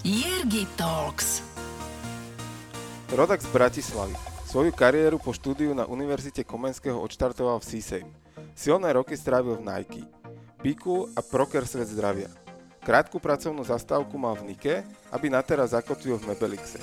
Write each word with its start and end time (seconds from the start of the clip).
Jirgi 0.00 0.64
Talks. 0.80 1.44
Rodak 3.12 3.44
z 3.44 3.52
Bratislavy. 3.52 4.16
Svoju 4.48 4.72
kariéru 4.72 5.20
po 5.20 5.36
štúdiu 5.36 5.76
na 5.76 5.84
Univerzite 5.84 6.40
Komenského 6.40 6.96
odštartoval 6.96 7.60
v 7.60 7.68
CSAM. 7.68 8.08
Silné 8.56 8.96
roky 8.96 9.12
strávil 9.12 9.60
v 9.60 9.68
Nike, 9.68 10.08
Piku 10.64 11.04
a 11.12 11.20
Proker 11.20 11.68
Svet 11.68 11.92
zdravia. 11.92 12.32
Krátku 12.80 13.20
pracovnú 13.20 13.60
zastávku 13.60 14.16
mal 14.16 14.40
v 14.40 14.56
Nike, 14.56 14.80
aby 15.12 15.28
na 15.28 15.44
teraz 15.44 15.76
zakotvil 15.76 16.16
v 16.16 16.32
Mebelixe. 16.32 16.80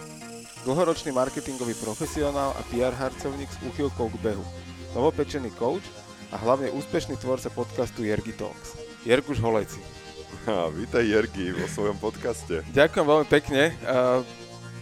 Dlhoročný 0.62 1.10
marketingový 1.10 1.74
profesionál 1.82 2.54
a 2.54 2.62
PR 2.70 2.94
harcovník 2.94 3.50
s 3.50 3.58
úchylkou 3.66 4.14
k 4.14 4.22
behu. 4.30 4.46
Novopečený 4.94 5.58
coach 5.58 5.90
a 6.30 6.38
hlavne 6.38 6.70
úspešný 6.70 7.18
tvorca 7.18 7.50
podcastu 7.50 8.06
Jergi 8.06 8.38
Talks. 8.38 8.78
Jerguš 9.10 9.42
Holeci. 9.42 9.97
Ha, 10.28 10.68
vítaj 10.76 11.08
Jergi 11.08 11.56
vo 11.56 11.64
svojom 11.72 11.96
podcaste. 11.96 12.60
Ďakujem 12.76 13.06
veľmi 13.08 13.28
pekne. 13.32 13.72
Uh, 13.88 14.20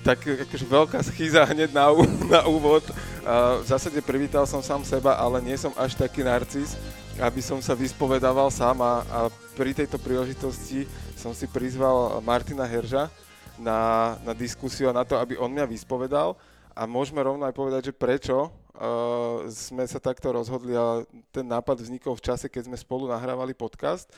tak 0.02 0.26
akože 0.26 0.66
veľká 0.66 1.00
schýza 1.06 1.46
hneď 1.46 1.70
na, 1.70 1.94
na 2.34 2.42
úvod. 2.50 2.82
Uh, 3.22 3.62
v 3.62 3.66
zásade 3.70 4.02
privítal 4.02 4.50
som 4.50 4.66
sám 4.66 4.82
seba, 4.82 5.14
ale 5.22 5.46
nie 5.46 5.54
som 5.54 5.70
až 5.78 5.94
taký 5.94 6.26
narcis, 6.26 6.74
aby 7.22 7.46
som 7.46 7.62
sa 7.62 7.78
vyspovedával 7.78 8.50
sám 8.50 8.82
a, 8.82 9.06
a 9.06 9.20
pri 9.54 9.78
tejto 9.78 10.02
príležitosti 10.02 10.90
som 11.14 11.30
si 11.38 11.46
prizval 11.46 12.18
Martina 12.26 12.66
Herža 12.66 13.14
na, 13.62 14.14
na 14.26 14.34
diskusiu 14.34 14.90
a 14.90 14.98
na 14.98 15.06
to, 15.06 15.14
aby 15.22 15.38
on 15.38 15.54
mňa 15.54 15.70
vyspovedal 15.70 16.34
a 16.74 16.90
môžeme 16.90 17.22
rovno 17.22 17.46
aj 17.46 17.54
povedať, 17.54 17.82
že 17.90 17.94
prečo 17.94 18.50
uh, 18.50 19.46
sme 19.48 19.86
sa 19.86 20.02
takto 20.02 20.34
rozhodli 20.34 20.74
a 20.74 21.06
ten 21.30 21.46
nápad 21.46 21.86
vznikol 21.86 22.18
v 22.18 22.26
čase, 22.34 22.50
keď 22.50 22.66
sme 22.66 22.78
spolu 22.82 23.08
nahrávali 23.08 23.54
podcast. 23.54 24.10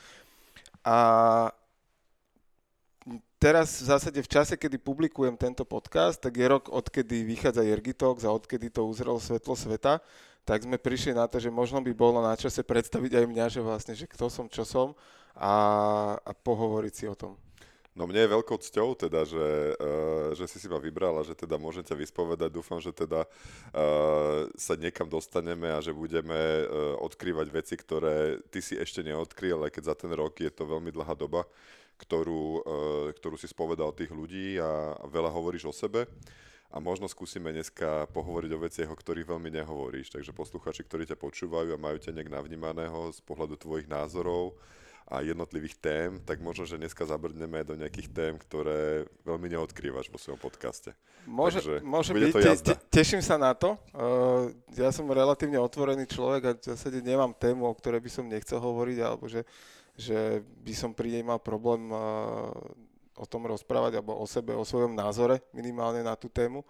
A 0.83 0.97
teraz 3.37 3.81
v 3.81 3.89
zásade 3.93 4.19
v 4.19 4.29
čase, 4.29 4.53
kedy 4.57 4.81
publikujem 4.81 5.37
tento 5.37 5.63
podcast, 5.63 6.17
tak 6.17 6.37
je 6.37 6.45
rok, 6.45 6.69
odkedy 6.69 7.23
vychádza 7.23 7.63
Jergitox 7.63 8.25
a 8.25 8.33
odkedy 8.33 8.73
to 8.73 8.85
uzrel 8.85 9.21
svetlo 9.21 9.53
sveta, 9.55 10.01
tak 10.47 10.63
sme 10.63 10.79
prišli 10.79 11.11
na 11.15 11.27
to, 11.27 11.39
že 11.39 11.51
možno 11.51 11.83
by 11.83 11.91
bolo 11.91 12.23
na 12.23 12.35
čase 12.35 12.63
predstaviť 12.63 13.19
aj 13.19 13.25
mňa, 13.27 13.45
že 13.51 13.59
vlastne, 13.59 13.93
že 13.93 14.07
kto 14.07 14.31
som, 14.31 14.47
čo 14.47 14.63
som 14.63 14.95
a, 15.35 15.53
a 16.23 16.31
pohovoriť 16.33 16.93
si 16.93 17.05
o 17.05 17.15
tom. 17.15 17.35
No 17.97 18.05
mne 18.05 18.29
je 18.29 18.33
veľkou 18.37 18.61
cťou 18.61 18.93
teda, 18.93 19.25
že, 19.25 19.73
uh, 19.73 20.29
že 20.37 20.45
si 20.45 20.61
si 20.61 20.69
ma 20.69 20.77
vybral 20.77 21.17
a 21.17 21.25
že 21.25 21.33
teda 21.33 21.57
môžem 21.57 21.81
ťa 21.81 21.97
vyspovedať. 21.97 22.53
Dúfam, 22.53 22.77
že 22.77 22.93
teda 22.93 23.25
uh, 23.25 24.45
sa 24.53 24.77
niekam 24.77 25.09
dostaneme 25.09 25.73
a 25.73 25.81
že 25.81 25.97
budeme 25.97 26.37
uh, 26.37 26.93
odkrývať 27.01 27.49
veci, 27.49 27.73
ktoré 27.73 28.37
ty 28.53 28.61
si 28.61 28.77
ešte 28.77 29.01
neodkryl, 29.01 29.65
ale 29.65 29.73
keď 29.73 29.89
za 29.89 29.95
ten 29.97 30.13
rok 30.13 30.37
je 30.37 30.53
to 30.53 30.69
veľmi 30.69 30.93
dlhá 30.93 31.17
doba, 31.17 31.49
ktorú, 31.97 32.45
uh, 32.61 33.07
ktorú 33.17 33.33
si 33.33 33.49
spovedal 33.49 33.89
tých 33.97 34.13
ľudí 34.13 34.61
a 34.61 34.93
veľa 35.09 35.33
hovoríš 35.33 35.65
o 35.65 35.73
sebe. 35.73 36.05
A 36.69 36.83
možno 36.83 37.07
skúsime 37.09 37.49
dneska 37.49 38.11
pohovoriť 38.11 38.51
o 38.53 38.61
veciach, 38.61 38.89
o 38.91 38.99
ktorých 38.99 39.25
veľmi 39.25 39.49
nehovoríš. 39.57 40.13
Takže 40.13 40.35
posluchači, 40.35 40.83
ktorí 40.85 41.07
ťa 41.09 41.17
počúvajú 41.17 41.73
a 41.73 41.79
majú 41.79 41.97
ťa 41.97 42.11
nejak 42.13 42.29
navnímaného 42.29 43.09
z 43.15 43.23
pohľadu 43.23 43.55
tvojich 43.55 43.87
názorov, 43.87 44.53
a 45.07 45.23
jednotlivých 45.23 45.79
tém, 45.79 46.19
tak 46.27 46.43
možno, 46.43 46.67
že 46.67 46.75
dneska 46.75 47.07
zabrdneme 47.07 47.63
do 47.63 47.79
nejakých 47.79 48.11
tém, 48.11 48.33
ktoré 48.35 49.07
veľmi 49.23 49.47
neodkrývaš 49.55 50.11
vo 50.11 50.19
svojom 50.19 50.35
podcaste. 50.35 50.91
Môže, 51.23 51.63
Takže 51.63 51.79
môže 51.83 52.11
byť, 52.11 52.31
to 52.35 52.39
te, 52.43 52.51
te, 52.59 52.73
teším 52.91 53.23
sa 53.23 53.39
na 53.39 53.55
to. 53.55 53.79
Uh, 53.95 54.51
ja 54.75 54.91
som 54.91 55.07
relatívne 55.07 55.59
otvorený 55.63 56.11
človek 56.11 56.41
a 56.43 56.51
v 56.59 56.75
zásade 56.75 56.99
nemám 56.99 57.31
tému, 57.31 57.67
o 57.67 57.73
ktorej 57.75 58.03
by 58.03 58.11
som 58.11 58.27
nechcel 58.27 58.59
hovoriť, 58.59 58.97
alebo 58.99 59.31
že, 59.31 59.47
že 59.95 60.43
by 60.43 60.73
som 60.75 60.91
pri 60.91 61.19
nej 61.19 61.23
mal 61.23 61.39
problém 61.39 61.87
uh, 61.87 62.51
o 63.15 63.25
tom 63.25 63.47
rozprávať, 63.47 64.03
alebo 64.03 64.19
o 64.19 64.27
sebe, 64.27 64.51
o 64.59 64.67
svojom 64.67 64.91
názore 64.91 65.39
minimálne 65.55 66.03
na 66.03 66.19
tú 66.19 66.27
tému. 66.27 66.67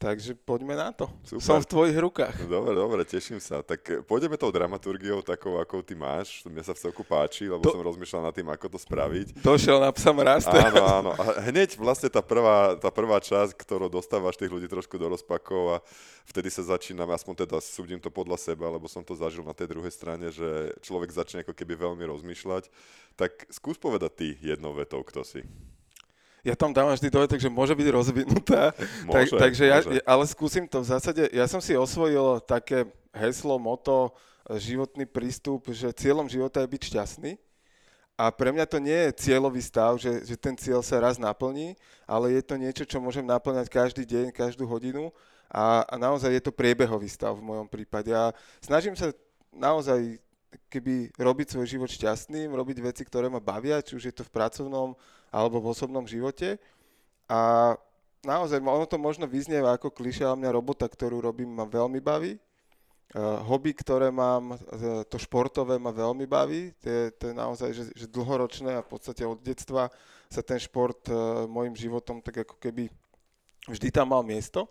Takže 0.00 0.32
poďme 0.32 0.80
na 0.80 0.96
to. 0.96 1.12
Super. 1.28 1.44
Som 1.44 1.60
v 1.60 1.68
tvojich 1.68 1.98
rukách. 2.00 2.48
Dobre, 2.48 2.72
dobre, 2.72 3.04
teším 3.04 3.36
sa. 3.36 3.60
Tak 3.60 4.08
pôjdeme 4.08 4.40
tou 4.40 4.48
dramaturgiou 4.48 5.20
takou, 5.20 5.60
ako 5.60 5.84
ty 5.84 5.92
máš. 5.92 6.40
Mne 6.48 6.64
sa 6.64 6.72
v 6.72 6.88
celku 6.88 7.04
páči, 7.04 7.52
lebo 7.52 7.60
Do... 7.60 7.76
som 7.76 7.84
rozmýšľal 7.84 8.24
nad 8.24 8.32
tým, 8.32 8.48
ako 8.48 8.72
to 8.72 8.78
spraviť. 8.80 9.44
Došiel 9.44 9.76
na 9.76 9.92
psa 9.92 10.16
mraz. 10.16 10.48
Áno, 10.48 10.84
áno. 10.88 11.10
A 11.20 11.44
hneď 11.52 11.76
vlastne 11.76 12.08
tá 12.08 12.24
prvá, 12.24 12.80
tá 12.80 12.88
prvá 12.88 13.20
časť, 13.20 13.52
ktorú 13.52 13.92
dostávaš 13.92 14.40
tých 14.40 14.48
ľudí 14.48 14.72
trošku 14.72 14.96
do 14.96 15.04
rozpakov 15.04 15.76
a 15.76 15.84
vtedy 16.24 16.48
sa 16.48 16.64
začínam, 16.64 17.12
aspoň 17.12 17.44
teda 17.44 17.60
súdim 17.60 18.00
to 18.00 18.08
podľa 18.08 18.40
seba, 18.40 18.72
lebo 18.72 18.88
som 18.88 19.04
to 19.04 19.12
zažil 19.12 19.44
na 19.44 19.52
tej 19.52 19.68
druhej 19.68 19.92
strane, 19.92 20.32
že 20.32 20.80
človek 20.80 21.12
začne 21.12 21.44
ako 21.44 21.52
keby 21.52 21.76
veľmi 21.76 22.08
rozmýšľať. 22.08 22.72
Tak 23.20 23.52
skús 23.52 23.76
povedať 23.76 24.12
ty 24.16 24.28
jednou 24.40 24.72
vetou, 24.72 25.04
kto 25.04 25.28
si 25.28 25.44
ja 26.40 26.54
tam 26.56 26.72
dávam 26.72 26.96
vždy 26.96 27.08
dovetek, 27.12 27.40
že 27.40 27.52
môže 27.52 27.76
byť 27.76 27.88
rozvinutá. 27.92 28.72
Môže, 29.08 29.36
tak, 29.36 29.50
takže 29.50 29.64
môže. 29.68 29.88
ja, 29.96 30.02
ale 30.08 30.24
skúsim 30.24 30.64
to 30.64 30.80
v 30.80 30.90
zásade, 30.90 31.22
ja 31.32 31.44
som 31.44 31.60
si 31.60 31.76
osvojil 31.76 32.40
také 32.44 32.88
heslo, 33.12 33.60
moto, 33.60 34.14
životný 34.58 35.06
prístup, 35.06 35.68
že 35.70 35.92
cieľom 35.94 36.26
života 36.26 36.64
je 36.64 36.72
byť 36.72 36.82
šťastný. 36.82 37.32
A 38.20 38.28
pre 38.28 38.52
mňa 38.52 38.68
to 38.68 38.76
nie 38.76 39.08
je 39.08 39.16
cieľový 39.28 39.64
stav, 39.64 39.96
že, 39.96 40.20
že 40.28 40.36
ten 40.36 40.52
cieľ 40.52 40.84
sa 40.84 41.00
raz 41.00 41.16
naplní, 41.16 41.72
ale 42.04 42.36
je 42.36 42.42
to 42.44 42.60
niečo, 42.60 42.84
čo 42.84 43.00
môžem 43.00 43.24
naplňať 43.24 43.72
každý 43.72 44.04
deň, 44.04 44.28
každú 44.36 44.68
hodinu 44.68 45.08
a, 45.48 45.88
a 45.88 45.94
naozaj 45.96 46.28
je 46.36 46.42
to 46.44 46.52
priebehový 46.52 47.08
stav 47.08 47.32
v 47.40 47.46
mojom 47.48 47.64
prípade. 47.64 48.12
A 48.12 48.36
snažím 48.60 48.92
sa 48.92 49.08
naozaj 49.48 50.20
keby 50.68 51.14
robiť 51.16 51.56
svoj 51.56 51.66
život 51.66 51.88
šťastným, 51.88 52.52
robiť 52.52 52.78
veci, 52.84 53.02
ktoré 53.08 53.32
ma 53.32 53.40
bavia, 53.40 53.80
či 53.80 53.96
už 53.96 54.10
je 54.10 54.14
to 54.14 54.26
v 54.26 54.34
pracovnom 54.34 54.92
alebo 55.30 55.62
v 55.62 55.70
osobnom 55.70 56.04
živote. 56.04 56.58
A 57.30 57.72
naozaj, 58.26 58.58
ono 58.60 58.84
to 58.84 58.98
možno 58.98 59.24
vyznieva 59.30 59.78
ako 59.78 59.94
klišé, 59.94 60.26
ale 60.26 60.42
mňa 60.44 60.50
robota, 60.52 60.90
ktorú 60.90 61.22
robím, 61.22 61.54
ma 61.54 61.64
veľmi 61.64 62.02
baví. 62.02 62.36
Uh, 63.10 63.42
hobby, 63.42 63.74
ktoré 63.74 64.14
mám, 64.14 64.54
to 65.10 65.18
športové 65.18 65.82
ma 65.82 65.90
veľmi 65.90 66.30
baví. 66.30 66.70
To 66.78 66.86
je, 66.86 67.02
to 67.18 67.22
je 67.30 67.34
naozaj 67.34 67.70
že, 67.74 67.84
že 67.90 68.06
dlhoročné 68.06 68.78
a 68.78 68.86
v 68.86 68.90
podstate 68.90 69.26
od 69.26 69.42
detstva 69.42 69.90
sa 70.30 70.42
ten 70.46 70.62
šport 70.62 71.10
uh, 71.10 71.42
môjim 71.50 71.74
životom 71.74 72.22
tak 72.22 72.46
ako 72.46 72.54
keby 72.62 72.86
vždy 73.66 73.90
tam 73.90 74.14
mal 74.14 74.22
miesto. 74.22 74.70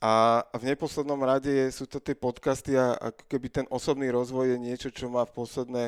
A 0.00 0.44
v 0.52 0.72
neposlednom 0.72 1.20
rade 1.24 1.72
sú 1.72 1.88
to 1.88 2.00
tie 2.00 2.12
podcasty 2.12 2.76
a 2.76 2.96
ako 3.00 3.22
keby 3.32 3.48
ten 3.48 3.66
osobný 3.72 4.12
rozvoj 4.12 4.52
je 4.52 4.58
niečo, 4.60 4.88
čo 4.92 5.08
má 5.08 5.24
v 5.24 5.36
posledné 5.36 5.84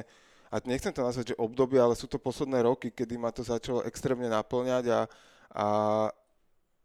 a 0.48 0.56
nechcem 0.64 0.92
to 0.92 1.04
nazvať, 1.04 1.32
že 1.32 1.40
obdobie, 1.40 1.76
ale 1.76 1.92
sú 1.96 2.08
to 2.08 2.16
posledné 2.16 2.64
roky, 2.64 2.88
kedy 2.88 3.20
ma 3.20 3.28
to 3.28 3.44
začalo 3.44 3.84
extrémne 3.84 4.28
naplňať 4.32 4.84
a, 4.88 5.00
a 5.52 5.66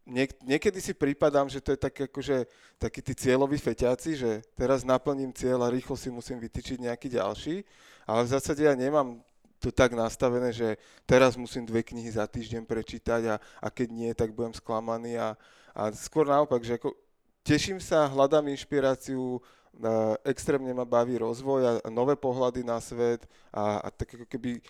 niek- 0.04 0.36
niekedy 0.44 0.78
si 0.80 0.92
prípadám, 0.92 1.48
že 1.48 1.64
to 1.64 1.72
je 1.72 1.80
tak 1.80 1.96
akože, 1.96 2.44
takí 2.76 3.00
tí 3.00 3.12
cieľoví 3.16 3.56
feťáci, 3.56 4.10
že 4.16 4.30
teraz 4.52 4.84
naplním 4.84 5.32
cieľ 5.32 5.64
a 5.64 5.72
rýchlo 5.72 5.96
si 5.96 6.12
musím 6.12 6.40
vytýčiť 6.40 6.84
nejaký 6.84 7.08
ďalší, 7.08 7.64
ale 8.04 8.20
v 8.28 8.32
zásade 8.36 8.64
ja 8.64 8.76
nemám 8.76 9.24
to 9.64 9.72
tak 9.72 9.96
nastavené, 9.96 10.52
že 10.52 10.76
teraz 11.08 11.40
musím 11.40 11.64
dve 11.64 11.80
knihy 11.80 12.12
za 12.12 12.28
týždeň 12.28 12.68
prečítať 12.68 13.22
a, 13.32 13.36
a 13.40 13.68
keď 13.72 13.88
nie, 13.88 14.10
tak 14.12 14.36
budem 14.36 14.52
sklamaný 14.52 15.16
a, 15.16 15.40
a 15.72 15.88
skôr 15.96 16.28
naopak, 16.28 16.60
že 16.60 16.76
ako 16.76 16.92
teším 17.40 17.80
sa, 17.80 18.04
hľadám 18.04 18.52
inšpiráciu, 18.52 19.40
extrémne 20.24 20.70
ma 20.72 20.86
baví 20.86 21.18
rozvoj 21.18 21.82
a 21.82 21.88
nové 21.90 22.14
pohľady 22.14 22.62
na 22.62 22.78
svet 22.78 23.26
a, 23.50 23.82
a 23.82 23.88
tak 23.90 24.14
ako 24.14 24.26
keby 24.26 24.62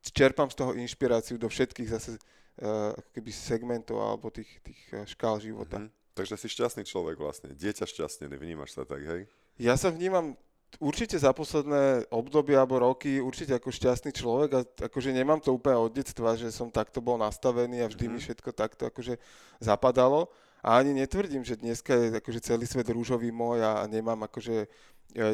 čerpám 0.00 0.48
z 0.48 0.56
toho 0.56 0.72
inšpiráciu 0.76 1.36
do 1.36 1.48
všetkých 1.48 1.88
zase 1.92 2.16
uh, 2.16 2.96
ako 2.96 3.10
keby 3.20 3.30
segmentov 3.30 4.00
alebo 4.00 4.32
tých, 4.32 4.48
tých 4.64 4.80
e, 4.96 5.04
škál 5.04 5.36
života. 5.40 5.76
Mm-hmm. 5.76 6.16
Takže 6.16 6.34
si 6.40 6.48
šťastný 6.48 6.82
človek 6.88 7.20
vlastne, 7.20 7.52
dieťa 7.52 7.84
šťastný, 7.84 8.26
vnímaš 8.32 8.76
sa 8.76 8.82
tak, 8.88 9.04
hej? 9.04 9.28
Ja 9.60 9.76
sa 9.76 9.92
vnímam 9.92 10.34
určite 10.80 11.16
za 11.20 11.32
posledné 11.36 12.08
obdobie 12.12 12.56
alebo 12.56 12.80
roky 12.80 13.20
určite 13.20 13.56
ako 13.56 13.72
šťastný 13.72 14.10
človek 14.14 14.50
a 14.56 14.60
akože 14.88 15.10
nemám 15.12 15.40
to 15.40 15.52
úplne 15.54 15.80
od 15.80 15.92
detstva, 15.92 16.36
že 16.38 16.48
som 16.52 16.72
takto 16.72 17.02
bol 17.02 17.20
nastavený 17.20 17.84
a 17.84 17.90
vždy 17.90 18.08
mm-hmm. 18.08 18.20
mi 18.20 18.24
všetko 18.24 18.50
takto 18.56 18.82
akože 18.88 19.20
zapadalo. 19.60 20.32
A 20.60 20.76
ani 20.76 20.92
netvrdím, 20.92 21.40
že 21.40 21.56
dneska 21.56 21.96
je 21.96 22.20
akože 22.20 22.40
celý 22.44 22.68
svet 22.68 22.88
rúžový 22.92 23.32
môj 23.32 23.64
a 23.64 23.88
nemám 23.88 24.28
akože 24.28 24.56
e, 24.64 24.68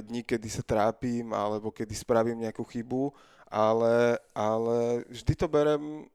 dní, 0.07 0.23
kedy 0.23 0.47
sa 0.47 0.63
trápim 0.63 1.35
alebo 1.35 1.75
kedy 1.75 1.95
spravím 1.99 2.47
nejakú 2.47 2.63
chybu, 2.63 3.11
ale, 3.51 4.23
ale 4.31 5.03
vždy 5.11 5.35
to 5.35 5.47
berem 5.51 6.07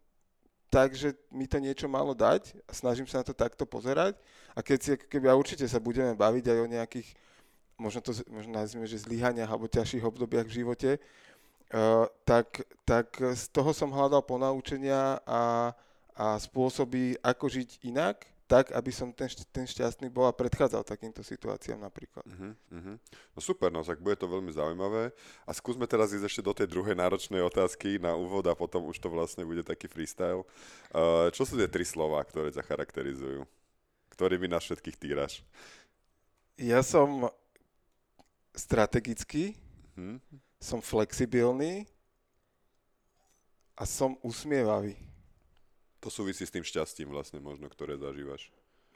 tak, 0.72 0.96
že 0.96 1.12
mi 1.28 1.44
to 1.44 1.60
niečo 1.60 1.92
malo 1.92 2.16
dať 2.16 2.56
a 2.64 2.72
snažím 2.72 3.04
sa 3.04 3.20
na 3.20 3.28
to 3.28 3.36
takto 3.36 3.68
pozerať. 3.68 4.16
A 4.56 4.64
keď 4.64 4.80
si, 4.80 4.92
keby 4.96 5.28
a 5.28 5.36
určite 5.36 5.68
sa 5.68 5.84
budeme 5.84 6.16
baviť 6.16 6.46
aj 6.48 6.60
o 6.64 6.72
nejakých, 6.72 7.10
možno 7.76 8.00
to 8.00 8.16
možno 8.32 8.56
nazvime, 8.56 8.88
že 8.88 9.04
zlyhaniach 9.04 9.52
alebo 9.52 9.68
ťažších 9.68 10.08
obdobiach 10.08 10.48
v 10.48 10.64
živote, 10.64 10.92
uh, 10.96 12.08
tak, 12.24 12.64
tak 12.88 13.12
z 13.20 13.52
toho 13.52 13.76
som 13.76 13.92
hľadal 13.92 14.24
ponaučenia 14.24 15.20
a, 15.28 15.76
a 16.16 16.40
spôsoby, 16.40 17.20
ako 17.20 17.52
žiť 17.52 17.84
inak, 17.84 18.31
tak, 18.52 18.76
aby 18.76 18.92
som 18.92 19.16
ten, 19.16 19.32
ten 19.56 19.64
šťastný 19.64 20.12
bol 20.12 20.28
a 20.28 20.36
predchádzal 20.36 20.84
takýmto 20.84 21.24
situáciám 21.24 21.80
napríklad. 21.80 22.28
Uh-huh, 22.28 22.52
uh-huh. 22.52 22.96
No 23.32 23.40
super, 23.40 23.72
no 23.72 23.80
tak 23.80 24.04
bude 24.04 24.20
to 24.20 24.28
veľmi 24.28 24.52
zaujímavé. 24.52 25.16
A 25.48 25.56
skúsme 25.56 25.88
teraz 25.88 26.12
ísť 26.12 26.28
ešte 26.28 26.44
do 26.44 26.52
tej 26.52 26.68
druhej 26.68 26.92
náročnej 26.92 27.40
otázky 27.40 27.96
na 27.96 28.12
úvod 28.12 28.44
a 28.52 28.54
potom 28.60 28.92
už 28.92 29.00
to 29.00 29.08
vlastne 29.08 29.48
bude 29.48 29.64
taký 29.64 29.88
freestyle. 29.88 30.44
Uh, 30.92 31.32
čo 31.32 31.48
sú 31.48 31.56
tie 31.56 31.72
tri 31.72 31.88
slova, 31.88 32.20
ktoré 32.28 32.52
ťa 32.52 32.68
charakterizujú? 32.68 33.48
Ktorými 34.12 34.52
nás 34.52 34.68
všetkých 34.68 35.00
týraš? 35.00 35.48
Ja 36.60 36.84
som 36.84 37.32
strategický, 38.52 39.56
Uh-huh. 39.92 40.24
som 40.56 40.80
flexibilný 40.80 41.84
a 43.76 43.84
som 43.84 44.16
usmievavý. 44.24 44.96
To 46.02 46.10
súvisí 46.10 46.44
s 46.44 46.54
tým 46.54 46.66
šťastím 46.66 47.14
vlastne 47.14 47.38
možno, 47.38 47.70
ktoré 47.70 47.94
zažívaš. 47.96 48.50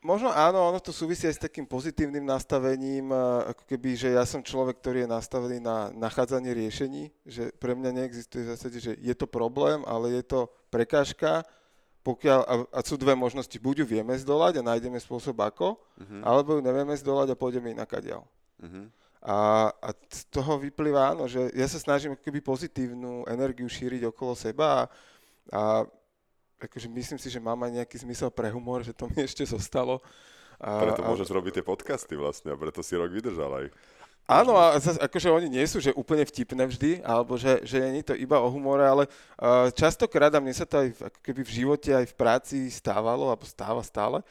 Možno 0.06 0.30
áno, 0.30 0.70
ono 0.70 0.78
to 0.78 0.94
súvisí 0.94 1.26
aj 1.26 1.38
s 1.38 1.46
takým 1.50 1.66
pozitívnym 1.66 2.22
nastavením, 2.22 3.10
ako 3.50 3.66
keby, 3.66 3.98
že 3.98 4.14
ja 4.14 4.22
som 4.22 4.46
človek, 4.46 4.78
ktorý 4.78 5.06
je 5.06 5.10
nastavený 5.10 5.58
na 5.58 5.90
nachádzanie 5.98 6.54
riešení, 6.54 7.10
že 7.26 7.50
pre 7.58 7.74
mňa 7.74 7.90
neexistuje 7.90 8.46
v 8.46 8.52
zásade, 8.54 8.78
že 8.78 8.94
je 9.02 9.16
to 9.18 9.26
problém, 9.26 9.82
ale 9.90 10.14
je 10.14 10.24
to 10.26 10.40
prekážka, 10.70 11.42
pokiaľ, 12.06 12.40
a, 12.46 12.54
a 12.70 12.80
sú 12.86 13.02
dve 13.02 13.18
možnosti, 13.18 13.58
buď 13.58 13.82
ju 13.82 13.86
vieme 13.98 14.14
zdolať 14.14 14.62
a 14.62 14.68
nájdeme 14.74 15.02
spôsob 15.02 15.42
ako, 15.42 15.82
Uh-huh. 15.96 16.22
alebo 16.28 16.60
ju 16.60 16.62
nevieme 16.62 16.92
zdolať 16.92 17.32
a 17.32 17.40
pôjdeme 17.40 17.72
inakadiaľ. 17.72 18.28
Uh-huh. 18.60 18.92
A, 19.24 19.72
a 19.72 19.90
z 20.12 20.28
toho 20.28 20.60
vyplýva, 20.60 21.16
áno, 21.16 21.26
že 21.26 21.50
ja 21.56 21.66
sa 21.72 21.80
snažím 21.80 22.20
keby 22.20 22.44
pozitívnu 22.44 23.26
energiu 23.26 23.66
šíriť 23.66 24.12
okolo 24.12 24.36
seba 24.36 24.66
a, 24.68 24.82
a 25.56 25.62
akože 26.60 26.88
myslím 26.88 27.20
si, 27.20 27.28
že 27.28 27.40
mám 27.44 27.60
aj 27.64 27.84
nejaký 27.84 27.96
zmysel 28.02 28.32
pre 28.32 28.52
humor, 28.52 28.82
že 28.84 28.96
to 28.96 29.10
mi 29.12 29.24
ešte 29.28 29.44
zostalo. 29.44 30.00
A, 30.60 30.80
Preto 30.84 31.04
a- 31.04 31.10
môžeš 31.12 31.30
robiť 31.32 31.60
tie 31.62 31.66
podcasty 31.66 32.16
vlastne 32.16 32.56
a 32.56 32.60
preto 32.60 32.80
si 32.80 32.96
rok 32.96 33.12
vydržal 33.12 33.52
aj. 33.66 33.68
Áno, 34.26 34.58
a 34.58 34.74
zas, 34.82 34.98
akože 34.98 35.30
oni 35.30 35.54
nie 35.54 35.62
sú 35.70 35.78
že 35.78 35.94
úplne 35.94 36.26
vtipné 36.26 36.66
vždy, 36.66 37.06
alebo 37.06 37.38
že, 37.38 37.62
že 37.62 37.78
nie 37.78 38.02
je 38.02 38.10
to 38.10 38.16
iba 38.18 38.42
o 38.42 38.50
humore, 38.50 38.82
ale 38.82 39.06
uh, 39.06 39.70
častokrát, 39.70 40.34
a 40.34 40.42
mne 40.42 40.50
sa 40.50 40.66
to 40.66 40.82
aj 40.82 40.98
v, 40.98 41.00
ako 41.14 41.20
keby 41.22 41.42
v 41.46 41.56
živote, 41.62 41.90
aj 41.94 42.10
v 42.10 42.18
práci 42.18 42.58
stávalo, 42.74 43.30
alebo 43.30 43.46
stáva 43.46 43.86
stále, 43.86 44.26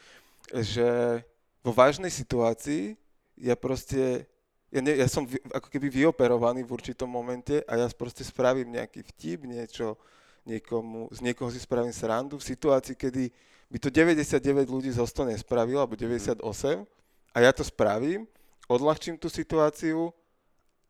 že 0.51 1.23
vo 1.63 1.71
vážnej 1.71 2.11
situácii 2.11 2.99
ja 3.39 3.55
proste, 3.55 4.27
ja, 4.75 4.83
ne, 4.83 4.99
ja 4.99 5.07
som 5.07 5.23
vy, 5.23 5.39
ako 5.55 5.71
keby 5.71 5.87
vyoperovaný 5.87 6.67
v 6.67 6.75
určitom 6.75 7.07
momente 7.07 7.63
a 7.71 7.79
ja 7.79 7.87
proste 7.95 8.27
spravím 8.27 8.75
nejaký 8.75 9.07
vtip, 9.15 9.47
niečo, 9.47 9.95
niekomu, 10.45 11.09
z 11.13 11.19
niekoho 11.25 11.49
si 11.49 11.61
spravím 11.61 11.93
srandu 11.93 12.37
v 12.37 12.45
situácii, 12.45 12.95
kedy 12.97 13.33
by 13.73 13.79
to 13.81 13.89
99 13.91 14.69
ľudí 14.69 14.91
zo 14.93 15.03
100 15.03 15.35
nespravilo, 15.35 15.81
alebo 15.81 15.97
98, 15.97 16.41
a 17.35 17.37
ja 17.43 17.51
to 17.51 17.67
spravím, 17.67 18.29
odľahčím 18.71 19.19
tú 19.19 19.27
situáciu 19.27 20.15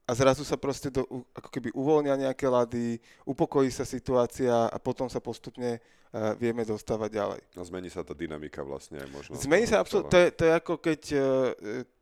a 0.05 0.13
zrazu 0.13 0.45
sa 0.45 0.61
proste 0.61 0.93
do, 0.93 1.09
ako 1.33 1.49
keby 1.49 1.73
uvoľnia 1.73 2.29
nejaké 2.29 2.45
lady, 2.45 3.01
upokojí 3.25 3.73
sa 3.73 3.89
situácia 3.89 4.69
a 4.69 4.77
potom 4.77 5.09
sa 5.09 5.17
postupne 5.17 5.81
uh, 5.81 6.37
vieme 6.37 6.61
dostávať 6.61 7.11
ďalej. 7.17 7.41
A 7.57 7.65
zmení 7.65 7.89
sa 7.89 8.05
tá 8.05 8.13
dynamika 8.13 8.61
vlastne 8.61 9.01
aj 9.01 9.09
možno. 9.09 9.33
Zmení 9.41 9.65
sa 9.65 9.81
absolútne, 9.81 10.13
to 10.13 10.19
je, 10.21 10.29
to 10.37 10.43
je 10.45 10.53
ako 10.53 10.75
keď 10.77 11.01
uh, 11.17 11.23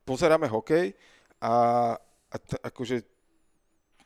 pozeráme 0.02 0.50
hokej 0.50 0.98
a, 1.38 1.54
a 2.26 2.36
t- 2.42 2.58
akože 2.58 3.06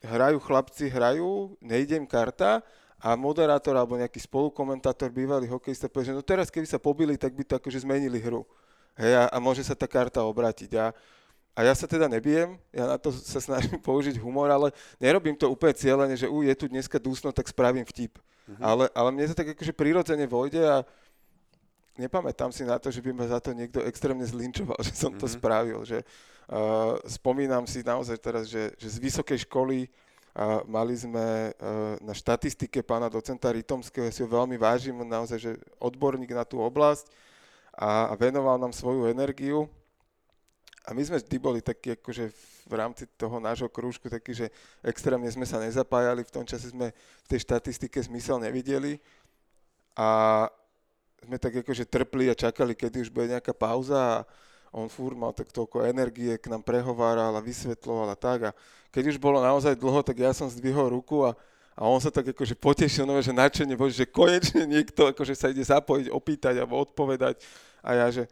hrajú 0.05 0.45
chlapci, 0.45 0.93
hrajú, 0.93 1.57
nejde 1.65 1.97
im 1.97 2.05
karta 2.05 2.61
a 2.97 3.13
moderátor 3.15 3.77
alebo 3.77 4.01
nejaký 4.01 4.21
spolukomentátor, 4.25 5.13
bývalý 5.13 5.45
hokejista 5.47 5.87
povie, 5.87 6.11
že 6.11 6.17
no 6.17 6.25
teraz 6.25 6.49
keby 6.49 6.65
sa 6.65 6.81
pobili, 6.81 7.15
tak 7.21 7.37
by 7.37 7.45
to 7.45 7.55
akože 7.61 7.85
zmenili 7.85 8.17
hru. 8.19 8.43
Hej, 8.97 9.13
a, 9.13 9.25
a 9.29 9.37
môže 9.37 9.61
sa 9.61 9.77
tá 9.77 9.85
karta 9.85 10.25
obrátiť. 10.25 10.73
A, 10.81 10.97
a 11.53 11.61
ja 11.61 11.77
sa 11.77 11.85
teda 11.85 12.09
nebijem, 12.09 12.57
ja 12.73 12.89
na 12.89 12.97
to 12.97 13.13
sa 13.13 13.37
snažím 13.41 13.77
použiť 13.89 14.17
humor, 14.17 14.49
ale 14.49 14.73
nerobím 14.97 15.37
to 15.37 15.53
úplne 15.53 15.77
cieľene, 15.77 16.17
že 16.17 16.25
u, 16.25 16.41
je 16.41 16.55
tu 16.57 16.65
dneska 16.73 16.97
dusno, 16.97 17.29
tak 17.33 17.49
spravím 17.53 17.85
vtip. 17.85 18.17
Mhm. 18.49 18.63
Ale, 18.65 18.85
ale 18.97 19.09
mne 19.13 19.29
to 19.29 19.37
tak 19.37 19.53
akože 19.53 19.77
prirodzene 19.77 20.25
vojde 20.25 20.65
a 20.65 20.77
nepamätám 21.97 22.53
si 22.53 22.65
na 22.65 22.77
to, 22.81 22.93
že 22.93 23.01
by 23.01 23.13
ma 23.13 23.25
za 23.29 23.41
to 23.41 23.53
niekto 23.53 23.81
extrémne 23.85 24.25
zlinčoval, 24.25 24.77
že 24.87 24.97
som 24.97 25.13
to 25.13 25.29
Mhm. 25.29 25.33
spravil. 25.37 25.81
Že, 25.85 25.99
uh, 26.01 26.97
spomínam 27.05 27.65
si 27.69 27.85
naozaj 27.85 28.17
teraz, 28.21 28.49
že, 28.49 28.73
že 28.81 28.89
z 28.89 28.97
vysokej 29.01 29.45
školy 29.45 29.89
uh, 30.37 30.61
mali 30.69 30.93
sme 30.93 31.57
uh, 31.57 31.97
na 32.05 32.13
štatistike 32.13 32.85
pána 32.85 33.09
docenta 33.09 33.49
Rytomského, 33.49 34.05
ja 34.05 34.13
si 34.13 34.21
ho 34.21 34.29
veľmi 34.29 34.61
vážim, 34.61 34.93
naozaj, 35.01 35.39
že 35.41 35.51
odborník 35.81 36.37
na 36.37 36.45
tú 36.45 36.61
oblasť 36.61 37.09
a, 37.73 38.13
a 38.13 38.15
venoval 38.15 38.61
nám 38.61 38.77
svoju 38.77 39.09
energiu. 39.09 39.65
A 40.87 40.95
my 40.95 41.03
sme 41.03 41.19
vždy 41.19 41.37
boli 41.43 41.59
takí, 41.59 41.99
akože 41.99 42.31
v 42.71 42.75
rámci 42.79 43.11
toho 43.19 43.43
nášho 43.43 43.67
krúžku, 43.67 44.07
takí, 44.07 44.31
že 44.31 44.55
extrémne 44.87 45.27
sme 45.27 45.43
sa 45.43 45.59
nezapájali, 45.59 46.23
v 46.23 46.31
tom 46.31 46.47
čase 46.47 46.71
sme 46.71 46.95
v 46.95 47.27
tej 47.27 47.43
štatistike 47.43 47.99
zmysel 48.07 48.39
nevideli. 48.39 49.03
A 49.99 50.47
sme 51.27 51.43
tak 51.43 51.59
akože 51.59 51.91
trpli 51.91 52.31
a 52.31 52.39
čakali, 52.39 52.79
kedy 52.79 53.03
už 53.03 53.11
bude 53.11 53.35
nejaká 53.35 53.51
pauza 53.51 53.99
a 53.99 54.17
on 54.77 54.93
fúr 54.93 55.17
mal 55.17 55.33
tak 55.33 55.49
toľko 55.49 55.89
energie, 55.89 56.37
k 56.37 56.53
nám 56.53 56.61
prehováral 56.61 57.33
a 57.33 57.41
vysvetloval 57.41 58.13
a 58.13 58.17
tak. 58.17 58.53
A 58.53 58.57
keď 58.93 59.09
už 59.09 59.17
bolo 59.17 59.41
naozaj 59.41 59.73
dlho, 59.73 60.05
tak 60.05 60.21
ja 60.21 60.37
som 60.37 60.53
zdvihol 60.53 60.93
ruku 60.93 61.25
a, 61.25 61.33
a 61.73 61.89
on 61.89 61.97
sa 61.97 62.13
tak 62.13 62.37
akože 62.37 62.53
potešil, 62.53 63.09
no, 63.09 63.17
že 63.25 63.33
nadšenie, 63.33 63.73
bože, 63.73 63.97
že 63.97 64.05
konečne 64.05 64.69
niekto 64.69 65.09
akože 65.17 65.33
sa 65.33 65.49
ide 65.49 65.65
zapojiť, 65.65 66.13
opýtať 66.13 66.61
alebo 66.61 66.77
odpovedať. 66.85 67.41
A 67.81 67.97
ja, 67.97 68.07
že 68.13 68.29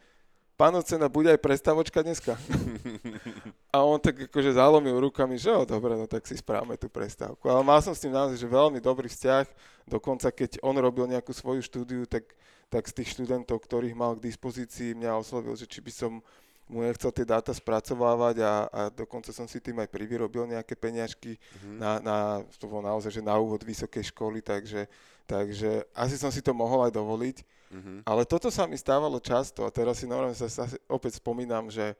pán 0.60 0.76
Ocena, 0.76 1.08
bude 1.08 1.32
aj 1.32 1.40
prestavočka 1.40 2.04
dneska? 2.04 2.36
a 3.74 3.82
on 3.82 3.98
tak 3.98 4.30
akože 4.30 4.54
zalomil 4.54 4.94
rukami, 5.02 5.34
že 5.34 5.50
jo, 5.50 5.66
dobre, 5.66 5.98
no 5.98 6.06
tak 6.06 6.22
si 6.30 6.38
správame 6.38 6.78
tú 6.78 6.86
prestávku. 6.86 7.50
Ale 7.50 7.66
mal 7.66 7.82
som 7.82 7.90
s 7.90 8.06
ním 8.06 8.14
naozaj 8.14 8.38
že 8.38 8.46
veľmi 8.46 8.78
dobrý 8.78 9.10
vzťah, 9.10 9.50
dokonca 9.90 10.30
keď 10.30 10.62
on 10.62 10.78
robil 10.78 11.10
nejakú 11.10 11.34
svoju 11.34 11.58
štúdiu, 11.58 12.06
tak, 12.06 12.22
tak 12.70 12.86
z 12.86 13.02
tých 13.02 13.18
študentov, 13.18 13.58
ktorých 13.58 13.98
mal 13.98 14.14
k 14.14 14.30
dispozícii, 14.30 14.94
mňa 14.94 15.18
oslovil, 15.18 15.58
že 15.58 15.66
či 15.66 15.82
by 15.82 15.90
som 15.90 16.22
mu 16.64 16.80
nechcel 16.80 17.12
tie 17.12 17.26
dáta 17.28 17.52
spracovávať 17.52 18.40
a, 18.40 18.52
a 18.72 18.80
dokonca 18.88 19.34
som 19.36 19.44
si 19.44 19.60
tým 19.60 19.76
aj 19.84 19.90
privyrobil 19.90 20.48
nejaké 20.48 20.78
peňažky 20.78 21.36
Mhm. 21.60 21.76
na, 21.76 21.90
na, 22.00 22.16
to 22.56 22.70
bolo 22.70 22.86
naozaj, 22.86 23.10
že 23.10 23.26
na 23.26 23.36
úvod 23.36 23.60
vysokej 23.60 24.14
školy, 24.14 24.40
takže, 24.40 24.86
takže 25.26 25.82
asi 25.92 26.16
som 26.16 26.30
si 26.32 26.40
to 26.40 26.54
mohol 26.54 26.86
aj 26.86 26.94
dovoliť. 26.94 27.36
Mhm. 27.74 28.06
Ale 28.06 28.22
toto 28.24 28.48
sa 28.54 28.64
mi 28.70 28.78
stávalo 28.78 29.18
často 29.18 29.66
a 29.66 29.74
teraz 29.74 29.98
si 30.00 30.06
normálne 30.06 30.38
sa, 30.38 30.46
sa 30.46 30.64
opäť 30.88 31.18
spomínam, 31.18 31.68
že 31.68 31.92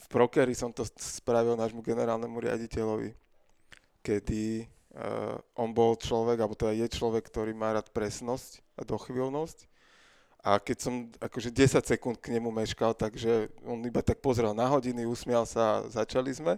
v 0.00 0.06
Prokery 0.08 0.56
som 0.56 0.72
to 0.72 0.88
spravil 0.96 1.54
nášmu 1.54 1.84
generálnemu 1.84 2.36
riaditeľovi, 2.40 3.12
kedy 4.00 4.64
uh, 4.96 5.36
on 5.54 5.70
bol 5.76 5.92
človek, 5.94 6.40
alebo 6.40 6.56
teda 6.56 6.72
je 6.72 6.88
človek, 6.88 7.28
ktorý 7.28 7.52
má 7.52 7.76
rád 7.76 7.92
presnosť 7.92 8.64
a 8.80 8.82
dochvíľnosť. 8.88 9.68
A 10.40 10.56
keď 10.56 10.76
som 10.80 10.94
akože 11.20 11.52
10 11.52 11.84
sekúnd 11.84 12.16
k 12.16 12.32
nemu 12.32 12.48
meškal, 12.48 12.96
takže 12.96 13.52
on 13.60 13.84
iba 13.84 14.00
tak 14.00 14.24
pozrel 14.24 14.56
na 14.56 14.64
hodiny, 14.72 15.04
usmial 15.04 15.44
sa 15.44 15.84
a 15.84 15.92
začali 15.92 16.32
sme. 16.32 16.56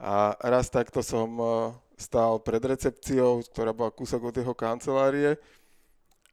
A 0.00 0.32
raz 0.40 0.72
takto 0.72 1.04
som 1.04 1.28
uh, 1.36 1.76
stál 2.00 2.40
pred 2.40 2.64
recepciou, 2.64 3.44
ktorá 3.44 3.76
bola 3.76 3.92
kúsok 3.92 4.32
od 4.32 4.34
jeho 4.34 4.56
kancelárie 4.56 5.36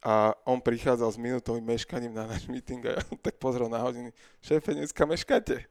a 0.01 0.33
on 0.49 0.57
prichádzal 0.57 1.13
s 1.13 1.21
minútovým 1.21 1.61
meškaním 1.61 2.17
na 2.17 2.25
náš 2.25 2.49
meeting 2.49 2.81
a 2.89 2.97
ja 2.97 3.01
tak 3.21 3.37
pozrel 3.37 3.69
na 3.69 3.77
hodiny, 3.85 4.09
šéfe, 4.41 4.73
dneska 4.73 5.05
meškáte. 5.05 5.61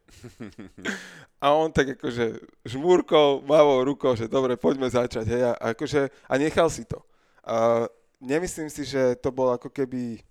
A 1.43 1.51
on 1.51 1.75
tak 1.75 1.99
akože 1.99 2.39
žmúrkou, 2.63 3.43
mavou 3.43 3.83
rukou, 3.83 4.15
že 4.15 4.31
dobre, 4.31 4.55
poďme 4.55 4.87
začať, 4.87 5.27
hej, 5.27 5.43
a, 5.51 5.75
akože, 5.75 6.15
a 6.31 6.35
nechal 6.39 6.71
si 6.71 6.87
to. 6.87 7.03
A 7.43 7.91
nemyslím 8.23 8.71
si, 8.71 8.87
že 8.87 9.19
to 9.19 9.35
bol 9.35 9.51
ako 9.51 9.67
keby 9.67 10.23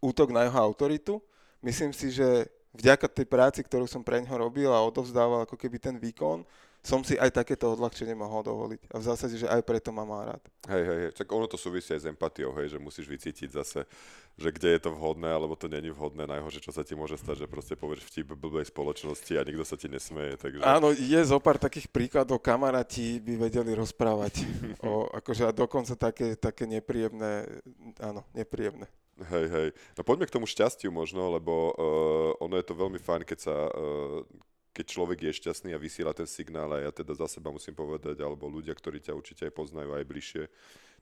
útok 0.00 0.32
na 0.32 0.48
jeho 0.48 0.56
autoritu. 0.56 1.20
Myslím 1.60 1.92
si, 1.92 2.08
že 2.08 2.48
vďaka 2.72 3.04
tej 3.08 3.26
práci, 3.28 3.60
ktorú 3.60 3.84
som 3.84 4.00
pre 4.00 4.24
ňoho 4.24 4.48
robil 4.48 4.70
a 4.72 4.80
odovzdával 4.80 5.44
ako 5.44 5.60
keby 5.60 5.76
ten 5.76 5.96
výkon, 6.00 6.40
som 6.84 7.00
si 7.00 7.16
aj 7.16 7.32
takéto 7.32 7.72
odľahčenie 7.72 8.12
mohol 8.12 8.44
dovoliť. 8.44 8.92
A 8.92 9.00
v 9.00 9.06
zásade, 9.08 9.40
že 9.40 9.48
aj 9.48 9.64
preto 9.64 9.88
ma 9.88 10.04
má 10.04 10.28
rád. 10.28 10.44
Hej, 10.68 10.84
hej, 10.84 10.98
hej, 11.08 11.12
tak 11.16 11.32
ono 11.32 11.48
to 11.48 11.56
súvisí 11.56 11.96
aj 11.96 12.04
s 12.04 12.10
empatiou, 12.12 12.52
hej, 12.60 12.76
že 12.76 12.78
musíš 12.78 13.08
vycítiť 13.08 13.56
zase, 13.56 13.88
že 14.36 14.48
kde 14.52 14.76
je 14.76 14.80
to 14.84 14.90
vhodné, 14.92 15.32
alebo 15.32 15.56
to 15.56 15.64
není 15.64 15.88
vhodné, 15.88 16.28
najhoršie, 16.28 16.60
čo 16.60 16.76
sa 16.76 16.84
ti 16.84 16.92
môže 16.92 17.16
stať, 17.16 17.44
že 17.44 17.46
proste 17.48 17.72
povieš 17.72 18.04
vtip 18.04 18.36
blbej 18.36 18.68
spoločnosti 18.68 19.32
a 19.32 19.46
nikto 19.48 19.64
sa 19.64 19.80
ti 19.80 19.88
nesmeje, 19.88 20.36
takže... 20.36 20.60
Áno, 20.60 20.92
je 20.92 21.20
zo 21.24 21.40
pár 21.40 21.56
takých 21.56 21.88
príkladov, 21.88 22.44
kamaráti 22.44 23.16
by 23.16 23.48
vedeli 23.48 23.72
rozprávať. 23.72 24.44
o, 24.84 25.08
akože 25.08 25.48
a 25.48 25.56
dokonca 25.56 25.96
také, 25.96 26.36
také 26.36 26.68
nepríjemné, 26.68 27.48
áno, 27.96 28.28
nepríjemné. 28.36 28.84
Hej, 29.14 29.46
hej. 29.48 29.68
No 29.96 30.02
poďme 30.04 30.28
k 30.28 30.34
tomu 30.36 30.44
šťastiu 30.44 30.92
možno, 30.92 31.32
lebo 31.32 31.72
uh, 31.72 32.44
ono 32.44 32.58
je 32.60 32.66
to 32.66 32.76
veľmi 32.76 33.00
fajn, 33.00 33.22
keď 33.24 33.38
sa... 33.40 33.56
Uh, 33.72 34.26
keď 34.74 34.86
človek 34.90 35.18
je 35.30 35.38
šťastný 35.38 35.70
a 35.70 35.78
vysiela 35.78 36.10
ten 36.10 36.26
signál, 36.26 36.66
a 36.74 36.82
ja 36.82 36.90
teda 36.90 37.14
za 37.14 37.30
seba 37.30 37.54
musím 37.54 37.78
povedať, 37.78 38.18
alebo 38.18 38.50
ľudia, 38.50 38.74
ktorí 38.74 38.98
ťa 38.98 39.14
určite 39.14 39.46
aj 39.46 39.54
poznajú 39.54 39.94
aj 39.94 40.02
bližšie, 40.02 40.42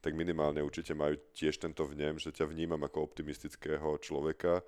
tak 0.04 0.12
minimálne 0.12 0.60
určite 0.60 0.92
majú 0.92 1.16
tiež 1.32 1.56
tento 1.56 1.88
vnem, 1.88 2.20
že 2.20 2.28
ťa 2.28 2.52
vnímam 2.52 2.84
ako 2.84 3.08
optimistického 3.08 3.96
človeka. 3.96 4.60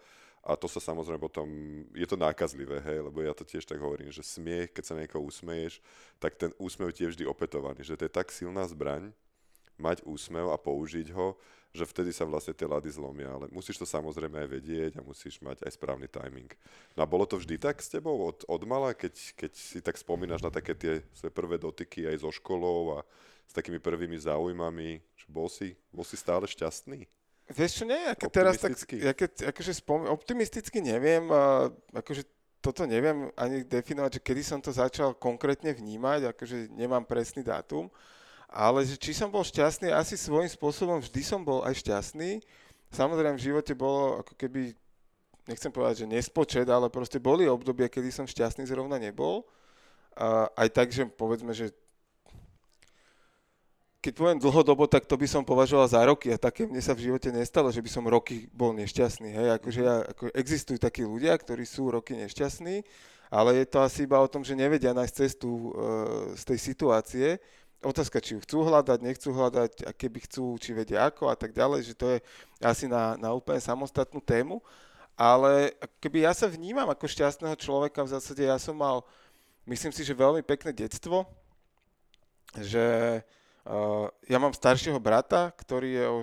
A 0.45 0.57
to 0.57 0.69
sa 0.69 0.81
samozrejme 0.81 1.21
potom, 1.21 1.49
je 1.93 2.05
to 2.05 2.17
nákazlivé, 2.17 2.81
hej, 2.85 3.05
lebo 3.05 3.25
ja 3.25 3.33
to 3.33 3.49
tiež 3.49 3.65
tak 3.65 3.81
hovorím, 3.81 4.13
že 4.13 4.21
smiech, 4.21 4.73
keď 4.73 4.85
sa 4.85 4.95
niekoho 4.97 5.25
usmeješ, 5.25 5.81
tak 6.21 6.37
ten 6.37 6.53
úsmev 6.61 6.93
ti 6.93 7.05
je 7.05 7.17
vždy 7.17 7.25
opetovaný, 7.25 7.81
že 7.81 7.97
to 7.97 8.05
je 8.05 8.13
tak 8.13 8.29
silná 8.29 8.65
zbraň, 8.69 9.13
mať 9.81 10.05
úsmev 10.05 10.53
a 10.53 10.57
použiť 10.61 11.13
ho, 11.17 11.37
že 11.75 11.83
vtedy 11.83 12.15
sa 12.15 12.23
vlastne 12.23 12.55
tie 12.55 12.71
lady 12.71 12.87
zlomia, 12.87 13.35
ale 13.35 13.51
musíš 13.51 13.83
to 13.83 13.87
samozrejme 13.87 14.47
aj 14.47 14.49
vedieť 14.49 14.93
a 14.97 15.03
musíš 15.03 15.43
mať 15.43 15.67
aj 15.67 15.75
správny 15.75 16.07
timing. 16.07 16.47
No 16.95 17.03
a 17.03 17.11
bolo 17.11 17.27
to 17.27 17.35
vždy 17.35 17.59
tak 17.59 17.83
s 17.83 17.91
tebou 17.91 18.15
od, 18.31 18.47
od 18.47 18.63
mala, 18.63 18.95
keď, 18.95 19.11
keď 19.35 19.53
si 19.59 19.83
tak 19.83 19.99
spomínaš 19.99 20.47
na 20.47 20.55
také 20.55 20.79
tie 20.79 21.03
svoje 21.11 21.35
prvé 21.35 21.59
dotyky 21.59 22.07
aj 22.07 22.23
so 22.23 22.31
školou 22.31 23.03
a 23.03 23.07
s 23.45 23.53
takými 23.53 23.83
prvými 23.83 24.15
záujmami, 24.15 25.03
že 25.03 25.27
bol 25.27 25.51
si, 25.51 25.75
bol 25.91 26.07
si 26.07 26.15
stále 26.15 26.47
šťastný? 26.47 27.11
Vieš 27.45 27.83
čo, 27.83 27.85
nie, 27.85 27.99
ako 28.09 28.31
teraz 28.33 28.57
tak, 28.57 28.73
ja 28.95 29.13
keď, 29.13 29.53
akože 29.53 29.73
spom- 29.77 30.09
optimisticky 30.09 30.81
neviem, 30.81 31.29
a, 31.29 31.69
akože 31.93 32.25
toto 32.65 32.89
neviem 32.89 33.29
ani 33.37 33.61
definovať, 33.69 34.17
že 34.17 34.25
kedy 34.25 34.43
som 34.47 34.63
to 34.65 34.73
začal 34.73 35.13
konkrétne 35.13 35.77
vnímať, 35.77 36.33
akože 36.33 36.73
nemám 36.73 37.05
presný 37.05 37.45
dátum, 37.45 37.93
ale 38.49 38.87
že 38.87 38.99
či 38.99 39.17
som 39.17 39.29
bol 39.33 39.43
šťastný, 39.43 39.91
asi 39.91 40.15
svojím 40.15 40.51
spôsobom 40.51 40.99
vždy 41.01 41.23
som 41.25 41.41
bol 41.43 41.65
aj 41.65 41.81
šťastný. 41.81 42.43
Samozrejme 42.95 43.35
v 43.35 43.47
živote 43.51 43.73
bolo 43.75 44.23
ako 44.23 44.39
keby, 44.39 44.77
nechcem 45.51 45.73
povedať, 45.75 46.07
že 46.07 46.13
nespočet, 46.13 46.67
ale 46.71 46.87
proste 46.93 47.19
boli 47.19 47.51
obdobia, 47.51 47.91
kedy 47.91 48.15
som 48.15 48.29
šťastný 48.29 48.69
zrovna 48.71 49.01
nebol. 49.01 49.43
A 50.15 50.47
aj 50.55 50.69
tak, 50.71 50.89
že 50.95 51.03
povedzme, 51.11 51.51
že 51.51 51.75
keď 54.05 54.13
poviem 54.21 54.37
dlhodobo, 54.37 54.85
tak 54.85 55.09
to 55.09 55.17
by 55.17 55.25
som 55.25 55.49
považoval 55.49 55.89
za 55.89 56.05
roky 56.05 56.29
a 56.29 56.37
také 56.37 56.69
mne 56.69 56.85
sa 56.85 56.93
v 56.93 57.09
živote 57.09 57.33
nestalo, 57.33 57.73
že 57.73 57.81
by 57.81 57.89
som 57.89 58.05
roky 58.05 58.53
bol 58.53 58.77
nešťastný. 58.77 59.33
Hej? 59.33 59.49
Akože 59.57 59.81
ja, 59.81 60.05
ako 60.05 60.29
existujú 60.37 60.77
takí 60.77 61.09
ľudia, 61.09 61.33
ktorí 61.33 61.65
sú 61.65 61.89
roky 61.89 62.13
nešťastní, 62.13 62.85
ale 63.33 63.65
je 63.65 63.67
to 63.67 63.81
asi 63.81 64.05
iba 64.05 64.21
o 64.21 64.29
tom, 64.29 64.45
že 64.45 64.53
nevedia 64.53 64.93
nájsť 64.93 65.15
cestu 65.17 65.49
uh, 65.49 66.37
z 66.37 66.43
tej 66.45 66.59
situácie. 66.61 67.29
Otázka, 67.85 68.19
či 68.25 68.41
chcú 68.41 68.65
hľadať, 68.65 68.99
nechcú 69.05 69.29
hľadať, 69.37 69.85
a 69.85 69.93
keby 69.93 70.25
chcú, 70.25 70.57
či 70.57 70.73
vedia 70.73 71.05
ako 71.05 71.29
a 71.29 71.37
tak 71.37 71.53
ďalej, 71.53 71.93
že 71.93 71.95
to 71.95 72.09
je 72.17 72.19
asi 72.65 72.89
na, 72.89 73.15
na 73.21 73.37
úplne 73.37 73.61
samostatnú 73.61 74.25
tému. 74.25 74.65
Ale 75.15 75.77
keby 76.01 76.27
ja 76.27 76.33
sa 76.33 76.49
vnímam 76.49 76.89
ako 76.89 77.07
šťastného 77.07 77.55
človeka, 77.61 78.03
v 78.03 78.13
zásade 78.17 78.43
ja 78.43 78.59
som 78.59 78.75
mal, 78.75 79.05
myslím 79.69 79.93
si, 79.93 80.03
že 80.03 80.17
veľmi 80.17 80.43
pekné 80.43 80.73
detstvo, 80.75 81.29
že 82.59 83.21
Uh, 83.65 84.13
ja 84.29 84.37
mám 84.37 84.53
staršieho 84.53 85.01
brata, 85.01 85.49
ktorý 85.57 85.89
je 85.97 86.05
o 86.05 86.19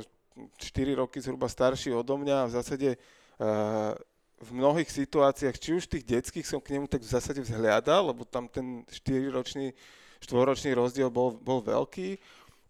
4 0.62 1.01
roky 1.01 1.18
zhruba 1.18 1.50
starší 1.50 1.89
odo 1.89 2.13
mňa 2.13 2.46
a 2.46 2.46
v 2.46 2.53
zásade 2.53 2.89
uh, 2.94 3.98
v 4.38 4.50
mnohých 4.53 4.86
situáciách, 4.86 5.58
či 5.58 5.74
už 5.74 5.89
tých 5.89 6.06
detských 6.06 6.46
som 6.46 6.62
k 6.62 6.77
nemu 6.77 6.86
tak 6.86 7.01
v 7.01 7.10
zásade 7.10 7.41
vzhľadal, 7.41 8.13
lebo 8.13 8.30
tam 8.30 8.46
ten 8.46 8.86
4-ročný, 8.86 9.74
4-ročný 10.22 10.78
rozdiel 10.78 11.10
bol, 11.10 11.34
bol 11.36 11.60
veľký. 11.66 12.22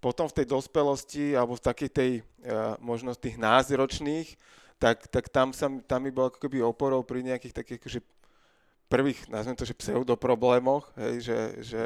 Potom 0.02 0.26
v 0.26 0.42
tej 0.42 0.46
dospelosti, 0.50 1.38
alebo 1.38 1.54
v 1.60 1.66
takej 1.68 1.90
tej, 1.92 2.12
uh, 2.48 2.74
možno 2.82 3.14
tých 3.14 3.38
názročných, 3.38 4.34
tak, 4.82 5.06
tak 5.14 5.30
tam, 5.30 5.54
sa, 5.54 5.70
tam 5.86 6.00
mi 6.02 6.10
bol 6.10 6.34
ako 6.34 6.42
keby 6.42 6.66
oporou 6.66 7.06
pri 7.06 7.22
nejakých 7.22 7.54
takých 7.54 7.78
akože 7.86 8.00
prvých, 8.90 9.30
nazvem 9.30 9.54
to, 9.54 9.62
že 9.62 9.78
pseudoproblémoch, 9.78 10.90
hej, 10.98 11.30
že, 11.30 11.40
že 11.62 11.84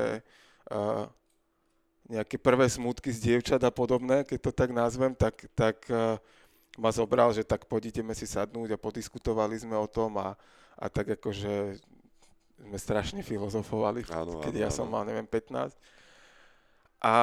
uh, 0.71 1.05
nejaké 2.07 2.39
prvé 2.39 2.71
smutky 2.71 3.11
z 3.11 3.19
dievčat 3.19 3.59
a 3.67 3.69
podobné, 3.73 4.23
keď 4.23 4.39
to 4.47 4.51
tak 4.55 4.71
nazvem, 4.71 5.11
tak, 5.11 5.43
tak 5.51 5.75
uh, 5.91 6.15
ma 6.79 6.89
zobral, 6.95 7.35
že 7.35 7.43
tak 7.43 7.67
poď 7.67 7.91
si 8.15 8.23
sadnúť 8.23 8.75
a 8.75 8.81
podiskutovali 8.81 9.59
sme 9.59 9.75
o 9.75 9.87
tom 9.91 10.15
a, 10.15 10.39
a 10.79 10.85
tak 10.87 11.19
akože 11.19 11.83
sme 12.55 12.77
strašne 12.79 13.21
filozofovali, 13.21 14.07
áno, 14.11 14.39
keď 14.39 14.53
áno, 14.55 14.63
ja 14.63 14.69
áno. 14.71 14.77
som 14.77 14.87
mal, 14.87 15.03
neviem, 15.03 15.27
15. 15.27 15.75
A, 17.03 17.15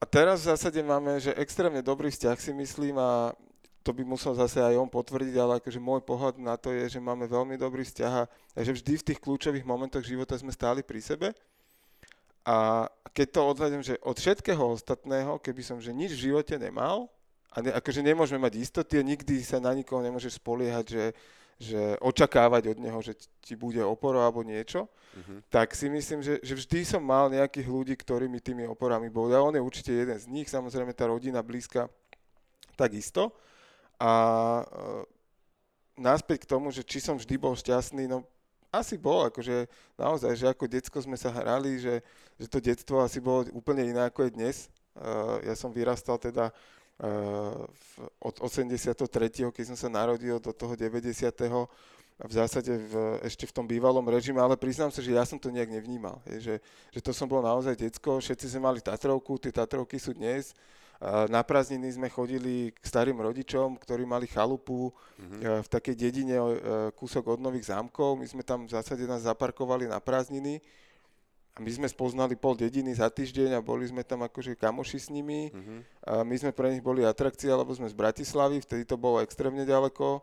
a 0.00 0.04
teraz 0.08 0.42
v 0.42 0.56
zásade 0.56 0.80
máme, 0.80 1.20
že 1.20 1.36
extrémne 1.36 1.84
dobrý 1.84 2.08
vzťah 2.10 2.36
si 2.40 2.52
myslím 2.56 2.96
a 2.98 3.36
to 3.84 3.92
by 3.92 4.00
musel 4.00 4.32
zase 4.32 4.64
aj 4.64 4.80
on 4.80 4.88
potvrdiť, 4.88 5.36
ale 5.36 5.60
akože 5.60 5.76
môj 5.76 6.00
pohľad 6.00 6.40
na 6.40 6.56
to 6.56 6.72
je, 6.72 6.96
že 6.96 7.00
máme 7.04 7.28
veľmi 7.28 7.60
dobrý 7.60 7.84
vzťah 7.84 8.12
a 8.16 8.58
že 8.64 8.72
vždy 8.72 8.92
v 8.96 9.06
tých 9.12 9.20
kľúčových 9.20 9.68
momentoch 9.68 10.00
života 10.00 10.32
sme 10.40 10.56
stáli 10.56 10.80
pri 10.80 11.04
sebe 11.04 11.28
a 12.44 12.88
keď 13.12 13.26
to 13.28 13.40
odhľadím, 13.44 13.82
že 13.84 14.00
od 14.00 14.16
všetkého 14.16 14.64
ostatného, 14.72 15.36
keby 15.40 15.60
som 15.64 15.80
že 15.80 15.92
nič 15.92 16.16
v 16.16 16.32
živote 16.32 16.56
nemal, 16.56 17.12
a 17.54 17.62
ne, 17.62 17.70
akože 17.70 18.02
nemôžeme 18.02 18.42
mať 18.42 18.58
istoty 18.58 18.98
a 18.98 19.06
nikdy 19.06 19.38
sa 19.40 19.62
na 19.62 19.70
nikoho 19.70 20.02
nemôžeš 20.02 20.42
spoliehať, 20.42 20.84
že, 20.90 21.04
že 21.58 21.96
očakávať 22.02 22.74
od 22.74 22.78
neho, 22.82 22.98
že 23.00 23.14
ti 23.40 23.54
bude 23.54 23.78
oporo 23.80 24.20
alebo 24.20 24.42
niečo, 24.42 24.90
uh-huh. 24.90 25.38
tak 25.46 25.72
si 25.72 25.86
myslím, 25.86 26.20
že, 26.20 26.42
že 26.42 26.54
vždy 26.54 26.80
som 26.82 27.02
mal 27.02 27.30
nejakých 27.30 27.68
ľudí, 27.70 27.94
ktorí 27.94 28.26
mi 28.26 28.42
tými 28.42 28.66
oporami 28.66 29.06
boli. 29.08 29.32
A 29.34 29.44
on 29.44 29.54
je 29.54 29.62
určite 29.62 29.94
jeden 29.94 30.18
z 30.18 30.26
nich, 30.26 30.50
samozrejme 30.50 30.90
tá 30.92 31.06
rodina 31.06 31.40
blízka 31.40 31.86
takisto. 32.74 33.30
A 34.02 34.12
e, 34.60 34.64
náspäť 36.02 36.44
k 36.44 36.50
tomu, 36.50 36.74
že 36.74 36.82
či 36.82 36.98
som 36.98 37.14
vždy 37.14 37.38
bol 37.38 37.54
šťastný, 37.54 38.10
no 38.10 38.26
asi 38.74 38.98
bol, 38.98 39.30
akože 39.30 39.70
naozaj, 39.94 40.32
že 40.34 40.46
ako 40.50 40.66
decko 40.66 40.98
sme 40.98 41.14
sa 41.14 41.30
hrali, 41.30 41.78
že, 41.78 42.02
že 42.34 42.46
to 42.50 42.58
detstvo 42.58 42.98
asi 42.98 43.22
bolo 43.22 43.46
úplne 43.54 43.86
iné 43.86 44.02
ako 44.02 44.26
je 44.26 44.34
dnes. 44.34 44.56
Uh, 44.94 45.38
ja 45.46 45.54
som 45.54 45.70
vyrastal 45.70 46.18
teda 46.18 46.50
od 48.22 48.34
83., 48.38 48.94
keď 49.50 49.64
som 49.74 49.76
sa 49.78 49.88
narodil, 49.90 50.38
do 50.38 50.52
toho 50.54 50.78
90. 50.78 51.34
v 52.14 52.32
zásade 52.32 52.70
v, 52.70 53.18
ešte 53.26 53.50
v 53.50 53.54
tom 53.54 53.66
bývalom 53.66 54.06
režime, 54.06 54.38
ale 54.38 54.54
priznám 54.54 54.94
sa, 54.94 55.02
že 55.02 55.10
ja 55.10 55.26
som 55.26 55.34
to 55.34 55.50
nejak 55.50 55.74
nevnímal. 55.74 56.22
Je, 56.30 56.38
že, 56.38 56.54
že 56.94 57.00
to 57.02 57.10
som 57.10 57.26
bol 57.26 57.42
naozaj 57.42 57.74
decko, 57.74 58.22
všetci 58.22 58.54
sme 58.54 58.70
mali 58.70 58.78
Tatrovku, 58.78 59.42
tie 59.42 59.50
Tatrovky 59.50 59.98
sú 59.98 60.14
dnes, 60.14 60.54
na 61.28 61.42
prázdniny 61.42 61.90
sme 61.90 62.08
chodili 62.08 62.70
k 62.70 62.84
starým 62.86 63.18
rodičom, 63.18 63.76
ktorí 63.76 64.06
mali 64.06 64.30
chalupu 64.30 64.88
mm-hmm. 65.18 65.66
v 65.66 65.68
takej 65.68 65.94
dedine 65.98 66.38
e, 66.38 66.44
kúsok 66.94 67.34
od 67.34 67.40
Nových 67.42 67.68
zámkov. 67.68 68.16
My 68.16 68.24
sme 68.24 68.40
tam 68.46 68.64
v 68.64 68.72
zásade 68.72 69.04
nás 69.04 69.26
zaparkovali 69.26 69.90
na 69.90 69.98
prázdniny 70.00 70.64
a 71.54 71.62
my 71.62 71.70
sme 71.70 71.86
spoznali 71.86 72.34
pol 72.34 72.58
dediny 72.58 72.98
za 72.98 73.06
týždeň 73.06 73.54
a 73.54 73.60
boli 73.62 73.86
sme 73.86 74.02
tam 74.02 74.26
akože 74.26 74.58
kamoši 74.58 74.98
s 74.98 75.08
nimi. 75.14 75.54
Mm-hmm. 75.54 75.78
A 76.02 76.12
my 76.26 76.34
sme 76.34 76.50
pre 76.50 76.74
nich 76.74 76.82
boli 76.82 77.06
atrakcia, 77.06 77.54
lebo 77.54 77.70
sme 77.70 77.86
z 77.86 77.94
Bratislavy, 77.94 78.58
vtedy 78.58 78.82
to 78.82 78.98
bolo 78.98 79.22
extrémne 79.22 79.62
ďaleko. 79.62 80.18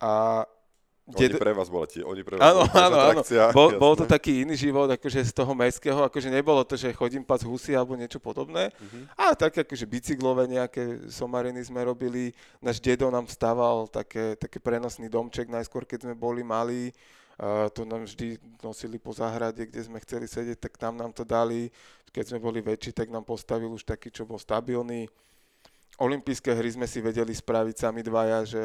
A 0.00 0.42
Dedo... 1.02 1.34
Oni 1.34 1.42
pre 1.42 1.50
vás 1.50 1.66
bola 1.66 1.82
tie, 1.90 2.06
oni 2.06 2.22
pre 2.22 2.38
vás 2.38 2.46
áno, 2.46 2.62
áno, 2.62 2.96
áno. 3.10 3.22
Bol, 3.50 3.74
bol 3.74 3.98
to 3.98 4.06
taký 4.06 4.46
iný 4.46 4.54
život, 4.54 4.86
akože 4.86 5.18
z 5.26 5.34
toho 5.34 5.50
mestského, 5.50 5.98
akože 5.98 6.30
nebolo 6.30 6.62
to, 6.62 6.78
že 6.78 6.94
chodím 6.94 7.26
pas 7.26 7.42
husy 7.42 7.74
alebo 7.74 7.98
niečo 7.98 8.22
podobné. 8.22 8.70
Uh-huh. 8.70 9.10
A 9.18 9.34
tak 9.34 9.66
akože 9.66 9.82
bicyklové 9.82 10.46
nejaké 10.46 11.10
somariny 11.10 11.58
sme 11.66 11.82
robili. 11.82 12.30
Náš 12.62 12.78
dedo 12.78 13.10
nám 13.10 13.26
stával 13.26 13.90
také, 13.90 14.38
také 14.38 14.62
prenosný 14.62 15.10
domček 15.10 15.50
najskôr, 15.50 15.82
keď 15.82 16.06
sme 16.06 16.14
boli 16.14 16.46
malí. 16.46 16.94
To 17.74 17.82
nám 17.82 18.06
vždy 18.06 18.38
nosili 18.62 19.02
po 19.02 19.10
záhrade, 19.10 19.66
kde 19.66 19.82
sme 19.82 19.98
chceli 20.06 20.30
sedieť, 20.30 20.62
tak 20.62 20.78
tam 20.78 20.94
nám 20.94 21.10
to 21.10 21.26
dali. 21.26 21.74
Keď 22.14 22.30
sme 22.30 22.38
boli 22.38 22.62
väčší, 22.62 22.94
tak 22.94 23.10
nám 23.10 23.26
postavil 23.26 23.66
už 23.74 23.82
taký, 23.82 24.14
čo 24.14 24.22
bol 24.22 24.38
stabilný. 24.38 25.10
Olympijské 25.98 26.54
hry 26.54 26.70
sme 26.70 26.86
si 26.86 27.02
vedeli 27.02 27.34
spraviť 27.34 27.82
sami 27.82 28.06
dvaja, 28.06 28.46
že 28.46 28.62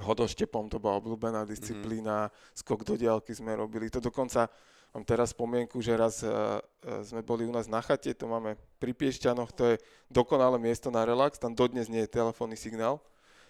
hodoštepom, 0.00 0.70
to 0.70 0.78
bola 0.78 1.02
obľúbená 1.02 1.42
disciplína, 1.44 2.30
mm-hmm. 2.30 2.56
skok 2.56 2.86
do 2.88 2.94
diálky 2.94 3.34
sme 3.34 3.58
robili. 3.58 3.90
To 3.90 3.98
dokonca, 3.98 4.46
mám 4.94 5.04
teraz 5.04 5.34
spomienku, 5.34 5.82
že 5.82 5.98
raz 5.98 6.22
uh, 6.22 6.62
sme 7.02 7.20
boli 7.20 7.44
u 7.44 7.52
nás 7.52 7.66
na 7.66 7.82
chate, 7.82 8.14
to 8.14 8.30
máme 8.30 8.54
pri 8.78 8.94
Piešťanoch, 8.94 9.50
to 9.50 9.74
je 9.74 9.82
dokonalé 10.06 10.56
miesto 10.56 10.88
na 10.88 11.02
relax, 11.02 11.36
tam 11.36 11.52
dodnes 11.52 11.90
nie 11.90 12.06
je 12.06 12.14
telefónny 12.14 12.54
signál, 12.54 13.02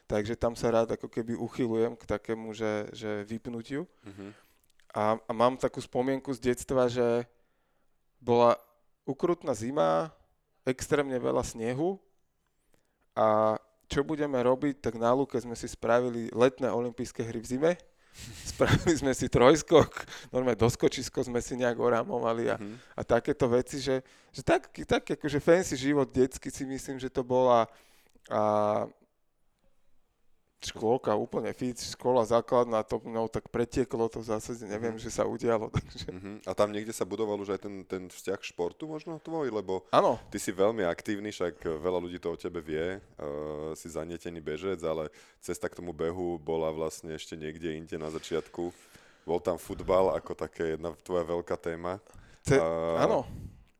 takže 0.08 0.40
tam 0.40 0.56
sa 0.56 0.72
rád 0.72 0.96
ako 0.96 1.06
keby 1.12 1.36
uchylujem 1.36 1.92
k 1.94 2.08
takému, 2.08 2.56
že, 2.56 2.88
že 2.96 3.28
vypnutiu. 3.28 3.84
Mm-hmm. 3.84 4.30
A, 4.96 5.02
a 5.20 5.30
mám 5.36 5.60
takú 5.60 5.84
spomienku 5.84 6.32
z 6.32 6.40
detstva, 6.50 6.88
že 6.88 7.28
bola 8.18 8.56
ukrutná 9.04 9.52
zima, 9.52 10.08
extrémne 10.64 11.14
veľa 11.20 11.44
snehu 11.44 12.00
a 13.12 13.60
čo 13.88 14.00
budeme 14.04 14.40
robiť, 14.40 14.80
tak 14.80 14.96
na 14.96 15.12
Luke 15.12 15.36
sme 15.36 15.56
si 15.56 15.68
spravili 15.68 16.32
letné 16.32 16.72
olympijské 16.72 17.24
hry 17.24 17.40
v 17.40 17.50
zime. 17.56 17.72
Spravili 18.50 18.98
sme 18.98 19.12
si 19.14 19.30
trojskok, 19.30 20.02
normálne 20.34 20.58
doskočisko 20.58 21.22
sme 21.22 21.38
si 21.38 21.54
nejak 21.54 21.78
orámovali 21.78 22.50
a, 22.50 22.56
mm-hmm. 22.58 22.98
a 22.98 23.00
takéto 23.06 23.46
veci, 23.46 23.78
že, 23.78 24.02
že 24.34 24.42
tak, 24.42 24.72
tak 24.74 25.06
akože 25.06 25.38
fancy 25.38 25.78
život 25.78 26.10
detský 26.10 26.50
si 26.50 26.66
myslím, 26.66 26.98
že 26.98 27.12
to 27.12 27.22
bola 27.22 27.70
a 28.28 28.42
škôlka 30.58 31.14
úplne 31.14 31.54
fit, 31.54 31.78
škola 31.78 32.26
základná, 32.26 32.82
to 32.82 32.98
no, 33.06 33.30
tak 33.30 33.46
pretieklo, 33.46 34.10
to 34.10 34.18
v 34.18 34.30
zásade 34.34 34.66
neviem, 34.66 34.98
že 34.98 35.14
sa 35.14 35.22
udialo. 35.22 35.70
Takže... 35.74 36.10
Uh-huh. 36.10 36.36
A 36.42 36.52
tam 36.54 36.74
niekde 36.74 36.90
sa 36.90 37.06
budoval 37.06 37.38
už 37.38 37.54
aj 37.54 37.60
ten, 37.62 37.74
ten 37.86 38.02
vzťah 38.10 38.40
športu 38.42 38.90
možno 38.90 39.22
tvoj, 39.22 39.54
lebo 39.54 39.86
Áno. 39.94 40.18
ty 40.34 40.42
si 40.42 40.50
veľmi 40.50 40.82
aktívny, 40.82 41.30
však 41.30 41.62
veľa 41.62 41.98
ľudí 42.02 42.18
to 42.18 42.34
o 42.34 42.40
tebe 42.40 42.58
vie, 42.58 42.98
uh, 42.98 43.70
si 43.78 43.86
zanietený 43.86 44.42
bežec, 44.42 44.82
ale 44.82 45.14
cesta 45.38 45.70
k 45.70 45.78
tomu 45.78 45.94
behu 45.94 46.42
bola 46.42 46.74
vlastne 46.74 47.14
ešte 47.14 47.38
niekde 47.38 47.78
inde 47.78 47.94
na 47.94 48.10
začiatku. 48.10 48.74
Bol 49.22 49.38
tam 49.38 49.60
futbal 49.62 50.18
ako 50.18 50.34
také 50.34 50.74
jedna 50.74 50.90
tvoja 51.06 51.22
veľká 51.22 51.54
téma. 51.54 52.02
Ce- 52.42 52.58
uh, 52.58 52.98
áno. 52.98 53.22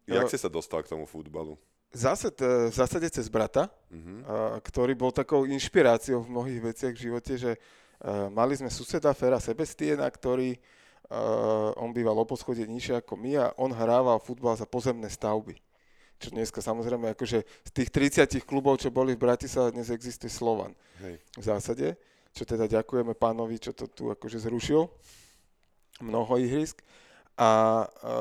Jak 0.08 0.30
si 0.32 0.40
sa 0.40 0.48
dostal 0.48 0.80
k 0.80 0.88
tomu 0.88 1.04
futbalu? 1.04 1.58
Zase, 1.88 2.28
v 2.68 2.74
zásade 2.74 3.08
cez 3.08 3.32
brata, 3.32 3.72
a, 3.72 4.60
ktorý 4.60 4.92
bol 4.92 5.08
takou 5.08 5.48
inšpiráciou 5.48 6.20
v 6.20 6.32
mnohých 6.36 6.60
veciach 6.60 6.92
v 6.92 7.04
živote, 7.08 7.32
že 7.40 7.52
a, 7.56 8.28
mali 8.28 8.60
sme 8.60 8.68
suseda 8.68 9.16
Fera 9.16 9.40
Sebestiena, 9.40 10.04
ktorý 10.04 10.52
a, 10.52 10.60
on 11.80 11.96
býval 11.96 12.20
o 12.20 12.28
poschode 12.28 12.60
nižšie 12.60 13.00
ako 13.00 13.16
my 13.16 13.32
a 13.40 13.46
on 13.56 13.72
hrával 13.72 14.20
futbal 14.20 14.52
za 14.52 14.68
pozemné 14.68 15.08
stavby. 15.08 15.56
Čo 16.20 16.34
dneska 16.34 16.60
samozrejme 16.60 17.16
akože 17.16 17.38
z 17.46 17.70
tých 17.72 17.88
30 17.88 18.42
klubov, 18.44 18.76
čo 18.82 18.92
boli 18.92 19.16
v 19.16 19.24
Bratislave, 19.24 19.72
dnes 19.72 19.88
existuje 19.88 20.28
Slovan. 20.28 20.76
Hej. 21.00 21.22
V 21.40 21.44
zásade, 21.46 21.96
čo 22.36 22.44
teda 22.44 22.68
ďakujeme 22.68 23.16
pánovi, 23.16 23.56
čo 23.56 23.72
to 23.72 23.88
tu 23.88 24.12
akože 24.12 24.44
zrušil. 24.44 24.92
Mnoho 26.04 26.36
ihrisk. 26.36 26.84
A, 27.38 27.86
a... 27.86 28.12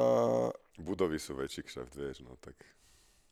Budovy 0.77 1.17
sú 1.17 1.35
väčší 1.35 1.65
kšeft, 1.65 1.93
vieš, 1.97 2.21
no 2.21 2.37
tak 2.37 2.53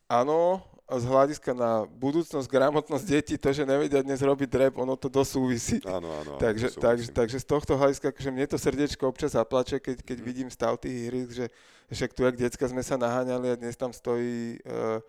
áno, 0.06 0.62
z 0.86 1.02
hľadiska 1.02 1.50
na 1.50 1.82
budúcnosť, 1.98 2.46
gramotnosť 2.46 3.04
detí, 3.10 3.34
to, 3.34 3.50
že 3.50 3.66
nevedia 3.66 4.06
dnes 4.06 4.22
robiť 4.22 4.46
drep, 4.46 4.74
ono 4.78 4.94
to 4.94 5.10
dosť 5.10 5.30
súvisí. 5.34 5.76
Áno, 5.82 6.06
áno. 6.06 6.38
Takže, 6.38 6.70
áno, 6.70 6.78
takže, 6.78 7.06
takže 7.10 7.38
z 7.42 7.46
tohto 7.46 7.74
hľadiska, 7.74 8.14
akože 8.14 8.30
mne 8.30 8.46
to 8.46 8.54
srdiečko 8.54 9.02
občas 9.10 9.34
zaplače, 9.34 9.82
keď, 9.82 10.06
keď 10.06 10.18
mm. 10.22 10.26
vidím 10.26 10.48
stav 10.48 10.78
tých 10.78 11.10
hry, 11.10 11.20
že 11.26 11.44
však 11.90 12.10
tu, 12.14 12.22
jak 12.22 12.38
decka 12.38 12.64
sme 12.70 12.86
sa 12.86 12.94
naháňali 12.94 13.50
a 13.50 13.58
dnes 13.58 13.74
tam 13.74 13.90
stojí 13.90 14.62
uh, 14.62 15.02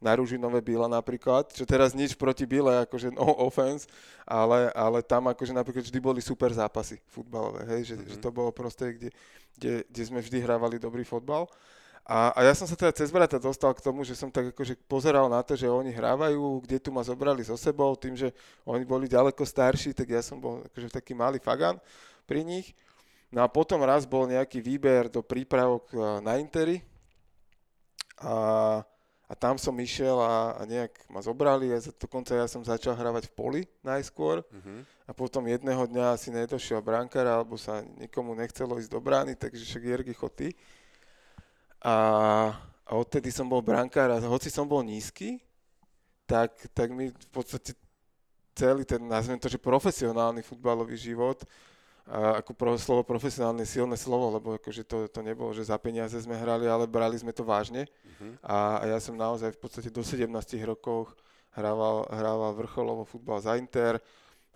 na 0.00 0.16
Ružinové 0.16 0.64
Bila 0.64 0.88
napríklad, 0.88 1.52
čo 1.52 1.68
teraz 1.68 1.92
nič 1.92 2.16
proti 2.16 2.48
Bile, 2.48 2.88
akože 2.88 3.12
no 3.12 3.28
offense, 3.46 3.84
ale, 4.24 4.72
ale 4.72 5.04
tam 5.04 5.28
akože 5.28 5.52
napríklad 5.52 5.84
vždy 5.84 6.00
boli 6.00 6.20
super 6.24 6.48
zápasy 6.56 7.04
futbalové, 7.04 7.68
hej, 7.76 7.92
že, 7.92 7.94
mm-hmm. 8.00 8.10
že 8.14 8.16
to 8.16 8.32
bolo 8.32 8.48
proste, 8.48 8.96
kde, 8.96 9.08
kde, 9.60 9.72
kde 9.92 10.02
sme 10.08 10.24
vždy 10.24 10.40
hrávali 10.40 10.80
dobrý 10.80 11.04
fotbal. 11.04 11.44
A, 12.08 12.32
a 12.32 12.40
ja 12.40 12.56
som 12.56 12.64
sa 12.64 12.72
teda 12.72 12.88
cez 12.96 13.12
brata 13.12 13.36
dostal 13.36 13.76
k 13.76 13.84
tomu, 13.84 14.00
že 14.00 14.16
som 14.16 14.32
tak 14.32 14.56
akože 14.56 14.80
pozeral 14.88 15.28
na 15.28 15.44
to, 15.44 15.52
že 15.52 15.68
oni 15.68 15.92
hrávajú, 15.92 16.64
kde 16.64 16.80
tu 16.80 16.88
ma 16.88 17.04
zobrali 17.04 17.44
so 17.44 17.52
sebou, 17.52 17.92
tým, 18.00 18.16
že 18.16 18.32
oni 18.64 18.88
boli 18.88 19.04
ďaleko 19.12 19.44
starší, 19.44 19.92
tak 19.92 20.08
ja 20.08 20.24
som 20.24 20.40
bol 20.40 20.64
akože 20.72 20.88
taký 20.88 21.12
malý 21.12 21.36
fagan 21.36 21.76
pri 22.24 22.48
nich. 22.48 22.72
No 23.28 23.44
a 23.44 23.48
potom 23.52 23.84
raz 23.84 24.08
bol 24.08 24.24
nejaký 24.24 24.64
výber 24.64 25.12
do 25.12 25.20
prípravok 25.20 25.92
e, 25.92 25.96
na 26.24 26.40
Interi 26.40 26.80
a, 28.24 28.80
a 29.28 29.32
tam 29.36 29.60
som 29.60 29.76
išiel 29.76 30.16
a, 30.16 30.56
a 30.56 30.64
nejak 30.64 31.12
ma 31.12 31.20
zobrali 31.20 31.68
a 31.76 31.78
dokonca 31.92 32.32
ja 32.32 32.48
som 32.48 32.64
začal 32.64 32.96
hravať 32.96 33.28
v 33.28 33.36
poli 33.36 33.60
najskôr 33.84 34.40
uh-huh. 34.40 34.80
a 35.04 35.12
potom 35.12 35.44
jedného 35.44 35.84
dňa 35.84 36.16
asi 36.16 36.32
nedošiel 36.32 36.80
brankár 36.80 37.28
alebo 37.28 37.60
sa 37.60 37.84
nikomu 38.00 38.32
nechcelo 38.32 38.80
ísť 38.80 38.96
do 38.96 39.00
brány, 39.04 39.36
takže 39.36 39.60
však 39.60 39.84
Jergy 39.84 40.16
chod 40.16 40.32
ty. 40.32 40.56
A, 41.82 41.94
a 42.82 42.92
odtedy 42.98 43.30
som 43.30 43.46
bol 43.46 43.62
brankár 43.62 44.10
a 44.10 44.18
hoci 44.26 44.50
som 44.50 44.66
bol 44.66 44.82
nízky, 44.82 45.38
tak, 46.26 46.52
tak 46.74 46.90
mi 46.90 47.14
v 47.14 47.28
podstate 47.30 47.72
celý 48.58 48.82
ten, 48.82 48.98
nazvem 48.98 49.38
to, 49.38 49.46
že 49.46 49.62
profesionálny 49.62 50.42
futbalový 50.42 50.98
život, 50.98 51.46
a 52.08 52.40
ako 52.40 52.56
pro, 52.56 52.72
slovo 52.80 53.04
profesionálne 53.04 53.68
silné 53.68 53.92
slovo, 54.00 54.32
lebo 54.32 54.56
akože 54.56 54.80
to, 54.88 55.12
to 55.12 55.20
nebolo, 55.20 55.52
že 55.52 55.68
za 55.68 55.76
peniaze 55.76 56.16
sme 56.16 56.40
hrali, 56.40 56.64
ale 56.64 56.88
brali 56.88 57.20
sme 57.20 57.36
to 57.36 57.44
vážne. 57.44 57.84
Uh-huh. 57.84 58.32
A, 58.40 58.80
a 58.80 58.84
ja 58.96 58.98
som 58.98 59.12
naozaj 59.12 59.52
v 59.52 59.60
podstate 59.60 59.92
do 59.92 60.00
17 60.00 60.24
rokov 60.64 61.12
hrával, 61.52 62.08
hrával 62.08 62.56
vrcholovo 62.56 63.04
futbal 63.04 63.44
za 63.44 63.60
Inter, 63.60 64.00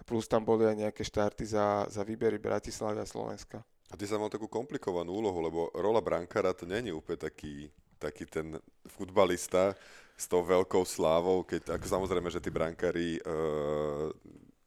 plus 0.08 0.24
tam 0.24 0.42
boli 0.42 0.64
aj 0.64 0.76
nejaké 0.88 1.04
štarty 1.04 1.44
za, 1.44 1.86
za 1.92 2.02
výbery 2.02 2.40
Bratislavy 2.40 3.04
a 3.04 3.06
Slovenska. 3.06 3.60
A 3.92 3.94
ty 3.94 4.08
sa 4.08 4.16
mal 4.16 4.32
takú 4.32 4.48
komplikovanú 4.48 5.12
úlohu, 5.12 5.38
lebo 5.44 5.60
rola 5.76 6.00
brankára 6.00 6.56
to 6.56 6.64
není 6.64 6.88
úplne 6.88 7.20
taký, 7.20 7.68
taký 8.00 8.24
ten 8.24 8.56
futbalista 8.88 9.76
s 10.16 10.24
tou 10.24 10.40
veľkou 10.40 10.80
slávou, 10.88 11.44
keď 11.44 11.76
ako 11.76 11.86
samozrejme, 12.00 12.32
že 12.32 12.40
tí 12.40 12.48
brankári, 12.48 13.20
uh, 13.20 14.08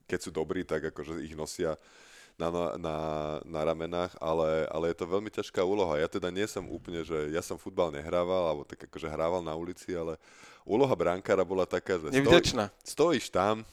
keď 0.05 0.19
sú 0.21 0.29
dobrí, 0.29 0.61
tak 0.61 0.93
akože 0.93 1.25
ich 1.25 1.33
nosia 1.33 1.73
na, 2.37 2.53
na, 2.53 2.65
na, 2.77 2.97
na 3.41 3.61
ramenách, 3.65 4.13
ale, 4.21 4.69
ale 4.69 4.93
je 4.93 4.97
to 5.01 5.09
veľmi 5.09 5.31
ťažká 5.33 5.63
úloha. 5.65 5.97
Ja 5.97 6.05
teda 6.05 6.29
nie 6.29 6.45
som 6.45 6.67
úplne, 6.69 7.01
že 7.01 7.33
ja 7.33 7.41
som 7.41 7.57
futbal 7.57 7.89
nehrával, 7.95 8.51
alebo 8.51 8.61
tak 8.67 8.85
akože 8.85 9.09
hrával 9.09 9.41
na 9.41 9.57
ulici, 9.57 9.95
ale 9.95 10.21
úloha 10.67 10.93
brankára 10.93 11.41
bola 11.41 11.65
taká, 11.65 11.97
že 11.97 12.13
stoj, 12.13 12.69
stojíš 12.85 13.33
tam, 13.33 13.65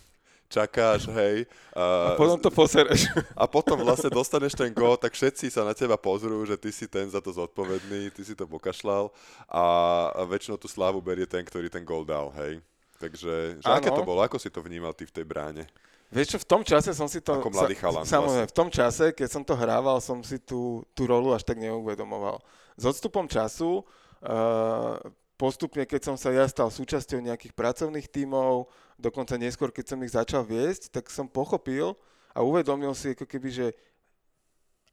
čakáš, 0.53 1.09
hej. 1.09 1.49
A, 1.73 2.12
a 2.12 2.21
potom 2.21 2.37
to 2.37 2.53
posereš. 2.53 3.09
A 3.33 3.49
potom 3.49 3.81
vlastne 3.81 4.12
dostaneš 4.12 4.53
ten 4.53 4.69
gól, 4.69 5.01
tak 5.01 5.17
všetci 5.17 5.49
sa 5.49 5.65
na 5.65 5.73
teba 5.73 5.97
pozrú, 5.97 6.45
že 6.45 6.61
ty 6.61 6.69
si 6.69 6.85
ten 6.85 7.09
za 7.09 7.25
to 7.25 7.33
zodpovedný, 7.33 8.12
ty 8.12 8.23
si 8.23 8.37
to 8.37 8.45
pokašľal 8.45 9.09
a, 9.49 9.65
a 10.12 10.23
väčšinou 10.29 10.61
tú 10.61 10.69
slávu 10.69 11.01
berie 11.01 11.25
ten, 11.25 11.41
ktorý 11.41 11.73
ten 11.73 11.81
gól 11.81 12.05
dal, 12.05 12.29
hej. 12.37 12.61
Takže, 13.01 13.59
že 13.59 13.67
aké 13.67 13.91
to 13.91 14.07
bolo? 14.07 14.21
Ako 14.23 14.37
si 14.38 14.53
to 14.53 14.62
vnímal 14.62 14.93
ty 14.95 15.09
v 15.09 15.15
tej 15.17 15.25
bráne? 15.27 15.67
Vieš 16.12 16.37
čo, 16.37 16.38
v 16.45 16.47
tom 16.47 16.62
čase 16.62 16.93
som 16.93 17.09
si 17.09 17.25
to... 17.25 17.41
Ako 17.41 17.49
mladý 17.49 17.73
chalan. 17.73 18.05
Sa, 18.05 18.21
samozrejme, 18.21 18.45
vlastne. 18.45 18.53
v 18.53 18.59
tom 18.61 18.69
čase, 18.69 19.05
keď 19.17 19.29
som 19.33 19.43
to 19.43 19.57
hrával, 19.57 19.97
som 19.99 20.21
si 20.21 20.37
tú, 20.37 20.85
tú 20.93 21.09
rolu 21.09 21.33
až 21.33 21.41
tak 21.41 21.57
neuvedomoval. 21.57 22.37
S 22.77 22.85
odstupom 22.85 23.25
času 23.25 23.81
uh, 23.81 25.01
postupne, 25.41 25.88
keď 25.88 26.12
som 26.12 26.17
sa 26.21 26.29
ja 26.31 26.45
stal 26.45 26.69
súčasťou 26.69 27.19
nejakých 27.19 27.57
pracovných 27.57 28.07
tímov, 28.12 28.69
dokonca 29.03 29.35
neskôr, 29.35 29.75
keď 29.75 29.85
som 29.91 29.99
ich 30.07 30.15
začal 30.15 30.47
viesť, 30.47 30.95
tak 30.95 31.11
som 31.11 31.27
pochopil 31.27 31.99
a 32.31 32.47
uvedomil 32.47 32.95
si 32.95 33.19
ako 33.19 33.27
keby, 33.27 33.51
že 33.51 33.67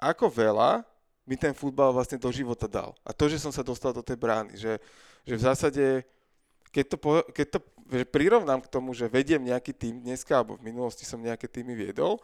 ako 0.01 0.33
veľa 0.33 0.81
mi 1.29 1.37
ten 1.37 1.53
futbal 1.53 1.93
vlastne 1.93 2.17
do 2.17 2.33
života 2.33 2.65
dal. 2.65 2.97
A 3.05 3.13
to, 3.13 3.29
že 3.29 3.37
som 3.37 3.53
sa 3.53 3.61
dostal 3.61 3.93
do 3.93 4.01
tej 4.01 4.17
brány, 4.17 4.57
že, 4.57 4.81
že 5.21 5.33
v 5.37 5.45
zásade, 5.45 5.85
keď 6.73 6.85
to, 6.89 6.97
keď 7.29 7.47
to 7.53 7.59
že 7.89 8.05
prirovnám 8.05 8.61
k 8.61 8.69
tomu, 8.69 8.93
že 8.93 9.09
vediem 9.09 9.41
nejaký 9.41 9.73
tým 9.73 9.97
dneska, 10.05 10.37
alebo 10.37 10.61
v 10.61 10.69
minulosti 10.69 11.05
som 11.09 11.17
nejaké 11.17 11.49
týmy 11.49 11.73
viedol, 11.73 12.21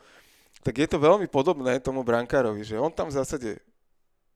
tak 0.62 0.78
je 0.78 0.88
to 0.90 1.02
veľmi 1.02 1.26
podobné 1.26 1.82
tomu 1.82 2.06
brankárovi, 2.06 2.62
že 2.62 2.78
on 2.78 2.94
tam 2.94 3.10
v 3.10 3.18
zásade 3.18 3.58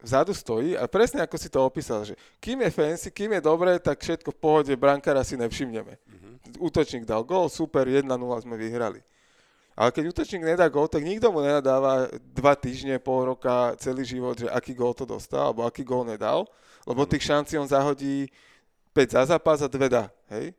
vzadu 0.02 0.34
stojí 0.34 0.74
a 0.74 0.90
presne 0.90 1.22
ako 1.22 1.36
si 1.38 1.50
to 1.52 1.60
opísal, 1.62 2.02
že 2.02 2.18
kým 2.42 2.66
je 2.66 2.72
fancy, 2.74 3.08
kým 3.14 3.38
je 3.38 3.42
dobré, 3.46 3.78
tak 3.78 4.02
všetko 4.02 4.34
v 4.34 4.42
pohode, 4.42 4.74
brankára 4.74 5.22
si 5.22 5.38
nevšimneme. 5.38 5.94
Mm-hmm. 5.96 6.29
Útočník 6.58 7.06
dal 7.06 7.22
gól, 7.22 7.52
super, 7.52 7.86
1-0 7.86 8.08
sme 8.42 8.56
vyhrali. 8.58 9.04
Ale 9.80 9.96
keď 9.96 10.12
útočník 10.12 10.44
nedá 10.44 10.68
gól, 10.68 10.92
tak 10.92 11.08
nikto 11.08 11.32
mu 11.32 11.40
nenadáva 11.40 12.12
dva 12.36 12.52
týždne, 12.52 13.00
pol 13.00 13.32
roka, 13.32 13.80
celý 13.80 14.04
život, 14.04 14.36
že 14.36 14.52
aký 14.52 14.76
gól 14.76 14.92
to 14.92 15.08
dostal, 15.08 15.56
alebo 15.56 15.64
aký 15.64 15.88
gól 15.88 16.04
nedal, 16.04 16.44
lebo 16.84 17.08
tých 17.08 17.24
šancí 17.24 17.56
on 17.56 17.64
zahodí 17.64 18.28
5 18.92 19.16
za 19.16 19.24
zápas 19.36 19.64
a 19.64 19.72
2 19.72 19.88
dá, 19.88 20.12
hej? 20.36 20.52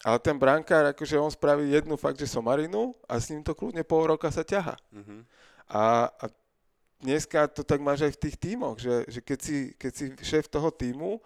Ale 0.00 0.16
ten 0.22 0.38
brankár, 0.38 0.94
akože 0.94 1.18
on 1.18 1.28
spraví 1.28 1.74
jednu 1.74 1.98
fakt, 1.98 2.16
že 2.16 2.30
somarinu 2.30 2.94
a 3.04 3.20
s 3.20 3.28
ním 3.28 3.42
to 3.44 3.52
kľudne 3.52 3.84
pol 3.84 4.08
roka 4.08 4.32
sa 4.32 4.40
ťaha. 4.40 4.78
Mm-hmm. 4.94 5.20
A, 5.74 6.08
a 6.08 6.24
dneska 7.04 7.50
to 7.52 7.60
tak 7.66 7.84
máš 7.84 8.08
aj 8.08 8.12
v 8.16 8.22
tých 8.30 8.36
tímoch, 8.40 8.80
že, 8.80 9.04
že 9.10 9.20
keď, 9.20 9.38
si, 9.42 9.56
keď 9.76 9.92
si 9.92 10.04
šéf 10.24 10.48
toho 10.48 10.72
týmu, 10.72 11.20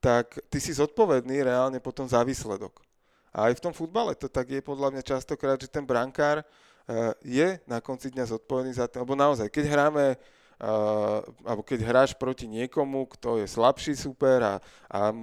tak 0.00 0.40
ty 0.48 0.58
si 0.58 0.72
zodpovedný 0.72 1.44
reálne 1.44 1.78
potom 1.78 2.08
za 2.08 2.24
výsledok. 2.24 2.80
A 3.30 3.50
aj 3.50 3.58
v 3.58 3.64
tom 3.70 3.72
futbale 3.74 4.14
to 4.18 4.26
tak 4.26 4.50
je 4.50 4.60
podľa 4.62 4.90
mňa 4.94 5.02
častokrát, 5.06 5.58
že 5.58 5.70
ten 5.70 5.86
brankár 5.86 6.42
uh, 6.42 7.14
je 7.22 7.62
na 7.66 7.78
konci 7.78 8.10
dňa 8.10 8.34
zodpovedný 8.34 8.74
za 8.74 8.90
to, 8.90 9.02
lebo 9.02 9.14
naozaj, 9.14 9.46
keď 9.46 9.64
hráme 9.70 10.04
uh, 10.14 11.22
alebo 11.46 11.62
keď 11.62 11.86
hráš 11.86 12.10
proti 12.18 12.50
niekomu, 12.50 13.06
kto 13.14 13.38
je 13.38 13.46
slabší 13.46 13.94
super 13.94 14.42
a, 14.42 14.54
a 14.90 15.14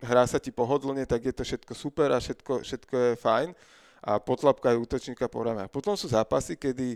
hrá 0.00 0.24
sa 0.30 0.38
ti 0.38 0.54
pohodlne, 0.54 1.02
tak 1.04 1.26
je 1.26 1.34
to 1.34 1.42
všetko 1.42 1.72
super 1.74 2.08
a 2.14 2.22
všetko, 2.22 2.62
všetko 2.62 2.94
je 2.94 3.12
fajn 3.18 3.48
a 4.06 4.22
potlapka 4.22 4.70
aj 4.70 4.78
útočníka 4.78 5.26
po 5.26 5.42
A 5.42 5.66
potom 5.66 5.98
sú 5.98 6.06
zápasy, 6.06 6.54
kedy 6.54 6.94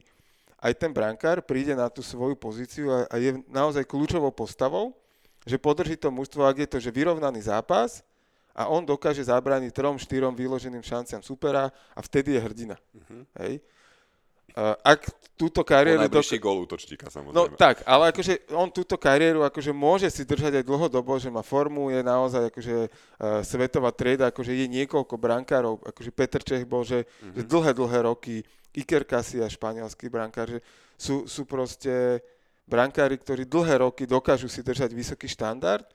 aj 0.61 0.72
ten 0.76 0.92
brankár 0.92 1.40
príde 1.42 1.72
na 1.72 1.88
tú 1.88 2.04
svoju 2.04 2.37
pozíciu 2.37 2.92
a, 2.92 3.09
a 3.09 3.16
je 3.18 3.40
naozaj 3.48 3.88
kľúčovou 3.88 4.30
postavou, 4.30 4.94
že 5.42 5.56
podrží 5.56 5.96
to 5.96 6.12
mužstvo, 6.12 6.44
ak 6.44 6.62
je 6.62 6.68
to 6.68 6.78
že 6.78 6.92
vyrovnaný 6.92 7.48
zápas 7.48 8.04
a 8.55 8.67
on 8.69 8.83
dokáže 8.83 9.23
zabrániť 9.25 9.71
trom, 9.71 9.97
štyrom 9.97 10.35
vyloženým 10.35 10.83
šanciam 10.83 11.23
supera 11.23 11.71
a 11.95 12.01
vtedy 12.03 12.35
je 12.37 12.41
hrdina. 12.41 12.77
Uh-huh. 12.77 13.23
Hej? 13.43 13.63
Ak 14.83 15.07
túto 15.39 15.63
kariéru... 15.63 16.11
Po 16.11 16.19
dok- 16.21 16.43
gol 16.43 16.67
útočníka, 16.67 17.07
samozrejme. 17.07 17.39
No 17.39 17.55
tak, 17.55 17.87
ale 17.87 18.11
akože 18.11 18.51
on 18.51 18.69
túto 18.75 18.99
kariéru 18.99 19.47
akože 19.47 19.71
môže 19.71 20.11
si 20.11 20.27
držať 20.27 20.61
aj 20.61 20.65
dlhodobo, 20.67 21.15
že 21.23 21.31
má 21.31 21.47
formu, 21.47 21.89
je 21.95 22.03
naozaj 22.03 22.51
akože 22.51 22.77
uh, 22.91 23.41
svetová 23.47 23.95
trieda, 23.95 24.35
akože 24.35 24.51
je 24.51 24.67
niekoľko 24.67 25.15
brankárov, 25.15 25.79
akože 25.87 26.11
Petr 26.11 26.43
Čech 26.43 26.67
bol, 26.67 26.83
že, 26.83 27.07
mm-hmm. 27.07 27.35
že 27.39 27.43
dlhé, 27.47 27.73
dlhé 27.79 27.99
roky 28.11 28.35
Iker 28.75 29.07
Casillas, 29.07 29.55
španielský 29.55 30.11
brankár, 30.11 30.51
že 30.51 30.59
sú, 30.99 31.31
sú 31.31 31.47
proste 31.47 32.19
brankári, 32.67 33.23
ktorí 33.23 33.47
dlhé 33.47 33.87
roky 33.87 34.03
dokážu 34.03 34.51
si 34.51 34.67
držať 34.67 34.91
vysoký 34.91 35.31
štandard 35.31 35.87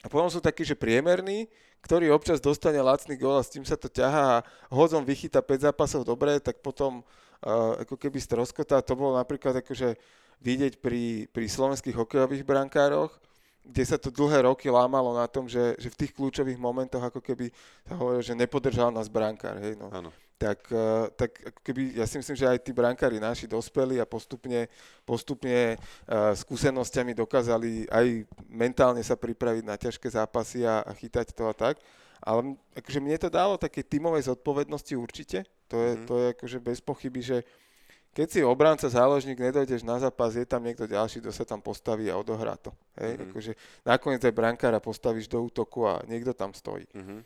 a 0.00 0.06
potom 0.08 0.32
sú 0.32 0.40
takí, 0.40 0.64
že 0.64 0.78
priemerní, 0.78 1.44
ktorý 1.84 2.12
občas 2.12 2.40
dostane 2.40 2.80
lacný 2.80 3.16
gól 3.20 3.40
a 3.40 3.44
s 3.44 3.52
tým 3.52 3.64
sa 3.64 3.76
to 3.76 3.88
ťahá 3.88 4.40
a 4.40 4.44
hodzom 4.72 5.04
vychyta 5.04 5.44
5 5.44 5.72
zápasov 5.72 6.04
dobre, 6.08 6.40
tak 6.40 6.60
potom 6.64 7.00
uh, 7.00 7.80
ako 7.84 7.96
keby 8.00 8.20
stroskotá. 8.20 8.80
To 8.84 8.96
bolo 8.96 9.16
napríklad 9.16 9.60
akože 9.60 9.96
vidieť 10.40 10.80
pri, 10.80 11.28
pri 11.28 11.44
slovenských 11.44 11.96
hokejových 11.96 12.48
brankároch, 12.48 13.12
kde 13.60 13.84
sa 13.84 14.00
to 14.00 14.08
dlhé 14.08 14.48
roky 14.48 14.72
lámalo 14.72 15.12
na 15.12 15.28
tom, 15.28 15.44
že, 15.44 15.76
že 15.76 15.92
v 15.92 15.98
tých 16.04 16.12
kľúčových 16.16 16.56
momentoch 16.56 17.04
ako 17.12 17.20
keby 17.20 17.52
sa 17.84 17.92
hovorilo, 18.00 18.24
že 18.24 18.32
nepodržal 18.32 18.88
nás 18.88 19.12
brankár. 19.12 19.60
Hej, 19.60 19.76
no. 19.76 19.92
Áno. 19.92 20.08
Tak, 20.40 20.72
uh, 20.72 21.12
tak 21.20 21.36
keby, 21.60 22.00
ja 22.00 22.08
si 22.08 22.16
myslím, 22.16 22.32
že 22.32 22.48
aj 22.48 22.64
tí 22.64 22.72
brankári 22.72 23.20
naši 23.20 23.44
dospeli 23.44 24.00
a 24.00 24.08
postupne, 24.08 24.72
postupne 25.04 25.76
uh, 25.76 26.32
skúsenosťami 26.32 27.12
dokázali 27.12 27.84
aj 27.92 28.24
mentálne 28.48 29.04
sa 29.04 29.20
pripraviť 29.20 29.64
na 29.68 29.76
ťažké 29.76 30.08
zápasy 30.08 30.64
a, 30.64 30.80
a 30.80 30.96
chytať 30.96 31.36
to 31.36 31.44
a 31.44 31.52
tak. 31.52 31.76
Ale 32.24 32.56
akože 32.72 33.04
mne 33.04 33.20
to 33.20 33.28
dalo 33.28 33.60
také 33.60 33.84
tímovej 33.84 34.32
zodpovednosti 34.32 34.96
určite. 34.96 35.44
To 35.68 35.76
je, 35.76 35.92
mm. 35.92 36.04
to 36.08 36.14
je 36.16 36.26
akože 36.32 36.58
bez 36.64 36.78
pochyby, 36.80 37.20
že 37.20 37.38
keď 38.10 38.26
si 38.26 38.40
obranca, 38.42 38.90
záložník, 38.90 39.38
nedojdeš 39.38 39.86
na 39.86 40.02
zápas, 40.02 40.34
je 40.34 40.42
tam 40.42 40.66
niekto 40.66 40.82
ďalší, 40.88 41.22
kto 41.22 41.30
sa 41.30 41.46
tam 41.46 41.62
postaví 41.62 42.10
a 42.10 42.18
odohrá 42.18 42.58
to. 42.58 42.74
Hej? 42.98 43.14
Mm-hmm. 43.14 43.28
Akože 43.30 43.52
nakoniec 43.86 44.22
aj 44.26 44.34
brankára 44.34 44.82
postavíš 44.82 45.30
do 45.30 45.38
útoku 45.46 45.86
a 45.86 46.02
niekto 46.10 46.34
tam 46.34 46.50
stojí. 46.50 46.90
Mm-hmm. 46.90 47.20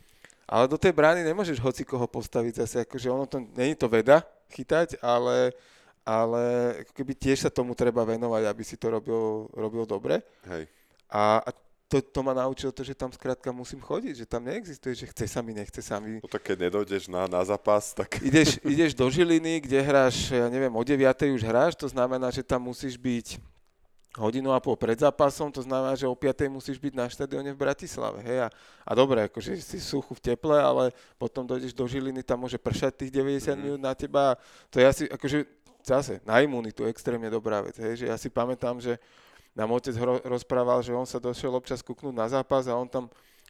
Ale 0.45 0.69
do 0.69 0.77
tej 0.77 0.93
brány 0.93 1.25
nemôžeš 1.25 1.57
hoci 1.57 1.81
koho 1.81 2.05
postaviť 2.05 2.53
zase, 2.61 2.75
akože 2.85 3.07
ono 3.09 3.25
to, 3.25 3.41
není 3.57 3.73
to 3.73 3.89
veda 3.89 4.21
chytať, 4.53 5.01
ale, 5.01 5.49
ale 6.05 6.43
keby 6.93 7.17
tiež 7.17 7.49
sa 7.49 7.49
tomu 7.49 7.73
treba 7.73 8.05
venovať, 8.05 8.45
aby 8.45 8.63
si 8.63 8.77
to 8.77 8.93
robil, 8.93 9.49
robil 9.57 9.89
dobre. 9.89 10.21
Hej. 10.45 10.69
A, 11.09 11.41
a 11.41 11.49
to, 11.89 12.01
to 12.01 12.19
ma 12.21 12.33
naučilo 12.33 12.69
to, 12.73 12.85
že 12.85 12.97
tam 12.97 13.13
skrátka 13.13 13.49
musím 13.53 13.81
chodiť, 13.81 14.13
že 14.21 14.25
tam 14.25 14.45
neexistuje, 14.45 14.93
že 14.93 15.05
chce 15.09 15.25
sa 15.29 15.41
mi, 15.41 15.53
nechce 15.53 15.81
sa 15.81 16.01
mi. 16.01 16.21
No 16.21 16.29
tak 16.29 16.45
keď 16.45 16.69
nedojdeš 16.69 17.09
na, 17.09 17.29
na 17.29 17.41
zápas, 17.45 17.93
tak... 17.93 18.21
Ideš, 18.21 18.57
ideš 18.65 18.93
do 18.97 19.05
Žiliny, 19.09 19.61
kde 19.65 19.81
hráš, 19.81 20.33
ja 20.33 20.49
neviem, 20.49 20.73
o 20.73 20.81
9. 20.81 21.01
už 21.33 21.41
hráš, 21.45 21.73
to 21.77 21.89
znamená, 21.89 22.29
že 22.33 22.41
tam 22.41 22.69
musíš 22.69 22.97
byť 22.97 23.37
hodinu 24.15 24.55
a 24.55 24.63
pol 24.63 24.79
pred 24.79 24.95
zápasom, 24.95 25.51
to 25.51 25.59
znamená, 25.59 25.91
že 25.95 26.07
o 26.07 26.15
5. 26.15 26.47
musíš 26.47 26.79
byť 26.79 26.93
na 26.95 27.05
štadióne 27.11 27.51
v 27.51 27.59
Bratislave. 27.59 28.23
Hej? 28.23 28.47
A, 28.47 28.49
a 28.87 28.91
dobre, 28.95 29.27
akože 29.27 29.59
si 29.59 29.77
suchu 29.83 30.15
v 30.15 30.23
teple, 30.23 30.55
ale 30.55 30.95
potom 31.19 31.43
dojdeš 31.43 31.75
do 31.75 31.83
Žiliny, 31.83 32.23
tam 32.23 32.47
môže 32.47 32.55
pršať 32.55 33.05
tých 33.05 33.11
90 33.11 33.51
mm. 33.51 33.59
minút 33.59 33.81
na 33.83 33.91
teba. 33.91 34.39
To 34.71 34.79
je 34.79 34.85
asi, 34.87 35.03
akože 35.11 35.43
zase, 35.83 36.23
na 36.23 36.39
imunitu 36.39 36.87
extrémne 36.87 37.27
dobrá 37.27 37.59
vec. 37.59 37.75
Hej? 37.75 38.03
Že 38.03 38.05
ja 38.07 38.15
si 38.15 38.31
pamätám, 38.31 38.79
že 38.79 38.95
nám 39.55 39.71
otec 39.71 39.95
rozprával, 40.23 40.83
že 40.83 40.95
on 40.95 41.07
sa 41.07 41.19
došiel 41.19 41.51
občas 41.51 41.83
kúknúť 41.83 42.15
na 42.15 42.27
zápas 42.27 42.67
a 42.67 42.75
on 42.75 42.87
tam 42.87 43.05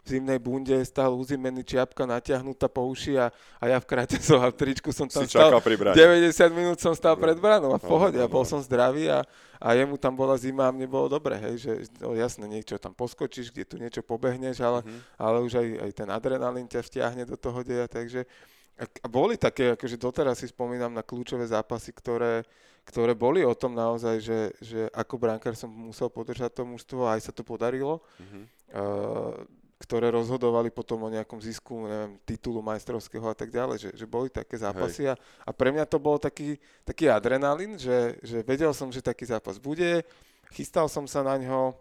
v 0.05 0.21
zimnej 0.21 0.37
bunde 0.37 0.77
stal 0.85 1.17
uzimený 1.17 1.65
čiapka 1.65 2.05
natiahnutá 2.05 2.69
po 2.69 2.85
uši 2.85 3.17
a, 3.17 3.33
a 3.57 3.63
ja 3.65 3.81
v 3.81 3.89
kráťasov 3.89 4.37
a 4.45 4.53
v 4.53 4.55
tričku 4.55 4.93
som 4.93 5.09
tam 5.09 5.25
si 5.25 5.33
stal. 5.33 5.49
90 5.97 6.53
minút 6.53 6.77
som 6.77 6.93
stal 6.93 7.17
pred 7.17 7.33
bránou 7.41 7.73
a 7.73 7.81
v 7.81 7.89
pohode 7.89 8.21
a 8.21 8.29
bol 8.29 8.45
som 8.45 8.61
zdravý 8.61 9.09
a, 9.09 9.25
a 9.57 9.73
jemu 9.73 9.97
tam 9.97 10.13
bola 10.13 10.37
zima 10.37 10.69
a 10.69 10.71
mne 10.71 10.85
bolo 10.85 11.09
dobre, 11.09 11.41
hej, 11.41 11.55
že 11.57 11.71
no, 11.97 12.13
jasne 12.13 12.45
niečo 12.45 12.77
tam 12.77 12.93
poskočíš, 12.93 13.49
kde 13.49 13.65
tu 13.65 13.75
niečo 13.81 14.05
pobehneš, 14.05 14.61
ale, 14.61 14.85
mm-hmm. 14.85 15.01
ale 15.17 15.37
už 15.41 15.57
aj, 15.57 15.67
aj 15.89 15.91
ten 15.97 16.09
adrenalín 16.13 16.69
ťa 16.69 16.85
vtiahne 16.85 17.25
do 17.25 17.33
toho 17.33 17.65
deja, 17.65 17.89
takže 17.89 18.29
a 18.75 19.07
boli 19.07 19.39
také, 19.39 19.73
akože 19.73 19.95
doteraz 19.95 20.43
si 20.43 20.51
spomínam 20.51 20.91
na 20.91 20.99
kľúčové 20.99 21.47
zápasy, 21.47 21.95
ktoré, 21.95 22.43
ktoré 22.83 23.15
boli 23.15 23.39
o 23.47 23.55
tom 23.55 23.71
naozaj, 23.71 24.19
že, 24.19 24.39
že 24.59 24.79
ako 24.91 25.15
brankár 25.15 25.55
som 25.55 25.71
musel 25.71 26.11
podržať 26.11 26.51
to 26.51 26.67
mužstvo 26.67 27.07
a 27.07 27.15
aj 27.15 27.31
sa 27.31 27.31
to 27.31 27.47
podarilo. 27.47 28.03
Mm-hmm. 28.19 28.43
Uh, 28.75 29.47
ktoré 29.75 30.07
rozhodovali 30.07 30.71
potom 30.71 31.03
o 31.03 31.11
nejakom 31.11 31.43
zisku, 31.43 31.83
neviem, 31.83 32.15
titulu 32.23 32.63
majstrovského 32.63 33.27
a 33.27 33.35
tak 33.35 33.51
ďalej, 33.51 33.77
že, 33.77 33.89
že 33.91 34.05
boli 34.07 34.31
také 34.31 34.55
zápasy 34.55 35.11
a, 35.11 35.19
a 35.43 35.51
pre 35.51 35.75
mňa 35.75 35.83
to 35.83 35.99
bol 35.99 36.15
taký, 36.15 36.55
taký 36.87 37.11
adrenalín, 37.11 37.75
že, 37.75 38.15
že 38.23 38.39
vedel 38.47 38.71
som, 38.71 38.87
že 38.87 39.03
taký 39.03 39.27
zápas 39.27 39.59
bude, 39.59 40.07
chystal 40.55 40.87
som 40.87 41.03
sa 41.03 41.27
na 41.27 41.35
ňo, 41.35 41.75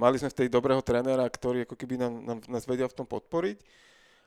mali 0.00 0.16
sme 0.16 0.32
v 0.32 0.38
tej 0.44 0.48
dobrého 0.48 0.80
trénera, 0.80 1.28
ktorý 1.28 1.64
ako 1.68 1.76
keby 1.76 2.00
nám, 2.00 2.12
nám, 2.24 2.38
nás 2.48 2.64
vedel 2.64 2.88
v 2.88 2.96
tom 2.96 3.08
podporiť. 3.08 3.60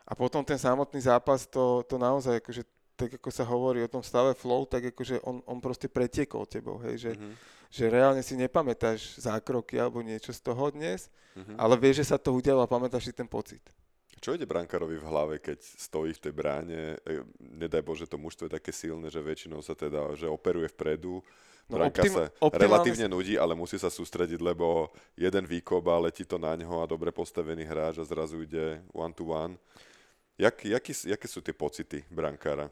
A 0.06 0.14
potom 0.14 0.46
ten 0.46 0.62
samotný 0.62 1.02
zápas, 1.02 1.50
to, 1.50 1.82
to 1.90 1.98
naozaj, 1.98 2.38
akože, 2.38 2.62
tak 2.96 3.20
ako 3.20 3.30
sa 3.30 3.44
hovorí 3.44 3.84
o 3.84 3.92
tom 3.92 4.02
stave 4.02 4.34
flow, 4.34 4.64
tak 4.64 4.96
akože 4.96 5.22
on, 5.28 5.44
on 5.44 5.60
proste 5.60 5.92
pretiekol 5.92 6.48
tebou, 6.48 6.80
hej, 6.88 6.96
že, 6.98 7.12
mm-hmm. 7.14 7.34
že 7.70 7.84
reálne 7.92 8.24
si 8.24 8.40
nepamätáš 8.40 9.20
zákroky 9.20 9.76
alebo 9.76 10.00
niečo 10.00 10.32
z 10.32 10.42
toho 10.42 10.72
dnes, 10.72 11.12
mm-hmm. 11.36 11.60
ale 11.60 11.76
vieš, 11.76 12.04
že 12.04 12.16
sa 12.16 12.18
to 12.18 12.32
udialo 12.32 12.64
a 12.64 12.72
pamätáš 12.72 13.12
si 13.12 13.14
ten 13.14 13.28
pocit. 13.28 13.62
Čo 14.24 14.34
ide 14.34 14.48
brankárovi 14.48 14.96
v 14.98 15.06
hlave, 15.06 15.36
keď 15.38 15.60
stojí 15.62 16.16
v 16.16 16.24
tej 16.24 16.34
bráne? 16.34 16.98
E, 17.04 17.22
nedaj 17.38 17.84
Bože, 17.84 18.10
to 18.10 18.18
mužstvo 18.18 18.48
je 18.48 18.58
také 18.58 18.72
silné, 18.72 19.12
že 19.12 19.22
väčšinou 19.22 19.60
sa 19.60 19.76
teda, 19.76 20.16
že 20.18 20.26
operuje 20.26 20.72
vpredu, 20.72 21.22
No, 21.66 21.82
Branka 21.82 22.06
optim, 22.06 22.14
sa 22.14 22.30
relatívne 22.62 23.10
nudí, 23.10 23.42
ale 23.42 23.58
musí 23.58 23.82
sa 23.82 23.90
sústrediť, 23.90 24.38
lebo 24.38 24.94
jeden 25.18 25.50
výkop 25.50 25.82
a 25.90 25.98
letí 25.98 26.22
to 26.22 26.38
na 26.38 26.54
ňo 26.54 26.86
a 26.86 26.86
dobre 26.86 27.10
postavený 27.10 27.66
hráč 27.66 27.98
a 27.98 28.06
zrazu 28.06 28.46
ide 28.46 28.86
one 28.94 29.10
to 29.18 29.34
one. 29.34 29.58
Jak, 30.38 30.62
jaký, 30.62 30.94
jaké 30.94 31.26
sú 31.26 31.42
tie 31.42 31.58
pocity 31.58 32.06
brankára? 32.14 32.70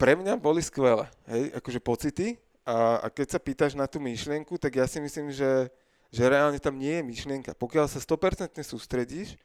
Pre 0.00 0.12
mňa 0.16 0.40
boli 0.40 0.64
skvelé, 0.64 1.04
hej, 1.28 1.52
akože 1.60 1.80
pocity. 1.84 2.40
A, 2.64 3.04
a 3.04 3.06
keď 3.12 3.36
sa 3.36 3.40
pýtaš 3.40 3.72
na 3.76 3.88
tú 3.88 4.00
myšlienku, 4.00 4.56
tak 4.56 4.76
ja 4.76 4.84
si 4.88 5.00
myslím, 5.00 5.32
že, 5.32 5.68
že 6.12 6.22
reálne 6.24 6.60
tam 6.60 6.76
nie 6.76 7.00
je 7.00 7.04
myšlienka. 7.04 7.56
Pokiaľ 7.56 7.88
sa 7.88 8.00
100% 8.00 8.60
sústredíš, 8.64 9.36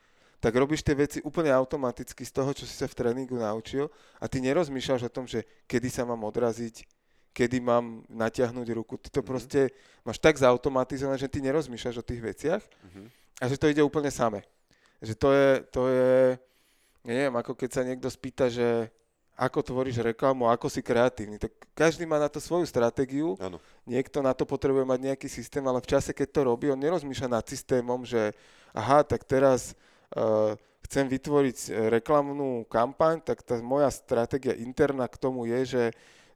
tak 0.43 0.59
robíš 0.59 0.83
tie 0.83 0.91
veci 0.91 1.19
úplne 1.23 1.55
automaticky 1.55 2.27
z 2.27 2.31
toho, 2.36 2.51
čo 2.51 2.67
si 2.67 2.75
sa 2.75 2.83
v 2.83 2.99
tréningu 2.99 3.39
naučil 3.39 3.88
a 4.19 4.27
ty 4.27 4.43
nerozmýšľaš 4.43 5.07
o 5.07 5.12
tom, 5.12 5.23
že 5.23 5.47
kedy 5.71 5.88
sa 5.88 6.03
mám 6.03 6.19
odraziť, 6.27 6.83
kedy 7.31 7.63
mám 7.63 8.03
natiahnuť 8.12 8.67
ruku. 8.75 8.99
Ty 8.99 9.07
to 9.07 9.23
mm-hmm. 9.23 9.31
proste 9.31 9.71
máš 10.03 10.19
tak 10.19 10.36
zautomatizované, 10.36 11.15
že 11.15 11.31
ty 11.31 11.39
nerozmýšľaš 11.39 12.03
o 12.03 12.03
tých 12.03 12.19
veciach 12.19 12.59
mm-hmm. 12.59 13.05
a 13.39 13.43
že 13.47 13.55
to 13.55 13.71
ide 13.71 13.79
úplne 13.79 14.12
same. 14.12 14.43
Že 14.99 15.13
to 15.15 15.29
je, 15.31 15.49
to 15.71 15.81
je 15.88 16.15
neviem, 17.07 17.36
ako 17.39 17.55
keď 17.55 17.69
sa 17.71 17.88
niekto 17.88 18.12
spýta, 18.12 18.51
že 18.51 18.91
ako 19.33 19.65
tvoríš 19.65 20.05
reklamu, 20.05 20.45
ako 20.45 20.69
si 20.69 20.85
kreatívny. 20.85 21.41
Tak 21.41 21.51
každý 21.73 22.05
má 22.05 22.21
na 22.21 22.29
to 22.29 22.37
svoju 22.37 22.69
stratégiu, 22.69 23.33
ano. 23.41 23.57
niekto 23.83 24.21
na 24.21 24.31
to 24.37 24.45
potrebuje 24.45 24.85
mať 24.85 24.99
nejaký 25.13 25.27
systém, 25.29 25.65
ale 25.65 25.81
v 25.81 25.89
čase, 25.89 26.13
keď 26.13 26.27
to 26.29 26.41
robí, 26.45 26.69
on 26.69 26.77
nerozmýšľa 26.77 27.41
nad 27.41 27.45
systémom, 27.45 28.05
že 28.05 28.37
aha, 28.77 29.01
tak 29.01 29.25
teraz 29.25 29.73
uh, 30.13 30.53
chcem 30.85 31.09
vytvoriť 31.09 31.57
eh, 31.57 31.71
reklamnú 31.99 32.69
kampaň, 32.69 33.25
tak 33.25 33.41
tá 33.41 33.57
moja 33.57 33.89
stratégia 33.89 34.53
interná 34.53 35.09
k 35.09 35.17
tomu 35.17 35.49
je, 35.49 35.59
že, 35.65 35.85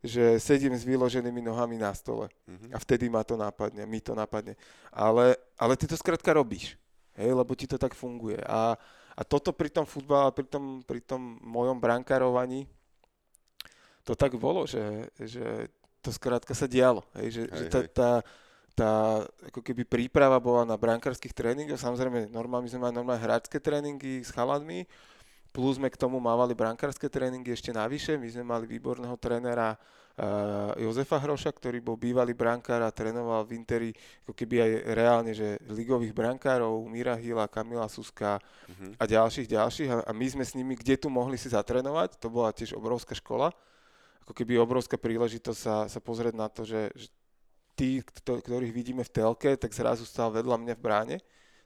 že 0.02 0.24
sedím 0.42 0.74
s 0.74 0.82
vyloženými 0.82 1.46
nohami 1.46 1.78
na 1.78 1.94
stole. 1.94 2.34
Uh-huh. 2.50 2.74
A 2.74 2.78
vtedy 2.82 3.14
ma 3.14 3.22
to 3.22 3.38
napadne, 3.38 3.86
mi 3.86 4.02
to 4.02 4.18
napadne. 4.18 4.58
Ale, 4.90 5.38
ale 5.54 5.78
ty 5.78 5.86
to 5.86 5.94
skrátka 5.94 6.34
robíš, 6.34 6.74
hej, 7.14 7.30
lebo 7.30 7.54
ti 7.54 7.70
to 7.70 7.78
tak 7.78 7.94
funguje. 7.94 8.42
A, 8.50 8.74
a 9.14 9.22
toto 9.22 9.54
pri 9.54 9.70
tom 9.70 9.86
futbale, 9.86 10.34
pri 10.34 10.50
tom, 10.50 10.82
pri 10.82 11.06
tom 11.06 11.38
mojom 11.46 11.78
brankárovaní, 11.78 12.66
to 14.08 14.16
tak 14.16 14.40
bolo, 14.40 14.64
že, 14.64 15.12
že 15.20 15.68
to 16.00 16.16
skrátka 16.16 16.56
sa 16.56 16.64
dialo. 16.64 17.04
Hej, 17.20 17.28
že, 17.28 17.44
hej, 17.44 17.58
že 17.60 17.64
tá, 17.68 17.80
tá, 17.92 18.12
tá 18.72 18.92
ako 19.52 19.60
keby 19.60 19.84
príprava 19.84 20.40
bola 20.40 20.64
na 20.64 20.80
brankárskych 20.80 21.36
tréningoch, 21.36 21.76
samozrejme 21.76 22.32
normálne 22.32 22.64
my 22.64 22.72
sme 22.72 22.82
mali 22.88 22.96
normálne 22.96 23.20
hráčské 23.20 23.60
tréningy 23.60 24.24
s 24.24 24.32
chaladmi, 24.32 24.88
plus 25.52 25.76
sme 25.76 25.92
k 25.92 26.00
tomu 26.00 26.24
mávali 26.24 26.56
brankárske 26.56 27.12
tréningy 27.12 27.52
ešte 27.52 27.76
navyše, 27.76 28.16
my 28.16 28.28
sme 28.32 28.48
mali 28.48 28.64
výborného 28.70 29.18
trénera 29.20 29.76
uh, 29.76 30.72
Jozefa 30.80 31.20
Hroša, 31.20 31.52
ktorý 31.52 31.84
bol 31.84 32.00
bývalý 32.00 32.32
brankár 32.32 32.86
a 32.86 32.94
trénoval 32.94 33.44
v 33.44 33.58
Interi 33.58 33.92
ako 34.24 34.38
keby 34.38 34.56
aj 34.64 34.72
reálne, 34.94 35.32
že 35.34 35.58
ligových 35.68 36.14
brankárov, 36.14 36.80
Mira 36.88 37.18
Hila, 37.18 37.50
Kamila 37.50 37.90
Suska 37.90 38.40
uh-huh. 38.40 38.96
a 38.96 39.04
ďalších, 39.04 39.50
ďalších 39.50 39.90
a, 39.90 39.96
a 40.06 40.12
my 40.14 40.28
sme 40.30 40.44
s 40.46 40.54
nimi 40.54 40.78
kde 40.78 40.96
tu 40.96 41.10
mohli 41.10 41.36
si 41.36 41.50
zatrénovať, 41.50 42.22
to 42.22 42.30
bola 42.30 42.54
tiež 42.54 42.78
obrovská 42.78 43.18
škola, 43.18 43.50
ako 44.28 44.36
keby 44.36 44.60
obrovská 44.60 45.00
príležitosť 45.00 45.56
sa, 45.56 45.76
sa 45.88 46.00
pozrieť 46.04 46.36
na 46.36 46.52
to, 46.52 46.68
že, 46.68 46.92
že 47.00 47.08
tí, 47.80 48.04
ktorých 48.04 48.76
vidíme 48.76 49.08
v 49.08 49.14
telke, 49.16 49.56
tak 49.56 49.72
zrazu 49.72 50.04
stal 50.04 50.36
vedľa 50.36 50.60
mňa 50.60 50.74
v 50.76 50.84
bráne 50.84 51.18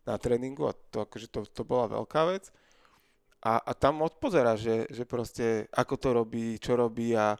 na 0.05 0.13
tréningu 0.21 0.69
a 0.69 0.77
to, 0.93 1.01
akože 1.01 1.25
to, 1.33 1.41
to 1.49 1.65
bola 1.65 1.89
veľká 1.89 2.21
vec. 2.29 2.53
A, 3.41 3.57
a 3.57 3.73
tam 3.73 4.05
odpozera, 4.05 4.53
že, 4.53 4.85
že 4.93 5.09
proste 5.09 5.65
ako 5.73 5.97
to 5.97 6.09
robí, 6.13 6.61
čo 6.61 6.77
robí 6.77 7.17
a, 7.17 7.33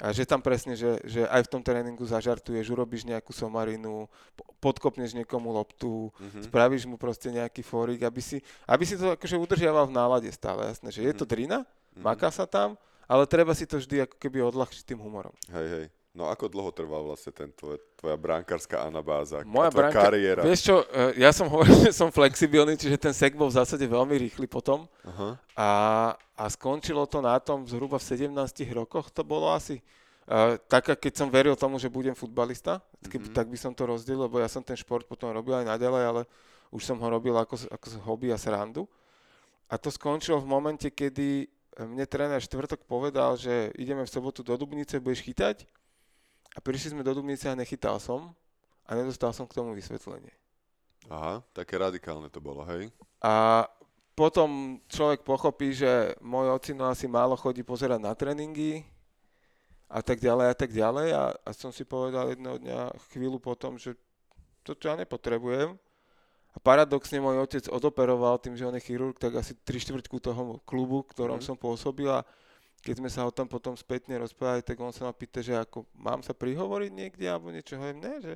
a 0.00 0.08
že 0.08 0.24
tam 0.24 0.40
presne, 0.40 0.72
že, 0.72 0.96
že 1.04 1.28
aj 1.28 1.44
v 1.44 1.52
tom 1.52 1.60
tréningu 1.60 2.08
zažartuješ, 2.08 2.72
urobíš 2.72 3.04
nejakú 3.04 3.36
somarinu, 3.36 4.08
podkopneš 4.56 5.12
niekomu 5.12 5.52
loptu, 5.52 6.08
mm-hmm. 6.08 6.48
spravíš 6.48 6.88
mu 6.88 6.96
proste 6.96 7.28
nejaký 7.28 7.60
fórik, 7.60 8.00
aby 8.00 8.24
si, 8.24 8.40
aby 8.64 8.88
si 8.88 8.96
to 8.96 9.12
akože 9.12 9.36
udržiaval 9.36 9.92
v 9.92 9.96
nálade 10.00 10.32
stále, 10.32 10.72
jasné, 10.72 10.88
že 10.88 11.04
je 11.04 11.12
to 11.12 11.28
drina, 11.28 11.68
mm-hmm. 11.68 12.00
maká 12.00 12.32
sa 12.32 12.48
tam, 12.48 12.80
ale 13.06 13.26
treba 13.26 13.52
si 13.52 13.66
to 13.66 13.78
vždy 13.78 14.06
ako 14.06 14.16
keby 14.18 14.38
odľahčiť 14.42 14.82
tým 14.86 15.00
humorom. 15.00 15.34
Hej, 15.50 15.68
hej. 15.68 15.86
No 16.12 16.28
ako 16.28 16.44
dlho 16.52 16.68
trval 16.76 17.08
vlastne 17.08 17.32
ten 17.32 17.48
tvoj, 17.56 17.80
tvoja 17.96 18.20
brankárska 18.20 18.84
anabáza 18.84 19.40
Moja 19.48 19.72
tvoja 19.72 19.88
branka- 19.88 20.04
kariéra? 20.12 20.44
Vieš 20.44 20.60
čo, 20.60 20.76
e, 20.84 21.16
ja 21.24 21.32
som 21.32 21.48
hovoril, 21.48 21.72
že 21.88 21.96
som 21.96 22.12
flexibilný, 22.12 22.76
čiže 22.76 23.00
ten 23.00 23.16
sek 23.16 23.32
bol 23.32 23.48
v 23.48 23.56
zásade 23.56 23.88
veľmi 23.88 24.20
rýchly 24.28 24.44
potom. 24.44 24.84
Aha. 25.08 25.40
A, 25.56 25.70
a 26.36 26.44
skončilo 26.52 27.08
to 27.08 27.24
na 27.24 27.40
tom 27.40 27.64
zhruba 27.64 27.96
v 27.96 28.28
17 28.28 28.28
rokoch 28.76 29.08
to 29.08 29.24
bolo 29.24 29.48
asi. 29.56 29.80
Uh, 30.22 30.54
tak, 30.70 30.92
keď 31.00 31.12
som 31.16 31.32
veril 31.32 31.56
tomu, 31.58 31.80
že 31.82 31.90
budem 31.90 32.14
futbalista, 32.14 32.78
mm-hmm. 33.02 33.34
tak 33.34 33.50
by 33.50 33.58
som 33.58 33.72
to 33.74 33.88
rozdelil, 33.88 34.30
lebo 34.30 34.38
ja 34.38 34.46
som 34.46 34.62
ten 34.62 34.78
šport 34.78 35.02
potom 35.02 35.34
robil 35.34 35.58
aj 35.58 35.66
naďalej, 35.66 36.02
ale 36.06 36.22
už 36.70 36.86
som 36.86 36.94
ho 37.00 37.08
robil 37.10 37.34
ako, 37.34 37.58
ako 37.72 37.86
hobby 38.06 38.30
a 38.30 38.38
srandu. 38.38 38.86
A 39.66 39.80
to 39.80 39.90
skončilo 39.90 40.38
v 40.38 40.46
momente, 40.46 40.86
kedy 40.92 41.48
mne 41.80 42.04
tréner 42.04 42.40
štvrtok 42.44 42.84
povedal, 42.84 43.36
že 43.40 43.72
ideme 43.80 44.04
v 44.04 44.12
sobotu 44.12 44.44
do 44.44 44.52
Dubnice, 44.56 45.00
budeš 45.00 45.24
chytať. 45.24 45.64
A 46.52 46.60
prišli 46.60 46.92
sme 46.92 47.06
do 47.06 47.16
Dubnice 47.16 47.48
a 47.48 47.56
nechytal 47.56 47.96
som 47.96 48.36
a 48.84 48.90
nedostal 48.92 49.32
som 49.32 49.48
k 49.48 49.56
tomu 49.56 49.72
vysvetlenie. 49.72 50.32
Aha, 51.08 51.40
také 51.56 51.80
radikálne 51.80 52.28
to 52.28 52.38
bolo, 52.38 52.62
hej? 52.68 52.92
A 53.24 53.64
potom 54.12 54.78
človek 54.92 55.24
pochopí, 55.24 55.72
že 55.72 56.12
môj 56.20 56.52
ocino 56.52 56.84
asi 56.86 57.08
málo 57.08 57.34
chodí 57.34 57.64
pozerať 57.64 57.98
na 58.04 58.12
tréningy 58.12 58.84
a 59.88 60.04
tak 60.04 60.20
ďalej 60.20 60.46
a 60.52 60.54
tak 60.54 60.70
ďalej 60.70 61.08
a, 61.16 61.24
a 61.32 61.50
som 61.56 61.72
si 61.72 61.88
povedal 61.88 62.32
jedného 62.32 62.60
dňa 62.60 62.78
chvíľu 63.12 63.40
potom, 63.40 63.80
že 63.80 63.96
toto 64.60 64.86
ja 64.86 64.94
nepotrebujem. 64.94 65.74
A 66.52 66.58
paradoxne 66.58 67.16
môj 67.16 67.40
otec 67.40 67.64
odoperoval 67.66 68.36
tým, 68.36 68.52
že 68.52 68.62
on 68.62 68.76
je 68.76 68.84
chirurg, 68.84 69.16
tak 69.16 69.32
asi 69.34 69.56
tri 69.56 69.76
štvrťku 69.76 70.16
toho 70.18 70.42
klubu, 70.62 71.00
ktorom 71.02 71.40
Mhm. 71.40 71.44
som 71.44 71.56
pôsobil 71.56 72.06
a 72.06 72.20
keď 72.78 72.94
sme 72.98 73.08
sa 73.08 73.22
o 73.22 73.30
tom 73.30 73.46
potom 73.46 73.72
spätne 73.72 74.18
rozprávali, 74.18 74.60
tak 74.60 74.76
on 74.76 74.90
sa 74.90 75.04
ma 75.04 75.12
pýta, 75.12 75.38
že 75.38 75.54
ako 75.54 75.86
mám 75.94 76.20
sa 76.20 76.32
prihovoriť 76.32 76.90
niekde 76.90 77.24
alebo 77.24 77.48
niečo, 77.48 77.78
hovorím, 77.78 78.00
ne, 78.00 78.14
že 78.20 78.34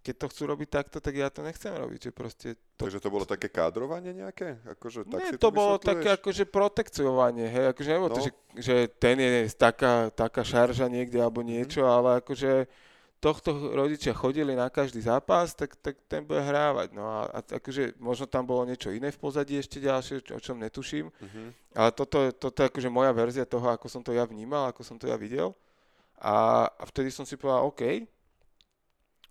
keď 0.00 0.14
to 0.16 0.30
chcú 0.30 0.42
robiť 0.46 0.68
takto, 0.72 0.96
tak 0.96 1.12
ja 1.12 1.26
to 1.28 1.42
nechcem 1.42 1.68
robiť, 1.68 2.00
že 2.00 2.10
proste 2.10 2.48
to, 2.72 2.86
Takže 2.86 2.98
to 2.98 3.10
bolo 3.10 3.22
také 3.24 3.46
kádrovanie 3.48 4.14
nejaké? 4.14 4.62
Akože, 4.68 5.02
tak 5.04 5.18
nie, 5.20 5.28
si 5.28 5.36
to 5.36 5.50
bolo 5.50 5.76
vysvetľuješ? 5.76 5.90
také 5.92 6.08
akože 6.16 6.44
protekciovanie, 6.46 7.44
hej, 7.44 7.64
akože 7.68 7.90
nebolo 7.90 8.10
to, 8.10 8.20
No. 8.20 8.24
že, 8.24 8.30
že 8.56 8.74
ten 8.88 9.18
je 9.18 9.30
taká, 9.52 10.08
taká 10.10 10.42
šarža 10.42 10.86
niekde 10.86 11.18
alebo 11.18 11.42
Mhm. 11.42 11.48
niečo, 11.48 11.82
ale 11.84 12.18
akože 12.18 12.70
tohto 13.26 13.50
rodičia 13.74 14.14
chodili 14.14 14.54
na 14.54 14.70
každý 14.70 15.02
zápas, 15.02 15.50
tak, 15.52 15.74
tak 15.82 15.98
ten 16.06 16.22
bude 16.22 16.38
hrávať, 16.38 16.94
no 16.94 17.02
a, 17.02 17.26
a 17.26 17.38
akože 17.42 17.98
možno 17.98 18.30
tam 18.30 18.46
bolo 18.46 18.62
niečo 18.62 18.94
iné 18.94 19.10
v 19.10 19.18
pozadí 19.18 19.58
ešte 19.58 19.82
ďalšie, 19.82 20.30
o 20.30 20.38
čom 20.38 20.62
netuším, 20.62 21.10
Mhm. 21.10 21.42
ale 21.74 21.90
toto, 21.90 22.30
toto 22.30 22.62
je 22.62 22.70
akože 22.70 22.86
moja 22.86 23.10
verzia 23.10 23.42
toho, 23.42 23.66
ako 23.66 23.90
som 23.90 24.00
to 24.00 24.14
ja 24.14 24.22
vnímal, 24.22 24.70
ako 24.70 24.86
som 24.86 24.94
to 24.94 25.10
ja 25.10 25.18
videl 25.18 25.50
a, 26.22 26.64
a 26.70 26.82
vtedy 26.86 27.10
som 27.10 27.26
si 27.26 27.34
povedal, 27.34 27.66
OK, 27.66 28.06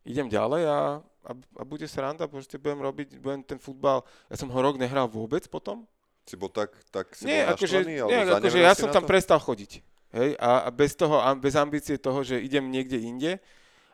idem 0.06 0.28
ďalej 0.30 0.64
a, 0.70 0.80
a, 1.02 1.32
a 1.34 1.64
bude 1.66 1.88
sranda, 1.88 2.28
proste 2.30 2.62
budem 2.62 2.84
robiť, 2.84 3.08
budem 3.18 3.42
ten 3.42 3.58
futbal, 3.58 4.04
ja 4.30 4.36
som 4.38 4.52
ho 4.52 4.60
rok 4.62 4.76
nehral 4.78 5.08
vôbec 5.08 5.48
potom, 5.48 5.88
Si 6.26 6.34
bol 6.34 6.50
tak, 6.50 6.74
tak 6.90 7.14
si 7.14 7.30
nie, 7.30 7.46
bol 7.46 7.54
akože, 7.54 7.78
naštvaný? 7.86 8.02
nie, 8.10 8.22
akože 8.34 8.58
ja 8.58 8.74
som 8.74 8.90
tam 8.90 9.06
to? 9.06 9.10
prestal 9.14 9.38
chodiť. 9.38 9.86
Hej, 10.10 10.34
a, 10.42 10.66
a 10.66 10.70
bez 10.74 10.98
toho, 10.98 11.22
a 11.22 11.38
bez 11.38 11.54
ambície 11.54 12.02
toho, 12.02 12.26
že 12.26 12.42
idem 12.42 12.66
niekde 12.66 12.98
inde. 12.98 13.38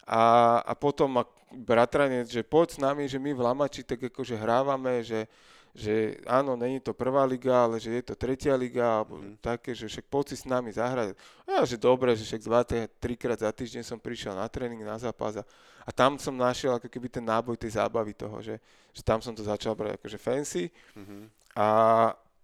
A, 0.08 0.22
a 0.66 0.74
potom 0.74 1.12
ma 1.12 1.24
bratranec, 1.52 2.32
že 2.32 2.42
poď 2.42 2.68
s 2.72 2.80
nami, 2.80 3.04
že 3.06 3.20
my 3.20 3.36
v 3.36 3.44
Lamači 3.44 3.84
tak 3.84 4.00
akože 4.00 4.40
hrávame, 4.40 5.04
že, 5.04 5.28
že 5.76 6.20
áno, 6.24 6.56
není 6.56 6.80
to 6.80 6.96
prvá 6.96 7.28
liga, 7.28 7.68
ale 7.68 7.80
že 7.80 7.92
je 7.92 8.04
to 8.08 8.16
tretia 8.16 8.56
liga, 8.56 9.04
alebo 9.04 9.20
Mhm. 9.20 9.44
také, 9.44 9.76
že 9.76 9.88
však 9.88 10.08
poď 10.08 10.26
si 10.32 10.36
s 10.42 10.46
nami 10.48 10.72
zahrať. 10.72 11.16
A 11.48 11.60
ja, 11.60 11.62
že 11.68 11.76
dobre, 11.76 12.16
že 12.16 12.24
však 12.24 12.42
dva, 12.44 12.64
tri- 12.64 12.88
trikrát 13.00 13.40
za 13.40 13.52
týždeň 13.52 13.84
som 13.84 14.00
prišiel 14.00 14.32
na 14.36 14.48
tréning, 14.48 14.82
na 14.84 14.96
zápas 14.96 15.38
a, 15.40 15.44
a 15.84 15.90
tam 15.92 16.16
som 16.16 16.34
našiel 16.36 16.76
ako 16.80 16.88
keby 16.88 17.08
ten 17.12 17.24
náboj 17.24 17.60
tej 17.60 17.76
zábavy 17.76 18.16
toho, 18.16 18.40
že, 18.40 18.56
že 18.96 19.02
tam 19.04 19.20
som 19.20 19.36
to 19.36 19.44
začal 19.44 19.76
brať 19.76 20.00
akože 20.00 20.18
fancy. 20.18 20.72
Mhm. 20.96 21.28
A, 21.56 21.68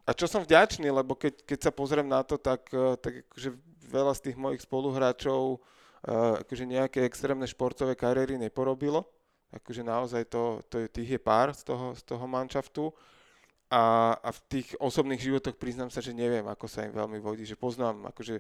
a 0.04 0.12
čo 0.12 0.28
som 0.28 0.44
vďačný, 0.44 0.92
lebo 0.92 1.16
keď, 1.16 1.48
keď 1.48 1.60
sa 1.64 1.72
pozriem 1.72 2.08
na 2.08 2.24
to, 2.28 2.36
tak, 2.36 2.68
eh, 2.76 2.96
tak 3.00 3.24
akože 3.32 3.50
veľa 3.88 4.14
z 4.20 4.24
tých 4.32 4.36
mojich 4.36 4.60
spoluhráčov 4.68 5.56
uh, 5.56 5.77
akože 6.14 6.64
nejaké 6.64 7.04
extrémne 7.04 7.44
športové 7.44 7.94
kariéry 8.00 8.40
neporobilo. 8.40 9.04
Akože 9.52 9.84
naozaj 9.84 10.28
to, 10.28 10.60
to 10.68 10.88
tých 10.88 11.16
je 11.16 11.20
pár 11.20 11.56
z 11.56 11.64
toho, 11.64 11.96
z 11.96 12.04
toho 12.04 12.26
manšaftu. 12.28 12.92
A, 13.68 14.16
a 14.16 14.30
v 14.32 14.40
tých 14.48 14.68
osobných 14.80 15.20
životoch 15.20 15.60
priznám 15.60 15.92
sa, 15.92 16.00
že 16.00 16.16
neviem, 16.16 16.48
ako 16.48 16.72
sa 16.72 16.88
im 16.88 16.96
veľmi 16.96 17.20
vodí. 17.20 17.44
Že 17.44 17.60
poznám, 17.60 18.08
akože 18.12 18.40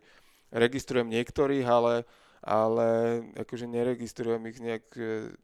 registrujem 0.55 1.11
niektorých, 1.11 1.67
ale, 1.67 2.07
ale 2.39 2.87
akože 3.35 3.67
neregistrujem 3.67 4.39
ich 4.47 4.59
nejak, 4.63 4.87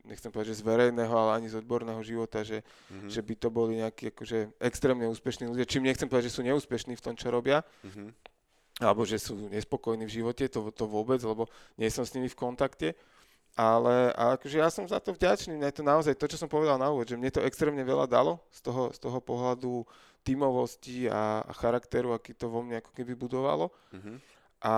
nechcem 0.08 0.32
povedať, 0.32 0.56
že 0.56 0.64
z 0.64 0.68
verejného, 0.68 1.12
ale 1.12 1.44
ani 1.44 1.52
z 1.52 1.60
odborného 1.60 2.00
života, 2.00 2.48
že, 2.48 2.64
Mhm. 2.88 3.12
že 3.12 3.20
by 3.20 3.34
to 3.36 3.48
boli 3.52 3.84
nejakí 3.84 4.16
akože 4.16 4.56
extrémne 4.64 5.12
úspešní 5.12 5.52
ľudia. 5.52 5.68
Čím 5.68 5.84
nechcem 5.84 6.08
povedať, 6.08 6.32
že 6.32 6.36
sú 6.40 6.48
neúspešní 6.48 6.96
v 6.96 7.04
tom, 7.04 7.20
čo 7.20 7.28
robia, 7.28 7.68
Mhm. 7.84 8.16
Alebo 8.82 9.06
že 9.06 9.22
sú 9.22 9.38
nespokojní 9.54 10.10
v 10.10 10.16
živote, 10.22 10.50
to, 10.50 10.74
to 10.74 10.86
vôbec, 10.90 11.22
lebo 11.22 11.46
nie 11.78 11.90
som 11.94 12.02
s 12.02 12.14
nimi 12.18 12.26
v 12.26 12.40
kontakte. 12.40 12.90
Ale 13.54 14.10
akože 14.18 14.58
ja 14.58 14.70
som 14.74 14.90
za 14.90 14.98
to 14.98 15.14
vďačný, 15.14 15.54
mne 15.54 15.70
to 15.70 15.86
naozaj, 15.86 16.18
to 16.18 16.26
čo 16.26 16.42
som 16.42 16.50
povedal 16.50 16.82
na 16.82 16.90
úvod, 16.90 17.06
že 17.06 17.14
mne 17.14 17.30
to 17.30 17.46
extrémne 17.46 17.86
veľa 17.86 18.10
dalo 18.10 18.42
z 18.50 18.66
toho, 18.66 18.90
z 18.90 18.98
toho 18.98 19.22
pohľadu 19.22 19.86
tímovosti 20.26 21.06
a, 21.06 21.46
a 21.46 21.52
charakteru, 21.54 22.18
aký 22.18 22.34
to 22.34 22.50
vo 22.50 22.66
mne 22.66 22.82
ako 22.82 22.90
keby 22.98 23.14
budovalo. 23.14 23.70
Mhm. 23.94 24.18
A, 24.64 24.76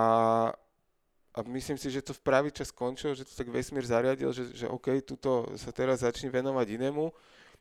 a 1.32 1.38
myslím 1.48 1.80
si, 1.80 1.88
že 1.88 2.04
to 2.04 2.12
v 2.12 2.20
pravý 2.20 2.50
čas 2.52 2.68
skončilo, 2.68 3.16
že 3.16 3.24
to 3.24 3.32
tak 3.32 3.48
vesmír 3.48 3.86
zariadil, 3.86 4.28
že, 4.34 4.52
že 4.52 4.66
OK, 4.68 4.92
tuto 5.00 5.48
sa 5.56 5.72
teraz 5.72 6.04
začne 6.04 6.28
venovať 6.28 6.76
inému. 6.76 7.08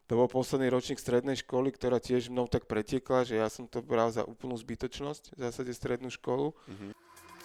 To 0.06 0.22
bol 0.22 0.30
posledný 0.30 0.70
ročník 0.70 1.02
strednej 1.02 1.34
školy, 1.42 1.74
ktorá 1.74 1.98
tiež 1.98 2.30
mnou 2.30 2.46
tak 2.46 2.70
pretiekla, 2.70 3.26
že 3.26 3.42
ja 3.42 3.50
som 3.50 3.66
to 3.66 3.82
bral 3.82 4.14
za 4.14 4.22
úplnú 4.22 4.54
zbytočnosť, 4.54 5.34
v 5.34 5.40
zásade 5.50 5.74
strednú 5.74 6.14
školu. 6.14 6.54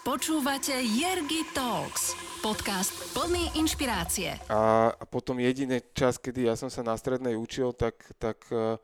Počúvate 0.04 0.76
Jergy 0.76 1.48
Talks, 1.56 2.12
podcast 2.44 2.92
plný 3.16 3.56
inšpirácie. 3.56 4.36
A, 4.52 4.92
a 4.92 5.04
potom 5.08 5.40
jediný 5.40 5.80
čas, 5.96 6.20
kedy 6.20 6.52
ja 6.52 6.54
som 6.56 6.68
sa 6.68 6.84
na 6.84 6.92
strednej 7.00 7.32
učil, 7.32 7.72
tak, 7.72 7.96
tak 8.20 8.44
eh, 8.52 8.76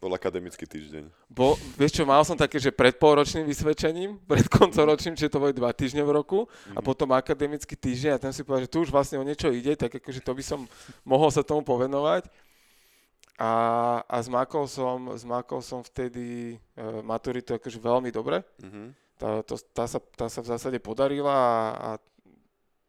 Bol 0.00 0.16
akademický 0.16 0.64
týždeň. 0.64 1.12
Bo, 1.28 1.60
vieš 1.76 2.00
čo, 2.00 2.08
mal 2.08 2.24
som 2.24 2.32
také, 2.32 2.56
že 2.56 2.72
pred 2.72 2.96
polročným 2.96 3.44
vysvedčením, 3.44 4.16
pred 4.32 4.48
koncoročným, 4.50 5.14
čiže 5.14 5.30
to 5.30 5.38
boli 5.38 5.54
dva 5.54 5.70
týždne 5.70 6.02
v 6.02 6.18
roku 6.18 6.50
a 6.72 6.82
potom 6.82 7.14
akademický 7.14 7.76
týždeň 7.78 8.16
a 8.16 8.22
tam 8.26 8.32
si 8.34 8.40
povedal, 8.42 8.66
že 8.66 8.72
tu 8.74 8.82
už 8.82 8.90
vlastne 8.90 9.20
o 9.20 9.26
niečo 9.26 9.52
ide, 9.54 9.76
tak 9.76 9.92
akože 9.92 10.24
to 10.24 10.32
by 10.34 10.42
som 10.42 10.66
mohol 11.06 11.30
sa 11.30 11.46
tomu 11.46 11.62
povenovať. 11.62 12.26
A, 13.40 13.52
a 14.04 14.16
zmakol, 14.20 14.68
som, 14.68 15.16
zmakol 15.16 15.64
som 15.64 15.80
vtedy 15.80 16.54
e, 16.54 16.56
maturitu 17.00 17.56
akože 17.56 17.80
veľmi 17.80 18.12
dobre. 18.12 18.44
Mhm. 18.60 18.92
Tá, 19.16 19.40
to, 19.44 19.56
tá, 19.72 19.84
sa, 19.84 20.00
tá 20.00 20.28
sa 20.28 20.40
v 20.40 20.48
zásade 20.48 20.78
podarila 20.80 21.32
a, 21.32 21.48
a 21.76 21.90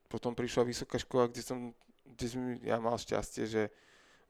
potom 0.08 0.32
prišla 0.32 0.64
vysoká 0.64 0.96
škola, 0.96 1.28
kde 1.28 1.40
som, 1.40 1.72
kde 2.04 2.28
som 2.28 2.42
ja 2.64 2.80
mal 2.80 2.96
šťastie, 2.96 3.44
že 3.48 3.64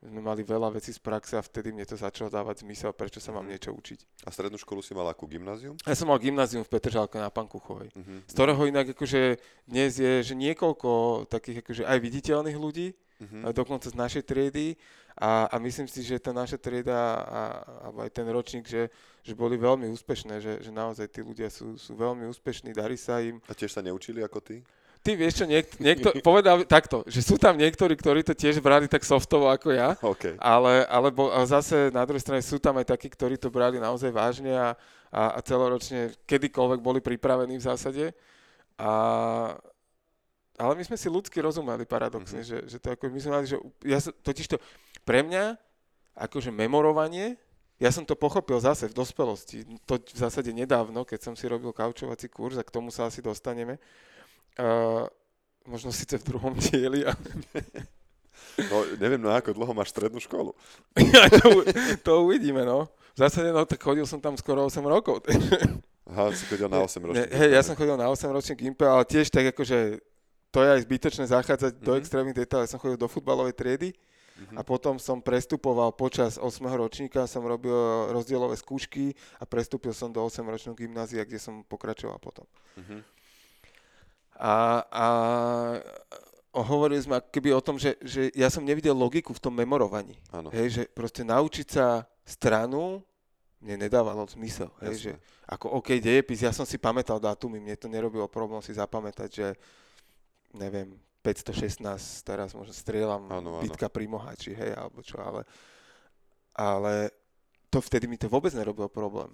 sme 0.01 0.17
mali 0.17 0.41
veľa 0.41 0.73
vecí 0.73 0.89
z 0.89 0.97
praxe 0.97 1.37
a 1.37 1.45
vtedy 1.45 1.69
mne 1.69 1.85
to 1.85 1.93
začalo 1.93 2.25
dávať 2.25 2.65
zmysel, 2.65 2.89
prečo 2.89 3.21
sa 3.21 3.29
mám 3.29 3.45
Mhm. 3.45 3.51
niečo 3.53 3.69
učiť. 3.69 4.25
A 4.25 4.33
strednú 4.33 4.57
školu 4.57 4.81
si 4.81 4.93
mal 4.93 5.05
akú 5.05 5.29
gymnázium? 5.29 5.77
Ja 5.85 5.93
som 5.93 6.09
mal 6.09 6.17
gymnázium 6.17 6.65
v 6.65 6.73
Petržalke 6.73 7.21
na 7.21 7.29
Pankuchovej, 7.29 7.93
Mhm. 7.93 8.25
z 8.25 8.33
ktorého 8.33 8.61
inak 8.65 8.97
akože 8.97 9.37
dnes 9.65 9.97
je 9.97 10.21
že 10.21 10.33
niekoľko 10.33 10.89
takých 11.29 11.61
akože 11.61 11.83
aj 11.85 11.97
viditeľných 11.97 12.57
ľudí, 12.57 12.93
a 13.45 13.53
dokonca 13.53 13.85
z 13.85 13.93
našej 13.93 14.25
triedy 14.25 14.73
a, 15.21 15.45
a 15.53 15.55
myslím 15.61 15.85
si, 15.85 16.01
že 16.01 16.17
tá 16.17 16.33
naša 16.33 16.57
trieda 16.57 16.97
a, 17.21 17.41
alebo 17.85 18.01
aj 18.01 18.09
ten 18.09 18.25
ročník, 18.25 18.65
že, 18.65 18.89
že 19.21 19.37
boli 19.37 19.53
veľmi 19.53 19.85
úspešné, 19.93 20.41
že, 20.41 20.53
že 20.65 20.71
naozaj 20.73 21.05
tí 21.13 21.21
ľudia 21.21 21.45
sú, 21.53 21.77
sú 21.77 21.93
veľmi 21.93 22.25
úspešní, 22.33 22.73
darí 22.73 22.97
sa 22.97 23.21
im. 23.21 23.37
A 23.45 23.53
tiež 23.53 23.69
sa 23.69 23.85
neučili 23.85 24.25
ako 24.25 24.41
ty? 24.41 24.65
Ty 25.01 25.17
vieš 25.17 25.41
čo, 25.41 25.45
niekt, 25.45 25.77
niekto, 25.77 26.09
povedal 26.25 26.65
takto, 26.65 27.05
že 27.05 27.21
sú 27.21 27.37
tam 27.37 27.53
niektorí, 27.53 27.93
ktorí 27.93 28.25
to 28.25 28.33
tiež 28.33 28.65
brali 28.65 28.89
tak 28.89 29.05
softovo 29.05 29.45
ako 29.53 29.69
ja, 29.69 29.93
OK. 30.01 30.41
ale, 30.41 30.89
ale 30.89 31.13
bo, 31.13 31.29
a 31.29 31.45
zase 31.45 31.93
na 31.93 32.01
druhej 32.01 32.25
strane 32.25 32.41
sú 32.41 32.57
tam 32.57 32.81
aj 32.81 32.89
takí, 32.89 33.05
ktorí 33.05 33.37
to 33.37 33.53
brali 33.53 33.77
naozaj 33.77 34.09
vážne 34.09 34.57
a, 34.57 34.73
a, 35.13 35.37
a 35.37 35.39
celoročne 35.45 36.17
kedykoľvek 36.25 36.79
boli 36.81 36.97
pripravení 36.97 37.61
v 37.61 37.65
zásade. 37.65 38.05
A, 38.81 38.93
ale 40.61 40.77
my 40.77 40.83
sme 40.85 40.97
si 40.97 41.09
ľudsky 41.09 41.41
rozumeli 41.41 41.89
paradoxne, 41.89 42.45
mm-hmm. 42.45 42.69
že, 42.69 42.69
že 42.69 42.77
to 42.77 42.93
ako 42.93 43.09
my 43.09 43.19
sme 43.19 43.31
mali, 43.33 43.45
že 43.49 43.57
ja 43.81 43.97
sa, 43.97 44.13
totiž 44.13 44.45
to 44.45 44.57
pre 45.01 45.25
mňa 45.25 45.57
akože 46.13 46.53
memorovanie, 46.53 47.33
ja 47.81 47.89
som 47.89 48.05
to 48.05 48.13
pochopil 48.13 48.61
zase 48.61 48.85
v 48.85 48.93
dospelosti, 48.93 49.65
to 49.89 49.97
v 49.97 50.17
zásade 50.21 50.53
nedávno, 50.53 51.01
keď 51.01 51.19
som 51.25 51.33
si 51.33 51.49
robil 51.49 51.73
kaučovací 51.73 52.29
kurz 52.29 52.61
a 52.61 52.67
k 52.67 52.69
tomu 52.69 52.93
sa 52.93 53.09
asi 53.09 53.25
dostaneme. 53.25 53.81
Uh, 54.53 55.09
možno 55.65 55.89
síce 55.89 56.21
v 56.21 56.27
druhom 56.29 56.53
dieli, 56.53 57.01
ale 57.09 57.17
No, 58.57 58.83
neviem, 58.99 59.21
na 59.21 59.39
ako 59.39 59.55
dlho 59.55 59.73
máš 59.73 59.95
strednú 59.95 60.19
školu. 60.19 60.51
to, 61.39 61.47
to 62.03 62.11
uvidíme, 62.27 62.67
no. 62.67 62.89
V 63.15 63.19
zásade, 63.27 63.51
no 63.51 63.63
tak 63.63 63.79
chodil 63.79 64.03
som 64.07 64.19
tam 64.19 64.35
skoro 64.35 64.67
8 64.67 64.81
rokov. 64.83 65.23
Aha, 66.11 66.31
si 66.35 66.43
chodil 66.47 66.67
na 66.67 66.83
8 66.83 66.99
ročný. 66.99 67.27
Hej, 67.31 67.49
ja 67.55 67.61
som 67.63 67.75
chodil 67.75 67.95
na 67.95 68.11
8 68.11 68.27
ročný 68.27 68.53
gimpe, 68.59 68.83
ale 68.83 69.07
tiež 69.07 69.31
tak 69.31 69.55
akože 69.55 70.03
to 70.51 70.59
je 70.61 70.69
aj 70.75 70.81
zbytočné 70.83 71.25
zachádzať 71.31 71.71
mm-hmm. 71.79 71.87
do 71.87 71.91
extrémnych 71.95 72.37
detailov. 72.37 72.67
Ja 72.67 72.73
som 72.75 72.81
chodil 72.83 72.99
do 72.99 73.07
futbalovej 73.07 73.55
triedy 73.55 73.95
mm-hmm. 73.95 74.59
a 74.59 74.61
potom 74.67 74.99
som 74.99 75.23
prestupoval 75.23 75.95
počas 75.95 76.35
8. 76.35 76.59
ročníka, 76.75 77.23
som 77.23 77.47
robil 77.47 77.73
rozdielové 78.11 78.59
skúšky 78.59 79.15
a 79.39 79.47
prestúpil 79.47 79.95
som 79.95 80.11
do 80.11 80.19
8 80.19 80.43
ročného 80.43 80.75
gymnázia, 80.75 81.23
kde 81.23 81.39
som 81.39 81.63
pokračoval 81.63 82.19
potom. 82.19 82.43
Mm-hmm. 82.75 83.01
A, 84.41 84.55
a 84.89 85.07
hovorili 86.51 86.99
sme 86.99 87.23
keby 87.23 87.55
o 87.55 87.63
tom, 87.63 87.79
že, 87.79 87.95
že 88.03 88.27
ja 88.35 88.51
som 88.51 88.65
nevidel 88.65 88.91
logiku 88.91 89.31
v 89.31 89.39
tom 89.39 89.55
memorovaní. 89.55 90.19
Ano. 90.35 90.51
Hej, 90.51 90.67
že 90.75 90.83
proste 90.91 91.23
naučiť 91.23 91.67
sa 91.71 92.03
stranu 92.27 92.99
mne 93.61 93.85
nedávalo 93.85 94.25
zmysel. 94.25 94.73
Hej, 94.81 94.95
že 94.97 95.11
ako 95.45 95.77
OK, 95.79 96.01
dejepis, 96.01 96.41
ja 96.41 96.49
som 96.49 96.65
si 96.65 96.81
pamätal 96.81 97.21
dátumy, 97.21 97.61
mne 97.61 97.77
to 97.77 97.85
nerobilo 97.85 98.25
problém 98.25 98.59
si 98.65 98.73
zapamätať, 98.73 99.29
že 99.29 99.47
neviem, 100.53 100.95
516, 101.21 102.25
teraz 102.25 102.51
možno 102.57 102.73
strieľam 102.73 103.29
ano, 103.29 103.61
bitka 103.61 103.85
pri 103.87 104.09
Mohači, 104.09 104.57
hej, 104.57 104.73
alebo 104.73 105.05
čo, 105.05 105.21
ale, 105.21 105.45
ale 106.57 107.13
to 107.69 107.77
vtedy 107.77 108.09
mi 108.09 108.17
to 108.17 108.25
vôbec 108.25 108.51
nerobilo 108.57 108.89
problém. 108.89 109.29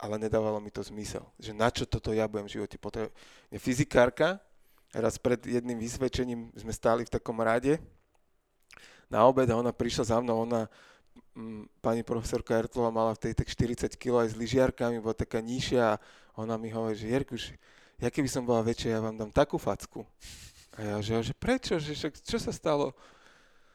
Ale 0.00 0.16
nedávalo 0.16 0.56
mi 0.64 0.72
to 0.72 0.80
zmysel, 0.80 1.28
že 1.36 1.52
na 1.52 1.68
čo 1.68 1.84
toto 1.84 2.16
ja 2.16 2.24
budem 2.24 2.48
v 2.48 2.56
živote 2.56 2.80
potrebovať. 2.80 3.12
Fyzikárka, 3.60 4.40
raz 4.96 5.20
pred 5.20 5.44
jedným 5.44 5.76
vysvedčením 5.76 6.48
sme 6.56 6.72
stáli 6.72 7.04
v 7.04 7.12
takom 7.12 7.36
rade 7.38 7.76
na 9.12 9.28
obed 9.28 9.44
a 9.46 9.60
ona 9.60 9.70
prišla 9.76 10.16
za 10.16 10.16
mnou, 10.24 10.48
ona 10.48 10.64
m, 11.36 11.68
pani 11.84 12.00
profesorka 12.00 12.56
Ertlova 12.56 12.88
mala 12.88 13.12
v 13.14 13.28
tej 13.28 13.32
tak 13.36 13.52
40 13.52 14.00
kg 14.00 14.24
aj 14.24 14.32
s 14.32 14.38
lyžiarkami, 14.40 15.02
bola 15.02 15.12
taká 15.12 15.44
nižšia 15.44 15.82
a 15.94 16.00
ona 16.38 16.56
mi 16.56 16.72
hovorí, 16.72 16.96
že 16.96 17.10
Jerkuš, 17.10 17.54
ja 18.00 18.08
keby 18.08 18.28
som 18.32 18.48
bola 18.48 18.64
väčšia, 18.64 18.96
ja 18.96 19.00
vám 19.04 19.14
dám 19.14 19.28
takú 19.28 19.60
facku. 19.60 20.08
A 20.74 20.78
ja, 20.80 20.96
že, 21.04 21.30
že 21.30 21.34
prečo, 21.36 21.76
že 21.76 21.92
však, 21.92 22.16
čo 22.24 22.40
sa 22.40 22.48
stalo? 22.50 22.96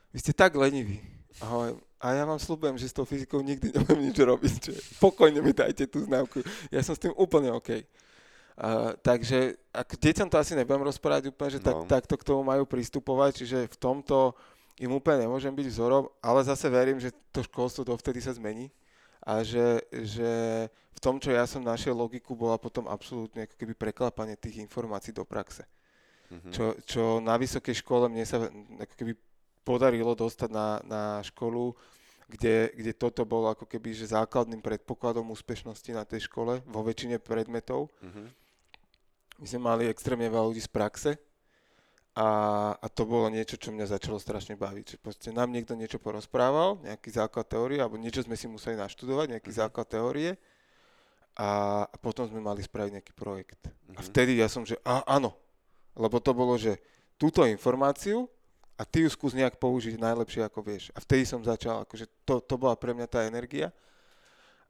Vy 0.10 0.26
ste 0.26 0.34
tak 0.34 0.58
leniví. 0.58 0.98
A, 1.38 1.46
hovorím, 1.46 1.78
a 2.02 2.06
ja 2.18 2.24
vám 2.26 2.42
slúbujem, 2.42 2.78
že 2.82 2.90
s 2.90 2.96
tou 2.98 3.06
fyzikou 3.06 3.46
nikdy 3.46 3.70
nebudem 3.76 4.10
nič 4.10 4.18
robiť. 4.18 4.54
Že 4.74 4.80
pokojne 4.98 5.40
mi 5.46 5.54
dajte 5.54 5.86
tú 5.86 6.02
známku. 6.02 6.42
Ja 6.74 6.82
som 6.82 6.98
s 6.98 7.04
tým 7.06 7.14
úplne 7.14 7.54
OK. 7.54 7.86
Uh, 8.56 8.96
takže 9.04 9.60
ak 9.76 10.00
deťom 10.00 10.32
to 10.32 10.40
asi 10.40 10.56
nebudem 10.56 10.88
rozprávať 10.88 11.28
úplne, 11.28 11.60
že 11.60 11.62
tak, 11.62 11.76
no. 11.76 11.84
takto 11.86 12.16
k 12.16 12.24
tomu 12.24 12.42
majú 12.42 12.64
pristupovať, 12.64 13.44
čiže 13.44 13.60
v 13.68 13.78
tomto 13.78 14.32
im 14.80 14.96
úplne 14.96 15.28
nemôžem 15.28 15.52
byť 15.52 15.68
vzorom, 15.76 16.08
ale 16.24 16.40
zase 16.48 16.72
verím, 16.72 16.96
že 16.96 17.12
to 17.36 17.44
školstvo 17.44 17.84
dovtedy 17.84 18.24
sa 18.24 18.32
zmení 18.32 18.72
a 19.26 19.42
že, 19.42 19.82
že 19.90 20.32
v 20.70 21.00
tom, 21.02 21.18
čo 21.18 21.34
ja 21.34 21.50
som 21.50 21.66
našiel 21.66 21.98
logiku, 21.98 22.38
bola 22.38 22.62
potom 22.62 22.86
absolútne 22.86 23.50
ako 23.50 23.58
keby 23.58 23.74
preklápanie 23.74 24.38
tých 24.38 24.62
informácií 24.62 25.12
do 25.12 25.26
praxe. 25.26 25.66
Mm-hmm. 26.30 26.52
Čo, 26.54 26.66
čo 26.86 27.04
na 27.20 27.34
vysokej 27.36 27.82
škole 27.82 28.06
mne 28.06 28.26
sa 28.26 28.46
ako 28.82 28.94
keby 28.94 29.14
podarilo 29.66 30.14
dostať 30.14 30.50
na, 30.54 30.68
na 30.86 31.02
školu, 31.26 31.74
kde, 32.30 32.74
kde 32.74 32.94
toto 32.94 33.26
bolo 33.26 33.50
ako 33.50 33.66
keby 33.66 33.94
že 33.94 34.14
základným 34.14 34.62
predpokladom 34.62 35.30
úspešnosti 35.34 35.90
na 35.94 36.06
tej 36.06 36.30
škole 36.30 36.62
vo 36.66 36.82
väčšine 36.86 37.18
predmetov. 37.22 37.90
Mm-hmm. 38.02 38.28
My 39.42 39.46
sme 39.46 39.62
mali 39.62 39.84
extrémne 39.90 40.30
veľa 40.30 40.54
ľudí 40.54 40.64
z 40.64 40.72
praxe, 40.72 41.12
a, 42.16 42.28
a 42.80 42.88
to 42.88 43.04
bolo 43.04 43.28
niečo, 43.28 43.60
čo 43.60 43.76
mňa 43.76 43.92
začalo 43.92 44.16
strašne 44.16 44.56
baviť. 44.56 44.96
Že 44.96 44.98
proste 45.04 45.30
nám 45.36 45.52
niekto 45.52 45.76
niečo 45.76 46.00
porozprával, 46.00 46.80
nejaký 46.88 47.12
základ 47.12 47.44
teórie, 47.44 47.84
alebo 47.84 48.00
niečo 48.00 48.24
sme 48.24 48.40
si 48.40 48.48
museli 48.48 48.80
naštudovať, 48.80 49.36
nejaký 49.36 49.52
mm-hmm. 49.52 49.64
základ 49.68 49.88
teórie 49.92 50.32
a, 51.36 51.84
a 51.84 51.96
potom 52.00 52.24
sme 52.24 52.40
mali 52.40 52.64
spraviť 52.64 52.92
nejaký 52.96 53.14
projekt. 53.20 53.68
Mm-hmm. 53.68 54.00
A 54.00 54.02
mhm. 54.02 54.08
vtedy 54.08 54.32
ja 54.40 54.48
som, 54.48 54.64
že 54.64 54.80
a, 54.88 55.04
áno, 55.04 55.36
lebo 56.00 56.24
to 56.24 56.32
bolo, 56.32 56.56
že 56.56 56.80
túto 57.20 57.44
informáciu 57.44 58.32
a 58.80 58.88
ty 58.88 59.04
ju 59.04 59.12
skús 59.12 59.36
nejak 59.36 59.60
použiť 59.60 60.00
najlepšie, 60.00 60.48
ako 60.48 60.64
vieš. 60.64 60.96
A 60.96 61.04
vtedy 61.04 61.28
som 61.28 61.44
začal, 61.44 61.84
akože 61.84 62.08
to, 62.24 62.40
to 62.40 62.56
bola 62.56 62.80
pre 62.80 62.96
mňa 62.96 63.08
tá 63.12 63.28
energia. 63.28 63.76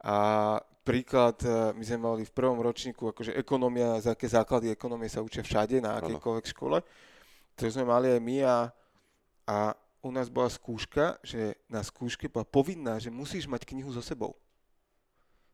A 0.02 0.58
príklad, 0.82 1.38
e, 1.42 1.74
my 1.74 1.82
sme 1.82 1.98
mali 1.98 2.22
v 2.22 2.30
prvom 2.30 2.58
ročníku, 2.62 3.10
akože 3.10 3.34
ekonomia, 3.34 3.98
aké 3.98 4.30
základy 4.30 4.70
ekonomie 4.70 5.10
sa 5.10 5.26
učia 5.26 5.42
všade, 5.42 5.82
na 5.82 5.98
akejkoľvek 5.98 6.46
škole 6.54 6.78
to 7.56 7.64
sme 7.72 7.88
mali 7.88 8.12
aj 8.12 8.20
my 8.20 8.36
a, 8.44 8.56
a 9.48 9.56
u 10.04 10.12
nás 10.12 10.28
bola 10.28 10.46
skúška, 10.46 11.18
že 11.24 11.56
na 11.66 11.82
skúške 11.82 12.28
bola 12.28 12.46
povinná, 12.46 13.00
že 13.00 13.10
musíš 13.10 13.48
mať 13.50 13.66
knihu 13.66 13.90
so 13.90 14.04
sebou. 14.04 14.36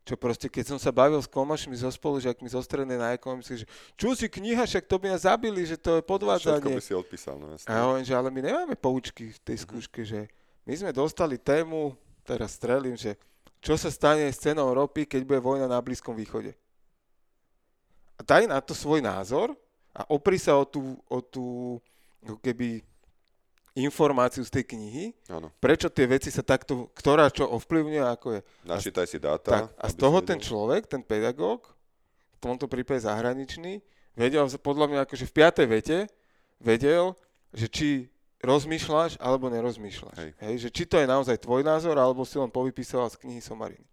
Čo 0.03 0.19
proste, 0.19 0.51
keď 0.51 0.75
som 0.75 0.79
sa 0.83 0.91
bavil 0.91 1.15
s 1.23 1.31
komašmi 1.31 1.79
zo 1.79 1.87
spolužiakmi 1.87 2.51
zo 2.51 2.59
strednej 2.59 2.99
na 2.99 3.15
ekonomické, 3.15 3.63
že 3.63 3.67
čo 3.95 4.11
si 4.11 4.27
kniha, 4.27 4.67
však 4.67 4.83
to 4.83 4.99
by 4.99 5.15
nás 5.15 5.23
zabili, 5.23 5.63
že 5.63 5.79
to 5.79 5.95
je 5.95 6.03
podvádzanie. 6.03 6.59
Všetko 6.59 6.75
by 6.75 6.83
si 6.83 6.93
odpísal, 6.93 7.35
no 7.39 7.55
jasne. 7.55 7.71
A 7.71 7.87
hovorím, 7.87 8.03
že 8.03 8.13
ale 8.13 8.27
my 8.27 8.39
nemáme 8.43 8.75
poučky 8.75 9.31
v 9.31 9.39
tej 9.39 9.57
mhm. 9.57 9.63
skúške, 9.63 10.03
mm-hmm. 10.03 10.27
že 10.27 10.67
my 10.67 10.73
sme 10.75 10.91
dostali 10.91 11.39
tému, 11.39 11.95
teraz 12.27 12.59
strelím, 12.59 12.99
že 12.99 13.15
čo 13.63 13.79
sa 13.79 13.87
stane 13.87 14.27
s 14.27 14.43
cenou 14.43 14.75
ropy, 14.75 15.07
keď 15.07 15.23
bude 15.23 15.39
vojna 15.39 15.71
na 15.71 15.79
Blízkom 15.79 16.19
východe. 16.19 16.51
A 18.19 18.21
daj 18.27 18.43
na 18.43 18.59
to 18.59 18.75
svoj 18.75 18.99
názor 18.99 19.55
a 19.95 20.03
opri 20.11 20.35
sa 20.35 20.59
o 20.59 20.67
tú, 20.67 20.99
o 21.07 21.23
tú 21.23 21.79
keby 22.41 22.81
informáciu 23.73 24.45
z 24.45 24.53
tej 24.53 24.65
knihy, 24.69 25.05
ano. 25.33 25.49
prečo 25.57 25.89
tie 25.89 26.05
veci 26.05 26.29
sa 26.29 26.45
takto, 26.45 26.93
ktorá 26.93 27.33
čo 27.33 27.49
ovplyvňuje, 27.49 28.03
ako 28.05 28.27
je. 28.37 28.41
Načítaj 28.69 29.07
si 29.09 29.17
dáta. 29.17 29.65
Tak, 29.65 29.73
a 29.73 29.85
z 29.89 29.95
toho 29.97 30.17
ten 30.21 30.37
človek, 30.37 30.85
ten 30.85 31.01
pedagóg, 31.01 31.73
v 32.37 32.39
tomto 32.39 32.69
prípade 32.69 33.01
zahraničný, 33.01 33.81
vedel, 34.13 34.45
podľa 34.61 34.85
mňa 34.93 34.99
akože 35.09 35.25
v 35.25 35.33
piatej 35.33 35.67
vete, 35.67 35.97
vedel, 36.61 37.17
že 37.49 37.65
či 37.65 37.89
rozmýšľaš 38.45 39.17
alebo 39.17 39.49
nerozmýšľaš. 39.49 40.17
Hej. 40.21 40.31
Hej, 40.37 40.55
že 40.67 40.69
či 40.69 40.83
to 40.85 41.01
je 41.01 41.09
naozaj 41.09 41.41
tvoj 41.41 41.65
názor, 41.65 41.97
alebo 41.97 42.21
si 42.27 42.37
len 42.37 42.51
povypisoval 42.53 43.09
z 43.09 43.17
knihy 43.25 43.41
Somariny. 43.41 43.87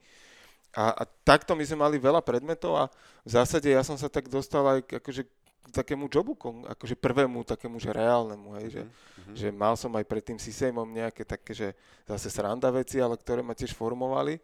A, 0.70 0.92
a 0.92 1.02
takto 1.26 1.56
my 1.56 1.64
sme 1.66 1.82
mali 1.82 1.96
veľa 1.98 2.22
predmetov 2.22 2.78
a 2.78 2.84
v 3.26 3.30
zásade 3.30 3.66
ja 3.70 3.82
som 3.82 3.98
sa 3.98 4.06
tak 4.06 4.30
dostal 4.30 4.62
aj 4.62 5.02
akože 5.02 5.26
takému 5.70 6.11
jobu, 6.11 6.35
akože 6.66 6.98
prvému 6.98 7.46
takému, 7.46 7.78
že 7.78 7.94
reálnemu, 7.94 8.48
hej, 8.61 8.66
že, 8.70 8.83
mm-hmm. 8.85 9.35
že 9.35 9.48
mal 9.54 9.74
som 9.78 9.90
aj 9.94 10.04
pred 10.04 10.22
tým 10.22 10.38
Sisejmom 10.38 10.87
nejaké 10.87 11.22
také, 11.22 11.54
že 11.54 11.68
zase 12.04 12.28
sranda 12.28 12.68
veci, 12.74 12.98
ale 12.98 13.14
ktoré 13.14 13.40
ma 13.40 13.54
tiež 13.54 13.72
formovali. 13.72 14.42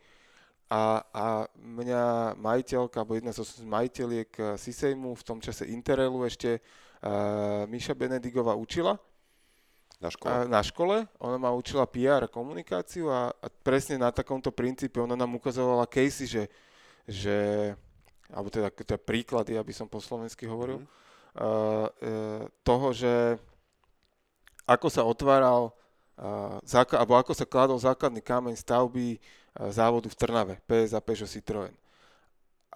A, 0.66 0.98
a 1.14 1.24
mňa 1.54 2.34
majiteľka, 2.42 2.98
alebo 2.98 3.14
jedna 3.14 3.30
zo 3.30 3.46
majiteľiek 3.62 4.30
eh, 4.34 4.46
Sisejmu, 4.58 5.14
v 5.14 5.26
tom 5.26 5.38
čase 5.38 5.66
Interelu 5.70 6.26
ešte, 6.26 6.58
uh, 6.58 7.62
Miša 7.70 7.94
Benedigová 7.94 8.58
učila. 8.58 8.98
Na 10.02 10.10
škole? 10.10 10.32
A, 10.32 10.44
na 10.44 10.60
škole. 10.66 10.96
Ona 11.22 11.38
ma 11.38 11.54
učila 11.54 11.86
PR 11.86 12.26
a 12.26 12.32
komunikáciu 12.32 13.08
a, 13.08 13.30
a 13.30 13.46
presne 13.62 13.96
na 13.96 14.10
takomto 14.10 14.52
princípe 14.52 15.00
ona 15.00 15.16
nám 15.16 15.38
ukazovala 15.38 15.88
casey, 15.88 16.28
že, 16.28 16.44
že 17.08 17.36
alebo 18.28 18.50
teda, 18.50 18.68
teda 18.74 18.96
príklady, 18.98 19.54
aby 19.54 19.70
som 19.70 19.86
po 19.86 20.02
slovensky 20.02 20.44
hovoril, 20.50 20.82
eh, 20.82 20.86
toho, 22.64 22.88
že 22.96 23.36
ako 24.66 24.88
sa 24.90 25.06
otváral 25.06 25.70
eh, 26.18 26.96
alebo 26.96 27.14
ako 27.14 27.32
sa 27.36 27.44
kladol 27.44 27.78
základný 27.78 28.24
kameň 28.24 28.56
stavby 28.58 29.20
závodu 29.72 30.08
v 30.12 30.18
Trnave, 30.18 30.54
PS 30.68 30.92
a 30.92 31.00
Peugeot 31.00 31.30
Citroën. 31.30 31.72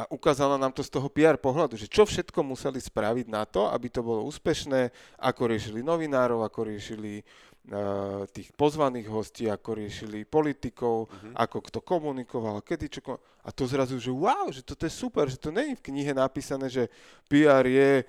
A 0.01 0.09
ukázala 0.09 0.57
nám 0.57 0.73
to 0.73 0.81
z 0.81 0.89
toho 0.89 1.13
PR 1.13 1.37
pohľadu, 1.37 1.77
že 1.77 1.91
čo 1.91 2.09
všetko 2.09 2.41
museli 2.41 2.81
spraviť 2.81 3.27
na 3.29 3.45
to, 3.45 3.69
aby 3.69 3.93
to 3.93 4.01
bolo 4.01 4.25
úspešné, 4.25 4.89
ako 5.21 5.53
riešili 5.53 5.85
novinárov, 5.85 6.41
ako 6.41 6.73
riešili 6.73 7.21
uh, 7.21 8.25
tých 8.33 8.49
pozvaných 8.57 9.13
hostí, 9.13 9.45
ako 9.53 9.77
riešili 9.77 10.25
politikov, 10.25 11.05
uh-huh. 11.05 11.37
ako 11.37 11.59
kto 11.69 11.79
komunikoval, 11.85 12.65
kedy 12.65 12.87
čo... 12.89 13.01
A 13.45 13.53
to 13.53 13.69
zrazu, 13.69 14.01
že 14.01 14.09
wow, 14.09 14.49
že 14.49 14.65
toto 14.65 14.89
je 14.89 14.93
super, 14.95 15.29
že 15.29 15.37
to 15.37 15.53
je 15.53 15.77
v 15.77 15.85
knihe 15.85 16.17
napísané, 16.17 16.73
že 16.73 16.89
PR 17.29 17.67
je 17.69 18.09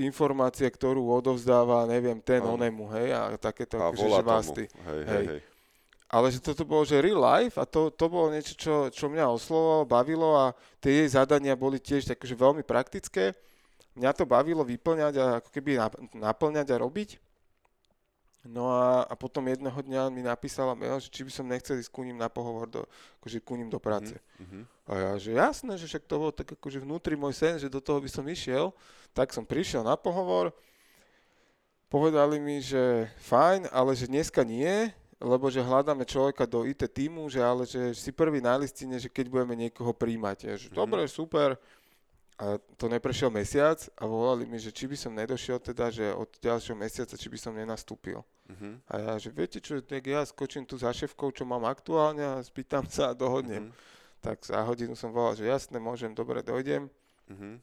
informácia, 0.00 0.66
ktorú 0.68 1.04
odovzdáva, 1.12 1.84
neviem, 1.84 2.16
ten 2.20 2.40
ano. 2.40 2.56
onemu, 2.56 2.88
hej, 2.96 3.08
a 3.12 3.20
takéto, 3.36 3.76
a 3.80 3.92
že, 3.92 4.08
že. 4.08 4.24
Hej, 4.88 5.02
hej, 5.04 5.24
hej. 5.36 5.40
Ale 6.06 6.30
že 6.30 6.38
toto 6.38 6.62
bolo, 6.62 6.86
že 6.86 7.02
real 7.02 7.18
life 7.18 7.58
a 7.58 7.66
to, 7.66 7.90
to 7.90 8.06
bolo 8.06 8.30
niečo, 8.30 8.54
čo, 8.54 8.74
čo 8.94 9.10
mňa 9.10 9.26
oslovalo, 9.26 9.82
bavilo 9.82 10.38
a 10.38 10.54
tie 10.78 11.02
jej 11.02 11.08
zadania 11.18 11.58
boli 11.58 11.82
tiež 11.82 12.06
takže 12.06 12.38
veľmi 12.38 12.62
praktické. 12.62 13.34
Mňa 13.98 14.14
to 14.14 14.22
bavilo 14.22 14.62
vyplňať 14.62 15.14
a 15.18 15.24
ako 15.42 15.48
keby 15.50 15.82
naplňať 16.14 16.66
a 16.70 16.76
robiť. 16.78 17.25
No 18.46 18.70
a, 18.70 19.02
a 19.04 19.14
potom 19.18 19.42
jedného 19.50 19.74
dňa 19.74 20.08
mi 20.14 20.22
napísala 20.22 20.78
mail, 20.78 21.02
že 21.02 21.10
či 21.10 21.26
by 21.26 21.30
som 21.34 21.46
nechcel 21.46 21.78
ísť 21.82 21.90
ku 21.90 22.06
ním 22.06 22.18
na 22.18 22.30
pohovor, 22.30 22.70
do, 22.70 22.82
akože 23.20 23.42
ku 23.42 23.58
ním 23.58 23.66
do 23.66 23.82
práce. 23.82 24.14
Mm-hmm. 24.38 24.62
A 24.86 24.92
ja, 24.94 25.10
že 25.18 25.30
jasné, 25.34 25.74
že 25.74 25.90
však 25.90 26.06
to 26.06 26.14
bolo 26.16 26.32
tak 26.32 26.46
akože 26.54 26.78
vnútri 26.82 27.18
môj 27.18 27.34
sen, 27.34 27.58
že 27.58 27.66
do 27.66 27.82
toho 27.82 27.98
by 27.98 28.10
som 28.10 28.22
išiel. 28.26 28.70
Tak 29.10 29.34
som 29.34 29.42
prišiel 29.42 29.82
na 29.82 29.98
pohovor, 29.98 30.54
povedali 31.90 32.38
mi, 32.38 32.62
že 32.62 33.10
fajn, 33.26 33.70
ale 33.74 33.98
že 33.98 34.06
dneska 34.06 34.46
nie, 34.46 34.90
lebo 35.16 35.48
že 35.48 35.64
hľadáme 35.64 36.04
človeka 36.04 36.44
do 36.44 36.68
IT 36.68 36.84
týmu, 36.92 37.26
že 37.32 37.40
ale 37.40 37.64
že 37.64 37.96
si 37.96 38.12
prvý 38.12 38.44
na 38.44 38.60
listine, 38.60 39.00
že 39.00 39.08
keď 39.08 39.32
budeme 39.32 39.56
niekoho 39.56 39.90
príjmať. 39.96 40.38
Ja, 40.44 40.54
že 40.60 40.68
mm-hmm. 40.68 40.80
dobre, 40.80 41.02
super. 41.08 41.56
A 42.36 42.60
to 42.76 42.92
neprešiel 42.92 43.32
mesiac 43.32 43.80
a 43.96 44.04
volali 44.04 44.44
mi, 44.44 44.60
že 44.60 44.68
či 44.68 44.84
by 44.84 44.96
som 44.96 45.16
nedošiel 45.16 45.56
teda, 45.56 45.88
že 45.88 46.12
od 46.12 46.28
ďalšieho 46.36 46.76
mesiaca, 46.76 47.16
či 47.16 47.32
by 47.32 47.38
som 47.40 47.56
nenastúpil. 47.56 48.20
Mhm. 48.52 48.84
A 48.92 48.94
ja, 49.00 49.12
že 49.16 49.32
viete 49.32 49.56
čo, 49.56 49.80
tak 49.80 50.04
ja 50.04 50.20
skočím 50.20 50.68
tu 50.68 50.76
za 50.76 50.92
šéfkou, 50.92 51.32
čo 51.32 51.48
mám 51.48 51.64
aktuálne 51.64 52.20
a 52.20 52.44
spýtam 52.44 52.84
sa 52.92 53.12
a 53.12 53.16
dohodnem. 53.16 53.68
Mhm. 53.68 53.72
Tak 54.20 54.44
za 54.44 54.60
hodinu 54.68 54.92
som 54.92 55.16
volal, 55.16 55.32
že 55.32 55.48
jasne, 55.48 55.80
môžem, 55.80 56.12
dobre, 56.12 56.44
dojdem. 56.44 56.92
Mhm. 57.32 57.60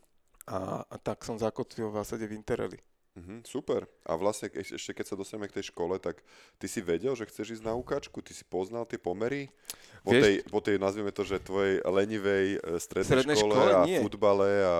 A, 0.50 0.84
a 0.84 0.96
tak 1.00 1.24
som 1.24 1.40
zakotvil 1.40 1.88
v 1.94 1.98
zásade 2.04 2.26
v 2.28 2.36
Intereli. 2.36 2.82
Mhm, 3.14 3.46
super. 3.46 3.86
A 4.02 4.16
vlastne 4.16 4.50
eš- 4.50 4.74
ešte 4.74 4.92
keď 4.92 5.06
sa 5.06 5.16
dostaneme 5.16 5.46
k 5.46 5.62
tej 5.62 5.70
škole, 5.70 5.98
tak 5.98 6.18
ty 6.58 6.66
si 6.66 6.82
vedel, 6.82 7.14
že 7.14 7.24
chceš 7.24 7.54
ísť 7.54 7.64
na 7.64 7.74
ukáčku? 7.74 8.18
Ty 8.20 8.34
si 8.34 8.42
poznal 8.42 8.84
tie 8.84 8.98
pomery? 8.98 9.54
Po, 10.02 10.10
Vieš- 10.10 10.24
tej, 10.24 10.36
po 10.50 10.60
tej, 10.60 10.76
nazvime 10.78 11.10
to, 11.10 11.22
že 11.22 11.38
tvojej 11.38 11.78
lenivej 11.80 12.58
e, 12.58 12.82
strednej, 12.82 13.10
Strednej 13.22 13.38
škole, 13.38 13.54
škole? 13.54 13.70
a 13.72 13.82
Nie. 13.86 14.02
futbale 14.02 14.50
a, 14.60 14.78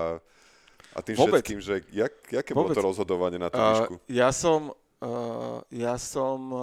a 0.90 1.00
tým 1.00 1.14
Vôbec. 1.16 1.46
všetkým, 1.46 1.60
že 1.60 1.74
jak, 1.88 2.10
jaké 2.28 2.50
bolo 2.50 2.68
Vôbec. 2.68 2.74
to 2.74 2.82
rozhodovanie 2.84 3.38
na 3.38 3.48
tú 3.48 3.56
výšku? 3.56 3.94
ja 4.10 4.28
som, 4.28 4.74
uh, 4.98 5.62
ja 5.70 5.94
som 5.94 6.38
uh, 6.50 6.60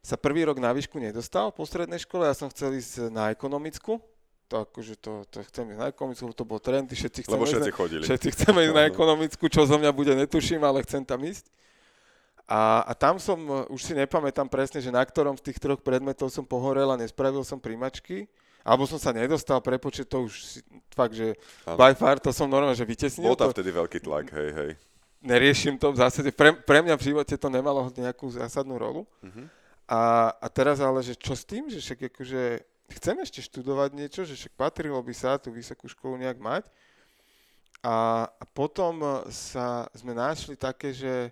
sa 0.00 0.16
prvý 0.16 0.40
rok 0.42 0.56
na 0.56 0.72
výšku 0.72 0.96
nedostal 0.96 1.52
po 1.52 1.62
strednej 1.62 2.00
škole, 2.00 2.24
ja 2.24 2.32
som 2.32 2.48
chcel 2.48 2.72
ísť 2.72 3.08
na 3.08 3.28
ekonomickú. 3.28 4.00
To 4.48 4.64
akože 4.64 4.96
to, 4.96 5.28
to 5.28 5.44
chcem 5.52 5.76
ísť 5.76 5.80
na 5.80 5.92
ekonomickú, 5.92 6.32
to 6.32 6.48
bol 6.48 6.56
trend, 6.56 6.88
všetci 6.88 7.28
chceme 7.28 7.36
Lebo 7.36 7.44
všetci 7.44 7.70
chodili. 7.76 8.02
všetci 8.08 8.28
chceme 8.32 8.58
ísť 8.64 8.76
na 8.76 8.84
ekonomickú, 8.88 9.44
čo 9.52 9.68
zo 9.68 9.76
mňa 9.76 9.92
bude, 9.92 10.16
netuším, 10.16 10.64
ale 10.64 10.80
chcem 10.88 11.04
tam 11.04 11.20
ísť. 11.20 11.52
A, 12.48 12.80
a 12.88 12.92
tam 12.96 13.20
som, 13.20 13.36
uh, 13.44 13.68
už 13.68 13.84
si 13.84 13.92
nepamätám 13.92 14.48
presne, 14.48 14.80
že 14.80 14.88
na 14.88 15.04
ktorom 15.04 15.36
z 15.36 15.52
tých 15.52 15.60
troch 15.60 15.84
predmetov 15.84 16.32
som 16.32 16.48
pohorel 16.48 16.88
a 16.88 16.96
nespravil 16.96 17.44
som 17.44 17.60
príjmačky. 17.60 18.24
Alebo 18.64 18.88
som 18.88 18.96
sa 18.96 19.12
nedostal, 19.12 19.60
prepočet 19.60 20.08
to 20.08 20.24
už 20.24 20.64
fakt, 20.96 21.12
že 21.12 21.36
Áno. 21.68 21.76
by 21.76 21.92
far 21.92 22.16
to 22.16 22.32
som 22.32 22.48
normálne, 22.48 22.76
že 22.76 22.88
vytesnil. 22.88 23.28
Bol 23.28 23.36
tam 23.36 23.52
vtedy 23.52 23.68
veľký 23.68 24.00
tlak, 24.00 24.32
hej, 24.32 24.50
hej. 24.56 24.70
neriešim 25.20 25.76
to 25.76 25.92
v 25.92 26.00
zásade. 26.00 26.32
Pre, 26.32 26.56
pre 26.64 26.80
mňa 26.80 26.96
v 26.96 27.06
živote 27.12 27.36
to 27.36 27.48
nemalo 27.52 27.92
nejakú 27.92 28.28
zásadnú 28.32 28.80
rolu. 28.80 29.04
Mhm. 29.20 29.44
A, 29.88 30.32
a 30.36 30.46
teraz 30.52 30.84
ale, 30.84 31.00
že 31.00 31.16
čo 31.16 31.32
s 31.32 31.44
tým, 31.48 31.68
že 31.72 31.80
však 31.80 32.12
akože 32.12 32.60
chcem 32.92 33.16
ešte 33.20 33.44
študovať 33.44 33.90
niečo, 33.92 34.24
že 34.24 34.36
však 34.36 34.56
patrilo 34.56 34.98
by 35.00 35.14
sa 35.14 35.36
tú 35.36 35.52
vysokú 35.52 35.88
školu 35.88 36.16
nejak 36.20 36.40
mať. 36.40 36.64
A, 37.84 38.26
a 38.26 38.44
potom 38.48 38.98
e, 39.00 39.08
sa 39.30 39.86
sme 39.94 40.10
našli 40.10 40.58
také, 40.58 40.90
že 40.90 41.30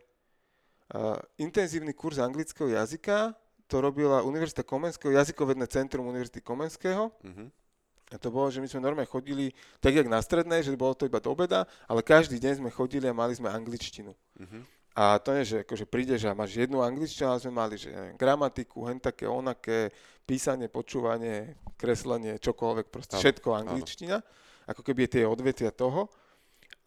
uh, 0.94 1.18
intenzívny 1.42 1.90
kurz 1.90 2.22
anglického 2.22 2.70
jazyka, 2.70 3.34
to 3.66 3.82
robila 3.82 4.22
Univerzita 4.22 4.62
Komenského, 4.62 5.10
jazykovedné 5.10 5.66
centrum 5.66 6.06
Univerzity 6.06 6.38
Komenského. 6.38 7.10
Mhm. 7.22 7.50
A 8.14 8.22
to 8.22 8.30
bolo, 8.30 8.46
že 8.46 8.62
my 8.62 8.70
sme 8.70 8.86
normálne 8.86 9.10
chodili, 9.10 9.50
tak 9.82 9.98
jak 9.98 10.06
na 10.06 10.22
strednej, 10.22 10.62
že 10.62 10.78
bolo 10.78 10.94
to 10.94 11.10
iba 11.10 11.18
do 11.18 11.34
obeda, 11.34 11.66
ale 11.90 12.06
každý 12.06 12.38
deň 12.38 12.62
sme 12.62 12.70
chodili 12.70 13.10
a 13.10 13.16
mali 13.16 13.34
sme 13.34 13.50
angličtinu. 13.50 14.14
Mhm. 14.38 14.75
A 14.96 15.20
to 15.20 15.36
nie, 15.36 15.44
že 15.44 15.60
akože 15.60 15.84
prídeš 15.84 16.24
a 16.24 16.32
máš 16.32 16.56
jednu 16.56 16.80
angličtinu, 16.80 17.28
ale 17.28 17.36
sme 17.36 17.52
mali, 17.52 17.76
že 17.76 17.92
neviem, 17.92 18.16
gramatiku, 18.16 18.88
hen 18.88 18.96
také, 18.96 19.28
onaké, 19.28 19.92
písanie, 20.24 20.72
počúvanie, 20.72 21.52
kreslenie, 21.76 22.40
čokoľvek, 22.40 22.86
proste 22.88 23.20
Áno, 23.20 23.22
všetko 23.22 23.48
áno. 23.52 23.76
angličtina, 23.76 24.24
ako 24.64 24.80
keby 24.80 25.04
tie 25.04 25.28
odvetvia 25.28 25.68
toho. 25.68 26.08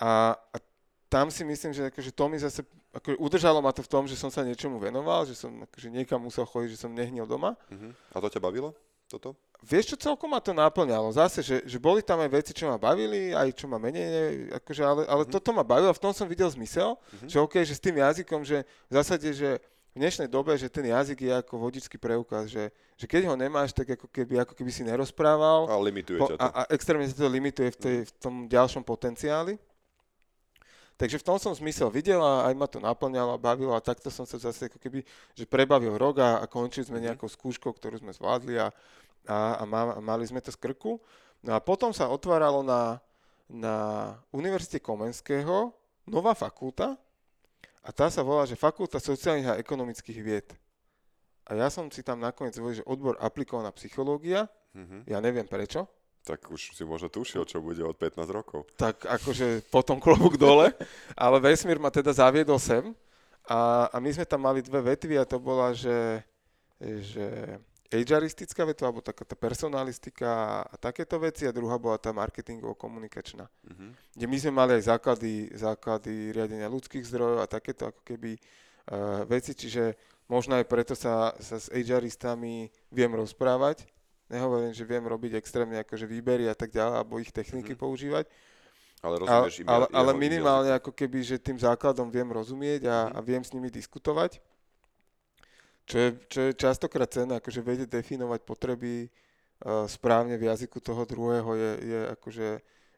A, 0.02 0.34
a 0.34 0.58
tam 1.06 1.30
si 1.30 1.46
myslím, 1.46 1.70
že 1.70 1.94
akože 1.94 2.10
to 2.10 2.26
mi 2.26 2.42
zase, 2.42 2.66
akože 2.98 3.22
udržalo 3.22 3.62
ma 3.62 3.70
to 3.70 3.86
v 3.86 3.92
tom, 3.94 4.10
že 4.10 4.18
som 4.18 4.34
sa 4.34 4.42
niečomu 4.42 4.82
venoval, 4.82 5.30
že 5.30 5.38
som 5.38 5.54
akože 5.70 5.94
niekam 5.94 6.18
musel 6.18 6.50
chodiť, 6.50 6.70
že 6.74 6.82
som 6.82 6.90
nehnil 6.90 7.30
doma. 7.30 7.54
Mhm. 7.70 7.94
A 7.94 8.18
to 8.18 8.34
ťa 8.34 8.42
bavilo? 8.42 8.74
Toto? 9.06 9.38
Vieš 9.62 9.92
čo, 9.92 9.96
celkom 10.02 10.30
ma 10.30 10.40
to 10.40 10.52
naplňalo. 10.52 11.12
Zase, 11.12 11.40
že, 11.40 11.56
že 11.64 11.78
boli 11.78 12.00
tam 12.00 12.16
aj 12.18 12.32
veci, 12.32 12.52
čo 12.54 12.64
ma 12.66 12.78
bavili, 12.78 13.32
aj 13.32 13.52
čo 13.54 13.66
ma 13.66 13.76
menej, 13.76 14.06
ne, 14.06 14.24
akože, 14.56 14.82
ale, 14.82 15.02
ale 15.04 15.24
Mhm. 15.24 15.32
toto 15.32 15.52
ma 15.52 15.62
bavilo, 15.62 15.92
v 15.92 16.00
tom 16.00 16.12
som 16.12 16.24
videl 16.26 16.48
zmysel, 16.48 16.96
Mhm. 17.14 17.28
že 17.28 17.38
OK, 17.38 17.56
že 17.62 17.76
s 17.76 17.82
tým 17.82 17.98
jazykom, 17.98 18.42
že 18.42 18.62
v 18.88 18.94
zásade, 18.94 19.28
že 19.30 19.60
v 19.90 20.00
dnešnej 20.00 20.28
dobe, 20.28 20.56
že 20.56 20.70
ten 20.70 20.86
jazyk 20.86 21.20
je 21.20 21.34
ako 21.36 21.60
vodičský 21.60 21.98
preukaz, 21.98 22.48
že, 22.48 22.70
že 22.96 23.04
keď 23.04 23.26
ho 23.26 23.36
nemáš, 23.36 23.74
tak 23.74 23.90
ako 23.90 24.08
keby, 24.08 24.40
ako 24.40 24.54
keby 24.54 24.70
si 24.70 24.82
nerozprával 24.82 25.66
A 25.66 25.76
limituje 25.76 26.16
po, 26.16 26.30
ťa 26.30 26.36
to. 26.36 26.40
a, 26.40 26.48
a 26.48 26.62
extrémne 26.70 27.04
sa 27.04 27.18
to 27.18 27.28
limituje 27.28 27.70
v, 27.70 27.78
tej, 27.78 27.96
v 28.06 28.12
tom 28.16 28.36
ďalšom 28.46 28.80
potenciáli. 28.82 29.60
Takže 30.96 31.16
v 31.16 31.26
tom 31.26 31.36
som 31.36 31.52
zmysel 31.54 31.88
videl 31.90 32.20
a 32.20 32.48
aj 32.48 32.54
ma 32.54 32.68
to 32.68 32.76
naplňalo 32.78 33.32
a 33.34 33.40
bavilo 33.40 33.72
a 33.72 33.80
takto 33.80 34.12
som 34.12 34.24
sa 34.24 34.36
zase 34.36 34.68
ako 34.68 34.78
keby, 34.78 35.00
že 35.32 35.44
prebavil 35.44 35.96
rok 35.96 36.20
a, 36.20 36.38
a 36.38 36.46
končili 36.46 36.84
sme 36.86 37.00
Mhm. 37.00 37.06
nejakou 37.10 37.28
skúškou, 37.28 37.72
ktorú 37.72 37.98
sme 37.98 38.12
zvládli 38.12 38.56
a, 38.56 38.68
a, 39.30 39.62
a, 39.62 39.64
má, 39.64 39.94
a 39.94 40.02
mali 40.02 40.26
sme 40.26 40.42
to 40.42 40.50
z 40.50 40.58
krku. 40.58 40.98
No 41.40 41.54
a 41.54 41.62
potom 41.62 41.94
sa 41.94 42.10
otváralo 42.10 42.66
na, 42.66 42.98
na 43.46 43.76
Univerzite 44.30 44.82
Komenského 44.82 45.70
nová 46.04 46.34
fakulta 46.34 46.98
a 47.80 47.94
tá 47.94 48.10
sa 48.10 48.20
volá, 48.20 48.44
že 48.44 48.58
Fakulta 48.58 48.98
sociálnych 48.98 49.48
a 49.48 49.60
ekonomických 49.62 50.20
vied. 50.20 50.50
A 51.46 51.56
ja 51.56 51.70
som 51.70 51.88
si 51.88 52.02
tam 52.02 52.20
nakoniec 52.20 52.54
zvolil, 52.54 52.78
že 52.78 52.86
odbor 52.86 53.16
aplikovaná 53.18 53.70
psychológia, 53.72 54.50
Mhm. 54.70 55.06
ja 55.06 55.18
neviem 55.18 55.46
prečo, 55.46 55.90
Tak 56.22 56.46
už 56.46 56.78
si 56.78 56.86
možno 56.86 57.10
tušil, 57.10 57.42
čo 57.42 57.58
bude 57.58 57.82
od 57.82 57.98
15 57.98 58.30
rokov. 58.30 58.70
tak 58.78 59.02
akože 59.02 59.66
potom 59.66 59.98
klobúk 59.98 60.38
dole, 60.38 60.70
ale 61.18 61.40
vesmír 61.40 61.80
ma 61.80 61.90
teda 61.90 62.12
zaviedol 62.12 62.60
sem 62.60 62.94
a, 63.48 63.90
a 63.90 63.98
my 63.98 64.10
sme 64.12 64.30
tam 64.30 64.46
mali 64.46 64.62
dve 64.62 64.94
vetvy 64.94 65.18
a 65.18 65.26
to 65.26 65.40
bola, 65.40 65.74
že, 65.74 66.22
že 66.78 67.58
HRistická 67.90 68.70
vetva, 68.70 68.94
alebo 68.94 69.02
taká 69.02 69.26
tá 69.26 69.34
personalistika 69.34 70.62
a 70.62 70.76
takéto 70.78 71.18
veci 71.18 71.50
a 71.50 71.52
druhá 71.52 71.82
bola 71.82 71.98
tá 71.98 72.14
marketingovo-komunikačná. 72.14 73.50
Mhm. 73.66 73.88
Kde 74.14 74.26
my 74.30 74.38
sme 74.38 74.52
mali 74.54 74.72
aj 74.78 74.84
základy, 74.94 75.50
základy 75.58 76.30
riadenia 76.30 76.70
ľudských 76.70 77.02
zdrojov 77.02 77.42
a 77.42 77.50
takéto 77.50 77.90
ako 77.90 78.02
keby 78.06 78.38
uh, 78.38 79.26
veci, 79.26 79.58
čiže 79.58 79.98
možno 80.30 80.62
aj 80.62 80.70
preto 80.70 80.94
sa, 80.94 81.34
sa 81.42 81.58
s 81.58 81.74
HRistami 81.74 82.70
viem 82.94 83.10
rozprávať. 83.10 83.90
Nehovorím, 84.30 84.70
že 84.78 84.86
viem 84.86 85.02
robiť 85.02 85.42
extrémne 85.42 85.82
akože 85.82 86.06
výbery 86.06 86.46
a 86.46 86.54
tak 86.54 86.70
ďalej, 86.70 86.94
alebo 87.02 87.18
ich 87.18 87.34
techniky 87.34 87.74
Mhm. 87.74 87.82
používať, 87.82 88.30
Ale 89.02 89.16
ale, 89.16 89.50
rozumieš 89.50 89.56
ale, 89.66 89.86
ale 89.90 90.12
im 90.14 90.20
minimálne 90.22 90.72
ako 90.78 90.92
keby, 90.94 91.24
že 91.26 91.42
tým 91.42 91.58
základom 91.58 92.12
viem 92.14 92.30
rozumieť 92.30 92.86
a, 92.86 92.98
Mhm. 93.10 93.12
a 93.16 93.20
viem 93.26 93.42
s 93.42 93.50
nimi 93.56 93.74
diskutovať. 93.74 94.38
Čo 95.90 95.98
je, 95.98 96.10
čo 96.30 96.40
je 96.46 96.52
častokrát 96.54 97.10
cenné, 97.10 97.42
akože 97.42 97.66
vedieť 97.66 97.90
definovať 97.90 98.46
potreby 98.46 99.10
uh, 99.10 99.90
správne 99.90 100.38
v 100.38 100.46
jazyku 100.46 100.78
toho 100.78 101.02
druhého 101.04 101.50
je, 101.58 101.72
je 101.82 102.00
akože 102.14 102.48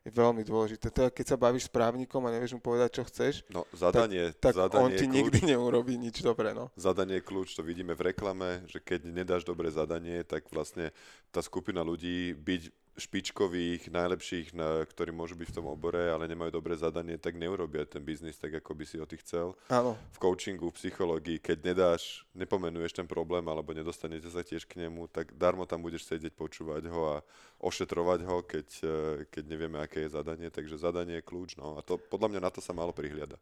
je 0.01 0.09
veľmi 0.17 0.41
dôležité. 0.41 0.89
To 0.89 0.99
je, 1.05 1.09
keď 1.13 1.25
sa 1.29 1.37
bavíš 1.37 1.69
s 1.69 1.71
právnikom 1.71 2.25
a 2.25 2.33
nevieš 2.33 2.57
mu 2.57 2.61
povedať, 2.61 2.89
čo 2.97 3.03
chceš, 3.05 3.45
No, 3.53 3.69
zadanie, 3.69 4.33
tak 4.33 4.57
zadanie 4.57 4.81
on 4.81 4.91
ti 4.97 5.05
kľúč. 5.05 5.13
nikdy 5.13 5.39
neurobí 5.53 5.93
nič 5.93 6.25
dobré, 6.25 6.57
no. 6.57 6.73
Zadanie 6.73 7.21
je 7.21 7.27
kľúč, 7.29 7.53
to 7.53 7.61
vidíme 7.61 7.93
v 7.93 8.09
reklame, 8.09 8.65
že 8.65 8.81
keď 8.81 9.13
nedáš 9.13 9.45
dobré 9.45 9.69
zadanie, 9.69 10.25
tak 10.25 10.49
vlastne 10.49 10.89
tá 11.29 11.45
skupina 11.45 11.85
ľudí 11.85 12.33
byť 12.33 12.61
špičkových, 13.01 13.89
najlepších, 13.89 14.53
na, 14.53 14.85
ktorí 14.85 15.09
môžu 15.09 15.33
byť 15.33 15.49
v 15.49 15.55
tom 15.57 15.65
obore, 15.65 16.07
ale 16.07 16.29
nemajú 16.29 16.53
dobré 16.53 16.77
zadanie, 16.77 17.17
tak 17.17 17.35
neurobia 17.35 17.83
ten 17.83 17.99
biznis 17.99 18.37
tak, 18.37 18.53
ako 18.53 18.77
by 18.77 18.85
si 18.85 19.01
ho 19.01 19.05
ty 19.05 19.17
chcel. 19.17 19.57
Áno, 19.67 19.97
V 20.13 20.19
coachingu, 20.21 20.69
v 20.69 20.77
psychológii, 20.77 21.41
keď 21.41 21.57
nedáš, 21.65 22.23
nepomenuješ 22.31 22.93
ten 22.93 23.09
problém 23.09 23.41
alebo 23.49 23.73
nedostanete 23.73 24.29
sa 24.29 24.45
tiež 24.45 24.69
k 24.69 24.85
nemu, 24.85 25.09
tak 25.09 25.33
darmo 25.33 25.65
tam 25.65 25.81
budeš 25.81 26.05
sedieť, 26.05 26.37
počúvať 26.37 26.85
ho 26.87 27.17
a 27.17 27.25
ošetrovať 27.59 28.19
ho, 28.25 28.37
keď, 28.41 28.67
eh, 28.79 28.89
keď 29.27 29.43
nevieme, 29.49 29.77
aké 29.81 30.05
je 30.05 30.13
zadanie. 30.13 30.53
Takže 30.53 30.77
zadanie 30.77 31.19
je 31.19 31.27
kľúč, 31.27 31.57
no 31.57 31.75
a 31.75 31.81
to 31.81 31.97
podľa 31.97 32.37
mňa 32.37 32.41
na 32.45 32.51
to 32.53 32.61
sa 32.61 32.71
malo 32.71 32.93
prihliadať. 32.93 33.41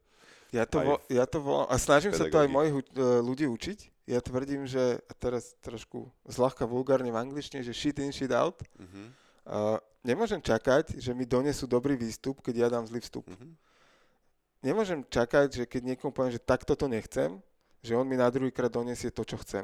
ja 0.49 0.66
to, 0.66 0.82
Aj 0.82 0.86
vo, 0.88 0.95
ja 1.14 1.26
to 1.30 1.38
volám, 1.45 1.70
a 1.70 1.78
snažím 1.78 2.10
sa 2.10 2.26
to 2.26 2.41
aj 2.41 2.49
mojich 2.49 2.74
hu- 2.74 2.93
e, 2.97 3.22
ľudí 3.22 3.45
učiť. 3.45 4.10
Ja 4.10 4.18
tvrdím, 4.18 4.66
že, 4.66 4.97
teraz 5.22 5.53
trošku 5.62 6.10
zľahka 6.26 6.66
vulgárne 6.66 7.14
v 7.14 7.22
angličtine, 7.22 7.62
že 7.62 7.70
shit 7.70 8.01
in, 8.01 8.10
shit 8.10 8.34
out. 8.34 8.57
Mhm, 8.82 9.14
Uh, 9.50 9.82
nemôžem 10.06 10.38
čakať, 10.38 11.02
že 11.02 11.10
mi 11.18 11.26
donesú 11.26 11.66
dobrý 11.66 11.97
výstup, 11.97 12.45
keď 12.45 12.56
ja 12.56 12.68
dám 12.70 12.86
zlý 12.86 13.02
vstup. 13.02 13.26
mhm. 13.26 13.58
Nemôžem 14.60 15.08
čakať, 15.08 15.47
že 15.56 15.64
keď 15.64 15.95
niekomu 15.95 16.12
poviem, 16.12 16.36
že 16.36 16.43
takto 16.43 16.76
to 16.76 16.91
nechcem, 16.91 17.39
že 17.80 17.95
on 17.95 18.04
mi 18.04 18.20
na 18.20 18.28
druhýkrát 18.28 18.68
donesie 18.68 19.08
to, 19.08 19.24
čo 19.24 19.39
chcem. 19.39 19.64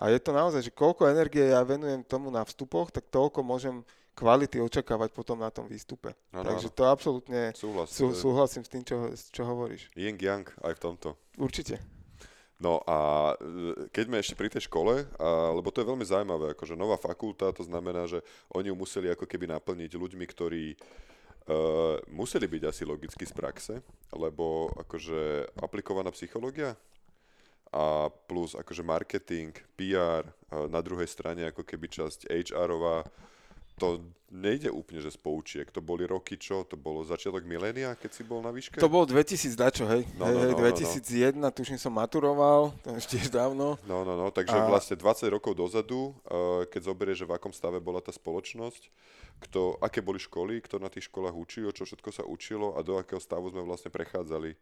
A 0.00 0.08
je 0.08 0.16
to 0.16 0.32
naozaj, 0.32 0.64
že 0.64 0.72
koľko 0.72 1.04
energie 1.04 1.52
ja 1.52 1.60
venujem 1.60 2.00
tomu 2.08 2.32
na 2.32 2.40
vstupoch, 2.40 2.88
tak 2.88 3.12
toľko 3.12 3.44
môžem 3.44 3.84
kvality 4.16 4.56
očakávať 4.56 5.12
potom 5.12 5.36
na 5.36 5.52
tom 5.52 5.68
výstupe. 5.68 6.16
Áno, 6.32 6.48
Takže 6.48 6.72
áno. 6.72 6.76
to 6.76 6.82
absolútne 6.88 7.40
Súhlas. 7.52 7.92
sú, 7.92 8.16
súhlasím 8.16 8.64
s 8.64 8.72
tým, 8.72 8.82
čo, 8.88 9.12
čo 9.12 9.42
hovoríš. 9.44 9.92
Yin 9.92 10.16
yang 10.16 10.48
aj 10.64 10.76
v 10.76 10.80
tomto. 10.80 11.08
Určite. 11.36 11.99
No 12.60 12.84
a 12.84 13.32
e, 13.40 13.88
keď 13.88 14.04
sme 14.04 14.20
ešte 14.20 14.36
pri 14.36 14.52
tej 14.52 14.68
škole, 14.68 15.08
a, 15.16 15.56
lebo 15.56 15.72
to 15.72 15.80
je 15.80 15.88
veľmi 15.88 16.04
zaujímavé, 16.04 16.52
akože 16.52 16.76
nová 16.76 17.00
fakulta, 17.00 17.56
to 17.56 17.64
znamená, 17.64 18.04
že 18.04 18.20
oni 18.52 18.68
ju 18.68 18.76
museli 18.76 19.08
ako 19.08 19.24
keby 19.24 19.48
naplniť 19.48 19.96
ľuďmi, 19.96 20.24
ktorí 20.28 20.76
uh, 20.76 21.96
museli 22.12 22.46
byť 22.46 22.62
asi 22.68 22.82
logicky 22.84 23.24
z 23.24 23.32
praxe, 23.32 23.74
lebo 24.12 24.68
akože 24.76 25.50
aplikovaná 25.64 26.12
psychológia 26.12 26.76
a 27.70 28.10
plus 28.10 28.58
akože 28.58 28.82
marketing, 28.82 29.54
PR, 29.78 30.26
a 30.50 30.66
na 30.66 30.82
druhej 30.82 31.06
strane 31.06 31.46
ako 31.48 31.62
keby 31.62 31.86
časť 31.86 32.26
HR-ová, 32.28 33.06
to 33.80 34.04
nejde 34.30 34.68
úplne, 34.70 35.00
že 35.00 35.10
z 35.10 35.18
poučiek. 35.18 35.66
To 35.72 35.80
boli 35.82 36.04
roky 36.06 36.36
čo? 36.38 36.62
To 36.68 36.78
bolo 36.78 37.02
začiatok 37.02 37.42
milénia, 37.42 37.96
keď 37.98 38.10
si 38.12 38.22
bol 38.22 38.38
na 38.44 38.52
výške? 38.54 38.78
To 38.78 38.92
bolo 38.92 39.08
2000 39.08 39.58
dačo, 39.58 39.88
hej. 39.88 40.06
No, 40.20 40.28
hej, 40.28 40.34
no, 40.36 40.40
hej, 40.46 40.52
no, 40.54 40.60
no, 40.60 41.40
2001, 41.42 41.56
tuším 41.56 41.78
som 41.80 41.90
maturoval, 41.90 42.70
to 42.84 42.94
ešte 42.94 43.18
tiež 43.18 43.32
dávno. 43.32 43.80
No, 43.88 44.06
no, 44.06 44.14
no, 44.14 44.30
takže 44.30 44.54
A- 44.54 44.68
vlastne 44.68 44.94
20 44.94 45.34
rokov 45.34 45.58
dozadu, 45.58 46.14
uh, 46.28 46.62
keď 46.70 46.92
zoberieš, 46.92 47.24
že 47.24 47.28
v 47.28 47.34
akom 47.34 47.50
stave 47.50 47.82
bola 47.82 47.98
tá 47.98 48.14
spoločnosť, 48.14 48.92
kto, 49.48 49.80
aké 49.82 50.04
boli 50.04 50.20
školy, 50.20 50.60
kto 50.62 50.78
na 50.78 50.92
tých 50.92 51.08
školách 51.08 51.34
učil, 51.34 51.72
čo 51.72 51.88
všetko 51.88 52.10
sa 52.12 52.22
učilo 52.22 52.76
a 52.76 52.84
do 52.84 53.00
akého 53.00 53.18
stavu 53.18 53.48
sme 53.50 53.64
vlastne 53.64 53.88
prechádzali 53.88 54.54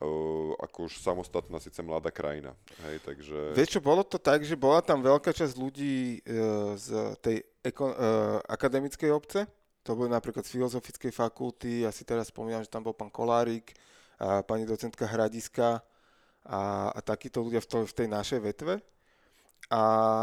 uh, 0.00 0.52
ako 0.60 0.90
už 0.90 1.00
samostatná 1.00 1.60
síce 1.60 1.80
mladá 1.82 2.12
krajina. 2.12 2.52
Hej, 2.88 3.00
takže... 3.04 3.38
Vieš 3.56 3.78
čo, 3.78 3.80
bolo 3.80 4.02
to 4.04 4.20
tak, 4.20 4.44
že 4.44 4.56
bola 4.56 4.84
tam 4.84 5.00
veľká 5.00 5.32
časť 5.32 5.54
ľudí 5.56 6.20
e, 6.20 6.38
z 6.76 7.16
tej 7.20 7.44
eko, 7.64 7.92
e, 7.92 7.94
akademickej 8.50 9.10
obce, 9.12 9.44
to 9.86 9.94
boli 9.94 10.10
napríklad 10.10 10.42
z 10.42 10.58
filozofickej 10.58 11.12
fakulty, 11.14 11.86
ja 11.86 11.94
si 11.94 12.02
teraz 12.02 12.28
spomínam, 12.28 12.60
že 12.60 12.72
tam 12.72 12.82
bol 12.82 12.92
pán 12.92 13.08
Kolárik, 13.08 13.72
a 14.16 14.40
pani 14.40 14.64
docentka 14.64 15.04
Hradiska 15.04 15.84
a, 16.48 16.88
a 16.88 16.98
takíto 17.04 17.44
ľudia 17.44 17.60
v, 17.60 17.68
to, 17.68 17.76
v 17.84 17.94
tej 17.94 18.08
našej 18.08 18.40
vetve. 18.40 18.80
A, 19.68 19.82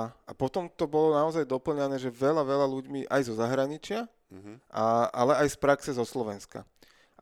a 0.09 0.31
potom 0.33 0.65
to 0.65 0.89
bolo 0.89 1.13
naozaj 1.13 1.45
doplňané, 1.45 2.01
že 2.01 2.09
veľa, 2.09 2.41
veľa 2.41 2.67
ľuďmi 2.73 3.05
aj 3.05 3.21
zo 3.29 3.33
zahraničia, 3.37 4.09
Mhm. 4.33 4.53
a, 4.73 5.13
ale 5.13 5.33
aj 5.45 5.47
z 5.53 5.57
praxe 5.61 5.89
zo 5.93 6.01
Slovenska. 6.01 6.65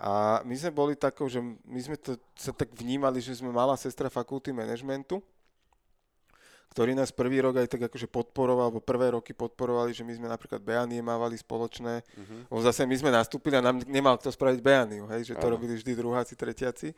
A 0.01 0.41
my 0.41 0.55
sme 0.57 0.73
boli 0.73 0.97
takou, 0.97 1.29
že 1.29 1.37
my 1.45 1.77
sme 1.77 1.93
to 1.93 2.17
sa 2.33 2.49
tak 2.49 2.73
vnímali, 2.73 3.21
že 3.21 3.37
sme 3.37 3.53
malá 3.53 3.77
sestra 3.77 4.09
fakulty 4.09 4.49
manažmentu, 4.49 5.21
ktorý 6.73 6.97
nás 6.97 7.13
prvý 7.13 7.37
rok 7.45 7.61
aj 7.61 7.69
tak 7.69 7.85
akože 7.85 8.09
podporoval, 8.09 8.73
alebo 8.73 8.81
prvé 8.81 9.13
roky 9.13 9.37
podporovali, 9.37 9.93
že 9.93 10.01
my 10.01 10.17
sme 10.17 10.25
napríklad 10.25 10.57
Beanie 10.63 11.05
mávali 11.05 11.37
spoločné. 11.37 12.01
Lebo 12.49 12.59
zase 12.65 12.89
my 12.89 12.95
sme 12.97 13.13
nastúpili 13.13 13.59
a 13.59 13.61
nám 13.61 13.85
nemal 13.85 14.17
kto 14.17 14.33
spraviť 14.33 14.59
Beaniu, 14.63 15.05
hej, 15.13 15.29
že 15.29 15.33
to 15.37 15.45
Áno. 15.45 15.53
robili 15.59 15.77
vždy 15.77 15.93
druháci, 15.93 16.33
tretiaci. 16.33 16.97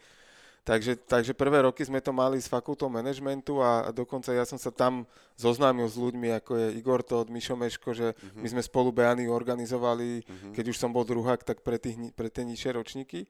Takže, 0.64 0.95
takže 0.97 1.34
prvé 1.34 1.59
roky 1.61 1.84
sme 1.84 1.99
to 1.99 2.09
mali 2.09 2.39
s 2.39 2.47
fakultou 2.47 2.88
manažmentu 2.88 3.59
a, 3.59 3.84
a 3.84 3.89
dokonca 3.91 4.32
ja 4.32 4.41
som 4.41 4.55
sa 4.55 4.72
tam 4.72 5.03
zoznámil 5.36 5.84
s 5.84 5.93
ľuďmi, 5.93 6.32
ako 6.34 6.51
je 6.55 6.68
Igor 6.74 7.01
Todd, 7.01 7.28
Mišo 7.28 7.53
Meško, 7.53 7.91
že 7.91 8.16
Mhm. 8.16 8.39
my 8.39 8.47
sme 8.49 8.61
spolu 8.61 8.89
Beaniu 8.89 9.30
organizovali, 9.30 10.24
keď 10.51 10.66
už 10.66 10.78
som 10.78 10.89
bol 10.89 11.03
druhák, 11.03 11.43
tak 11.43 11.59
pre, 11.59 11.76
tých, 11.76 11.99
pre 12.11 12.28
tie 12.28 12.43
nižšie 12.43 12.72
ročníky. 12.72 13.28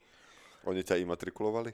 Oni 0.63 0.79
ťa 0.79 0.95
imatrikulovali? 0.95 1.73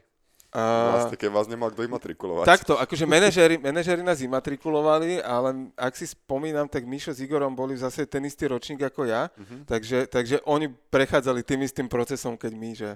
A, 0.50 0.62
Vlastne, 0.98 1.14
keď 1.14 1.30
vás 1.30 1.46
nemal 1.46 1.68
kto 1.68 1.84
imatrikulovať. 1.84 2.42
Takto, 2.42 2.74
akože 2.74 3.06
manažéri, 3.06 3.54
manažéri 3.54 4.02
nás 4.02 4.18
imatrikulovali, 4.18 5.22
ale 5.22 5.70
ak 5.76 5.94
si 5.94 6.08
spomínam, 6.08 6.66
tak 6.66 6.82
Mišo 6.82 7.12
s 7.12 7.20
Igorom 7.20 7.54
boli 7.54 7.76
zase 7.76 8.02
ten 8.02 8.24
istý 8.24 8.48
ročník 8.48 8.82
ako 8.82 9.04
ja, 9.04 9.28
Mhm. 9.36 9.62
takže, 9.64 10.08
takže 10.08 10.36
oni 10.42 10.66
prechádzali 10.88 11.44
tým 11.44 11.62
istým 11.62 11.86
procesom, 11.86 12.34
keď 12.34 12.52
my, 12.52 12.70
že 12.74 12.90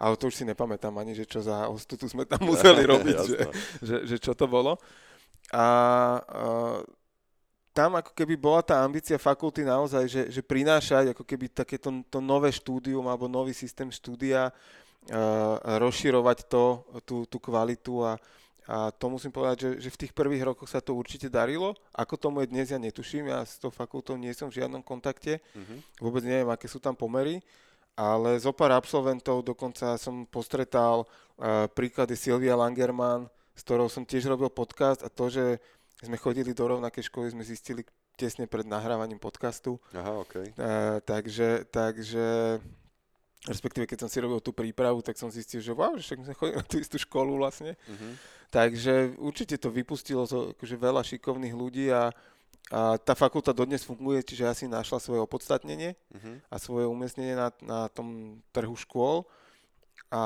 ale 0.00 0.16
to 0.16 0.32
už 0.32 0.40
si 0.40 0.44
nepamätám 0.48 0.96
ani, 0.96 1.12
že 1.12 1.28
čo 1.28 1.44
za 1.44 1.68
ostutu 1.68 2.08
sme 2.08 2.24
tam 2.24 2.40
museli 2.50 2.88
robiť, 2.88 3.16
že, 3.20 3.38
že, 3.84 3.96
že 4.08 4.16
čo 4.16 4.32
to 4.32 4.48
bolo. 4.48 4.80
A, 5.52 5.60
a 5.60 5.64
tam 7.70 7.94
ako 7.94 8.16
keby 8.16 8.34
bola 8.34 8.64
tá 8.66 8.82
ambícia 8.82 9.14
fakulty 9.20 9.62
naozaj, 9.62 10.04
že, 10.08 10.22
že 10.32 10.42
prinášať 10.42 11.14
ako 11.14 11.22
keby 11.22 11.52
takéto 11.52 11.92
to 12.10 12.18
nové 12.18 12.50
štúdium 12.50 13.06
alebo 13.06 13.30
nový 13.30 13.54
systém 13.54 13.92
štúdia, 13.92 14.50
a 15.08 15.80
rozširovať 15.80 16.44
to, 16.44 16.84
tú, 17.08 17.24
tú 17.24 17.40
kvalitu 17.40 18.04
a, 18.04 18.20
a 18.68 18.92
to 18.92 19.08
musím 19.08 19.32
povedať, 19.32 19.56
že, 19.64 19.88
že 19.88 19.94
v 19.96 20.00
tých 20.06 20.12
prvých 20.12 20.44
rokoch 20.44 20.68
sa 20.68 20.84
to 20.84 20.92
určite 20.92 21.32
darilo. 21.32 21.72
Ako 21.96 22.20
tomu 22.20 22.44
je 22.44 22.52
dnes, 22.52 22.68
ja 22.68 22.76
netuším, 22.76 23.32
ja 23.32 23.40
s 23.40 23.56
tou 23.56 23.72
fakultou 23.72 24.20
nie 24.20 24.30
som 24.36 24.52
v 24.52 24.60
žiadnom 24.60 24.84
kontakte, 24.84 25.40
Mhm. 25.56 26.04
vôbec 26.04 26.20
neviem, 26.20 26.52
aké 26.52 26.68
sú 26.68 26.78
tam 26.84 26.92
pomery, 26.92 27.40
ale 27.98 28.40
zo 28.40 28.52
pár 28.54 28.74
absolventov 28.74 29.44
dokonca 29.44 29.96
som 30.00 30.24
postretal 30.26 31.04
uh, 31.04 31.66
príklady 31.70 32.16
Silvia 32.16 32.56
Langerman, 32.56 33.28
s 33.54 33.62
ktorou 33.66 33.90
som 33.90 34.06
tiež 34.06 34.30
robil 34.30 34.48
podcast 34.48 35.04
a 35.04 35.12
to, 35.12 35.28
že 35.28 35.60
sme 36.00 36.16
chodili 36.16 36.56
do 36.56 36.64
rovnakej 36.64 37.12
školy, 37.12 37.32
sme 37.32 37.44
zistili 37.44 37.84
tesne 38.16 38.48
pred 38.48 38.64
nahrávaním 38.64 39.20
podcastu. 39.20 39.76
Aha, 39.92 40.20
OK. 40.20 40.34
Uh, 40.56 41.00
takže, 41.04 41.68
takže 41.68 42.56
respektíve 43.48 43.88
keď 43.88 44.04
som 44.04 44.10
si 44.12 44.20
robil 44.20 44.40
tú 44.44 44.52
prípravu, 44.52 45.00
tak 45.00 45.16
som 45.16 45.32
zistil, 45.32 45.64
že 45.64 45.72
wow, 45.72 45.96
že 45.96 46.12
však 46.12 46.20
sme 46.28 46.36
chodili 46.36 46.56
na 46.60 46.64
tú 46.64 46.76
istú 46.76 46.96
školu 47.00 47.40
vlastne. 47.40 47.76
Mhm. 47.88 48.10
Takže 48.50 49.14
určite 49.22 49.62
to 49.62 49.70
vypustilo 49.70 50.26
to, 50.26 50.50
akože 50.58 50.74
veľa 50.74 51.06
šikovných 51.06 51.54
ľudí 51.54 51.86
a, 51.94 52.10
a 52.70 52.94
tá 52.96 53.12
fakulta 53.12 53.50
dodnes 53.50 53.82
funguje, 53.82 54.22
čiže 54.22 54.46
asi 54.46 54.64
našla 54.64 54.96
svoje 54.96 55.18
opodstatnenie 55.18 55.98
Mhm. 56.10 56.46
a 56.46 56.56
svoje 56.56 56.86
umiestnenie 56.86 57.34
na, 57.34 57.50
na 57.60 57.88
tom 57.88 58.08
trhu 58.48 58.74
škôl. 58.74 59.26
A 60.08 60.20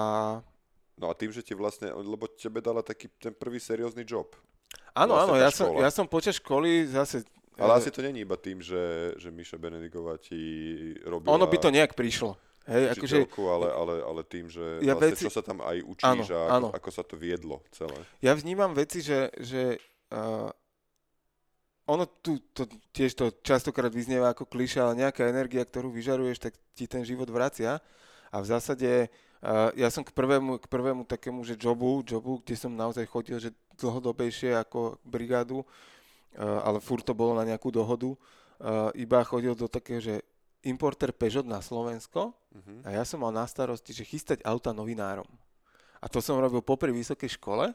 No 0.95 1.11
a 1.11 1.15
tým, 1.15 1.29
že 1.29 1.43
ti 1.43 1.53
vlastne, 1.53 1.91
lebo 1.91 2.29
tebe 2.29 2.63
dala 2.63 2.79
taký 2.79 3.11
ten 3.19 3.33
prvý 3.33 3.59
seriózny 3.59 4.07
job. 4.07 4.31
áno, 4.95 5.19
Vlastne 5.19 5.27
áno, 5.27 5.35
ja 5.37 5.51
som, 5.51 5.69
ja 5.77 5.91
som 5.91 6.07
počas 6.07 6.37
školy 6.37 6.87
zase... 6.87 7.27
Ale 7.57 7.79
asi 7.79 7.91
to 7.91 7.99
není 8.01 8.23
iba 8.23 8.35
tým, 8.35 8.59
že, 8.59 8.79
že 9.17 9.27
Miša 9.29 9.57
Benedigová 9.57 10.15
ti 10.17 10.39
robila 11.03 11.35
Ono 11.35 11.47
by 11.47 11.57
to 11.57 11.71
nejak 11.71 11.95
prišlo. 11.95 12.39
Hej, 12.65 12.95
akože 12.95 13.17
ale, 13.29 13.69
ale, 13.69 13.95
ale 14.03 14.21
tým, 14.23 14.47
že 14.49 14.81
Ja 14.81 14.95
vlastne, 14.95 15.13
veci- 15.13 15.25
čo 15.25 15.31
sa 15.31 15.43
tam 15.43 15.61
aj 15.61 15.83
učíš 15.83 16.07
Áno, 16.07 16.23
a 16.31 16.41
áno. 16.49 16.69
ako, 16.71 16.79
ako 16.79 16.91
sa 16.91 17.03
to 17.03 17.15
viedlo 17.15 17.61
celé. 17.71 17.99
ja 18.21 18.33
vnímam 18.33 18.71
veci, 18.71 18.99
že, 19.01 19.29
že 19.37 19.77
uh, 20.11 20.49
ono 21.85 22.09
tu 22.09 22.41
to, 22.57 22.65
tiež 22.97 23.13
to 23.13 23.29
častokrát 23.45 23.93
vyznieva 23.93 24.33
ako 24.33 24.49
kliša, 24.49 24.89
ale 24.89 25.05
nejaká 25.05 25.29
energia, 25.29 25.65
ktorú 25.65 25.93
vyžaruješ, 25.93 26.39
tak 26.41 26.53
ti 26.73 26.89
ten 26.89 27.05
život 27.05 27.29
vracia. 27.29 27.81
A 28.33 28.41
v 28.41 28.47
zásade 28.49 28.91
uh, 29.45 29.71
ja 29.77 29.93
som 29.93 30.01
k 30.01 30.11
prvému, 30.11 30.59
k 30.59 30.67
prvému 30.67 31.05
takému, 31.05 31.45
že 31.45 31.61
jobu, 31.61 32.01
jobu, 32.03 32.41
kde 32.41 32.57
som 32.57 32.73
naozaj 32.73 33.05
chodil, 33.05 33.37
že 33.37 33.53
dlhodobejšie 33.77 34.57
ako 34.57 34.97
brigádu, 35.05 35.61
uh, 35.61 35.67
ale 36.65 36.81
furt 36.81 37.05
to 37.05 37.13
bolo 37.13 37.37
na 37.37 37.45
nejakú 37.45 37.69
dohodu, 37.69 38.11
uh, 38.11 38.89
iba 38.97 39.21
chodil 39.23 39.53
do 39.53 39.69
takého, 39.69 40.01
že 40.01 40.25
importer 40.65 41.13
Peugeot 41.13 41.45
na 41.45 41.61
Slovensko 41.61 42.33
Mhm. 42.55 42.87
a 42.87 42.89
ja 42.95 43.03
som 43.03 43.19
mal 43.19 43.35
na 43.35 43.45
starosti, 43.45 43.91
že 43.91 44.07
chystať 44.07 44.39
auta 44.47 44.71
novinárom. 44.71 45.27
A 45.99 46.07
to 46.07 46.23
som 46.23 46.39
robil 46.39 46.63
popri 46.63 46.95
vysokej 46.95 47.35
škole 47.35 47.75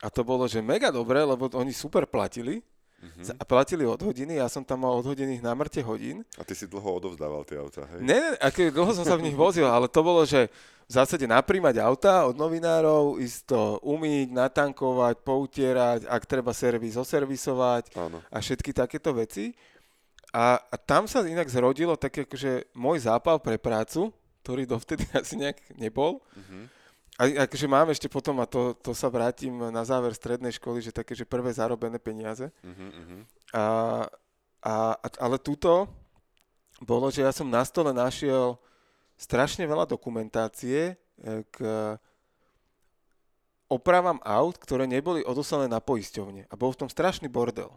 a 0.00 0.06
to 0.08 0.22
bolo, 0.22 0.46
že 0.46 0.62
mega 0.62 0.94
dobre, 0.94 1.18
lebo 1.20 1.50
oni 1.52 1.74
super 1.74 2.06
platili 2.06 2.62
Mhm. 3.00 3.32
a 3.40 3.42
platili 3.48 3.88
od 3.88 3.96
hodiny, 3.96 4.36
ja 4.36 4.44
som 4.52 4.60
tam 4.60 4.84
mal 4.84 4.92
odhodených 5.00 5.40
na 5.40 5.56
mŕte 5.56 5.80
hodín. 5.80 6.20
A 6.36 6.44
ty 6.44 6.52
si 6.52 6.68
dlho 6.68 7.00
odovzdával 7.00 7.48
tie 7.48 7.56
auta, 7.56 7.88
hej? 7.96 8.04
Ne, 8.04 8.36
ne, 8.36 8.68
dlho 8.68 8.92
som 8.92 9.08
sa 9.08 9.16
v 9.16 9.24
nich 9.24 9.36
vozil, 9.36 9.64
ale 9.64 9.88
to 9.88 10.04
bolo, 10.04 10.20
že 10.28 10.52
v 10.84 10.92
zásade 10.92 11.24
naprímať 11.24 11.80
auta 11.80 12.28
od 12.28 12.36
novinárov, 12.36 13.16
ísť 13.22 13.38
to 13.48 13.60
umyť, 13.86 14.28
natankovať, 14.36 15.16
poutierať, 15.24 16.00
ak 16.04 16.22
treba 16.28 16.52
servis, 16.52 16.98
oservisovať 16.98 17.94
Áno. 17.96 18.20
a 18.26 18.36
všetky 18.42 18.74
takéto 18.74 19.16
veci. 19.16 19.54
A, 20.34 20.60
a 20.60 20.76
tam 20.76 21.08
sa 21.08 21.22
inak 21.22 21.46
zrodilo 21.48 21.96
taký 21.96 22.26
akože 22.28 22.74
môj 22.74 23.06
zápal 23.06 23.40
pre 23.40 23.56
prácu, 23.56 24.12
ktorý 24.42 24.66
dovtedy 24.66 25.06
asi 25.16 25.40
nejak 25.40 25.62
nebol. 25.78 26.20
Mhm. 26.36 26.79
A 27.20 27.44
akože 27.44 27.68
mám 27.68 27.92
ešte 27.92 28.08
potom, 28.08 28.40
a 28.40 28.48
to, 28.48 28.72
to 28.80 28.96
sa 28.96 29.12
vrátim 29.12 29.52
na 29.52 29.84
záver 29.84 30.16
strednej 30.16 30.56
školy, 30.56 30.80
že 30.80 30.88
také, 30.88 31.12
že 31.12 31.28
prvé 31.28 31.52
zarobené 31.52 32.00
peniaze. 32.00 32.48
Mhm, 32.64 32.88
mhm. 32.88 33.18
A, 33.52 33.64
a, 34.64 34.74
ale 35.20 35.36
túto 35.36 35.84
bolo, 36.80 37.12
že 37.12 37.20
ja 37.20 37.28
som 37.28 37.44
na 37.44 37.60
stole 37.60 37.92
našiel 37.92 38.56
strašne 39.20 39.68
veľa 39.68 39.84
dokumentácie 39.84 40.96
e, 40.96 41.44
k 41.52 41.56
opravám 43.68 44.16
aut, 44.24 44.56
ktoré 44.56 44.88
neboli 44.88 45.20
odoslané 45.20 45.68
na 45.68 45.76
poisťovne. 45.76 46.48
A 46.48 46.54
bol 46.56 46.72
v 46.72 46.80
tom 46.80 46.88
strašný 46.88 47.28
bordel. 47.28 47.68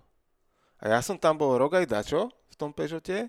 A 0.80 0.88
ja 0.96 1.04
som 1.04 1.20
tam 1.20 1.36
bol 1.36 1.60
rok 1.60 1.76
aj 1.76 1.92
dačo 1.92 2.32
v 2.48 2.56
tom 2.56 2.72
Peugeote 2.72 3.28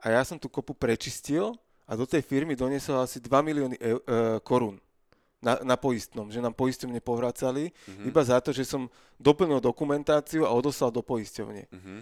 a 0.00 0.06
ja 0.08 0.24
som 0.24 0.40
tú 0.40 0.48
kopu 0.48 0.72
prečistil 0.72 1.52
a 1.84 1.92
do 1.92 2.08
tej 2.08 2.24
firmy 2.24 2.56
doniesol 2.56 3.04
asi 3.04 3.20
2 3.20 3.28
milióny 3.28 3.76
eur, 3.76 4.00
e, 4.00 4.40
korún 4.40 4.80
na, 5.42 5.58
na 5.60 5.74
poistnom, 5.74 6.30
že 6.30 6.38
nám 6.38 6.54
poisťovne 6.54 6.98
povracali 6.98 7.74
Mhm. 7.84 8.06
iba 8.06 8.22
za 8.22 8.38
to, 8.38 8.50
že 8.50 8.62
som 8.64 8.86
doplnil 9.18 9.58
dokumentáciu 9.58 10.42
a 10.42 10.50
odoslal 10.50 10.88
do 10.88 11.02
poisťovne. 11.02 11.66
Mhm. 11.68 11.94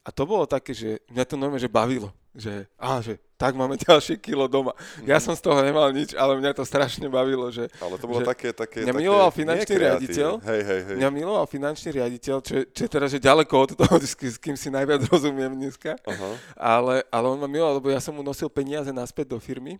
A 0.00 0.08
to 0.08 0.24
bolo 0.24 0.44
také, 0.44 0.72
že 0.72 1.04
mňa 1.06 1.22
to 1.22 1.34
normálne, 1.34 1.60
že 1.60 1.68
bavilo. 1.68 2.08
Že, 2.32 2.64
á, 2.76 3.02
že 3.02 3.18
tak 3.34 3.52
máme 3.52 3.76
ďalšie 3.82 4.16
kilo 4.16 4.46
doma. 4.46 4.72
Ja 5.02 5.18
som 5.18 5.30
z 5.30 5.42
toho 5.42 5.58
nemal 5.60 5.90
nič, 5.90 6.14
ale 6.14 6.38
mňa 6.38 6.54
to 6.54 6.64
strašne 6.64 7.06
bavilo, 7.06 7.50
že 7.50 7.68
Ale 7.76 7.94
to 7.94 8.06
bolo 8.06 8.18
Že 8.18 8.26
také, 8.26 8.48
také, 8.50 8.78
mňa 8.82 8.90
také 8.90 9.00
miloval 9.00 9.28
finančný 9.28 9.74
riaditeľ. 9.76 10.30
Hej, 10.40 10.60
hej, 10.64 10.80
hej. 10.82 10.96
mňa 10.96 11.08
miloval 11.10 11.44
finančný 11.44 11.90
riaditeľ, 11.92 12.36
čo, 12.40 12.54
čo 12.64 12.80
je 12.80 12.90
teraz 12.90 13.10
že 13.10 13.20
ďaleko 13.20 13.52
od 13.52 13.70
toho, 13.76 13.94
s 14.00 14.14
kým- 14.14 14.32
s 14.32 14.38
kým 14.38 14.56
si 14.56 14.68
najviac 14.70 15.02
rozumiem 15.12 15.52
dneska. 15.52 15.98
Aha. 16.00 16.30
Ale, 16.56 16.94
ale 17.06 17.26
on 17.26 17.36
ma 17.36 17.46
miloval, 17.46 17.76
lebo 17.76 17.90
ja 17.90 17.98
som 17.98 18.10
mu 18.10 18.22
nosil 18.22 18.48
peniaze 18.48 18.88
naspäť 18.88 19.34
do 19.34 19.38
firmy, 19.38 19.76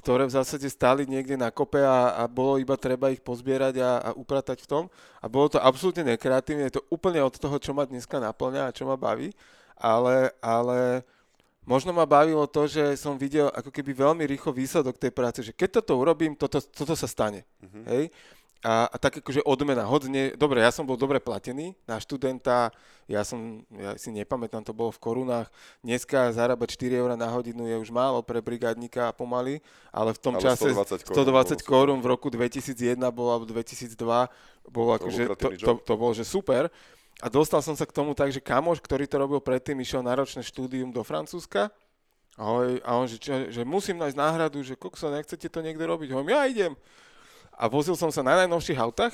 ktoré 0.00 0.24
v 0.24 0.32
zásade 0.32 0.64
stáli 0.72 1.04
niekde 1.04 1.36
na 1.36 1.52
kope 1.52 1.84
a, 1.84 2.16
a 2.16 2.24
bolo 2.24 2.56
iba 2.56 2.72
treba 2.80 3.12
ich 3.12 3.20
pozbierať 3.20 3.84
a, 3.84 3.90
a 4.00 4.10
upratať 4.16 4.64
v 4.64 4.68
tom. 4.68 4.84
A 5.20 5.28
bolo 5.28 5.52
to 5.52 5.60
absolútne 5.60 6.16
nekreatívne, 6.16 6.72
je 6.72 6.80
to 6.80 6.86
úplne 6.88 7.20
od 7.20 7.36
toho, 7.36 7.60
čo 7.60 7.76
ma 7.76 7.84
dneska 7.84 8.16
naplňa 8.16 8.72
a 8.72 8.74
čo 8.74 8.88
ma 8.88 8.96
baví. 8.96 9.36
Ale, 9.76 10.32
ale 10.40 11.04
možno 11.68 11.92
ma 11.92 12.08
bavilo 12.08 12.48
to, 12.48 12.64
že 12.64 12.96
som 12.96 13.20
videl 13.20 13.52
ako 13.52 13.68
keby 13.68 13.92
veľmi 13.92 14.24
rýchlo 14.24 14.56
výsledok 14.56 14.96
tej 14.96 15.12
práce, 15.12 15.44
že 15.44 15.52
keď 15.52 15.84
toto 15.84 16.00
urobím, 16.00 16.32
toto, 16.32 16.64
toto 16.64 16.96
sa 16.96 17.04
stane. 17.04 17.44
Mm-hmm. 17.60 17.84
Hej? 17.92 18.04
A, 18.60 18.92
a 18.92 18.96
tak 19.00 19.24
akože 19.24 19.40
odmena, 19.48 19.88
hodne, 19.88 20.36
dobre, 20.36 20.60
ja 20.60 20.68
som 20.68 20.84
bol 20.84 20.92
dobre 20.92 21.16
platený 21.16 21.72
na 21.88 21.96
študenta, 21.96 22.68
ja 23.08 23.24
som, 23.24 23.64
ja 23.72 23.96
si 23.96 24.12
nepamätám, 24.12 24.60
to 24.60 24.76
bolo 24.76 24.92
v 24.92 25.00
korunách, 25.00 25.48
dneska 25.80 26.28
zarábať 26.28 26.76
4 26.76 27.00
eur 27.00 27.10
na 27.16 27.24
hodinu 27.32 27.64
je 27.64 27.80
už 27.80 27.88
málo 27.88 28.20
pre 28.20 28.44
brigádnika 28.44 29.16
pomaly, 29.16 29.64
ale 29.88 30.12
v 30.12 30.20
tom 30.20 30.36
Ale 30.36 30.44
čase 30.44 30.76
120 30.76 31.08
korún 31.08 31.16
120 31.24 31.64
korún 31.64 31.98
v 32.04 32.06
roku 32.12 32.28
2001 32.28 33.00
bol, 33.08 33.32
alebo 33.32 33.48
2002 33.48 33.96
bol 34.68 34.88
akože, 34.92 35.22
to, 35.40 35.48
to, 35.56 35.72
to 35.80 35.94
bol, 35.96 36.12
že 36.12 36.28
super. 36.28 36.68
A 37.24 37.32
dostal 37.32 37.64
som 37.64 37.72
sa 37.72 37.88
k 37.88 37.96
tomu 37.96 38.12
tak, 38.12 38.28
že 38.28 38.44
kamoš, 38.44 38.84
ktorý 38.84 39.08
to 39.08 39.16
robil 39.16 39.40
predtým, 39.40 39.80
išiel 39.80 40.04
na 40.04 40.12
ročné 40.12 40.44
štúdium 40.44 40.92
do 40.92 41.00
Francúzska, 41.00 41.72
Ahoj, 42.40 42.80
a 42.80 42.96
on, 42.96 43.04
že, 43.04 43.20
čo, 43.20 43.52
že 43.52 43.62
musím 43.68 44.00
nájsť 44.00 44.16
náhradu, 44.16 44.64
že 44.64 44.72
kokso, 44.72 45.12
nechcete 45.12 45.44
to 45.52 45.60
niekde 45.60 45.84
robiť? 45.84 46.08
Hovorím, 46.08 46.32
ja 46.32 46.48
idem. 46.48 46.72
A 47.60 47.68
vozil 47.68 47.92
som 47.92 48.08
sa 48.08 48.24
na 48.24 48.40
najnovších 48.40 48.80
autách, 48.80 49.12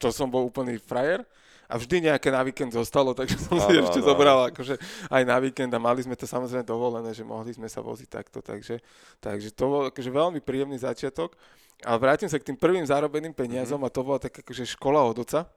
čo 0.00 0.08
som 0.08 0.32
bol 0.32 0.48
úplný 0.48 0.80
frajer. 0.80 1.20
A 1.66 1.82
vždy 1.82 2.08
nejaké 2.08 2.30
na 2.30 2.46
víkend 2.46 2.70
zostalo, 2.70 3.10
takže 3.10 3.42
som 3.42 3.58
si 3.58 3.74
Áno, 3.74 3.90
ešte 3.90 3.98
áno, 3.98 4.06
zobral 4.06 4.38
akože 4.54 4.78
aj 5.10 5.22
na 5.26 5.36
víkend 5.42 5.74
a 5.74 5.82
mali 5.82 5.98
sme 5.98 6.14
to 6.14 6.22
samozrejme 6.22 6.62
dovolené, 6.62 7.10
že 7.10 7.26
mohli 7.26 7.50
sme 7.50 7.66
sa 7.66 7.82
voziť 7.82 8.06
takto, 8.06 8.38
takže, 8.38 8.78
takže 9.18 9.50
to 9.50 9.64
bol 9.66 9.82
akože 9.90 10.06
veľmi 10.06 10.38
príjemný 10.46 10.78
začiatok. 10.78 11.34
A 11.82 11.98
vrátim 11.98 12.30
sa 12.30 12.38
k 12.38 12.46
tým 12.48 12.56
prvým 12.56 12.86
zarobeným 12.86 13.34
peniazom 13.34 13.82
Mhm. 13.82 13.86
a 13.86 13.90
to 13.90 14.00
bola 14.06 14.22
taká 14.22 14.46
akože 14.46 14.64
škola 14.78 15.02
od 15.10 15.26
oca. 15.26 15.50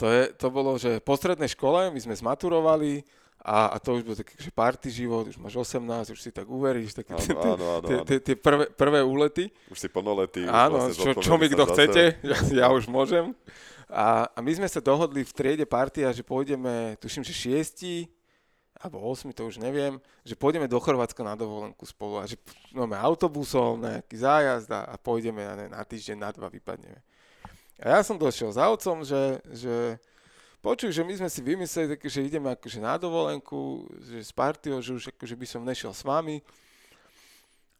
To, 0.00 0.06
je, 0.08 0.32
to 0.32 0.46
bolo, 0.48 0.80
že 0.80 1.02
po 1.04 1.12
strednej 1.18 1.52
škole 1.52 1.92
my 1.92 2.00
sme 2.00 2.14
zmaturovali 2.16 3.04
a, 3.48 3.72
a 3.72 3.76
to 3.80 3.96
už 3.96 4.02
bol 4.04 4.12
taký 4.12 4.36
že 4.36 4.52
party 4.52 4.92
život, 4.92 5.24
už 5.24 5.40
máš 5.40 5.56
18, 5.56 6.12
už 6.12 6.20
si 6.20 6.28
tak 6.28 6.44
uveríš, 6.44 7.00
také 7.00 7.16
tie, 7.16 7.32
tie, 7.32 7.96
tie, 8.04 8.18
tie, 8.20 8.34
prvé, 8.36 8.68
prvé 8.68 9.00
úlety. 9.00 9.48
Už 9.72 9.80
si 9.80 9.88
plnoletý. 9.88 10.44
Áno, 10.44 10.84
vlastne 10.84 11.00
čo, 11.00 11.10
čo 11.16 11.40
mi 11.40 11.48
kto 11.48 11.64
chcete, 11.72 12.20
ja, 12.28 12.38
ja 12.52 12.66
už 12.68 12.92
môžem. 12.92 13.32
A, 13.88 14.28
a 14.28 14.38
my 14.44 14.52
sme 14.52 14.68
sa 14.68 14.84
dohodli 14.84 15.24
v 15.24 15.32
triede 15.32 15.64
partia, 15.64 16.12
že 16.12 16.20
pôjdeme, 16.20 17.00
tuším, 17.00 17.24
že 17.24 17.32
šiesti, 17.32 18.04
alebo 18.76 19.00
osmi, 19.00 19.32
to 19.32 19.48
už 19.48 19.64
neviem, 19.64 19.96
že 20.28 20.36
pôjdeme 20.36 20.68
do 20.68 20.76
Chorvátska 20.76 21.24
na 21.24 21.32
dovolenku 21.32 21.88
spolu 21.88 22.20
a 22.20 22.28
že 22.28 22.36
máme 22.76 23.00
autobusom, 23.00 23.80
nejaký 23.80 24.16
zájazd 24.20 24.68
a, 24.76 24.92
a 24.92 24.94
pôjdeme 25.00 25.40
na, 25.40 25.54
na 25.72 25.82
týždeň, 25.88 26.16
na 26.20 26.30
dva 26.36 26.52
vypadneme. 26.52 27.00
A 27.80 27.96
ja 27.96 28.00
som 28.04 28.20
došiel 28.20 28.52
za 28.52 28.68
otcom, 28.68 29.08
že, 29.08 29.40
že 29.56 29.96
počuj, 30.60 30.90
že 30.90 31.06
my 31.06 31.14
sme 31.14 31.28
si 31.30 31.40
vymysleli, 31.42 31.96
také, 31.96 32.06
že 32.10 32.26
ideme 32.26 32.52
akože 32.52 32.78
na 32.82 32.98
dovolenku, 32.98 33.86
že 34.02 34.22
s 34.22 34.32
partiou, 34.34 34.82
že 34.82 34.94
už 34.94 35.04
akože 35.14 35.34
by 35.34 35.46
som 35.46 35.62
nešiel 35.62 35.94
s 35.94 36.02
vami. 36.02 36.42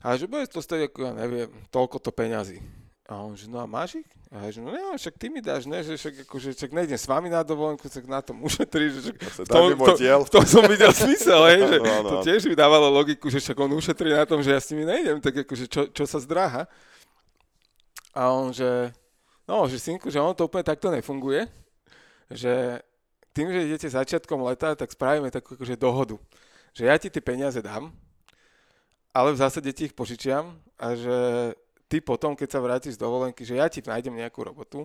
A 0.02 0.14
že 0.14 0.30
bude 0.30 0.46
to 0.46 0.62
stať, 0.62 0.90
ako 0.90 1.10
ja 1.10 1.12
neviem, 1.14 1.50
toľko 1.74 1.98
to 1.98 2.10
peňazí. 2.14 2.62
A 3.08 3.24
on, 3.24 3.32
že 3.32 3.48
no 3.48 3.56
a 3.56 3.64
máš 3.64 4.04
ich? 4.04 4.08
A 4.28 4.44
ja, 4.44 4.52
že 4.52 4.60
no 4.60 4.68
ne, 4.68 4.84
však 4.92 5.16
ty 5.16 5.32
mi 5.32 5.40
dáš, 5.40 5.64
ne, 5.64 5.80
že 5.80 5.96
však 5.96 6.28
akože, 6.28 6.52
však 6.52 6.76
nejdem 6.76 7.00
s 7.00 7.08
vami 7.08 7.32
na 7.32 7.40
dovolenku, 7.40 7.88
tak 7.88 8.04
na 8.04 8.20
tom 8.20 8.36
ušetríš, 8.48 8.92
že 9.00 9.00
však 9.16 9.48
v 9.48 9.80
môj 9.80 9.96
diel. 9.96 10.20
v 10.20 10.30
tom 10.30 10.44
som 10.44 10.60
videl 10.68 10.92
smysel, 10.92 11.40
hej, 11.48 11.60
že 11.72 11.76
Áno, 11.80 11.88
áno, 11.88 12.08
to 12.12 12.16
tiež 12.28 12.44
mi 12.44 12.52
dávalo 12.52 12.92
logiku, 12.92 13.32
že 13.32 13.40
však 13.40 13.56
on 13.56 13.72
ušetrí 13.72 14.12
na 14.12 14.28
tom, 14.28 14.44
že 14.44 14.52
ja 14.52 14.60
s 14.60 14.68
nimi 14.68 14.84
nejdem, 14.84 15.24
tak 15.24 15.40
akože 15.40 15.64
čo, 15.72 15.88
čo 15.88 16.04
sa 16.04 16.20
zdráha. 16.20 16.68
A 18.12 18.28
on, 18.28 18.52
že 18.52 18.92
no, 19.48 19.64
že 19.64 19.80
synku, 19.80 20.12
že 20.12 20.20
on 20.20 20.36
to 20.36 20.44
úplne 20.44 20.68
takto 20.68 20.92
nefunguje, 20.92 21.48
že 22.28 22.84
tým, 23.32 23.48
že 23.52 23.66
idete 23.68 23.88
začiatkom 23.88 24.42
leta, 24.44 24.74
tak 24.74 24.92
spravíme 24.92 25.30
takú 25.30 25.54
akože 25.54 25.76
dohodu, 25.78 26.16
že 26.74 26.88
ja 26.88 26.96
ti 27.00 27.08
tie 27.08 27.22
peniaze 27.22 27.60
dám, 27.62 27.92
ale 29.14 29.32
v 29.32 29.40
zásade 29.40 29.70
ti 29.72 29.88
ich 29.88 29.96
požičiam 29.96 30.58
a 30.76 30.94
že 30.94 31.16
ty 31.88 32.02
potom, 32.02 32.36
keď 32.36 32.48
sa 32.52 32.60
vrátiš 32.60 32.94
z 32.98 33.02
dovolenky, 33.02 33.42
že 33.42 33.56
ja 33.56 33.66
ti 33.66 33.80
nájdem 33.80 34.14
nejakú 34.14 34.44
robotu 34.44 34.84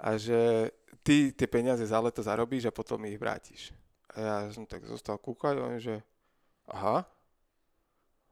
a 0.00 0.16
že 0.16 0.72
ty 1.04 1.30
tie 1.30 1.46
peniaze 1.46 1.84
za 1.84 2.00
leto 2.00 2.24
zarobíš 2.24 2.68
a 2.68 2.74
potom 2.74 3.02
ich 3.04 3.20
vrátiš. 3.20 3.70
A 4.16 4.16
ja 4.16 4.36
som 4.50 4.64
tak 4.64 4.84
zostal 4.88 5.20
kúkať 5.20 5.60
a 5.60 5.66
on, 5.68 5.76
že 5.76 6.00
aha, 6.70 7.04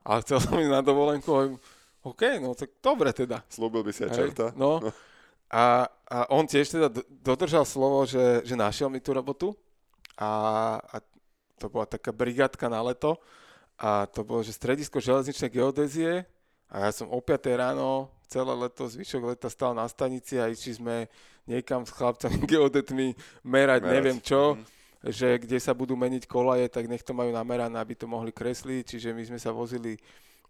ale 0.04 0.18
chcel 0.24 0.38
som 0.40 0.60
ísť 0.60 0.72
na 0.72 0.82
dovolenku, 0.84 1.28
a 1.32 1.42
OK, 2.04 2.22
no 2.40 2.52
tak 2.52 2.76
dobre 2.84 3.12
teda. 3.16 3.40
Slúbil 3.48 3.80
by 3.80 3.92
si 3.92 4.04
aj 4.04 4.12
čerta. 4.12 4.52
No. 4.56 4.80
A, 5.54 5.86
a 6.04 6.18
on 6.28 6.44
tiež 6.44 6.66
teda 6.68 6.88
do- 6.88 7.06
dodržal 7.06 7.62
slovo, 7.62 8.02
že, 8.02 8.42
že 8.42 8.54
našiel 8.54 8.88
mi 8.88 8.98
tú 8.98 9.14
robotu 9.14 9.54
a, 10.14 10.30
a 10.80 10.96
to 11.56 11.66
bola 11.68 11.86
taká 11.86 12.10
brigádka 12.10 12.66
na 12.66 12.82
leto 12.82 13.14
a 13.76 14.04
to 14.04 14.20
bolo, 14.20 14.42
že 14.42 14.50
stredisko 14.52 14.98
železničnej 14.98 15.46
geodézie 15.48 16.26
a 16.66 16.76
ja 16.80 16.90
som 16.90 17.06
o 17.06 17.18
5 17.18 17.30
ráno 17.54 18.10
celé 18.26 18.50
leto, 18.52 18.82
zvyšok 18.84 19.22
leta 19.28 19.46
stal 19.46 19.70
na 19.72 19.86
stanici 19.86 20.34
a 20.36 20.46
išli 20.46 20.74
sme 20.74 20.96
niekam 21.44 21.82
s 21.82 21.92
chlapcami 21.92 22.34
geodetmi 22.50 23.14
merať, 23.40 23.80
Merať. 23.80 23.92
neviem 23.92 24.18
čo, 24.18 24.58
Mhm. 24.58 24.64
že 25.06 25.28
kde 25.36 25.58
sa 25.60 25.70
budú 25.70 25.94
meniť 25.94 26.24
kolaje, 26.24 26.66
tak 26.66 26.88
nech 26.88 27.02
to 27.02 27.12
majú 27.12 27.30
namerané, 27.30 27.76
aby 27.76 27.94
to 27.94 28.06
mohli 28.06 28.30
kresliť, 28.30 28.90
čiže 28.90 29.12
my 29.12 29.22
sme 29.24 29.38
sa 29.38 29.52
vozili 29.52 29.94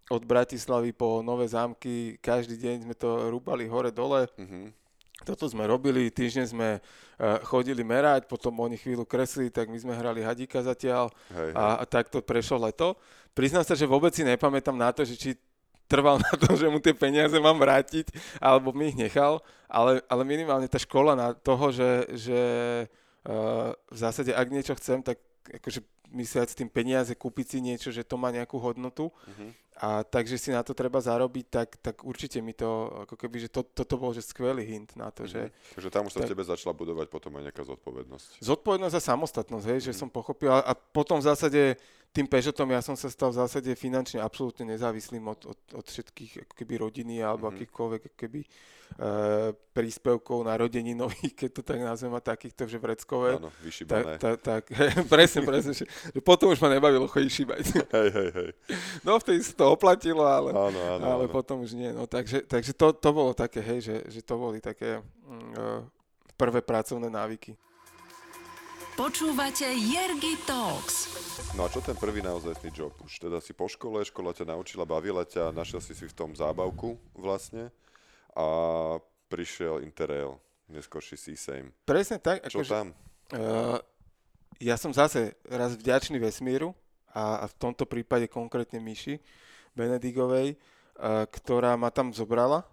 od 0.07 0.21
Bratislavy 0.21 0.93
po 0.93 1.19
Nové 1.19 1.45
zámky, 1.45 2.17
každý 2.17 2.55
deň 2.55 2.75
sme 2.81 2.95
to 2.95 3.29
rúbali 3.29 3.65
hore-dole, 3.65 4.25
Mhm. 4.33 4.84
Toto 5.23 5.47
sme 5.47 5.63
robili, 5.63 6.11
týždeň 6.11 6.45
sme 6.51 6.69
uh, 6.77 7.39
chodili 7.47 7.85
merať, 7.87 8.27
potom 8.27 8.51
oni 8.59 8.75
chvíľu 8.75 9.07
kresli, 9.07 9.47
tak 9.47 9.71
my 9.71 9.79
sme 9.79 9.95
hrali 9.95 10.19
hadíka 10.19 10.59
zatiaľ 10.59 11.07
Hej, 11.31 11.49
hej. 11.49 11.51
a, 11.55 11.79
a 11.79 11.83
tak 11.87 12.11
to 12.11 12.19
prešlo 12.19 12.59
leto. 12.67 12.99
Priznám 13.31 13.63
sa, 13.63 13.79
že 13.79 13.87
vôbec 13.87 14.11
si 14.11 14.27
nepamätám 14.27 14.75
na 14.75 14.91
to, 14.91 15.07
že 15.07 15.15
či 15.15 15.29
trval 15.87 16.19
na 16.25 16.33
to, 16.35 16.51
že 16.57 16.67
mu 16.67 16.83
tie 16.83 16.91
peniaze 16.91 17.37
mám 17.39 17.55
vrátiť, 17.55 18.11
alebo 18.43 18.75
mi 18.75 18.91
ich 18.91 18.97
nechal, 18.99 19.39
ale, 19.71 20.03
ale 20.11 20.21
minimálne 20.27 20.67
tá 20.67 20.81
škola 20.81 21.15
na 21.15 21.31
toho, 21.31 21.71
že, 21.71 21.89
že 22.11 22.41
uh, 23.23 23.71
v 23.71 23.97
zásade 23.97 24.35
ak 24.35 24.47
niečo 24.51 24.75
chcem, 24.75 24.99
tak 24.99 25.21
akože 25.45 25.79
mysliať 26.15 26.47
s 26.47 26.55
tým 26.55 26.67
peniaze, 26.67 27.11
kúpiť 27.11 27.45
si 27.45 27.57
niečo, 27.59 27.89
že 27.89 28.01
to 28.01 28.15
má 28.15 28.29
nejakú 28.29 28.55
hodnotu 28.57 29.11
Mhm. 29.27 29.47
a 29.75 29.87
takže 30.01 30.37
si 30.37 30.49
na 30.49 30.59
to 30.59 30.71
treba 30.71 30.97
zarobiť, 30.97 31.45
tak, 31.45 31.69
tak 31.77 31.95
určite 32.01 32.39
mi 32.39 32.51
to, 32.51 32.65
ako 33.03 33.13
keby, 33.13 33.37
že 33.37 33.49
to, 33.49 33.61
toto 33.61 33.95
bol 33.95 34.09
že 34.09 34.23
skvelý 34.23 34.63
hint 34.63 34.95
na 34.95 35.09
to, 35.09 35.23
že 35.25 35.51
Takže 35.69 35.89
tam 35.89 36.07
už 36.07 36.11
sa 36.11 36.17
v 36.17 36.21
tak- 36.21 36.31
tebe 36.31 36.43
začala 36.43 36.71
budovať 36.71 37.07
potom 37.09 37.35
aj 37.35 37.43
nejaká 37.45 37.63
zodpovednosť. 37.65 38.39
zodpovednosť 38.39 38.95
a 38.95 39.03
samostatnosť, 39.05 39.65
hej, 39.67 39.79
že 39.81 39.93
som 39.93 40.07
pochopil 40.07 40.47
a, 40.47 40.63
a 40.63 40.73
potom 40.73 41.19
v 41.19 41.27
zásade 41.27 41.61
tým 42.15 42.25
Peugeotom 42.25 42.71
ja 42.71 42.79
som 42.79 42.95
sa 42.95 43.05
stal 43.07 43.27
v 43.29 43.43
zásade 43.43 43.67
finančne 43.71 44.17
absolútne 44.17 44.63
nezávislým 44.65 45.27
od, 45.27 45.41
od, 45.45 45.59
od 45.75 45.83
všetkých 45.83 46.47
ako 46.47 46.53
keby 46.55 46.73
rodiny 46.79 47.19
alebo 47.19 47.45
Mhm. 47.45 47.53
akýchkoľvek 47.53 48.01
ako 48.05 48.17
keby 48.17 48.39
e, 48.41 48.49
príspevkov 49.69 50.39
na 50.41 50.55
rodeninových, 50.55 51.33
keď 51.35 51.49
to 51.51 51.61
tak 51.61 51.79
nazvem, 51.79 52.09
a 52.09 52.21
takýchto, 52.21 52.63
že 52.63 52.77
vreckové. 52.77 53.35
Áno, 53.35 53.49
Tak, 53.49 53.59
vyšíbané. 53.59 54.13
tak, 54.15 54.35
tak, 54.39 54.63
presne, 55.11 55.41
presne. 55.43 55.73
Že, 55.73 55.85
že 55.85 56.19
potom 56.21 56.47
už 56.47 56.59
ma 56.59 56.69
nebavilo 56.69 57.03
chodiť 57.05 57.31
šíbať. 57.33 57.63
Hej, 57.97 58.09
hej, 58.09 58.29
hej. 58.31 58.49
No 59.01 59.17
vtedy 59.17 59.41
sa 59.41 59.53
to 59.53 59.65
oplatilo, 59.67 60.23
ale, 60.23 60.53
Áno, 60.53 60.79
áno, 60.95 61.03
ale 61.03 61.25
áno. 61.25 61.33
potom 61.33 61.59
už 61.59 61.73
nie. 61.73 61.91
No, 61.91 62.05
takže 62.05 62.45
takže 62.45 62.71
to, 62.71 62.93
to 62.93 63.09
bolo 63.11 63.33
také, 63.33 63.59
hej, 63.59 63.83
že, 63.83 63.95
že 64.07 64.21
to 64.21 64.37
boli 64.37 64.57
také 64.57 65.01
mm, 65.01 65.51
eh, 65.51 65.81
prvé 66.33 66.61
pracovné 66.61 67.09
návyky. 67.09 67.57
Počúvate 68.95 69.67
Jergy 69.75 70.39
Talks. 70.47 71.11
No 71.51 71.67
a 71.67 71.69
čo 71.69 71.83
ten 71.83 71.99
prvý 71.99 72.23
naozajstný 72.23 72.71
job? 72.71 72.95
Už 73.03 73.19
teda 73.19 73.43
si 73.43 73.51
po 73.51 73.67
škole, 73.67 73.99
škola 74.07 74.31
ťa 74.31 74.47
naučila, 74.55 74.87
bavila 74.87 75.27
ťa, 75.27 75.51
našiel 75.51 75.83
si 75.83 75.91
si 75.91 76.07
v 76.07 76.15
tom 76.15 76.31
zábavku 76.31 76.95
vlastne 77.11 77.75
a 78.31 78.47
prišiel 79.27 79.83
Interrail, 79.83 80.39
neskôrší 80.71 81.19
C-Same. 81.19 81.75
Presne 81.83 82.23
tak. 82.23 82.47
Čo 82.47 82.63
akože- 82.63 82.71
tam? 82.71 82.87
Uh, 83.35 83.83
ja 84.63 84.79
som 84.79 84.95
zase 84.95 85.35
raz 85.43 85.75
vďačný 85.75 86.15
vesmíru 86.15 86.71
a, 87.11 87.43
a 87.43 87.45
v 87.51 87.55
tomto 87.59 87.83
prípade 87.83 88.31
konkrétne 88.31 88.79
Myši 88.79 89.19
Benedigovej, 89.75 90.55
uh, 90.55 91.27
ktorá 91.27 91.75
ma 91.75 91.91
tam 91.91 92.15
zobrala, 92.15 92.63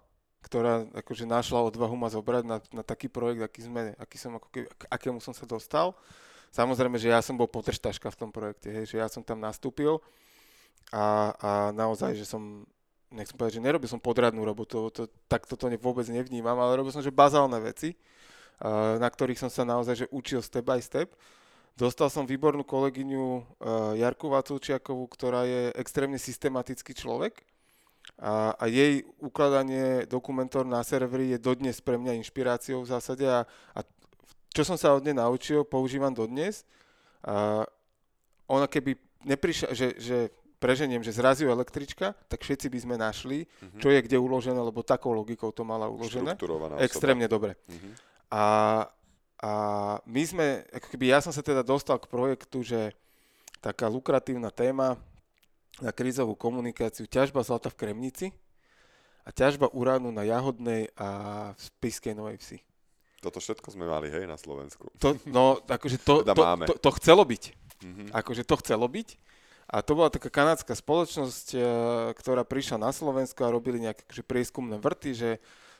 ktorá 0.43 0.83
akože 0.91 1.23
našla 1.23 1.63
odvahu 1.71 1.95
ma 1.95 2.11
zobrať 2.11 2.43
na, 2.43 2.57
na 2.75 2.83
taký 2.83 3.07
projekt, 3.07 3.47
aký, 3.47 3.63
sme, 3.63 3.95
aký 3.95 4.17
som, 4.19 4.35
ako 4.35 4.47
keby, 4.51 4.67
k 4.67 4.83
akému 4.91 5.23
som 5.23 5.31
sa 5.31 5.47
dostal. 5.47 5.95
Samozrejme, 6.51 6.99
že 6.99 7.09
ja 7.09 7.23
som 7.23 7.39
bol 7.39 7.47
potrštaška 7.47 8.11
v 8.11 8.19
tom 8.19 8.29
projekte, 8.29 8.69
hej, 8.69 8.85
že 8.85 8.95
ja 8.99 9.07
som 9.07 9.23
tam 9.23 9.39
nastúpil 9.41 10.03
a, 10.91 11.33
a 11.39 11.51
naozaj, 11.73 12.13
že 12.13 12.27
som, 12.27 12.67
nechcem 13.09 13.33
povedať, 13.33 13.57
že 13.57 13.65
nerobil 13.65 13.89
som 13.89 13.97
podradnú 13.97 14.43
robotu, 14.43 14.91
to, 14.93 15.09
tak 15.31 15.47
toto 15.47 15.71
ne, 15.71 15.79
vôbec 15.79 16.05
nevnímam, 16.11 16.59
ale 16.59 16.77
robil 16.77 16.93
som, 16.93 17.01
že 17.01 17.09
bazálne 17.09 17.57
veci, 17.63 17.95
a, 18.59 18.99
na 18.99 19.07
ktorých 19.09 19.41
som 19.41 19.49
sa 19.49 19.63
naozaj 19.63 20.05
že 20.05 20.07
učil 20.13 20.43
step 20.43 20.67
by 20.67 20.83
step. 20.83 21.15
Dostal 21.73 22.05
som 22.13 22.29
výbornú 22.29 22.61
kolegyňu 22.61 23.25
uh, 23.25 23.97
Jarku 23.97 24.29
Vaculčiakovú, 24.29 25.09
ktorá 25.09 25.41
je 25.49 25.73
extrémne 25.73 26.21
systematický 26.21 26.93
človek 26.93 27.41
a, 28.21 28.53
a 28.53 28.63
jej 28.69 29.01
ukladanie 29.17 30.05
dokumentov 30.05 30.63
na 30.69 30.85
servery 30.85 31.33
je 31.33 31.39
dodnes 31.41 31.77
pre 31.81 31.97
mňa 31.97 32.17
inšpiráciou 32.21 32.85
v 32.85 32.91
zásade 32.93 33.25
a, 33.25 33.43
a 33.73 33.79
čo 34.53 34.61
som 34.61 34.77
sa 34.77 34.93
od 34.93 35.01
nej 35.01 35.17
naučil, 35.17 35.65
používam 35.65 36.13
dodnes. 36.13 36.61
A 37.25 37.65
ona 38.45 38.69
keby 38.69 38.93
neprišla, 39.25 39.73
že, 39.73 39.97
že 39.97 40.17
preženiem, 40.61 41.01
že 41.01 41.11
zrazí 41.11 41.43
električka, 41.43 42.13
tak 42.29 42.45
všetci 42.45 42.69
by 42.69 42.79
sme 42.79 42.95
našli, 42.95 43.49
čo 43.81 43.89
je 43.89 43.99
kde 43.99 44.15
uložené, 44.15 44.55
lebo 44.55 44.85
takou 44.85 45.11
logikou 45.11 45.51
to 45.51 45.67
mala 45.67 45.89
uložené. 45.89 46.37
Extrémne 46.79 47.27
dobre. 47.27 47.57
Mhm. 47.67 47.89
A, 48.31 48.45
a 49.43 49.51
my 50.07 50.23
sme, 50.23 50.47
ako 50.71 50.87
keby 50.93 51.05
ja 51.11 51.19
som 51.19 51.35
sa 51.35 51.43
teda 51.43 51.65
dostal 51.65 51.99
k 51.99 52.07
projektu, 52.07 52.63
že 52.63 52.95
taká 53.59 53.91
lukratívna 53.91 54.53
téma 54.53 54.95
na 55.81 55.89
krízovú 55.89 56.37
komunikáciu, 56.37 57.09
ťažba 57.09 57.41
zlata 57.41 57.73
v 57.73 57.79
Kremnici 57.79 58.27
a 59.25 59.33
ťažba 59.33 59.71
uránu 59.71 60.11
na 60.13 60.27
Jahodnej 60.27 60.91
a 60.99 61.07
v 61.55 61.59
Spiskej 61.61 62.13
Novej 62.13 62.37
Vsi. 62.43 62.57
Toto 63.23 63.39
všetko 63.39 63.71
sme 63.71 63.87
mali, 63.87 64.11
hej, 64.11 64.27
na 64.27 64.35
Slovensku. 64.35 64.91
To, 64.99 65.15
no, 65.31 65.63
akože 65.63 65.97
to, 66.03 66.27
Teda 66.27 66.35
to, 66.35 66.43
máme. 66.43 66.65
to, 66.67 66.75
to 66.75 66.89
chcelo 66.99 67.23
byť. 67.23 67.43
Mhm. 67.81 68.03
Akože 68.11 68.43
to 68.43 68.55
chcelo 68.59 68.85
byť. 68.85 69.09
A 69.63 69.79
to 69.79 69.95
bola 69.95 70.11
taká 70.11 70.27
kanadská 70.27 70.75
spoločnosť, 70.75 71.55
e, 71.55 71.59
ktorá 72.19 72.43
prišla 72.43 72.83
na 72.83 72.91
Slovensko 72.91 73.47
a 73.47 73.53
robili 73.55 73.79
nejaké 73.79 74.03
akože 74.03 74.23
prieskumné 74.27 74.75
vrty, 74.75 75.15
že 75.15 75.29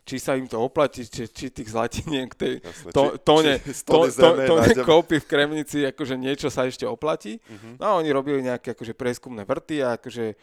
či 0.04 0.20
sa 0.20 0.36
im 0.36 0.51
to 0.51 0.60
oplatí, 0.60 1.08
či, 1.08 1.32
či 1.32 1.47
tých 1.47 1.72
zlatiniek 1.72 2.28
tej 2.36 2.60
to, 2.91 3.16
či- 3.16 3.20
tóne, 3.24 3.54
či 3.64 3.72
to, 3.88 4.04
to, 4.12 4.56
nájdem- 4.60 4.84
kópy 4.84 5.16
v 5.24 5.28
Kremnici, 5.32 5.78
akože 5.88 6.20
niečo 6.20 6.51
sa 6.51 6.68
ešte 6.68 6.84
oplatí. 6.84 7.39
Mhm. 7.47 7.80
No 7.80 7.84
a 7.88 7.91
oni 8.04 8.12
robili 8.12 8.43
nejaké 8.43 8.76
akože 8.76 8.93
prieskumné 8.93 9.47
vrty 9.47 9.80
a 9.80 9.95
akože 9.95 10.26
e, 10.28 10.36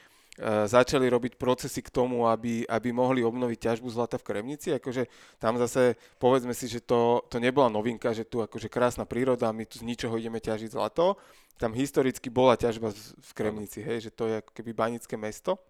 začali 0.65 1.05
robiť 1.13 1.37
procesy 1.37 1.85
k 1.85 1.93
tomu, 1.93 2.25
aby, 2.25 2.65
aby 2.65 2.89
mohli 2.89 3.21
obnoviť 3.21 3.59
ťažbu 3.61 3.89
zlata 3.93 4.17
v 4.17 4.25
Kremnici. 4.33 4.73
Akože 4.73 5.05
tam 5.37 5.61
zase, 5.61 6.01
povedzme 6.17 6.57
si, 6.57 6.65
že 6.65 6.81
to, 6.81 7.21
to 7.29 7.37
nebola 7.37 7.69
novinka, 7.69 8.17
že 8.17 8.25
tu 8.25 8.41
akože 8.41 8.73
krásna 8.73 9.05
príroda, 9.05 9.53
my 9.53 9.69
tu 9.69 9.77
z 9.77 9.85
ničoho 9.85 10.17
ideme 10.17 10.41
ťažiť 10.41 10.73
zlato. 10.73 11.21
Tam 11.61 11.77
historicky 11.77 12.33
bola 12.33 12.57
ťažba 12.57 12.89
v 12.97 13.31
Kremnici, 13.37 13.85
hej, 13.85 14.09
že 14.09 14.11
to 14.11 14.25
je 14.25 14.41
ako 14.41 14.57
keby 14.57 14.73
banické 14.73 15.21
mesto. 15.21 15.61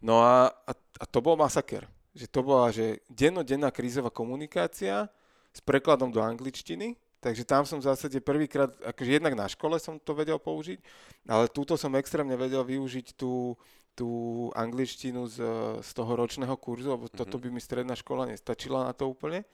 No 0.00 0.24
a, 0.24 0.48
a, 0.48 0.72
a 0.72 1.04
to 1.04 1.20
bol 1.20 1.36
masaker. 1.36 1.84
Že 2.14 2.26
to 2.30 2.40
bola, 2.46 2.70
že 2.70 3.02
dennodenná 3.10 3.74
krízová 3.74 4.08
komunikácia 4.08 5.10
s 5.50 5.60
prekladom 5.62 6.14
do 6.14 6.22
angličtiny, 6.22 6.94
takže 7.18 7.42
tam 7.42 7.66
som 7.66 7.82
v 7.82 7.90
zásade 7.90 8.18
prvýkrát, 8.22 8.70
akože 8.86 9.18
jednak 9.18 9.34
na 9.34 9.50
škole 9.50 9.78
som 9.82 9.98
to 9.98 10.14
vedel 10.14 10.38
použiť, 10.38 10.78
ale 11.26 11.50
túto 11.50 11.74
som 11.74 11.94
extrémne 11.98 12.38
vedel 12.38 12.62
využiť 12.62 13.18
tú, 13.18 13.58
tú 13.94 14.10
angličtinu 14.54 15.26
z, 15.30 15.38
z 15.82 15.90
toho 15.94 16.12
ročného 16.14 16.54
kurzu, 16.58 16.94
lebo 16.94 17.06
toto 17.10 17.38
by 17.38 17.50
mi 17.50 17.62
stredná 17.62 17.94
škola 17.94 18.30
nestačila 18.30 18.86
na 18.86 18.92
to 18.94 19.10
úplne. 19.10 19.46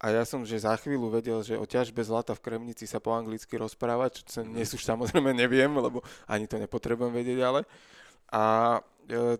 A 0.00 0.16
ja 0.16 0.24
som, 0.24 0.48
že 0.48 0.64
za 0.64 0.72
chvíľu 0.80 1.12
vedel, 1.12 1.44
že 1.44 1.60
o 1.60 1.68
ťažbe 1.68 2.00
zlata 2.00 2.32
v 2.32 2.40
Kremnici 2.40 2.88
sa 2.88 3.04
po 3.04 3.12
anglicky 3.12 3.60
rozprávať, 3.60 4.24
čo 4.24 4.40
dnes 4.40 4.72
už 4.72 4.80
samozrejme 4.80 5.36
neviem, 5.36 5.68
lebo 5.68 6.00
ani 6.24 6.48
to 6.48 6.56
nepotrebujem 6.56 7.12
vedieť, 7.12 7.38
ale. 7.44 7.68
A 8.32 8.44
e, 9.04 9.36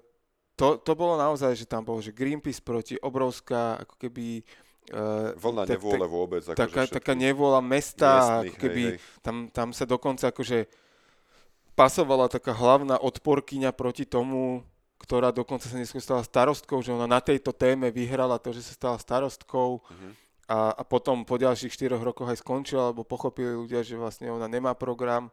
to, 0.60 0.76
to 0.76 0.92
bolo 0.92 1.16
naozaj, 1.16 1.56
že 1.56 1.64
tam 1.64 1.80
bolo, 1.80 1.98
že 1.98 2.12
Greenpeace 2.12 2.60
proti, 2.60 3.00
obrovská, 3.00 3.80
ako 3.80 3.96
keby... 3.96 4.44
E, 4.92 5.02
Vlna 5.34 5.64
tak- 5.64 5.80
nevôle 5.80 6.04
vôbec. 6.04 6.44
Akože 6.44 6.60
taká, 6.60 6.82
taká 6.84 7.12
nevôľa 7.16 7.64
mesta, 7.64 8.10
miestnych, 8.12 8.52
ako 8.52 8.56
keby 8.60 8.82
hej, 8.84 8.96
hej. 9.00 9.20
Tam, 9.24 9.36
tam 9.48 9.72
sa 9.72 9.88
dokonca 9.88 10.28
akože 10.28 10.68
pasovala 11.72 12.28
taká 12.28 12.52
hlavná 12.52 13.00
odporkyňa 13.00 13.72
proti 13.72 14.04
tomu, 14.04 14.60
ktorá 15.00 15.32
dokonca 15.32 15.64
sa 15.64 15.80
neskôr 15.80 16.04
stala 16.04 16.20
starostkou, 16.20 16.84
že 16.84 16.92
ona 16.92 17.08
na 17.08 17.24
tejto 17.24 17.56
téme 17.56 17.88
vyhrala 17.88 18.36
to, 18.36 18.52
že 18.52 18.68
sa 18.68 18.72
stala 18.76 18.96
starostkou 19.00 19.80
Mhm. 19.80 20.10
a, 20.44 20.58
a 20.76 20.82
potom 20.84 21.24
po 21.24 21.38
ďalších 21.38 21.72
4 21.72 21.96
rokoch 21.96 22.28
aj 22.28 22.42
skončila, 22.42 22.92
lebo 22.92 23.00
pochopili 23.00 23.54
ľudia, 23.54 23.80
že 23.80 23.96
vlastne 23.96 24.28
ona 24.28 24.44
nemá 24.44 24.76
program. 24.76 25.32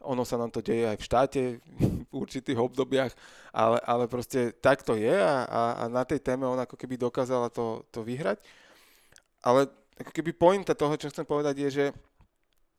Ono 0.00 0.24
sa 0.24 0.40
nám 0.40 0.48
to 0.48 0.64
deje 0.64 0.88
aj 0.88 0.96
v 0.96 1.06
štáte 1.06 1.42
v 2.10 2.14
určitých 2.14 2.56
obdobiach, 2.56 3.12
ale, 3.52 3.78
ale 3.84 4.04
proste 4.08 4.52
tak 4.56 4.80
to 4.80 4.96
je 4.96 5.12
a, 5.12 5.44
a, 5.44 5.62
a 5.80 5.84
na 5.88 6.02
tej 6.08 6.20
téme 6.24 6.48
ona 6.48 6.64
ako 6.64 6.76
keby 6.76 6.96
dokázala 6.96 7.52
to, 7.52 7.84
to 7.92 8.00
vyhrať. 8.00 8.40
Ale 9.40 9.68
ako 10.00 10.12
keby 10.16 10.32
pointa 10.32 10.72
toho, 10.72 10.96
čo 10.96 11.12
chcem 11.12 11.28
povedať, 11.28 11.60
je, 11.68 11.68
že 11.68 11.84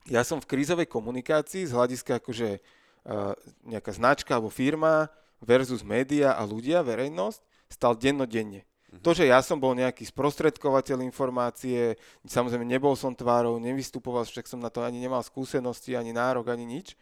ja 0.09 0.25
som 0.25 0.41
v 0.41 0.49
krízovej 0.49 0.89
komunikácii 0.89 1.69
z 1.69 1.75
hľadiska 1.77 2.17
akože 2.17 2.57
uh, 2.57 3.37
nejaká 3.69 3.93
značka 3.93 4.33
alebo 4.33 4.49
firma 4.49 5.05
versus 5.37 5.85
média 5.85 6.33
a 6.33 6.41
ľudia, 6.41 6.81
verejnosť, 6.81 7.41
stal 7.69 7.93
dennodenne. 7.93 8.65
To, 8.99 9.15
že 9.15 9.31
ja 9.31 9.39
som 9.39 9.55
bol 9.55 9.71
nejaký 9.71 10.03
sprostredkovateľ 10.03 10.99
informácie, 11.07 11.95
samozrejme 12.27 12.67
nebol 12.67 12.91
som 12.99 13.15
tvárou, 13.15 13.55
nevystupoval, 13.55 14.27
však 14.27 14.51
som 14.51 14.59
na 14.59 14.67
to 14.67 14.83
ani 14.83 14.99
nemal 14.99 15.23
skúsenosti, 15.23 15.95
ani 15.95 16.11
nárok, 16.11 16.51
ani 16.51 16.67
nič, 16.67 16.99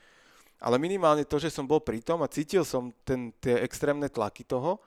ale 0.62 0.78
minimálne 0.78 1.26
to, 1.26 1.42
že 1.42 1.50
som 1.50 1.66
bol 1.66 1.82
pri 1.82 2.06
tom 2.06 2.22
a 2.22 2.30
cítil 2.30 2.62
som 2.62 2.94
ten, 3.02 3.34
tie 3.42 3.58
extrémne 3.66 4.06
tlaky 4.06 4.46
toho, 4.46 4.78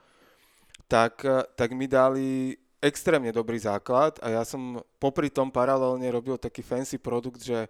tak, 0.87 1.27
tak 1.59 1.75
mi 1.75 1.91
dali 1.91 2.55
extrémne 2.79 3.35
dobrý 3.35 3.59
základ 3.59 4.23
a 4.23 4.39
ja 4.39 4.43
som 4.47 4.79
popri 5.03 5.27
tom 5.27 5.51
paralelne 5.51 6.07
robil 6.07 6.39
taký 6.39 6.63
fancy 6.63 7.03
produkt, 7.03 7.43
že, 7.43 7.67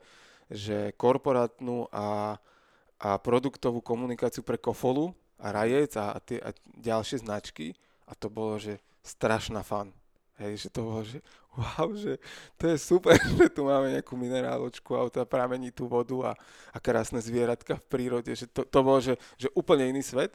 že 0.52 0.92
korporátnu 1.00 1.88
a, 1.88 2.36
a 3.00 3.10
produktovú 3.16 3.80
komunikáciu 3.80 4.44
pre 4.44 4.60
Kofolu 4.60 5.16
a 5.40 5.56
Rajec 5.56 5.96
a, 5.96 6.16
a, 6.16 6.18
tie, 6.20 6.36
a 6.40 6.52
ďalšie 6.80 7.24
značky. 7.24 7.72
A 8.08 8.16
to 8.16 8.32
bolo, 8.32 8.60
že 8.60 8.80
strašná 9.02 9.66
fan. 9.66 9.90
Hej, 10.40 10.66
že 10.66 10.68
to 10.72 10.80
bolo, 10.82 11.04
že 11.04 11.20
wow, 11.54 11.92
že 11.92 12.16
to 12.56 12.64
je 12.72 12.76
super, 12.80 13.14
že 13.38 13.52
tu 13.52 13.68
máme 13.68 13.92
nejakú 13.92 14.16
mineráločku 14.16 14.96
a 14.96 15.04
tá 15.12 15.22
pramení 15.28 15.70
tú 15.70 15.86
vodu 15.86 16.16
a, 16.24 16.32
a 16.72 16.78
krásne 16.80 17.20
zvieratka 17.20 17.76
v 17.76 17.86
prírode, 17.86 18.32
že 18.32 18.48
to, 18.48 18.64
to 18.64 18.78
bolo, 18.80 18.98
že, 18.98 19.14
že 19.36 19.52
úplne 19.52 19.92
iný 19.92 20.00
svet. 20.00 20.32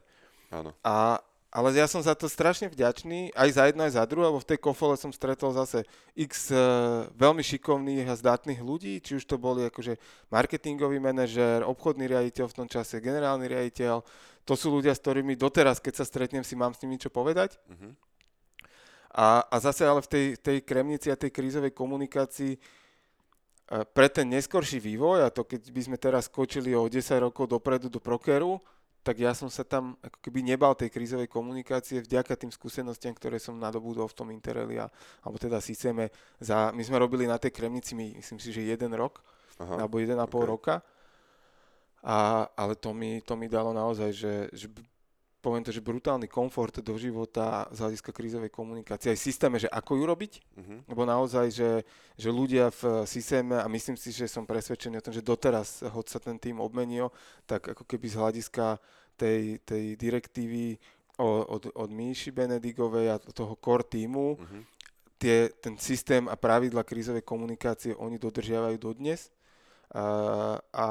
Áno. 0.53 0.72
A, 0.86 1.20
ale 1.51 1.74
ja 1.74 1.89
som 1.89 1.99
za 2.03 2.13
to 2.13 2.30
strašne 2.30 2.70
vďačný, 2.70 3.34
aj 3.34 3.49
za 3.51 3.63
jedno, 3.68 3.82
aj 3.88 3.97
za 3.97 4.03
druhé, 4.05 4.30
lebo 4.30 4.39
v 4.39 4.49
tej 4.53 4.59
kofole 4.61 4.95
som 4.99 5.09
stretol 5.09 5.51
zase 5.55 5.84
x 6.13 6.53
uh, 6.53 7.09
veľmi 7.18 7.41
šikovných 7.41 8.07
a 8.07 8.20
zdatných 8.20 8.61
ľudí, 8.61 9.01
či 9.01 9.18
už 9.18 9.26
to 9.26 9.41
boli 9.41 9.65
akože 9.68 9.97
marketingový 10.30 11.01
manažér, 11.01 11.65
obchodný 11.65 12.07
riaditeľ 12.07 12.45
v 12.51 12.57
tom 12.63 12.68
čase, 12.70 13.01
generálny 13.01 13.47
riaditeľ. 13.47 14.05
To 14.47 14.53
sú 14.55 14.72
ľudia, 14.72 14.95
s 14.95 15.03
ktorými 15.03 15.36
doteraz, 15.36 15.84
keď 15.84 16.03
sa 16.03 16.05
stretnem, 16.07 16.43
si 16.45 16.55
mám 16.55 16.72
s 16.72 16.80
nimi 16.80 16.95
čo 16.95 17.11
povedať. 17.11 17.59
Mhm. 17.68 18.07
A, 19.14 19.47
a 19.47 19.55
zase 19.60 19.88
ale 19.88 20.03
v 20.03 20.10
tej, 20.10 20.26
tej 20.38 20.58
kremnici 20.62 21.08
a 21.08 21.20
tej 21.20 21.32
krízovej 21.32 21.72
komunikácii 21.72 22.53
e, 22.55 22.60
pre 23.88 24.08
ten 24.12 24.28
neskorší 24.28 24.84
vývoj, 24.84 25.24
a 25.24 25.30
to 25.32 25.47
keď 25.47 25.72
by 25.72 25.82
sme 25.82 25.97
teraz 25.97 26.28
skočili 26.28 26.76
o 26.76 26.86
10 26.86 26.99
rokov 27.24 27.47
dopredu 27.47 27.88
do 27.88 28.03
Prokeru, 28.03 28.60
tak 29.08 29.24
ja 29.24 29.32
som 29.32 29.47
sa 29.47 29.64
tam 29.64 29.95
ako 30.03 30.20
keby 30.20 30.43
nebal 30.43 30.76
tej 30.76 30.91
krízovej 30.91 31.32
komunikácie 31.32 32.03
vďaka 32.03 32.36
tým 32.36 32.51
skúsenostiam, 32.51 33.16
ktoré 33.16 33.39
som 33.39 33.55
nadobudol 33.55 34.12
v 34.12 34.18
tom 34.20 34.28
Intereli, 34.36 34.76
a, 34.84 34.91
alebo 35.24 35.39
teda 35.39 35.64
Siseme. 35.64 36.12
Za, 36.43 36.76
my 36.76 36.84
sme 36.84 36.99
robili 36.99 37.24
na 37.24 37.39
tej 37.39 37.55
kremnici, 37.55 37.95
my, 37.95 38.20
myslím 38.20 38.39
si, 38.43 38.51
že 38.51 38.68
jeden 38.68 38.91
rok, 38.91 39.24
Aha. 39.64 39.88
alebo 39.88 40.03
1,5 40.03 40.20
ok. 40.20 40.36
roka. 40.43 40.76
A, 42.03 42.51
ale 42.51 42.76
to 42.76 42.91
mi, 42.91 43.24
to 43.24 43.39
mi 43.39 43.47
dalo 43.47 43.72
naozaj, 43.72 44.12
že, 44.12 44.34
že 44.51 44.68
poviem 45.38 45.63
to, 45.63 45.71
že 45.71 45.85
brutálny 45.85 46.27
komfort 46.27 46.81
do 46.81 46.97
života 46.97 47.69
z 47.71 47.77
hľadiska 47.79 48.11
krízovej 48.11 48.49
komunikácie. 48.49 49.13
Aj 49.13 49.19
v 49.19 49.27
systéme, 49.29 49.57
že 49.61 49.69
ako 49.69 49.95
ju 49.95 50.03
robiť, 50.03 50.33
Mhm. 50.57 50.75
lebo 50.89 51.05
naozaj, 51.05 51.47
že, 51.53 51.71
že 52.17 52.29
ľudia 52.33 52.73
v 52.73 53.05
systéme, 53.05 53.55
a 53.61 53.67
myslím 53.69 53.95
si, 53.95 54.09
že 54.11 54.27
som 54.27 54.43
presvedčený 54.43 54.97
o 54.97 55.05
tom, 55.05 55.13
že 55.13 55.21
doteraz, 55.21 55.85
hoď 55.85 56.05
sa 56.09 56.19
ten 56.19 56.35
tým 56.35 56.57
obmenil, 56.59 57.13
tak 57.45 57.69
ako 57.71 57.85
keby 57.85 58.05
z 58.09 58.15
hľadiska 58.17 58.65
tej, 59.15 59.61
tej 59.63 59.95
direktívy 59.95 60.77
od, 61.17 61.73
od 61.73 61.89
Míši 61.89 62.29
Benedigovej 62.29 63.09
a 63.09 63.17
toho 63.17 63.57
core 63.57 63.85
týmu, 63.85 64.38
Mhm. 64.38 64.59
tie, 65.17 65.49
ten 65.61 65.77
systém 65.77 66.29
a 66.29 66.38
pravidla 66.38 66.85
krízovej 66.85 67.25
komunikácie 67.25 67.97
oni 67.97 68.21
dodržiavajú 68.21 68.77
dodnes. 68.77 69.33
A, 69.89 70.59
a, 70.69 70.88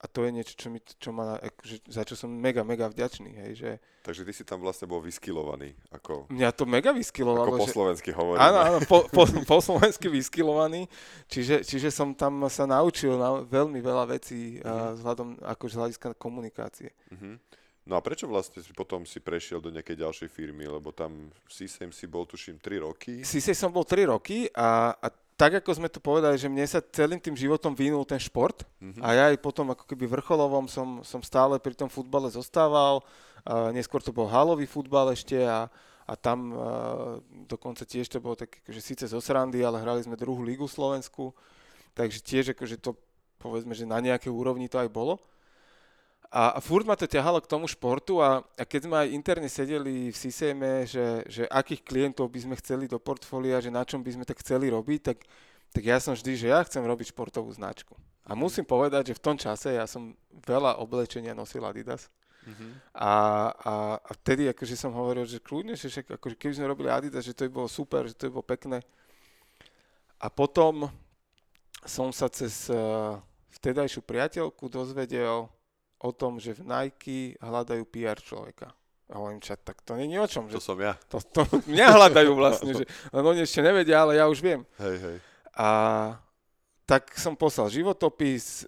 a 0.00 0.08
to 0.08 0.24
je 0.24 0.30
niečo, 0.32 0.54
čo, 0.56 0.72
mi, 0.72 0.80
čo 0.80 1.12
ma, 1.12 1.36
akože, 1.36 1.84
za 1.92 2.08
čo 2.08 2.16
som 2.16 2.32
mega, 2.32 2.64
mega 2.64 2.88
vďačný. 2.88 3.36
Hej, 3.36 3.52
že 3.60 3.70
Takže 4.00 4.24
ty 4.24 4.32
si 4.32 4.48
tam 4.48 4.64
vlastne 4.64 4.88
bol 4.88 5.04
vyskilovaný, 5.04 5.76
ako, 5.92 6.24
mňa 6.32 6.48
to 6.56 6.64
mega 6.64 6.88
vyskilovalo. 6.96 7.52
ako 7.52 7.60
po 7.60 7.68
že, 7.68 7.74
slovensky 7.76 8.10
hovoríme. 8.16 8.40
áno, 8.40 8.58
áno, 8.64 8.78
po, 8.88 9.04
po, 9.12 9.28
po 9.28 9.58
slovensky 9.60 10.08
vyskilovaný. 10.08 10.88
Čiže, 11.28 11.68
čiže 11.68 11.92
som 11.92 12.16
tam 12.16 12.48
sa 12.48 12.64
naučil 12.64 13.20
na 13.20 13.44
veľmi 13.44 13.76
veľa 13.84 14.08
vecí 14.08 14.56
a 14.64 14.96
vzhľadom 14.96 15.36
akože 15.44 15.76
z 15.76 15.80
hľadiska 15.84 16.08
komunikácie. 16.16 16.96
Mhm. 17.12 17.60
No 17.90 17.96
a 17.96 18.04
prečo 18.04 18.28
vlastne 18.28 18.60
si 18.60 18.70
potom 18.70 19.02
si 19.08 19.18
prešiel 19.18 19.58
do 19.58 19.72
nejakej 19.72 19.98
ďalšej 19.98 20.28
firmy, 20.30 20.68
lebo 20.68 20.92
tam 20.92 21.32
v 21.32 21.48
CSAM 21.50 21.90
si 21.90 22.06
bol 22.06 22.22
tuším 22.28 22.60
3 22.60 22.86
roky. 22.86 23.14
Sisej 23.24 23.56
som 23.56 23.72
bol 23.72 23.82
3 23.82 24.06
roky 24.14 24.46
a, 24.52 24.94
a 24.94 25.08
tak 25.40 25.64
ako 25.64 25.70
sme 25.72 25.88
to 25.88 26.04
povedali, 26.04 26.36
že 26.36 26.52
mne 26.52 26.68
sa 26.68 26.84
celým 26.84 27.16
tým 27.16 27.32
životom 27.32 27.72
vynul 27.72 28.04
ten 28.04 28.20
šport 28.20 28.60
Mhm. 28.76 29.00
a 29.00 29.08
ja 29.16 29.24
aj 29.32 29.40
potom 29.40 29.72
ako 29.72 29.88
keby 29.88 30.04
vrcholovom 30.04 30.68
som, 30.68 31.00
som 31.00 31.24
stále 31.24 31.56
pri 31.56 31.72
tom 31.72 31.88
futbale 31.88 32.28
zostával. 32.28 33.00
A 33.40 33.72
neskôr 33.72 34.04
to 34.04 34.12
bol 34.12 34.28
halový 34.28 34.68
futbal 34.68 35.16
ešte 35.16 35.40
a, 35.40 35.64
a 36.04 36.12
tam 36.12 36.52
a, 36.52 36.60
dokonca 37.48 37.88
tiež 37.88 38.12
to 38.12 38.20
bolo 38.20 38.36
tak, 38.36 38.60
že 38.68 38.84
síce 38.84 39.08
zo 39.08 39.16
srandy, 39.16 39.64
ale 39.64 39.80
hrali 39.80 40.04
sme 40.04 40.12
druhú 40.12 40.44
lígu 40.44 40.68
Slovensku, 40.68 41.32
takže 41.96 42.20
tiež 42.20 42.52
akože 42.52 42.76
to 42.76 42.92
povedzme, 43.40 43.72
že 43.72 43.88
na 43.88 43.96
nejakej 43.96 44.28
úrovni 44.28 44.68
to 44.68 44.76
aj 44.76 44.92
bolo. 44.92 45.16
A, 46.30 46.54
a 46.54 46.58
furt 46.62 46.86
ma 46.86 46.94
to 46.94 47.10
ťahalo 47.10 47.42
k 47.42 47.50
tomu 47.50 47.66
športu 47.66 48.22
a, 48.22 48.46
a 48.54 48.62
keď 48.62 48.80
sme 48.86 48.96
aj 49.02 49.08
interne 49.10 49.50
sedeli 49.50 50.14
v 50.14 50.16
systéme, 50.16 50.86
že, 50.86 51.26
že 51.26 51.42
akých 51.50 51.82
klientov 51.82 52.30
by 52.30 52.46
sme 52.46 52.54
chceli 52.62 52.86
do 52.86 53.02
portfólia, 53.02 53.58
že 53.58 53.74
na 53.74 53.82
čom 53.82 53.98
by 53.98 54.14
sme 54.14 54.22
tak 54.22 54.38
chceli 54.38 54.70
robiť, 54.70 55.00
tak, 55.02 55.26
tak 55.74 55.82
ja 55.82 55.98
som 55.98 56.14
vždy, 56.14 56.38
že 56.38 56.46
ja 56.54 56.62
chcem 56.62 56.86
robiť 56.86 57.10
športovú 57.10 57.50
značku. 57.50 57.98
A 58.22 58.38
musím 58.38 58.62
povedať, 58.62 59.10
že 59.10 59.18
v 59.18 59.24
tom 59.26 59.34
čase 59.34 59.74
ja 59.74 59.90
som 59.90 60.14
veľa 60.46 60.78
oblečenia 60.78 61.34
nosil 61.34 61.66
Adidas. 61.66 62.06
Mm-hmm. 62.46 62.70
A, 62.94 63.12
a, 63.50 63.72
a 63.98 64.10
vtedy 64.22 64.46
akože 64.54 64.78
som 64.78 64.94
hovoril, 64.94 65.26
že 65.26 65.42
kľudne, 65.42 65.74
že 65.74 65.90
však, 65.90 66.14
akože 66.14 66.38
keby 66.38 66.54
sme 66.54 66.70
robili 66.70 66.94
Adidas, 66.94 67.26
že 67.26 67.34
to 67.34 67.50
by 67.50 67.58
bolo 67.58 67.66
super, 67.66 68.06
že 68.06 68.14
to 68.14 68.30
by 68.30 68.38
bolo 68.38 68.46
pekné. 68.46 68.78
A 70.22 70.30
potom 70.30 70.86
som 71.82 72.14
sa 72.14 72.30
cez 72.30 72.70
uh, 72.70 73.18
vtedajšiu 73.58 74.06
priateľku 74.06 74.70
dozvedel 74.70 75.50
o 76.00 76.10
tom, 76.10 76.40
že 76.40 76.56
v 76.56 76.64
Nike 76.64 77.36
hľadajú 77.38 77.84
PR 77.88 78.16
človeka. 78.16 78.72
A 79.10 79.18
hovorím, 79.18 79.42
čak, 79.42 79.60
tak 79.66 79.82
to 79.82 79.98
není 79.98 80.16
o 80.16 80.26
čom. 80.26 80.46
To 80.46 80.56
že 80.56 80.62
som 80.62 80.78
ja. 80.78 80.94
To, 81.10 81.18
to 81.20 81.42
mňa 81.72 81.86
hľadajú 81.98 82.30
vlastne, 82.32 82.72
že 82.72 82.84
len 83.12 83.24
oni 83.24 83.44
ešte 83.44 83.60
nevedia, 83.60 84.00
ale 84.00 84.16
ja 84.16 84.30
už 84.30 84.38
viem. 84.40 84.62
Hej, 84.78 84.96
hej. 85.02 85.16
A 85.52 85.68
tak 86.86 87.10
som 87.18 87.34
poslal 87.34 87.68
životopis, 87.68 88.64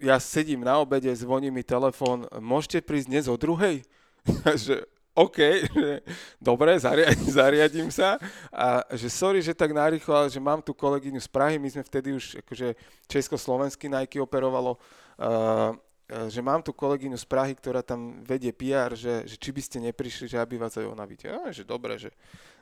ja 0.00 0.16
sedím 0.18 0.64
na 0.64 0.80
obede, 0.80 1.12
zvoní 1.12 1.52
mi 1.52 1.62
telefón, 1.62 2.24
môžete 2.40 2.82
prísť 2.82 3.08
dnes 3.08 3.26
o 3.28 3.36
druhej? 3.36 3.84
že 4.64 4.84
OK, 5.14 5.38
že 5.68 6.00
dobre, 6.40 6.78
zariadím, 6.78 7.30
zariadím 7.42 7.88
sa. 7.90 8.16
A 8.48 8.86
že 8.94 9.10
sorry, 9.10 9.42
že 9.42 9.52
tak 9.52 9.74
narýchlo, 9.74 10.14
ale 10.14 10.28
že 10.30 10.40
mám 10.40 10.62
tu 10.62 10.72
kolegyňu 10.72 11.20
z 11.20 11.28
Prahy, 11.28 11.58
my 11.58 11.68
sme 11.68 11.82
vtedy 11.82 12.14
už 12.14 12.40
akože 12.46 12.78
československý 13.10 13.90
Nike 13.90 14.22
operovalo, 14.22 14.78
uh, 15.18 15.74
že 16.10 16.40
mám 16.42 16.58
tu 16.60 16.74
kolegyňu 16.74 17.14
z 17.14 17.26
Prahy, 17.26 17.54
ktorá 17.54 17.86
tam 17.86 18.18
vedie 18.26 18.50
PR, 18.50 18.98
že, 18.98 19.22
že 19.30 19.38
či 19.38 19.50
by 19.54 19.62
ste 19.62 19.78
neprišli, 19.78 20.26
že 20.26 20.42
aby 20.42 20.58
vás 20.58 20.74
aj 20.74 20.90
ona 20.90 21.06
videla. 21.06 21.54
že 21.54 21.62
dobre, 21.62 21.94
že, 21.96 22.10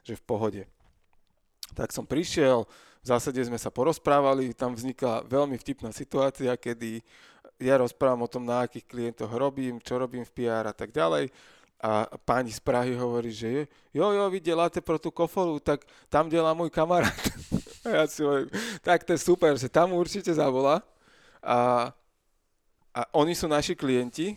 že 0.05 0.15
v 0.17 0.23
pohode. 0.25 0.63
Tak 1.73 1.93
som 1.93 2.05
prišiel, 2.05 2.69
v 3.01 3.07
zásade 3.07 3.41
sme 3.41 3.57
sa 3.57 3.73
porozprávali, 3.73 4.53
tam 4.53 4.77
vznikla 4.77 5.25
veľmi 5.25 5.57
vtipná 5.57 5.93
situácia, 5.97 6.53
kedy 6.57 7.01
ja 7.59 7.81
rozprávam 7.81 8.25
o 8.25 8.31
tom, 8.31 8.47
na 8.47 8.69
akých 8.69 8.87
klientoch 8.87 9.31
robím, 9.35 9.83
čo 9.83 9.99
robím 9.99 10.23
v 10.23 10.33
PR 10.45 10.71
a 10.71 10.75
tak 10.75 10.95
ďalej. 10.95 11.33
A 11.79 12.11
pani 12.27 12.51
z 12.51 12.59
Prahy 12.59 12.99
hovorí, 12.99 13.31
že 13.31 13.71
jo, 13.95 14.07
jo, 14.11 14.25
vy 14.27 14.43
deláte 14.43 14.83
pro 14.83 14.99
tú 14.99 15.15
kofolu, 15.15 15.63
tak 15.63 15.87
tam 16.11 16.27
delá 16.27 16.51
môj 16.51 16.75
kamarát. 16.75 17.15
a 17.87 18.03
ja 18.03 18.05
si 18.11 18.27
hovorím, 18.27 18.51
tak 18.83 19.07
to 19.07 19.15
je 19.15 19.21
super, 19.23 19.55
že 19.55 19.71
tam 19.71 19.95
určite 19.95 20.35
zavolá. 20.35 20.83
A, 21.39 21.91
a 22.99 23.07
oni 23.15 23.31
sú 23.39 23.47
naši 23.47 23.79
klienti, 23.79 24.35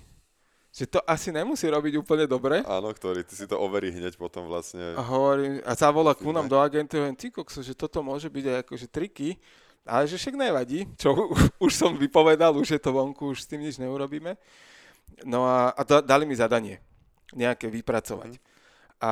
že 0.70 0.86
to 0.86 1.02
asi 1.04 1.34
nemusí 1.34 1.66
robiť 1.66 1.98
úplne 1.98 2.30
dobre. 2.30 2.62
Áno, 2.62 2.94
ktorý 2.94 3.26
ty 3.26 3.34
si 3.34 3.50
to 3.50 3.58
overí 3.58 3.90
hneď 3.90 4.16
potom 4.22 4.46
vlastne. 4.46 4.94
A 4.94 5.02
hovorím, 5.02 5.66
a 5.66 5.74
zavolá 5.74 6.14
ku 6.14 6.30
nám 6.30 6.46
do 6.46 6.62
agenty, 6.62 7.02
hovorím, 7.02 7.18
ty 7.18 7.34
kokso, 7.34 7.66
že 7.66 7.74
toto 7.74 8.06
môže 8.06 8.30
byť 8.30 8.46
aj 8.46 8.58
akože 8.64 8.88
triky, 8.88 9.36
ale 9.82 10.06
že 10.06 10.22
však 10.22 10.38
nevadí, 10.38 10.86
čo 10.94 11.12
už 11.66 11.72
som 11.74 11.98
vypovedal, 11.98 12.54
už 12.54 12.78
je 12.78 12.82
to 12.82 12.94
vonku, 12.94 13.34
už 13.34 13.44
s 13.44 13.50
tým 13.50 13.66
nič 13.66 13.82
neurobíme. 13.82 14.38
No 15.26 15.44
a, 15.50 15.74
a 15.74 15.82
dali 16.06 16.30
mi 16.30 16.38
zadanie 16.38 16.78
nejaké 17.34 17.66
vypracovať. 17.66 18.38
Mm. 18.38 18.42
A 19.02 19.12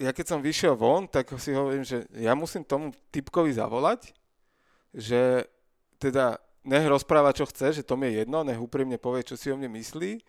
ja 0.00 0.10
keď 0.10 0.26
som 0.26 0.40
vyšiel 0.40 0.72
von, 0.72 1.04
tak 1.04 1.28
si 1.36 1.52
hovorím, 1.52 1.84
že 1.84 2.08
ja 2.16 2.32
musím 2.32 2.64
tomu 2.64 2.96
typkovi 3.12 3.52
zavolať, 3.52 4.16
že 4.96 5.44
teda 6.00 6.40
nech 6.62 6.86
rozpráva, 6.86 7.34
čo 7.34 7.46
chce, 7.46 7.82
že 7.82 7.86
to 7.86 7.98
mi 7.98 8.10
je 8.10 8.22
jedno, 8.22 8.46
nech 8.46 8.58
úprimne 8.58 8.98
povie, 8.98 9.26
čo 9.26 9.34
si 9.34 9.50
o 9.50 9.58
mne 9.58 9.70
myslí, 9.74 10.22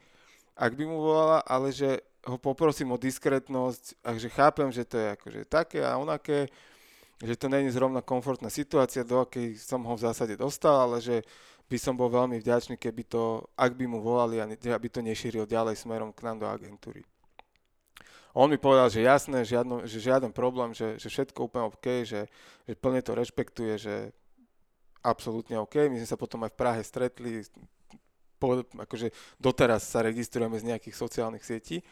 ak 0.53 0.71
by 0.77 0.83
mu 0.85 1.01
volala, 1.01 1.41
ale 1.45 1.73
že 1.73 2.01
ho 2.23 2.37
poprosím 2.37 2.93
o 2.93 3.01
diskrétnosť 3.01 4.05
a 4.05 4.15
že 4.15 4.29
chápem, 4.31 4.69
že 4.71 4.85
to 4.87 4.95
je 4.95 5.07
akože 5.17 5.41
také 5.49 5.81
a 5.83 5.97
onaké, 5.99 6.47
že 7.19 7.35
to 7.35 7.51
není 7.51 7.69
zrovna 7.69 8.01
komfortná 8.01 8.49
situácia, 8.49 9.05
do 9.05 9.23
akej 9.23 9.59
som 9.59 9.83
ho 9.83 9.93
v 9.95 10.03
zásade 10.07 10.35
dostal, 10.37 10.87
ale 10.87 10.97
že 11.03 11.21
by 11.67 11.77
som 11.79 11.95
bol 11.95 12.11
veľmi 12.11 12.37
vďačný, 12.37 12.75
keby 12.77 13.07
to, 13.07 13.47
ak 13.55 13.73
by 13.73 13.85
mu 13.87 14.03
volali, 14.03 14.37
a 14.37 14.45
aby 14.47 14.87
to 14.91 14.99
nešíril 14.99 15.47
ďalej 15.47 15.79
smerom 15.79 16.11
k 16.11 16.23
nám 16.27 16.37
do 16.43 16.47
agentúry. 16.47 17.01
On 18.33 18.49
mi 18.49 18.57
povedal, 18.57 18.89
že 18.89 19.05
jasné, 19.05 19.45
žiadno, 19.45 19.85
že 19.85 20.01
žiaden 20.01 20.33
problém, 20.33 20.73
že, 20.73 20.97
že 20.97 21.05
všetko 21.05 21.53
úplne 21.53 21.69
OK, 21.69 22.01
že, 22.01 22.25
že 22.65 22.73
plne 22.73 23.01
to 23.05 23.13
rešpektuje, 23.13 23.73
že 23.77 23.95
absolútne 25.03 25.59
OK. 25.59 25.91
My 25.91 25.99
sme 25.99 26.09
sa 26.09 26.17
potom 26.17 26.41
aj 26.47 26.55
v 26.55 26.59
Prahe 26.59 26.81
stretli, 26.81 27.43
po, 28.39 28.63
akože 28.63 29.11
doteraz 29.39 29.87
sa 29.87 30.03
registrujeme 30.03 30.55
z 30.59 30.67
nejakých 30.73 30.95
sociálnych 30.95 31.43
sietí. 31.43 31.83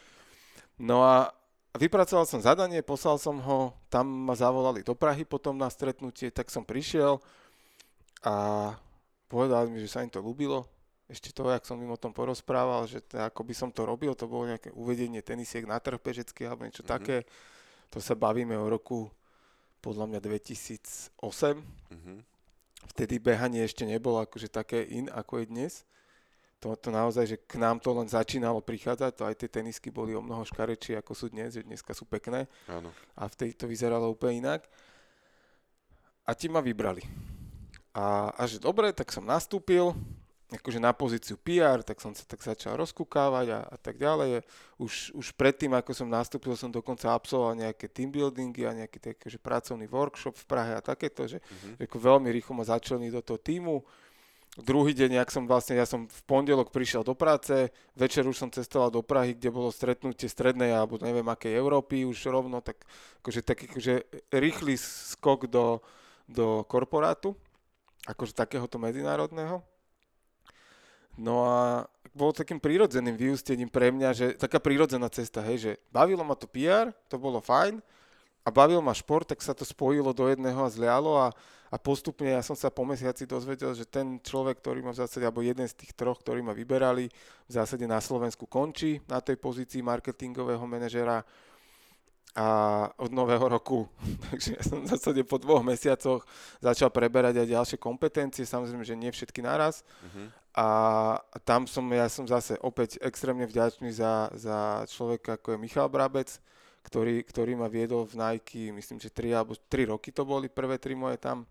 No 0.80 1.03
a 1.03 1.32
vypracoval 1.76 2.28
som 2.28 2.43
zadanie, 2.43 2.84
poslal 2.84 3.16
som 3.20 3.39
ho, 3.39 3.76
tam 3.91 4.07
ma 4.07 4.34
zavolali 4.34 4.82
do 4.82 4.95
Prahy 4.95 5.28
potom 5.28 5.55
na 5.55 5.68
stretnutie, 5.72 6.32
tak 6.32 6.51
som 6.51 6.68
prišiel 6.68 7.20
a 8.24 8.36
povedali 9.28 9.72
mi, 9.72 9.80
že 9.84 9.91
sa 9.91 10.03
im 10.03 10.12
to 10.12 10.24
ľúbilo. 10.24 10.68
Ešte 11.12 11.36
to, 11.36 11.43
jak 11.51 11.68
som 11.68 11.76
im 11.84 11.91
o 11.91 11.99
tom 11.99 12.16
porozprával, 12.16 12.88
že 12.88 13.03
to, 13.03 13.20
ako 13.20 13.43
by 13.43 13.53
som 13.55 13.70
to 13.72 13.84
robil, 13.84 14.16
to 14.16 14.32
bolo 14.32 14.47
nejaké 14.47 14.72
uvedenie 14.72 15.20
tenisiek 15.20 15.68
na 15.68 15.76
trh 15.76 15.99
bežecký 15.99 16.47
alebo 16.47 16.64
niečo 16.64 16.88
mm-hmm. 16.88 16.95
také. 16.95 17.28
To 17.91 17.99
sa 17.99 18.16
bavíme 18.16 18.55
o 18.55 18.72
roku 18.72 19.12
podľa 19.84 20.07
mňa 20.07 20.20
2008. 20.24 21.12
Mm-hmm 21.91 22.30
vtedy 22.89 23.21
behanie 23.21 23.61
ešte 23.61 23.86
nebolo 23.86 24.23
akože 24.25 24.49
také 24.49 24.82
in, 24.82 25.11
ako 25.13 25.43
je 25.43 25.45
dnes. 25.45 25.73
To, 26.61 26.77
to 26.77 26.93
naozaj, 26.93 27.25
že 27.25 27.38
k 27.41 27.57
nám 27.57 27.82
to 27.82 27.89
len 27.89 28.05
začínalo 28.05 28.61
prichádzať, 28.61 29.11
to 29.17 29.23
aj 29.25 29.36
tie 29.38 29.49
tenisky 29.49 29.89
boli 29.89 30.13
o 30.13 30.21
mnoho 30.21 30.45
škarečie, 30.45 30.93
ako 30.93 31.17
sú 31.17 31.34
dnes, 31.34 31.57
že 31.57 31.65
dneska 31.65 31.97
sú 31.97 32.05
pekné. 32.05 32.45
Áno. 32.69 32.93
A 33.17 33.25
vtedy 33.25 33.57
to 33.57 33.65
vyzeralo 33.65 34.13
úplne 34.13 34.45
inak. 34.45 34.69
A 36.21 36.38
ti 36.38 36.45
ma 36.45 36.61
vybrali. 36.61 37.01
A, 37.97 38.29
a 38.38 38.41
že 38.45 38.61
dobre, 38.61 38.93
tak 38.93 39.09
som 39.09 39.25
nastúpil, 39.25 39.97
akože 40.51 40.83
na 40.83 40.91
pozíciu 40.91 41.39
PR, 41.39 41.79
tak 41.79 42.03
som 42.03 42.11
sa 42.11 42.27
tak 42.27 42.43
začal 42.43 42.75
rozkúkávať 42.75 43.47
a, 43.55 43.59
a 43.63 43.75
tak 43.79 43.95
ďalej. 43.95 44.43
Už, 44.75 45.15
už 45.15 45.31
predtým, 45.39 45.71
ako 45.71 45.95
som 45.95 46.11
nastúpil, 46.11 46.59
som 46.59 46.67
dokonca 46.67 47.07
absolvoval 47.15 47.55
nejaké 47.55 47.87
team 47.87 48.11
buildingy 48.11 48.67
a 48.67 48.75
nejaký 48.83 48.99
taký, 48.99 49.31
že 49.31 49.39
pracovný 49.39 49.87
workshop 49.87 50.35
v 50.35 50.45
Prahe 50.51 50.71
a 50.75 50.83
takéto, 50.83 51.23
že, 51.23 51.39
mm-hmm. 51.39 51.79
že 51.79 51.85
veľmi 51.87 52.27
rýchlo 52.35 52.59
ma 52.59 52.67
začali 52.67 53.07
do 53.07 53.23
toho 53.23 53.39
týmu. 53.39 53.79
Druhý 54.59 54.91
deň, 54.91 55.23
ak 55.23 55.31
som 55.31 55.47
vlastne, 55.47 55.79
ja 55.79 55.87
som 55.87 56.11
v 56.11 56.21
pondelok 56.27 56.75
prišiel 56.75 57.07
do 57.07 57.15
práce, 57.15 57.71
večer 57.95 58.27
už 58.27 58.35
som 58.35 58.51
cestoval 58.51 58.91
do 58.91 58.99
Prahy, 58.99 59.31
kde 59.31 59.47
bolo 59.47 59.71
stretnutie 59.71 60.27
strednej 60.27 60.75
alebo 60.75 60.99
neviem 60.99 61.23
akej 61.23 61.55
Európy 61.55 62.03
už 62.03 62.19
rovno, 62.27 62.59
tak 62.59 62.83
akože 63.23 63.47
taký 63.47 63.71
akože 63.71 63.93
rýchly 64.35 64.75
skok 64.75 65.47
do, 65.47 65.79
do 66.27 66.67
korporátu, 66.67 67.31
akože 68.03 68.35
takéhoto 68.35 68.75
medzinárodného. 68.75 69.63
No 71.20 71.43
a 71.47 71.88
bolo 72.12 72.36
takým 72.36 72.59
prírodzeným 72.59 73.16
vyústením 73.16 73.72
pre 73.72 73.91
mňa, 73.91 74.09
že 74.12 74.26
taká 74.36 74.59
prírodzená 74.59 75.07
cesta, 75.07 75.39
hej, 75.43 75.57
že 75.57 75.72
bavilo 75.91 76.24
ma 76.24 76.36
to 76.36 76.47
PR, 76.47 76.91
to 77.07 77.16
bolo 77.16 77.39
fajn, 77.39 77.80
a 78.41 78.49
bavil 78.49 78.82
ma 78.82 78.91
šport, 78.91 79.30
tak 79.30 79.39
sa 79.39 79.53
to 79.53 79.62
spojilo 79.62 80.12
do 80.12 80.26
jedného 80.26 80.57
a 80.66 80.74
zlialo 80.74 81.14
a, 81.14 81.30
a 81.70 81.76
postupne 81.78 82.34
ja 82.34 82.41
som 82.41 82.57
sa 82.57 82.74
po 82.74 82.82
mesiaci 82.82 83.30
dozvedel, 83.30 83.78
že 83.78 83.86
ten 83.86 84.18
človek, 84.18 84.59
ktorý 84.59 84.82
ma 84.82 84.91
v 84.91 85.05
zásade, 85.05 85.24
alebo 85.24 85.45
jeden 85.45 85.64
z 85.70 85.78
tých 85.78 85.93
troch, 85.93 86.20
ktorí 86.20 86.41
ma 86.41 86.51
vyberali, 86.51 87.05
v 87.45 87.51
zásade 87.51 87.86
na 87.86 88.01
Slovensku 88.01 88.49
končí 88.49 88.97
na 89.05 89.22
tej 89.22 89.38
pozícii 89.38 89.86
marketingového 89.86 90.66
manažera 90.66 91.22
a 92.32 92.47
od 92.95 93.12
nového 93.12 93.45
roku, 93.45 93.86
takže 94.32 94.57
ja 94.57 94.64
som 94.66 94.82
v 94.82 94.89
zásade 94.89 95.22
po 95.22 95.38
dvoch 95.38 95.62
mesiacoch 95.62 96.26
začal 96.64 96.89
preberať 96.89 97.45
aj 97.45 97.47
ďalšie 97.47 97.78
kompetencie, 97.78 98.47
samozrejme, 98.47 98.82
že 98.82 98.97
nie 98.97 99.12
všetky 99.14 99.45
naraz. 99.45 99.86
Uh-huh. 100.01 100.34
A 100.51 100.67
tam 101.47 101.63
som, 101.63 101.87
ja 101.95 102.11
som 102.11 102.27
zase 102.27 102.59
opäť 102.59 102.99
extrémne 102.99 103.47
vďačný 103.47 103.87
za, 103.95 104.27
za 104.35 104.83
človeka, 104.91 105.39
ako 105.39 105.55
je 105.55 105.63
Michal 105.63 105.87
Brabec, 105.87 106.27
ktorý, 106.83 107.23
ktorý 107.23 107.55
ma 107.55 107.71
viedol 107.71 108.03
v 108.03 108.19
Nike, 108.19 108.75
myslím, 108.75 108.99
že 108.99 109.13
3 109.13 109.31
alebo 109.31 109.55
3 109.55 109.95
roky 109.95 110.11
to 110.11 110.27
boli, 110.27 110.51
prvé 110.51 110.75
3 110.75 110.91
moje 110.97 111.17
tam, 111.23 111.47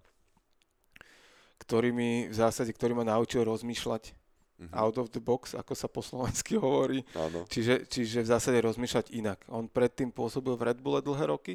ktorý 1.64 1.96
mi 1.96 2.28
v 2.28 2.34
zásade, 2.34 2.68
ktorý 2.76 2.92
ma 2.92 3.04
naučil 3.08 3.40
rozmýšľať 3.48 4.12
mm-hmm. 4.12 4.76
out 4.76 4.96
of 5.00 5.08
the 5.16 5.22
box, 5.22 5.56
ako 5.56 5.72
sa 5.72 5.88
po 5.88 6.04
slovensky 6.04 6.58
hovorí. 6.60 7.00
Áno. 7.16 7.48
Čiže, 7.48 7.88
čiže 7.88 8.20
v 8.20 8.28
zásade 8.28 8.58
rozmýšľať 8.60 9.16
inak. 9.16 9.40
On 9.48 9.64
predtým 9.64 10.12
pôsobil 10.12 10.52
v 10.60 10.66
Red 10.68 10.78
Bulle 10.84 11.00
dlhé 11.00 11.24
roky 11.32 11.54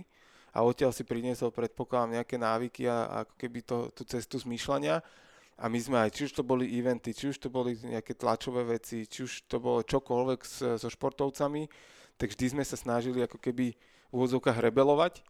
a 0.55 0.63
odtiaľ 0.65 0.95
si 0.95 1.05
priniesol, 1.05 1.53
predpokladám, 1.53 2.21
nejaké 2.21 2.41
návyky 2.41 2.89
a 2.89 3.27
ako 3.27 3.33
keby 3.37 3.59
to, 3.61 3.77
tú 3.93 4.01
cestu 4.07 4.39
zmýšľania 4.41 5.03
a 5.56 5.72
my 5.72 5.80
sme 5.80 5.97
aj, 6.03 6.12
či 6.12 6.22
už 6.28 6.36
to 6.36 6.43
boli 6.43 6.68
eventy, 6.68 7.16
či 7.16 7.32
už 7.32 7.39
to 7.39 7.47
boli 7.47 7.80
nejaké 7.80 8.12
tlačové 8.12 8.68
veci, 8.68 9.08
či 9.08 9.24
už 9.24 9.47
to 9.47 9.64
bolo 9.64 9.88
čokoľvek 9.88 10.39
so 10.76 10.88
športovcami, 10.91 11.72
tak 12.20 12.36
vždy 12.36 12.60
sme 12.60 12.64
sa 12.68 12.76
snažili 12.76 13.24
ako 13.24 13.39
keby 13.39 13.72
v 13.72 14.12
úvodzovkách 14.12 14.60
rebelovať 14.60 15.24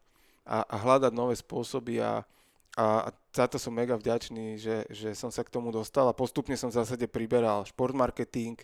a, 0.50 0.66
a 0.66 0.76
hľadať 0.82 1.14
nové 1.14 1.38
spôsoby 1.38 2.02
a, 2.02 2.26
a 2.74 3.14
za 3.30 3.46
to 3.46 3.62
som 3.62 3.78
mega 3.78 3.94
vďačný, 3.94 4.58
že, 4.58 4.90
že 4.90 5.14
som 5.14 5.30
sa 5.30 5.46
k 5.46 5.54
tomu 5.54 5.70
dostal 5.70 6.10
a 6.10 6.18
postupne 6.18 6.58
som 6.58 6.74
v 6.74 6.78
zásade 6.82 7.06
priberal 7.06 7.62
šport 7.70 7.94
marketing 7.94 8.58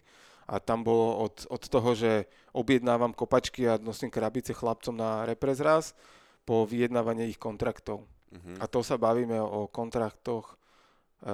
a 0.50 0.58
tam 0.58 0.82
bolo 0.82 1.30
od, 1.30 1.46
od 1.46 1.62
toho, 1.62 1.94
že 1.94 2.26
objednávam 2.58 3.14
kopačky 3.14 3.70
a 3.70 3.78
nosím 3.78 4.10
krabice 4.10 4.58
chlapcom 4.58 4.98
na 4.98 5.30
reprezraz 5.30 5.94
po 6.42 6.66
vyjednávanie 6.66 7.30
ich 7.30 7.38
kontraktov. 7.38 8.10
Mhm. 8.34 8.58
A 8.58 8.66
to 8.66 8.82
sa 8.82 8.98
bavíme 8.98 9.38
o 9.38 9.70
kontraktoch 9.70 10.58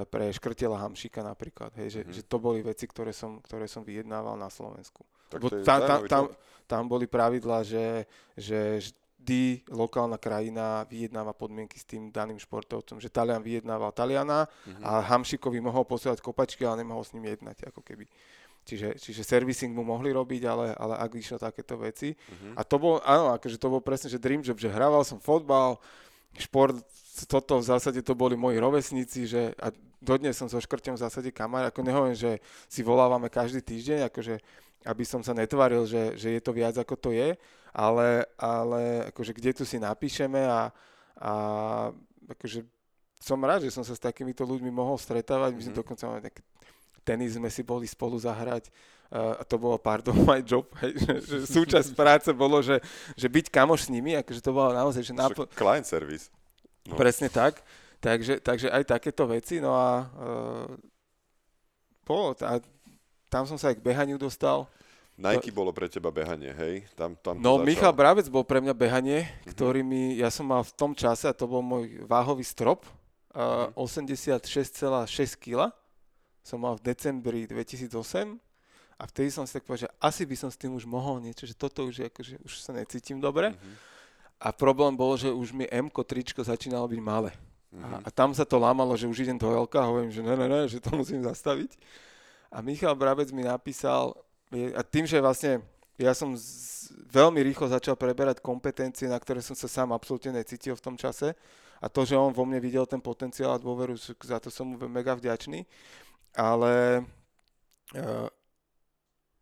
pre 0.06 0.28
Škrtela 0.30 0.76
Hamšika 0.78 1.24
napríklad, 1.24 1.72
hej, 1.80 1.88
že, 1.90 2.02
Mhm. 2.04 2.12
že 2.12 2.22
to 2.24 2.38
boli 2.38 2.60
veci, 2.60 2.84
ktoré 2.84 3.16
som, 3.16 3.40
ktoré 3.40 3.66
som 3.66 3.82
vyjednával 3.82 4.36
na 4.36 4.52
Slovensku. 4.52 5.08
Tak 5.28 5.40
Lebo 5.40 5.48
tam, 5.64 5.80
tam, 5.84 6.00
tam, 6.08 6.24
tam 6.68 6.82
boli 6.88 7.08
pravidla, 7.08 7.64
že, 7.64 8.04
že 8.36 8.84
vždy 9.20 9.68
lokálna 9.68 10.16
krajina 10.16 10.88
vyjednáva 10.88 11.32
podmienky 11.32 11.76
s 11.76 11.84
tým 11.84 12.12
daným 12.12 12.40
športovcom, 12.40 13.00
že 13.00 13.12
Talian 13.12 13.44
vyjednával 13.44 13.92
Taliana 13.92 14.48
Mhm. 14.68 14.84
a 14.84 14.92
Hamšikovi 15.04 15.60
mohol 15.60 15.84
posielať 15.84 16.20
kopačky, 16.20 16.64
ale 16.64 16.84
nemohol 16.84 17.04
s 17.04 17.12
ním 17.12 17.28
jednať, 17.28 17.68
ako 17.72 17.84
keby. 17.84 18.08
Čiže, 18.68 19.00
čiže 19.00 19.24
servicing 19.24 19.72
mu 19.72 19.84
mohli 19.84 20.12
robiť, 20.12 20.44
ale, 20.44 20.76
ale 20.76 21.00
ak 21.00 21.16
išlo 21.16 21.40
takéto 21.40 21.80
veci. 21.80 22.12
Mhm. 22.12 22.60
A 22.60 22.68
to 22.68 22.76
bol, 22.76 23.00
áno, 23.00 23.32
akože 23.32 23.56
to 23.56 23.72
bol 23.72 23.80
presne, 23.80 24.08
že 24.08 24.20
dream 24.20 24.44
job, 24.44 24.60
že 24.60 24.68
hrával 24.68 25.08
som 25.08 25.24
fotbal, 25.24 25.80
šport, 26.36 26.76
toto 27.26 27.58
v 27.58 27.66
zásade 27.66 28.04
to 28.04 28.14
boli 28.14 28.38
moji 28.38 28.60
rovesníci, 28.60 29.26
že 29.26 29.56
a 29.58 29.74
dodnes 29.98 30.38
som 30.38 30.46
so 30.46 30.60
Škrťom 30.60 30.94
v 30.94 31.02
zásade 31.02 31.30
kamar, 31.34 31.72
ako 31.72 31.82
nehovorím, 31.82 32.14
že 32.14 32.38
si 32.70 32.86
volávame 32.86 33.32
každý 33.32 33.64
týždeň, 33.64 34.12
akože 34.12 34.38
aby 34.86 35.04
som 35.04 35.26
sa 35.26 35.34
netváril, 35.34 35.88
že, 35.90 36.14
že 36.14 36.38
je 36.38 36.42
to 36.44 36.54
viac 36.54 36.78
ako 36.78 36.94
to 36.94 37.10
je, 37.12 37.34
ale, 37.74 38.08
ale 38.38 39.10
akože 39.10 39.34
kde 39.34 39.52
tu 39.52 39.64
si 39.66 39.82
napíšeme 39.82 40.46
a, 40.46 40.70
a 41.18 41.32
akože 42.30 42.62
som 43.18 43.42
rád, 43.42 43.66
že 43.66 43.74
som 43.74 43.82
sa 43.82 43.98
s 43.98 44.00
takýmito 44.00 44.46
ľuďmi 44.46 44.70
mohol 44.70 44.96
stretávať, 44.96 45.58
my 45.58 45.62
sme 45.66 45.74
Mhm. 45.74 45.80
dokonca 45.82 46.04
mali 46.06 46.22
nejaké 46.22 46.42
tenis 47.02 47.40
sme 47.40 47.48
si 47.48 47.64
boli 47.64 47.88
spolu 47.88 48.20
zahrať 48.20 48.68
uh, 49.10 49.40
a 49.40 49.44
to 49.48 49.56
bolo 49.56 49.80
pardon 49.80 50.14
my 50.28 50.44
job, 50.44 50.68
hej, 50.84 50.92
že, 51.00 51.14
že 51.24 51.38
súčasť 51.48 51.96
práce 51.96 52.30
bolo, 52.32 52.60
že, 52.60 52.84
že 53.16 53.28
byť 53.28 53.48
kamoš 53.48 53.88
s 53.88 53.90
nimi, 53.90 54.14
akože 54.14 54.44
to 54.44 54.52
bolo 54.52 54.76
naozaj, 54.76 55.02
že 55.02 55.16
napo- 55.16 55.48
Client 55.50 55.88
service. 55.88 56.28
No. 56.88 56.96
presne 56.96 57.28
tak, 57.28 57.60
takže, 58.00 58.40
takže 58.40 58.72
aj 58.72 58.84
takéto 58.88 59.28
veci, 59.28 59.60
no 59.60 59.76
a 59.76 60.08
uh, 60.08 60.72
bolo, 62.08 62.32
a 62.40 62.64
tam 63.28 63.44
som 63.44 63.60
sa 63.60 63.70
aj 63.70 63.78
k 63.80 63.86
behaniu 63.86 64.16
dostal. 64.16 64.64
Nike 65.18 65.50
bolo 65.50 65.74
pre 65.74 65.90
teba 65.90 66.14
behanie, 66.14 66.54
hej? 66.54 66.86
Tam, 66.94 67.18
tam 67.18 67.42
No, 67.42 67.58
začalo. 67.58 67.66
Michal 67.66 67.94
Brabec 67.94 68.30
bol 68.30 68.46
pre 68.46 68.62
mňa 68.62 68.72
behanie, 68.72 69.26
Mhm. 69.26 69.50
ktorý 69.52 69.82
mi, 69.82 70.16
ja 70.16 70.30
som 70.30 70.46
mal 70.46 70.62
v 70.62 70.74
tom 70.78 70.94
čase, 70.94 71.26
a 71.28 71.34
to 71.34 71.50
bol 71.50 71.60
môj 71.60 72.06
váhový 72.06 72.46
strop, 72.46 72.86
uh, 73.34 73.68
Mhm. 73.68 73.76
86,6 73.76 75.36
kg. 75.36 75.74
Som 76.46 76.64
mal 76.64 76.80
v 76.80 76.86
decembri 76.86 77.44
2008 77.44 78.40
a 78.96 79.04
vtedy 79.04 79.28
som 79.28 79.44
si 79.44 79.60
tak 79.60 79.68
povedal, 79.68 79.90
že 79.90 79.96
asi 80.00 80.24
by 80.24 80.36
som 80.38 80.48
s 80.48 80.56
tým 80.56 80.72
už 80.72 80.88
mohol 80.88 81.20
niečo, 81.20 81.44
že 81.44 81.52
toto 81.52 81.84
už 81.84 81.96
je 82.00 82.06
akože, 82.08 82.36
už 82.48 82.54
sa 82.62 82.72
necítim 82.72 83.20
dobre. 83.20 83.52
Mhm. 83.52 83.76
A 84.38 84.54
problém 84.54 84.94
bol, 84.94 85.18
že 85.18 85.34
už 85.34 85.50
mi 85.50 85.66
M 85.70 85.90
tričko 85.90 86.46
začínalo 86.46 86.86
byť 86.86 87.02
malé. 87.02 87.32
Mhm. 87.74 87.84
A, 87.84 87.88
a 88.06 88.10
tam 88.14 88.32
sa 88.32 88.46
to 88.46 88.62
lámalo, 88.62 88.94
že 88.94 89.10
už 89.10 89.26
idem 89.26 89.38
do 89.38 89.50
L 89.50 89.66
a 89.66 89.90
hovorím, 89.90 90.14
že 90.14 90.22
ne, 90.22 90.36
ne, 90.38 90.48
ne, 90.48 90.62
že 90.70 90.80
to 90.80 90.94
musím 90.94 91.26
zastaviť. 91.26 91.74
A 92.48 92.64
Michal 92.64 92.96
Brabec 92.96 93.34
mi 93.36 93.44
napísal, 93.44 94.16
a 94.72 94.82
tým, 94.86 95.04
že 95.04 95.20
vlastne 95.20 95.60
ja 96.00 96.14
som 96.14 96.38
z, 96.38 96.94
veľmi 97.10 97.42
rýchlo 97.42 97.68
začal 97.68 97.98
preberať 97.98 98.40
kompetencie, 98.40 99.10
na 99.10 99.18
ktoré 99.18 99.42
som 99.42 99.58
sa 99.58 99.66
sám 99.68 99.92
absolútne 99.92 100.32
necítil 100.32 100.78
v 100.78 100.86
tom 100.86 100.96
čase. 100.96 101.34
A 101.82 101.90
to, 101.90 102.06
že 102.06 102.18
on 102.18 102.34
vo 102.34 102.46
mne 102.46 102.62
videl 102.62 102.86
ten 102.86 103.02
potenciál 103.02 103.58
a 103.58 103.62
dôveru, 103.62 103.98
za 103.98 104.38
to 104.38 104.54
som 104.54 104.66
mu 104.66 104.78
mega 104.86 105.18
vďačný. 105.18 105.66
Ale 106.38 107.04
uh, 107.98 108.30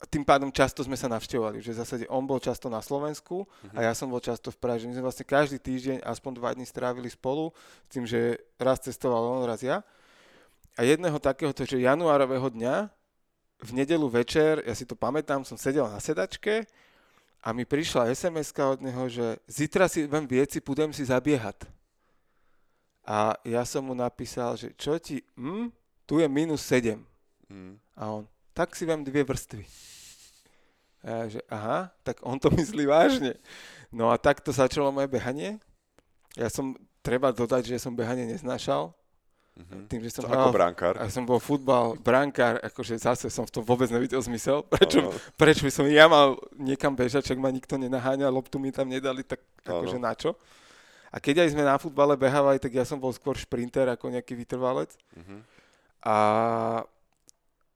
tým 0.10 0.24
pádom 0.24 0.52
často 0.52 0.84
sme 0.84 0.96
sa 0.98 1.10
navštevovali, 1.10 1.62
že 1.62 1.74
v 1.74 1.80
zásade 1.82 2.06
on 2.10 2.24
bol 2.28 2.38
často 2.40 2.70
na 2.70 2.80
Slovensku 2.82 3.48
Mhm. 3.66 3.76
a 3.78 3.80
ja 3.90 3.94
som 3.94 4.10
bol 4.10 4.20
často 4.22 4.52
v 4.52 4.58
Prahe. 4.58 4.80
že 4.80 4.88
My 4.88 4.94
sme 4.98 5.06
vlastne 5.08 5.26
každý 5.26 5.58
týždeň 5.60 5.98
aspoň 6.06 6.32
dva 6.38 6.54
dní 6.54 6.66
strávili 6.66 7.10
spolu, 7.10 7.52
s 7.86 7.90
tým, 7.90 8.06
že 8.06 8.38
raz 8.60 8.80
cestoval 8.80 9.40
on, 9.40 9.46
raz 9.48 9.62
ja. 9.64 9.82
A 10.76 10.84
jedného 10.84 11.16
takéhoto, 11.20 11.64
že 11.64 11.80
januárového 11.80 12.52
dňa, 12.52 12.92
v 13.56 13.72
nedelu 13.72 14.04
večer, 14.12 14.60
ja 14.68 14.76
si 14.76 14.84
to 14.84 15.00
pamätám, 15.00 15.48
som 15.48 15.56
sedel 15.56 15.88
na 15.88 15.98
sedačke 16.04 16.68
a 17.40 17.56
mi 17.56 17.64
prišla 17.64 18.12
sms 18.12 18.52
od 18.60 18.84
neho, 18.84 19.04
že 19.08 19.40
zitra 19.48 19.88
si 19.88 20.04
vem 20.04 20.28
vieci, 20.28 20.60
pôjdem 20.60 20.92
si 20.92 21.08
zabiehať. 21.08 21.64
A 23.06 23.38
ja 23.46 23.62
som 23.64 23.86
mu 23.86 23.94
napísal, 23.96 24.58
že 24.58 24.74
čo 24.76 24.98
ti, 25.00 25.22
hm, 25.38 25.70
tu 26.10 26.20
je 26.20 26.28
minus 26.28 26.66
7. 26.68 27.00
Mhm. 27.48 27.80
A 27.96 28.04
on, 28.12 28.24
tak 28.56 28.72
si 28.74 28.88
vem 28.88 29.04
dve 29.04 29.28
vrstvy. 29.28 29.68
A 31.04 31.08
ja, 31.08 31.38
že 31.38 31.40
aha, 31.52 31.92
tak 32.02 32.24
on 32.24 32.40
to 32.40 32.48
myslí 32.60 32.88
vážne. 32.88 33.36
No 33.92 34.10
a 34.10 34.16
takto 34.18 34.50
začalo 34.56 34.90
moje 34.90 35.12
behanie. 35.12 35.60
Ja 36.34 36.48
som, 36.50 36.74
treba 37.06 37.30
dodať, 37.30 37.70
že 37.70 37.78
som 37.78 37.94
behanie 37.94 38.26
neznášal. 38.26 38.90
Mhm. 39.56 39.88
Tým, 39.88 40.02
že 40.04 40.20
som 40.20 40.28
Čo, 40.28 40.36
ako 40.36 40.52
hral, 40.52 40.52
brankár. 40.52 40.94
a 41.00 41.08
som 41.08 41.24
bol 41.24 41.40
futbal, 41.40 41.96
brankár, 41.96 42.60
akože 42.60 43.00
zase 43.00 43.32
som 43.32 43.48
v 43.48 43.56
tom 43.56 43.64
vôbec 43.64 43.88
nevidel 43.88 44.20
zmysel. 44.20 44.68
Prečo, 44.68 45.00
Áno. 45.00 45.16
prečo 45.40 45.64
by 45.64 45.72
som 45.72 45.88
ja 45.88 46.12
mal 46.12 46.36
niekam 46.60 46.92
bežať, 46.92 47.32
čak 47.32 47.40
ma 47.40 47.48
nikto 47.56 47.80
nenaháňa, 47.80 48.28
loptu 48.28 48.60
mi 48.60 48.76
tam 48.76 48.92
nedali, 48.92 49.24
tak 49.24 49.40
akože 49.64 49.96
Áno. 49.96 50.04
na 50.04 50.12
čo? 50.12 50.36
A 51.08 51.24
keď 51.24 51.48
aj 51.48 51.56
sme 51.56 51.64
na 51.64 51.80
futbale 51.80 52.20
behávali, 52.20 52.60
tak 52.60 52.76
ja 52.76 52.84
som 52.84 53.00
bol 53.00 53.16
skôr 53.16 53.40
šprinter 53.40 53.88
ako 53.96 54.12
nejaký 54.12 54.36
vytrvalec. 54.36 54.92
Mhm. 55.16 55.40
A 56.04 56.16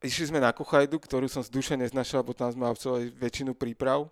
išli 0.04 0.32
sme 0.32 0.40
na 0.40 0.56
Kochajdu, 0.56 1.00
ktorú 1.00 1.28
som 1.28 1.44
z 1.44 1.52
duše 1.52 1.76
neznašal, 1.76 2.24
bo 2.24 2.32
tam 2.32 2.52
sme 2.52 2.68
absolvovali 2.68 3.12
väčšinu 3.12 3.56
príprav. 3.56 4.08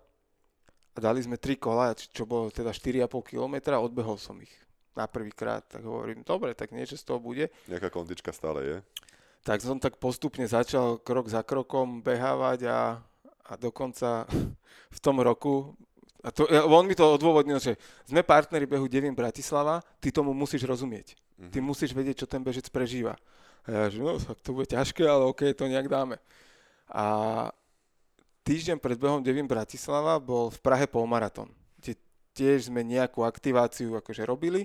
A 0.92 0.98
dali 0.98 1.22
sme 1.22 1.38
tri 1.38 1.54
kola, 1.54 1.94
čo 1.94 2.26
bolo 2.26 2.50
teda 2.50 2.74
4,5 2.74 3.06
kilometra, 3.22 3.78
odbehol 3.78 4.18
som 4.18 4.34
ich 4.42 4.50
na 4.98 5.06
prvýkrát. 5.06 5.62
Tak 5.62 5.86
hovorím, 5.86 6.26
dobre, 6.26 6.58
tak 6.58 6.74
niečo 6.74 6.98
z 6.98 7.06
toho 7.06 7.22
bude. 7.22 7.54
Nejaká 7.70 7.86
kondička 7.94 8.34
stále 8.34 8.60
je. 8.66 8.76
Tak 9.46 9.62
som 9.62 9.78
tak 9.78 10.02
postupne 10.02 10.42
začal 10.50 10.98
krok 10.98 11.30
za 11.30 11.46
krokom 11.46 12.02
behávať 12.02 12.66
a, 12.66 12.98
a 13.46 13.52
dokonca 13.54 14.26
v 14.96 14.98
tom 14.98 15.22
roku, 15.22 15.78
a 16.18 16.34
to, 16.34 16.50
on 16.50 16.82
mi 16.82 16.98
to 16.98 17.06
odôvodnil, 17.06 17.62
že 17.62 17.78
sme 18.02 18.26
partneri 18.26 18.66
behu 18.66 18.90
Devin 18.90 19.14
Bratislava, 19.14 19.78
ty 20.02 20.10
tomu 20.10 20.34
musíš 20.34 20.66
rozumieť. 20.66 21.14
Mhm. 21.38 21.50
Ty 21.54 21.58
musíš 21.62 21.94
vedieť, 21.94 22.26
čo 22.26 22.30
ten 22.30 22.42
bežec 22.42 22.66
prežíva. 22.66 23.14
A 23.68 23.84
ja, 23.84 23.84
že 23.92 24.00
no, 24.00 24.16
tak 24.16 24.40
to 24.40 24.56
bude 24.56 24.72
ťažké, 24.72 25.04
ale 25.04 25.28
OK, 25.28 25.52
to 25.52 25.68
nejak 25.68 25.92
dáme. 25.92 26.16
A 26.88 27.04
týždeň 28.48 28.80
pred 28.80 28.96
behom 28.96 29.20
Devin 29.20 29.44
Bratislava 29.44 30.16
bol 30.16 30.48
v 30.48 30.58
Prahe 30.64 30.88
polmaratón, 30.88 31.52
kde 31.76 32.00
tiež 32.32 32.72
sme 32.72 32.80
nejakú 32.80 33.28
aktiváciu 33.28 33.92
akože 34.00 34.24
robili 34.24 34.64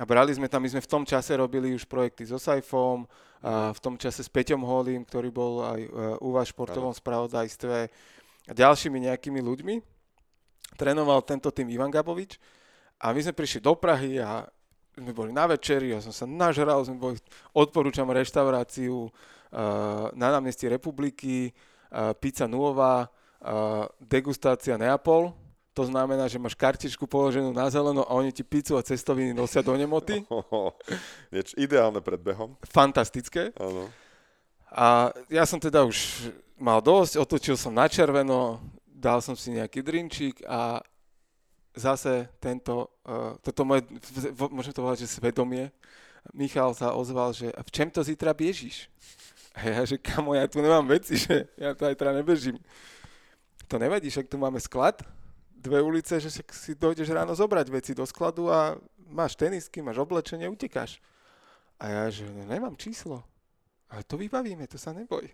a 0.00 0.08
brali 0.08 0.32
sme 0.32 0.48
tam, 0.48 0.64
my 0.64 0.72
sme 0.72 0.80
v 0.80 0.88
tom 0.88 1.04
čase 1.04 1.36
robili 1.36 1.76
už 1.76 1.84
projekty 1.84 2.24
so 2.24 2.40
Saifom, 2.40 3.04
a 3.42 3.74
v 3.74 3.80
tom 3.82 3.98
čase 3.98 4.22
s 4.22 4.30
Peťom 4.30 4.62
Holím, 4.62 5.02
ktorý 5.02 5.34
bol 5.34 5.66
aj 5.66 5.80
e, 5.82 5.90
u 6.22 6.30
vás 6.30 6.46
športovom 6.54 6.94
spravodajstve 6.94 7.76
a 8.46 8.52
ďalšími 8.54 9.02
nejakými 9.02 9.42
ľuďmi. 9.42 9.74
Trénoval 10.78 11.26
tento 11.26 11.50
tým 11.50 11.66
Ivan 11.74 11.90
Gabovič 11.90 12.38
a 13.02 13.10
my 13.10 13.18
sme 13.18 13.34
prišli 13.34 13.60
do 13.60 13.74
Prahy 13.74 14.22
a 14.22 14.46
sme 14.92 15.12
boli 15.16 15.32
na 15.32 15.48
večeri, 15.48 15.96
ja 15.96 16.00
som 16.04 16.12
sa 16.12 16.28
nažral, 16.28 16.84
sme 16.84 17.00
boli, 17.00 17.16
odporúčam 17.56 18.08
reštauráciu 18.08 19.08
uh, 19.08 20.12
na 20.12 20.28
námestí 20.36 20.68
Republiky, 20.68 21.48
uh, 21.48 22.12
pizza 22.12 22.44
Nuova, 22.44 23.08
uh, 23.08 23.88
degustácia 23.98 24.76
Neapol, 24.76 25.32
to 25.72 25.88
znamená, 25.88 26.28
že 26.28 26.36
máš 26.36 26.52
kartičku 26.52 27.08
položenú 27.08 27.48
na 27.48 27.64
zeleno 27.72 28.04
a 28.04 28.12
oni 28.12 28.28
ti 28.28 28.44
pizzu 28.44 28.76
a 28.76 28.84
cestoviny 28.84 29.32
nosia 29.32 29.64
do 29.64 29.72
nemoty. 29.72 30.20
Niečo 31.32 31.56
ideálne 31.56 32.04
pred 32.04 32.20
behom. 32.20 32.60
Fantastické. 32.68 33.56
Áno. 33.56 33.88
A 34.68 35.08
ja 35.32 35.48
som 35.48 35.56
teda 35.56 35.88
už 35.88 36.28
mal 36.60 36.84
dosť, 36.84 37.16
otočil 37.16 37.56
som 37.56 37.72
na 37.72 37.88
červeno, 37.88 38.60
dal 38.84 39.24
som 39.24 39.32
si 39.32 39.56
nejaký 39.56 39.80
drinčík 39.80 40.44
a 40.44 40.84
zase 41.74 42.28
tento, 42.40 42.92
uh, 43.04 43.36
toto 43.40 43.64
moje, 43.64 43.88
môžem 44.52 44.72
to 44.72 44.84
volať, 44.84 45.04
že 45.04 45.18
svedomie, 45.18 45.72
Michal 46.30 46.70
sa 46.70 46.94
ozval, 46.94 47.34
že 47.34 47.50
v 47.50 47.70
čem 47.74 47.90
to 47.90 47.98
zítra 48.06 48.30
bežíš? 48.30 48.86
A 49.58 49.68
ja, 49.68 49.80
že 49.84 49.98
kamo, 49.98 50.32
ja 50.32 50.48
tu 50.48 50.62
nemám 50.62 50.86
veci, 50.86 51.18
že 51.18 51.50
ja 51.60 51.76
to 51.76 51.84
aj 51.84 51.98
teda 51.98 52.16
nebežím. 52.16 52.56
To 53.68 53.76
nevadí, 53.76 54.08
však 54.08 54.30
tu 54.30 54.40
máme 54.40 54.56
sklad, 54.56 55.04
dve 55.62 55.82
ulice, 55.82 56.18
že 56.18 56.30
si 56.40 56.72
dojdeš 56.72 57.12
ráno 57.12 57.36
zobrať 57.36 57.66
veci 57.68 57.92
do 57.92 58.02
skladu 58.08 58.48
a 58.48 58.80
máš 59.12 59.36
tenisky, 59.36 59.84
máš 59.84 60.00
oblečenie, 60.00 60.48
utekáš. 60.48 60.98
A 61.76 61.88
ja, 61.88 62.02
že 62.08 62.24
no, 62.26 62.46
nemám 62.48 62.74
číslo. 62.78 63.22
Ale 63.92 64.02
to 64.08 64.16
vybavíme, 64.16 64.64
to 64.64 64.80
sa 64.80 64.96
neboj. 64.96 65.28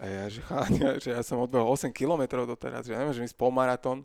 A 0.00 0.04
ja, 0.08 0.24
že 0.32 0.40
cháňa, 0.40 0.96
že 0.96 1.12
ja 1.12 1.20
som 1.20 1.36
odbehol 1.44 1.68
8 1.68 1.92
km 1.92 2.40
doteraz, 2.48 2.88
že 2.88 2.96
nemôžem 2.96 3.28
ísť 3.28 3.36
polmaratón. 3.36 4.00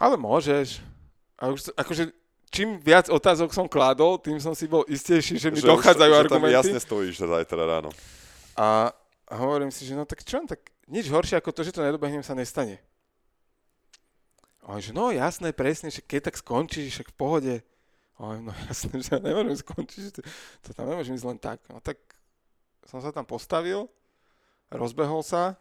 Ale 0.00 0.18
môžeš. 0.18 0.82
A 1.38 1.50
už, 1.50 1.70
akože 1.74 2.10
čím 2.50 2.78
viac 2.78 3.10
otázok 3.10 3.50
som 3.50 3.66
kládol, 3.66 4.18
tým 4.18 4.38
som 4.38 4.54
si 4.54 4.66
bol 4.66 4.86
istejší, 4.86 5.38
že 5.38 5.50
mi 5.50 5.58
Že 5.58 5.66
už- 5.66 5.72
dochádzajú 5.74 6.12
že 6.12 6.18
argumenty. 6.20 6.50
tam 6.50 6.58
jasne 6.62 6.78
stojíš 6.78 7.14
zajtra 7.22 7.62
ráno. 7.62 7.90
A 8.54 8.94
hovorím 9.34 9.74
si, 9.74 9.82
že 9.82 9.94
no 9.94 10.06
tak 10.06 10.22
čo, 10.22 10.38
tak 10.46 10.62
nič 10.86 11.10
horšie 11.10 11.38
ako 11.38 11.50
to, 11.50 11.66
že 11.66 11.74
to 11.74 11.82
nedobehnem 11.82 12.22
sa 12.22 12.34
nestane. 12.34 12.78
A 14.64 14.78
že 14.80 14.94
no 14.96 15.10
jasné, 15.10 15.52
presne, 15.52 15.90
že 15.92 16.00
keď 16.00 16.30
tak 16.30 16.40
skončíš, 16.40 16.94
však 16.94 17.08
v 17.12 17.18
pohode. 17.18 17.54
A 18.16 18.38
no 18.38 18.54
jasné, 18.70 19.02
že 19.02 19.10
ja 19.12 19.18
nemôžem 19.18 19.58
skončiť, 19.58 20.00
že 20.00 20.12
to, 20.14 20.20
to 20.62 20.68
tam 20.72 20.86
nemôžem 20.88 21.18
ísť 21.18 21.26
len 21.26 21.38
tak. 21.38 21.58
No 21.68 21.82
tak 21.82 21.98
som 22.86 23.02
sa 23.02 23.10
tam 23.10 23.26
postavil, 23.26 23.90
rozbehol 24.70 25.20
sa, 25.20 25.58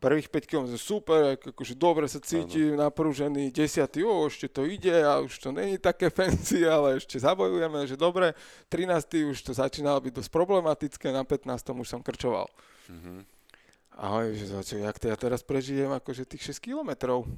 prvých 0.00 0.32
5 0.32 0.48
km, 0.48 0.66
super, 0.80 1.36
ako- 1.36 1.52
akože 1.52 1.74
dobre 1.76 2.08
sa 2.08 2.18
cítim, 2.24 2.72
napružený, 2.72 3.52
desiatý, 3.52 4.00
o, 4.00 4.24
ešte 4.24 4.48
to 4.48 4.64
ide 4.64 5.04
a 5.04 5.20
už 5.20 5.36
to 5.36 5.52
není 5.52 5.76
také 5.76 6.08
fancy, 6.16 6.64
ale 6.64 6.96
ešte 6.96 7.20
zabojujeme, 7.20 7.84
že 7.84 8.00
dobre, 8.00 8.32
13. 8.72 9.28
už 9.28 9.38
to 9.44 9.52
začínalo 9.52 10.00
byť 10.00 10.12
dosť 10.16 10.30
problematické, 10.32 11.12
na 11.12 11.22
15. 11.22 11.76
už 11.76 11.88
som 11.88 12.00
krčoval. 12.00 12.48
A 14.00 14.02
hovorím, 14.08 14.40
že 14.40 14.48
za 14.48 14.64
čo, 14.64 14.80
jak 14.80 14.96
to 14.96 15.12
ja 15.12 15.16
teraz 15.20 15.44
prežijem 15.44 15.92
akože 15.92 16.24
tých 16.24 16.56
6 16.56 16.64
kilometrov. 16.72 17.28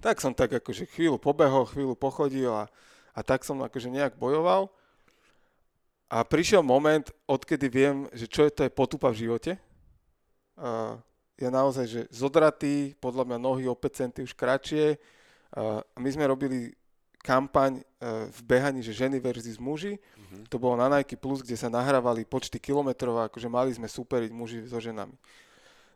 Tak 0.00 0.24
som 0.24 0.32
tak 0.32 0.56
akože 0.56 0.88
chvíľu 0.88 1.20
pobehol, 1.20 1.68
chvíľu 1.68 1.92
pochodil 1.92 2.48
a, 2.48 2.64
a 3.12 3.20
tak 3.20 3.44
som 3.44 3.60
akože 3.60 3.92
nejak 3.92 4.16
bojoval. 4.16 4.72
A 6.08 6.24
prišiel 6.24 6.64
moment, 6.64 7.04
odkedy 7.28 7.68
viem, 7.68 8.08
že 8.16 8.24
čo 8.24 8.48
je 8.48 8.52
to 8.52 8.60
je 8.64 8.72
potupa 8.72 9.12
v 9.12 9.28
živote. 9.28 9.52
A 10.56 10.96
ja 11.34 11.50
naozaj, 11.50 11.86
že 11.86 12.00
zodratý, 12.14 12.94
podľa 13.02 13.26
mňa 13.26 13.38
nohy 13.38 13.64
o 13.66 13.74
5 13.74 13.90
cm 13.90 14.10
už 14.22 14.34
kratšie. 14.38 14.98
A 15.54 15.82
my 15.98 16.08
sme 16.10 16.26
robili 16.30 16.74
kampaň 17.24 17.80
e, 17.80 17.82
v 18.28 18.40
behaní, 18.44 18.84
že 18.84 18.92
ženy 18.92 19.16
versus 19.16 19.56
muži. 19.56 19.96
To 20.50 20.58
bolo 20.58 20.76
na 20.76 20.90
Nike 20.90 21.16
Plus, 21.16 21.40
kde 21.40 21.56
sa 21.56 21.72
nahrávali 21.72 22.26
počty 22.28 22.58
kilometrov 22.60 23.16
a 23.16 23.26
akože 23.30 23.48
mali 23.48 23.70
sme 23.72 23.88
superiť 23.88 24.30
muži 24.34 24.66
so 24.68 24.76
ženami. 24.82 25.14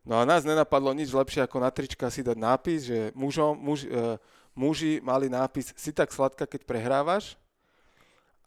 No 0.09 0.17
a 0.17 0.25
nás 0.25 0.47
nenapadlo 0.47 0.95
nič 0.97 1.13
lepšie 1.13 1.45
ako 1.45 1.61
na 1.61 1.69
trička 1.69 2.09
si 2.09 2.25
dať 2.25 2.39
nápis, 2.39 2.89
že 2.89 2.99
mužom, 3.13 3.59
muž, 3.61 3.85
e, 3.85 4.17
muži 4.57 5.05
mali 5.05 5.29
nápis 5.29 5.77
si 5.77 5.91
tak 5.93 6.09
sladká, 6.15 6.49
keď 6.49 6.65
prehrávaš 6.65 7.37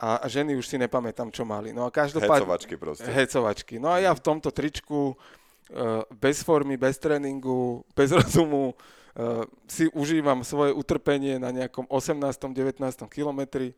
a, 0.02 0.18
a 0.18 0.26
ženy 0.26 0.58
už 0.58 0.66
si 0.66 0.82
nepamätám, 0.82 1.30
čo 1.30 1.46
mali. 1.46 1.70
No 1.70 1.86
a 1.86 1.94
každopádne... 1.94 2.42
Hecovačky 2.42 2.74
proste. 2.82 3.06
Hecovačky. 3.06 3.78
No 3.78 3.94
a 3.94 4.02
ja 4.02 4.10
v 4.18 4.26
tomto 4.26 4.50
tričku 4.50 5.14
bez 6.19 6.43
formy, 6.43 6.76
bez 6.76 6.99
tréningu, 6.99 7.86
bez 7.95 8.11
rozumu 8.17 8.72
e, 8.72 8.76
si 9.67 9.88
užívam 9.95 10.43
svoje 10.43 10.76
utrpenie 10.76 11.39
na 11.39 11.51
nejakom 11.51 11.88
18. 11.88 12.19
19. 12.51 12.82
kilometri 13.07 13.72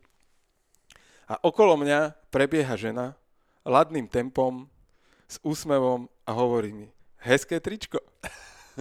a 1.24 1.40
okolo 1.40 1.80
mňa 1.80 2.12
prebieha 2.28 2.76
žena 2.76 3.16
ladným 3.64 4.10
tempom 4.10 4.68
s 5.24 5.40
úsmevom 5.40 6.10
a 6.28 6.30
hovorí 6.36 6.74
mi 6.74 6.88
hezké 7.24 7.56
tričko. 7.58 7.96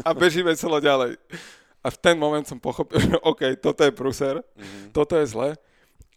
A 0.03 0.11
beží 0.11 0.43
veselo 0.43 0.81
ďalej. 0.83 1.15
A 1.83 1.87
v 1.87 1.97
ten 1.99 2.15
moment 2.19 2.43
som 2.43 2.59
pochopil, 2.59 2.99
že 2.99 3.15
OK, 3.29 3.55
toto 3.61 3.85
je 3.87 3.93
pruser, 3.95 4.35
toto 4.91 5.15
je 5.15 5.25
zle 5.29 5.49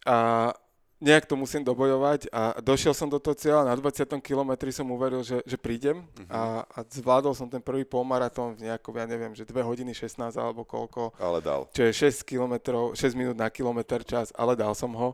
a 0.07 0.51
nejak 0.97 1.29
to 1.29 1.37
musím 1.37 1.61
dobojovať 1.61 2.33
a 2.33 2.57
došiel 2.65 2.97
som 2.97 3.13
do 3.13 3.21
toho 3.21 3.37
cieľa, 3.37 3.69
na 3.69 3.77
20. 3.77 4.17
kilometri 4.25 4.73
som 4.73 4.89
uveril, 4.89 5.21
že, 5.21 5.45
že 5.45 5.61
prídem 5.61 6.01
a, 6.33 6.65
a 6.65 6.79
zvládol 6.89 7.37
som 7.37 7.53
ten 7.53 7.61
prvý 7.61 7.85
polmaratón 7.85 8.57
v 8.57 8.73
nejakom, 8.73 8.97
ja 8.97 9.05
neviem, 9.05 9.37
že 9.37 9.45
2 9.45 9.61
hodiny 9.61 9.93
16 9.93 10.33
alebo 10.41 10.65
koľko, 10.65 11.13
Ale 11.21 11.45
dal. 11.45 11.69
čo 11.77 11.85
je 11.85 11.93
6 11.93 12.25
kilometrov, 12.25 12.97
6 12.97 13.13
minút 13.13 13.37
na 13.37 13.53
kilometr 13.53 14.01
čas, 14.09 14.33
ale 14.33 14.57
dal 14.57 14.73
som 14.73 14.89
ho. 14.97 15.13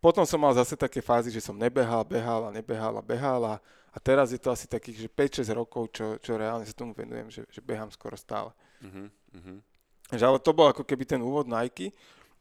Potom 0.00 0.24
som 0.24 0.40
mal 0.40 0.56
zase 0.56 0.72
také 0.78 1.04
fázy, 1.04 1.28
že 1.28 1.44
som 1.44 1.58
nebehal, 1.58 2.06
behal 2.06 2.48
a 2.48 2.54
nebehal 2.54 2.96
a 2.96 3.02
behal 3.04 3.40
a, 3.44 3.54
a 3.92 3.98
teraz 4.00 4.32
je 4.32 4.40
to 4.40 4.48
asi 4.48 4.64
takých, 4.64 5.04
že 5.04 5.08
5-6 5.44 5.52
rokov, 5.52 5.92
čo, 5.92 6.16
čo 6.16 6.40
reálne 6.40 6.64
sa 6.64 6.72
tomu 6.72 6.96
venujem, 6.96 7.28
že, 7.28 7.42
že 7.52 7.60
behám 7.60 7.92
skoro 7.92 8.16
stále. 8.16 8.56
Mhm, 8.80 9.04
mhm. 9.36 9.54
Že 10.16 10.24
ale 10.24 10.38
to 10.40 10.56
bol 10.56 10.72
ako 10.72 10.88
keby 10.88 11.04
ten 11.04 11.20
úvod 11.20 11.44
Nike 11.44 11.92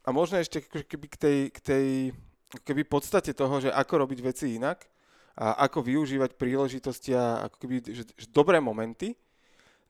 a 0.07 0.15
možno 0.15 0.39
ešte 0.39 0.63
keby 0.63 1.11
k 1.11 1.17
tej, 1.19 1.37
k 1.51 1.59
tej 1.59 1.85
keby 2.63 2.87
podstate 2.87 3.35
toho, 3.35 3.59
že 3.59 3.69
ako 3.73 4.07
robiť 4.07 4.19
veci 4.23 4.55
inak 4.55 4.87
a 5.37 5.67
ako 5.67 5.83
využívať 5.83 6.39
príležitosti 6.39 7.13
a 7.13 7.45
ako 7.45 7.55
keby, 7.61 7.75
že, 7.91 8.03
že 8.15 8.27
dobré 8.31 8.57
momenty 8.57 9.13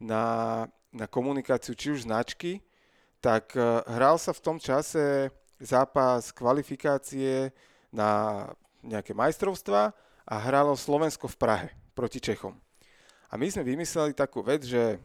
na, 0.01 0.65
na 0.91 1.05
komunikáciu 1.05 1.77
či 1.77 1.93
už 1.93 2.09
značky, 2.09 2.59
tak 3.21 3.53
eh, 3.53 3.63
hral 3.89 4.17
sa 4.17 4.33
v 4.33 4.43
tom 4.43 4.57
čase 4.57 5.29
zápas 5.57 6.29
kvalifikácie 6.33 7.49
na 7.89 8.45
nejaké 8.85 9.13
majstrovstva 9.13 9.93
a 10.27 10.35
hralo 10.37 10.77
Slovensko 10.77 11.25
v 11.25 11.39
Prahe 11.39 11.69
proti 11.97 12.21
Čechom. 12.21 12.53
A 13.27 13.33
my 13.35 13.49
sme 13.49 13.65
vymysleli 13.65 14.13
takú 14.13 14.45
vec, 14.45 14.63
že 14.63 15.01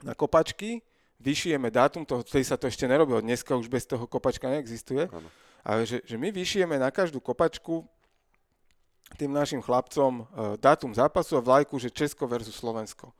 na 0.00 0.16
kopačky 0.16 0.82
vyšijeme 1.20 1.68
dátum, 1.70 2.04
toho, 2.04 2.24
vtedy 2.24 2.44
sa 2.44 2.56
to 2.58 2.68
ešte 2.68 2.88
nerobilo, 2.88 3.22
dneska 3.22 3.56
už 3.56 3.68
bez 3.68 3.84
toho 3.88 4.04
kopačka 4.08 4.48
neexistuje, 4.50 5.08
Áno. 5.08 5.28
Ale 5.66 5.82
že, 5.82 5.98
že 6.06 6.14
my 6.14 6.30
vyšijeme 6.30 6.78
na 6.78 6.94
každú 6.94 7.18
kopačku 7.18 7.82
tým 9.18 9.34
našim 9.34 9.58
chlapcom 9.58 10.22
e, 10.22 10.24
dátum 10.62 10.94
zápasu 10.94 11.34
a 11.34 11.42
vlajku, 11.42 11.74
že 11.82 11.90
Česko 11.90 12.30
versus 12.30 12.54
Slovensko. 12.54 13.10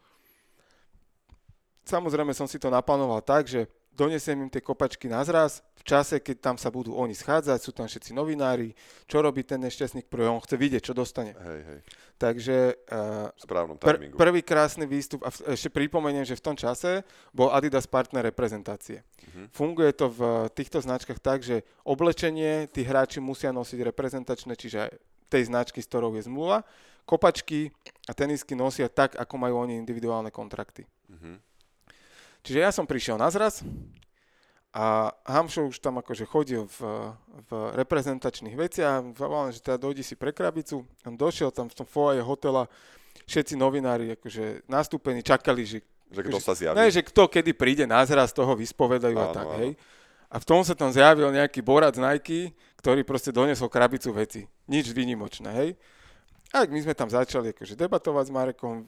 Samozrejme 1.87 2.31
som 2.35 2.47
si 2.47 2.63
to 2.63 2.71
naplánoval 2.71 3.19
tak, 3.23 3.51
že 3.51 3.67
donesiem 3.97 4.45
im 4.45 4.51
tie 4.53 4.61
kopačky 4.61 5.09
na 5.09 5.25
zraz, 5.25 5.65
v 5.81 5.83
čase, 5.89 6.21
keď 6.21 6.37
tam 6.53 6.57
sa 6.61 6.69
budú 6.69 6.93
oni 6.93 7.17
schádzať, 7.17 7.59
sú 7.63 7.73
tam 7.73 7.89
všetci 7.89 8.13
novinári, 8.13 8.77
čo 9.09 9.25
robí 9.25 9.41
ten 9.41 9.57
nešťastník, 9.65 10.13
prvý 10.13 10.29
on 10.29 10.43
chce 10.45 10.57
vidieť, 10.61 10.83
čo 10.85 10.93
dostane. 10.93 11.33
Hej, 11.33 11.61
hej. 11.65 11.81
Takže 12.21 12.57
uh, 12.93 13.33
správnom 13.41 13.81
Pr- 13.81 14.13
prvý 14.13 14.41
krásny 14.45 14.85
výstup, 14.85 15.25
a 15.25 15.33
v- 15.33 15.57
ešte 15.57 15.73
pripomeniem, 15.73 16.29
že 16.29 16.37
v 16.37 16.45
tom 16.45 16.57
čase 16.59 17.01
bol 17.33 17.49
Adidas 17.49 17.89
partner 17.89 18.29
reprezentácie. 18.29 19.01
Funguje 19.57 19.93
to 19.97 20.13
v 20.13 20.21
týchto 20.53 20.81
značkách 20.85 21.21
tak, 21.21 21.41
že 21.41 21.65
oblečenie 21.85 22.69
tí 22.69 22.85
hráči 22.85 23.21
musia 23.21 23.53
nosiť 23.53 23.81
reprezentačné, 23.93 24.53
čiže 24.57 24.93
tej 25.27 25.43
značky, 25.51 25.81
s 25.83 25.89
ktorou 25.89 26.15
je 26.15 26.25
zmluva. 26.27 26.63
Kopačky 27.07 27.71
a 28.11 28.13
tenisky 28.15 28.59
nosia 28.59 28.91
tak, 28.91 29.15
ako 29.15 29.35
majú 29.39 29.63
oni 29.63 29.79
individuálne 29.79 30.35
kontrakty. 30.35 30.83
Mhm. 31.07 31.39
Čiže 32.47 32.63
ja 32.63 32.71
som 32.71 32.87
prišiel 32.87 33.19
na 33.19 33.27
zraz 33.27 33.67
a 34.71 35.11
Hamšo 35.27 35.67
už 35.67 35.83
tam 35.83 35.99
akože 35.99 36.23
chodil 36.31 36.71
v, 36.71 36.79
v 37.49 37.51
reprezentačných 37.75 38.55
veciach, 38.55 39.03
volám, 39.19 39.51
že 39.51 39.59
teda 39.59 39.83
dojdi 39.83 40.07
si 40.07 40.15
pre 40.15 40.31
krabicu. 40.31 40.87
On 41.03 41.19
došiel 41.19 41.51
tam 41.51 41.67
v 41.67 41.75
tom 41.75 41.87
foaje 41.89 42.23
hotela, 42.23 42.71
všetci 43.27 43.59
novinári 43.59 44.15
akože 44.15 44.69
nastúpení 44.71 45.27
čakali, 45.27 45.67
že 45.67 45.79
Že 46.07 46.23
kto 46.23 46.39
sa 46.39 46.55
zjaví. 46.55 46.79
Ne, 46.79 46.87
že 46.87 47.03
kto 47.03 47.27
kedy 47.27 47.51
príde 47.51 47.83
na 47.83 47.99
zraz, 48.07 48.31
toho 48.31 48.55
vyspovedajú 48.55 49.17
a 49.19 49.27
Áno, 49.27 49.35
tak, 49.35 49.47
áno. 49.51 49.59
hej. 49.59 49.71
A 50.31 50.37
v 50.39 50.45
tom 50.47 50.63
sa 50.63 50.79
tam 50.79 50.95
zjavil 50.95 51.31
nejaký 51.35 51.67
borac 51.67 51.99
Nike, 51.99 52.55
ktorý 52.79 53.03
proste 53.03 53.35
donesol 53.35 53.67
krabicu 53.67 54.15
veci. 54.15 54.47
Nič 54.71 54.95
výnimočné, 54.95 55.51
hej. 55.51 55.71
A 56.55 56.63
my 56.63 56.79
sme 56.79 56.95
tam 56.95 57.11
začali 57.11 57.51
akože 57.51 57.75
debatovať 57.75 58.25
s 58.29 58.35
Marekom, 58.35 58.87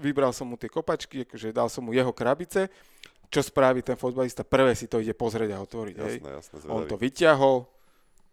vybral 0.00 0.32
som 0.32 0.48
mu 0.48 0.56
tie 0.56 0.72
kopačky, 0.72 1.28
akože 1.28 1.52
dal 1.52 1.68
som 1.68 1.84
mu 1.84 1.92
jeho 1.92 2.10
krabice, 2.10 2.72
čo 3.30 3.40
spraví 3.44 3.84
ten 3.84 3.94
fotbalista, 3.94 4.42
prvé 4.42 4.74
si 4.74 4.90
to 4.90 4.98
ide 4.98 5.14
pozrieť 5.14 5.54
a 5.54 5.62
otvoriť, 5.62 5.96
hej. 6.02 6.16
Jasné, 6.18 6.30
jasné, 6.34 6.56
On 6.66 6.82
to 6.82 6.98
vyťahol, 6.98 7.68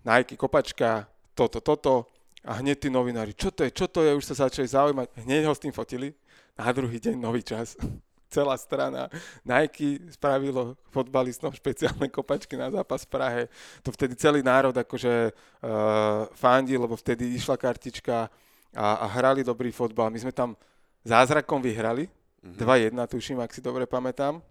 Nike 0.02 0.34
kopačka, 0.40 1.06
toto, 1.38 1.62
toto. 1.62 2.10
A 2.48 2.64
hneď 2.64 2.88
tí 2.88 2.90
novinári, 2.90 3.36
čo 3.36 3.52
to 3.52 3.68
je, 3.68 3.76
čo 3.76 3.92
to 3.92 4.08
je, 4.08 4.16
už 4.16 4.24
sa 4.24 4.48
začali 4.48 4.66
zaujímať, 4.72 5.08
hneď 5.28 5.46
ho 5.46 5.54
s 5.54 5.62
tým 5.62 5.76
fotili, 5.76 6.16
na 6.58 6.72
druhý 6.74 6.98
deň 6.98 7.16
nový 7.20 7.46
čas. 7.46 7.78
Celá 8.34 8.60
strana. 8.60 9.08
Nike 9.48 10.04
spravilo 10.12 10.76
fotbalistom 10.92 11.48
špeciálne 11.56 12.12
kopačky 12.12 12.60
na 12.60 12.68
zápas 12.68 13.08
v 13.08 13.12
Prahe. 13.16 13.44
To 13.88 13.96
vtedy 13.96 14.20
celý 14.20 14.44
národ 14.44 14.76
akože 14.76 15.32
uh, 15.32 16.28
fandil, 16.36 16.84
lebo 16.84 17.00
vtedy 17.00 17.40
išla 17.40 17.56
kartička 17.56 18.28
a, 18.76 18.88
a 19.00 19.06
hrali 19.16 19.48
dobrý 19.48 19.72
fotbal. 19.72 20.12
My 20.12 20.20
sme 20.20 20.36
tam 20.36 20.60
zázrakom 21.08 21.64
vyhrali, 21.64 22.12
2-1 22.44 22.94
tuším, 23.08 23.40
ak 23.40 23.56
si 23.56 23.64
dobre 23.64 23.88
pamätám. 23.88 24.44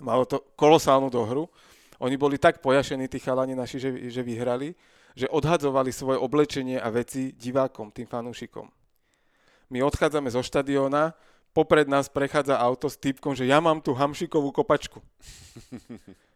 Malo 0.00 0.24
to 0.28 0.44
kolosálnu 0.56 1.08
dohru. 1.08 1.48
Oni 2.02 2.16
boli 2.20 2.36
tak 2.36 2.58
pojašení, 2.60 3.08
tí 3.08 3.18
chalani 3.22 3.54
naši, 3.54 3.78
že, 3.78 3.90
že 4.10 4.22
vyhrali, 4.22 4.74
že 5.14 5.30
odhadzovali 5.30 5.94
svoje 5.94 6.18
oblečenie 6.18 6.76
a 6.82 6.90
veci 6.90 7.32
divákom, 7.32 7.94
tým 7.94 8.04
fanúšikom. 8.04 8.66
My 9.70 9.80
odchádzame 9.86 10.28
zo 10.28 10.42
štadióna, 10.42 11.14
popred 11.54 11.86
nás 11.86 12.10
prechádza 12.10 12.58
auto 12.58 12.90
s 12.90 12.98
typkom, 12.98 13.32
že 13.32 13.46
ja 13.46 13.62
mám 13.62 13.78
tu 13.78 13.94
hamšikovú 13.94 14.50
kopačku. 14.50 14.98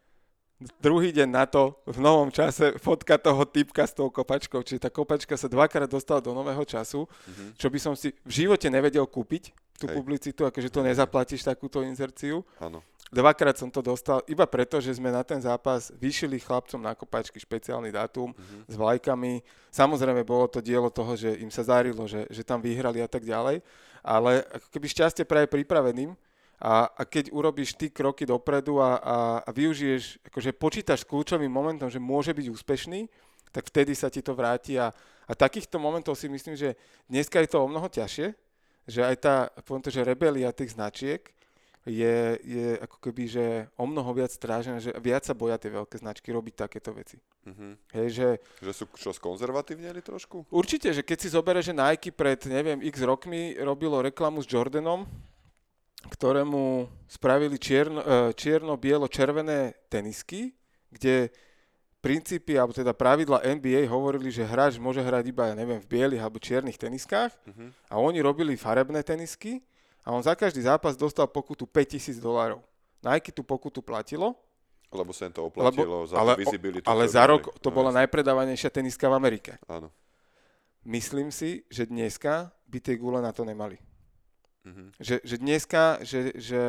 Druhý 0.58 1.14
deň 1.14 1.28
na 1.30 1.46
to, 1.46 1.78
v 1.86 2.02
novom 2.02 2.34
čase, 2.34 2.74
fotka 2.82 3.14
toho 3.14 3.46
typka 3.46 3.86
s 3.86 3.94
tou 3.94 4.10
kopačkou. 4.10 4.58
Čiže 4.66 4.86
tá 4.86 4.90
kopačka 4.90 5.38
sa 5.38 5.46
dvakrát 5.46 5.86
dostala 5.86 6.18
do 6.18 6.34
nového 6.34 6.66
času, 6.66 7.06
čo 7.54 7.66
by 7.70 7.78
som 7.78 7.94
si 7.94 8.10
v 8.26 8.32
živote 8.42 8.66
nevedel 8.66 9.06
kúpiť, 9.06 9.54
tú 9.78 9.86
Hej. 9.86 9.94
publicitu, 9.94 10.42
akože 10.42 10.74
to 10.74 10.82
nezaplatíš 10.82 11.46
takúto 11.46 11.86
inzerciu. 11.86 12.42
Áno. 12.58 12.82
Dvakrát 13.08 13.56
som 13.56 13.70
to 13.72 13.80
dostal 13.80 14.20
iba 14.28 14.44
preto, 14.44 14.82
že 14.82 14.98
sme 14.98 15.08
na 15.08 15.24
ten 15.24 15.40
zápas 15.40 15.88
vyšili 15.96 16.42
chlapcom 16.42 16.82
na 16.82 16.92
kopačky 16.92 17.40
špeciálny 17.40 17.88
dátum 17.88 18.34
mm-hmm. 18.34 18.68
s 18.68 18.74
vlajkami. 18.74 19.32
Samozrejme 19.72 20.26
bolo 20.28 20.50
to 20.50 20.60
dielo 20.60 20.92
toho, 20.92 21.16
že 21.16 21.38
im 21.40 21.48
sa 21.48 21.64
zarilo, 21.64 22.04
že, 22.04 22.28
že 22.28 22.44
tam 22.44 22.60
vyhrali 22.60 23.00
a 23.00 23.08
tak 23.08 23.24
ďalej, 23.24 23.64
ale 24.04 24.44
ako 24.50 24.66
keby 24.74 24.86
šťastie 24.92 25.24
praje 25.24 25.48
pripraveným 25.48 26.12
a, 26.58 26.90
a 26.90 27.02
keď 27.06 27.30
urobíš 27.30 27.78
ty 27.78 27.86
kroky 27.86 28.26
dopredu 28.26 28.82
a, 28.82 28.98
a, 28.98 29.16
a 29.46 29.50
využiješ, 29.54 30.26
akože 30.26 30.50
počítaš 30.58 31.06
s 31.06 31.08
kľúčovým 31.08 31.50
momentom, 31.50 31.86
že 31.86 32.02
môže 32.02 32.34
byť 32.34 32.46
úspešný, 32.50 33.06
tak 33.54 33.70
vtedy 33.70 33.94
sa 33.94 34.10
ti 34.10 34.20
to 34.20 34.34
vráti 34.34 34.74
a, 34.74 34.90
a 35.24 35.32
takýchto 35.32 35.78
momentov 35.78 36.18
si 36.18 36.26
myslím, 36.26 36.58
že 36.58 36.74
dneska 37.06 37.38
je 37.40 37.48
to 37.48 37.62
o 37.62 37.70
mnoho 37.70 37.86
ťažšie, 37.86 38.34
že 38.88 39.00
aj 39.06 39.16
tá, 39.22 39.34
poviem 39.62 39.84
to, 39.86 39.94
že 39.94 40.02
rebelia 40.02 40.50
tých 40.50 40.74
značiek, 40.74 41.22
je, 41.88 42.36
je 42.44 42.76
ako 42.84 42.96
keby, 43.00 43.24
že 43.24 43.44
o 43.80 43.88
mnoho 43.88 44.12
viac 44.12 44.28
strážené, 44.28 44.76
že 44.82 44.92
viac 45.00 45.24
sa 45.24 45.32
boja 45.32 45.56
tie 45.56 45.72
veľké 45.72 45.96
značky 45.96 46.28
robiť 46.34 46.68
takéto 46.68 46.92
veci. 46.92 47.16
Mm-hmm. 47.48 47.72
Hej, 47.96 48.08
že, 48.12 48.28
že 48.60 48.72
sú 48.76 48.84
čo 48.92 49.08
skonzervatívneli 49.14 50.04
trošku? 50.04 50.44
Určite, 50.52 50.92
že 50.92 51.00
keď 51.00 51.18
si 51.18 51.28
zoberie, 51.32 51.64
že 51.64 51.72
Nike 51.72 52.12
pred, 52.12 52.36
neviem, 52.44 52.84
x 52.84 53.00
rokmi 53.00 53.56
robilo 53.56 54.04
reklamu 54.04 54.44
s 54.44 54.50
Jordanom, 54.50 55.08
ktorému 56.06 56.86
spravili 57.10 57.58
čierno, 57.58 57.98
e, 57.98 58.30
čierno-bielo-červené 58.38 59.74
tenisky, 59.90 60.54
kde 60.94 61.34
princípy, 61.98 62.54
alebo 62.54 62.70
teda 62.70 62.94
pravidla 62.94 63.42
NBA 63.42 63.90
hovorili, 63.90 64.30
že 64.30 64.46
hráč 64.46 64.78
môže 64.78 65.02
hrať 65.02 65.24
iba, 65.34 65.50
ja 65.50 65.54
neviem, 65.58 65.82
v 65.82 65.90
bielých 65.90 66.22
alebo 66.22 66.38
čiernych 66.38 66.78
teniskách 66.78 67.34
uh-huh. 67.42 67.74
a 67.90 67.98
oni 67.98 68.22
robili 68.22 68.54
farebné 68.54 69.02
tenisky 69.02 69.58
a 70.06 70.14
on 70.14 70.22
za 70.22 70.38
každý 70.38 70.62
zápas 70.62 70.94
dostal 70.94 71.26
pokutu 71.26 71.66
5000 71.66 72.22
dolárov. 72.22 72.62
Nike 73.02 73.34
tú 73.34 73.42
pokutu 73.42 73.82
platilo. 73.82 74.38
Lebo 74.88 75.12
sa 75.12 75.28
to 75.28 75.52
oplatilo 75.52 76.06
lebo, 76.06 76.08
za 76.08 76.16
ale, 76.16 76.32
visibilitu. 76.38 76.86
Ale 76.88 77.04
za 77.04 77.28
rok 77.28 77.52
to 77.60 77.68
no, 77.68 77.76
bola 77.76 77.90
najpredávanejšia 77.92 78.72
teniska 78.72 79.04
v 79.10 79.14
Amerike. 79.18 79.52
Áno. 79.68 79.92
Myslím 80.88 81.28
si, 81.28 81.68
že 81.68 81.84
dneska 81.84 82.48
by 82.70 82.78
tie 82.80 82.96
gule 82.96 83.20
na 83.20 83.28
to 83.34 83.44
nemali. 83.44 83.76
Uh-huh. 84.68 84.88
Že, 85.00 85.16
že 85.24 85.36
dneska, 85.40 85.82
že, 86.04 86.20
že 86.36 86.62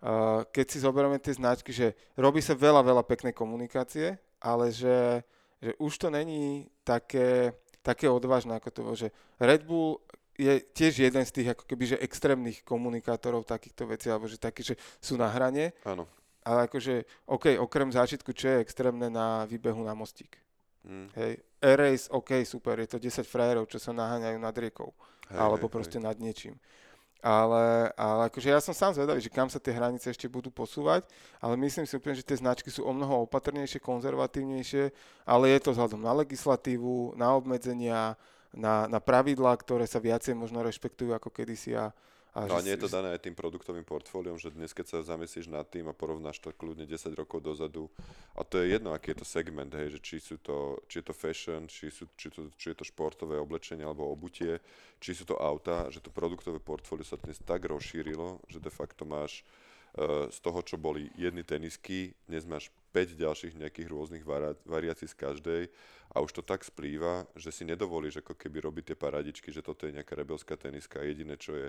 uh, 0.00 0.42
keď 0.48 0.66
si 0.72 0.78
zoberieme 0.80 1.20
tie 1.20 1.36
značky, 1.36 1.70
že 1.76 1.92
robí 2.16 2.40
sa 2.40 2.56
veľa, 2.56 2.80
veľa 2.80 3.04
peknej 3.04 3.36
komunikácie, 3.36 4.16
ale 4.40 4.72
že, 4.72 5.20
že 5.60 5.76
už 5.76 5.92
to 6.00 6.08
není 6.08 6.72
také, 6.88 7.52
také 7.84 8.08
odvážne, 8.08 8.56
ako 8.56 8.68
to 8.72 8.80
bolo, 8.80 8.96
že 8.96 9.12
Red 9.36 9.68
Bull 9.68 10.00
je 10.38 10.62
tiež 10.62 11.02
jeden 11.02 11.24
z 11.26 11.34
tých 11.34 11.48
ako 11.52 11.66
keby, 11.66 11.84
že 11.94 11.98
extrémnych 11.98 12.62
komunikátorov 12.62 13.42
takýchto 13.42 13.90
vecí, 13.90 14.06
alebo 14.06 14.30
že 14.30 14.38
takí, 14.38 14.62
že 14.62 14.78
sú 15.02 15.18
na 15.18 15.26
hrane. 15.26 15.74
Áno. 15.82 16.06
Ale 16.46 16.70
akože, 16.70 17.26
OK, 17.26 17.58
okrem 17.58 17.90
zážitku, 17.90 18.30
čo 18.32 18.54
je 18.54 18.62
extrémne 18.62 19.10
na 19.10 19.44
výbehu 19.50 19.82
na 19.82 19.98
mostík. 19.98 20.38
Mm. 20.86 21.10
Hej, 21.18 21.32
Air-Race, 21.58 22.06
OK, 22.14 22.46
super, 22.46 22.78
je 22.78 22.88
to 22.88 23.02
10 23.02 23.26
frajerov, 23.26 23.66
čo 23.66 23.82
sa 23.82 23.90
naháňajú 23.90 24.38
nad 24.38 24.54
riekou. 24.54 24.94
Hej, 25.28 25.36
alebo 25.36 25.66
hej, 25.66 25.74
proste 25.74 25.98
hej. 25.98 26.06
nad 26.06 26.16
niečím. 26.16 26.54
Ale, 27.18 27.90
ale 27.98 28.30
akože 28.30 28.46
ja 28.46 28.62
som 28.62 28.70
sám 28.70 28.94
zvedavý, 28.94 29.18
že 29.18 29.26
kam 29.26 29.50
sa 29.50 29.58
tie 29.58 29.74
hranice 29.74 30.06
ešte 30.06 30.30
budú 30.30 30.54
posúvať, 30.54 31.02
ale 31.42 31.58
myslím 31.66 31.82
si 31.82 31.98
úplne, 31.98 32.14
že 32.14 32.22
tie 32.22 32.38
značky 32.38 32.70
sú 32.70 32.86
o 32.86 32.94
mnoho 32.94 33.26
opatrnejšie, 33.26 33.82
konzervatívnejšie, 33.82 34.94
ale 35.26 35.50
je 35.50 35.58
to 35.58 35.74
vzhľadom 35.74 35.98
na 35.98 36.14
legislatívu, 36.22 37.18
na 37.18 37.34
obmedzenia, 37.34 38.14
na, 38.54 38.86
na 38.86 39.02
pravidlá, 39.02 39.50
ktoré 39.58 39.90
sa 39.90 39.98
viacej 39.98 40.38
možno 40.38 40.62
rešpektujú 40.62 41.10
ako 41.10 41.34
kedysi 41.34 41.74
a, 41.74 41.90
a, 42.46 42.58
a 42.58 42.62
nie 42.62 42.74
je 42.78 42.86
to 42.86 42.94
dané 42.94 43.10
aj 43.14 43.26
tým 43.26 43.34
produktovým 43.34 43.82
portfóliom, 43.82 44.38
že 44.38 44.54
dnes, 44.54 44.70
keď 44.70 44.86
sa 44.86 44.98
zamyslíš 45.14 45.50
nad 45.50 45.66
tým 45.66 45.90
a 45.90 45.96
porovnáš 45.96 46.38
to 46.38 46.54
kľudne 46.54 46.86
10 46.86 47.10
rokov 47.18 47.42
dozadu, 47.42 47.90
a 48.38 48.46
to 48.46 48.62
je 48.62 48.78
jedno, 48.78 48.94
aký 48.94 49.10
je 49.12 49.18
to 49.18 49.26
segment, 49.26 49.72
hej, 49.74 49.94
že 49.94 49.98
či, 49.98 50.16
sú 50.22 50.36
to, 50.38 50.78
či 50.86 51.02
je 51.02 51.04
to 51.10 51.14
fashion, 51.14 51.66
či, 51.66 51.90
sú, 51.90 52.06
či, 52.14 52.30
to, 52.30 52.46
či 52.54 52.70
je 52.70 52.76
to 52.78 52.84
športové 52.86 53.34
oblečenie 53.42 53.82
alebo 53.82 54.06
obutie, 54.06 54.62
či 55.02 55.10
sú 55.14 55.26
to 55.26 55.34
auta, 55.34 55.90
že 55.90 55.98
to 55.98 56.14
produktové 56.14 56.62
portfólio 56.62 57.02
sa 57.02 57.18
dnes 57.18 57.42
tak 57.42 57.66
rozšírilo, 57.66 58.38
že 58.46 58.62
de 58.62 58.70
facto 58.70 59.02
máš 59.02 59.42
uh, 59.98 60.30
z 60.30 60.38
toho, 60.38 60.62
čo 60.62 60.78
boli 60.78 61.10
jedny 61.18 61.42
tenisky, 61.42 62.14
dnes 62.30 62.46
máš 62.46 62.70
5 62.94 63.18
ďalších 63.18 63.54
nejakých 63.58 63.88
rôznych 63.90 64.24
variácií 64.64 65.06
z 65.10 65.16
každej 65.16 65.62
a 66.14 66.24
už 66.24 66.40
to 66.40 66.42
tak 66.42 66.64
splýva, 66.64 67.28
že 67.36 67.52
si 67.52 67.68
nedovolíš 67.68 68.24
ako 68.24 68.32
keby 68.32 68.64
robiť 68.64 68.84
tie 68.92 68.96
paradičky, 68.96 69.52
že 69.52 69.60
toto 69.60 69.84
je 69.84 69.92
nejaká 69.92 70.16
rebelská 70.16 70.56
teniska. 70.56 71.04
Jediné, 71.04 71.36
čo 71.36 71.52
je, 71.52 71.68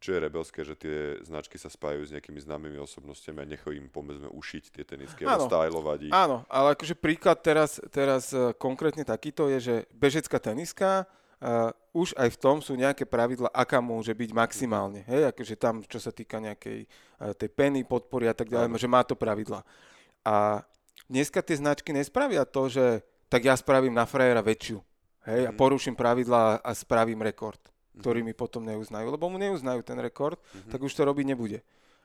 čo 0.00 0.16
je 0.16 0.18
rebelské, 0.24 0.64
že 0.64 0.74
tie 0.80 1.20
značky 1.20 1.60
sa 1.60 1.68
spájajú 1.68 2.08
s 2.08 2.12
nejakými 2.16 2.40
známymi 2.40 2.80
osobnostiami 2.80 3.44
a 3.44 3.50
nechajú 3.52 3.76
im 3.76 3.92
pomedzme 3.92 4.32
ušiť 4.32 4.64
tie 4.72 4.84
tenisky 4.88 5.28
alebo 5.28 5.44
stylovať 5.44 6.08
ich. 6.08 6.12
Áno, 6.12 6.48
ale 6.48 6.72
akože 6.72 6.96
príklad 6.96 7.44
teraz, 7.44 7.76
teraz 7.92 8.32
uh, 8.32 8.56
konkrétne 8.56 9.04
takýto 9.04 9.52
je, 9.52 9.58
že 9.60 9.74
bežecká 9.92 10.40
teniska 10.40 11.04
uh, 11.04 11.68
už 11.92 12.16
aj 12.16 12.32
v 12.32 12.40
tom 12.40 12.56
sú 12.64 12.72
nejaké 12.80 13.04
pravidla, 13.04 13.52
aká 13.52 13.84
môže 13.84 14.16
byť 14.16 14.30
maximálne. 14.32 15.04
Hej, 15.04 15.36
akože 15.36 15.54
tam, 15.60 15.84
čo 15.84 16.00
sa 16.00 16.08
týka 16.16 16.40
nejakej 16.40 16.88
uh, 16.88 17.36
tej 17.36 17.52
peny, 17.52 17.84
podpory 17.84 18.24
a 18.24 18.34
tak 18.34 18.48
ďalej, 18.48 18.72
že 18.80 18.88
má 18.88 19.04
to 19.04 19.12
pravidla. 19.12 19.60
A 20.24 20.64
dneska 21.12 21.44
tie 21.44 21.60
značky 21.60 21.92
nespravia 21.92 22.48
to, 22.48 22.72
že 22.72 23.04
tak 23.28 23.44
ja 23.44 23.52
spravím 23.52 23.92
na 23.92 24.08
frajera 24.08 24.40
väčšiu. 24.40 24.80
Hej, 25.28 25.42
a 25.46 25.52
mhm. 25.52 25.58
poruším 25.60 25.92
pravidla 25.92 26.64
a 26.64 26.70
spravím 26.72 27.20
rekord, 27.20 27.60
mm. 27.94 28.00
ktorý 28.02 28.20
mi 28.22 28.34
potom 28.34 28.62
neuznajú. 28.62 29.10
Lebo 29.10 29.26
mu 29.26 29.36
neuznajú 29.36 29.82
ten 29.82 29.98
rekord, 29.98 30.38
mm-hmm. 30.38 30.70
tak 30.70 30.80
už 30.80 30.92
to 30.94 31.02
robiť 31.02 31.26
nebude. 31.26 31.58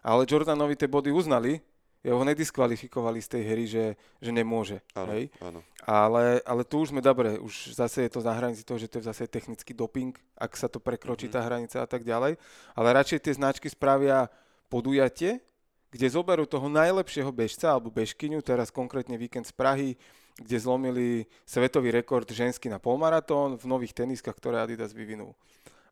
Ale 0.05 0.29
Jordanovi 0.29 0.77
tie 0.77 0.89
body 0.89 1.09
uznali, 1.09 1.61
ho 2.05 2.21
nediskvalifikovali 2.21 3.17
z 3.17 3.27
tej 3.33 3.43
hry, 3.49 3.65
že, 3.65 3.85
že 4.21 4.29
nemôže. 4.29 4.77
Áno, 4.93 5.17
hej? 5.17 5.33
áno. 5.41 5.65
Ale, 5.81 6.37
ale 6.45 6.61
tu 6.61 6.85
už 6.85 6.93
sme 6.93 7.01
dobre, 7.01 7.41
už 7.41 7.73
zase 7.73 8.05
je 8.05 8.13
to 8.13 8.21
na 8.21 8.37
hranici 8.37 8.61
toho, 8.61 8.77
že 8.77 8.85
to 8.85 9.01
je 9.01 9.09
zase 9.09 9.25
technický 9.25 9.73
doping, 9.73 10.13
ak 10.37 10.53
sa 10.53 10.69
to 10.69 10.77
prekročí 10.77 11.25
mm-hmm. 11.25 11.41
tá 11.41 11.47
hranica 11.49 11.77
a 11.81 11.87
tak 11.89 12.05
ďalej. 12.05 12.37
Ale 12.77 12.87
radšej 12.93 13.25
tie 13.25 13.33
značky 13.33 13.67
spravia 13.73 14.29
podujatie, 14.69 15.41
kde 15.89 16.07
zoberú 16.11 16.45
toho 16.45 16.67
najlepšieho 16.69 17.31
bežca 17.31 17.73
alebo 17.73 17.89
bežkyňu, 17.89 18.43
teraz 18.45 18.69
konkrétne 18.69 19.15
víkend 19.17 19.49
z 19.49 19.55
Prahy, 19.55 19.89
kde 20.35 20.57
zlomili 20.59 21.23
svetový 21.47 21.95
rekord 21.95 22.27
ženský 22.27 22.67
na 22.67 22.77
polmaratón 22.77 23.55
v 23.55 23.65
nových 23.65 23.95
teniskách, 23.95 24.35
ktoré 24.35 24.59
Adidas 24.59 24.91
vyvinul. 24.91 25.31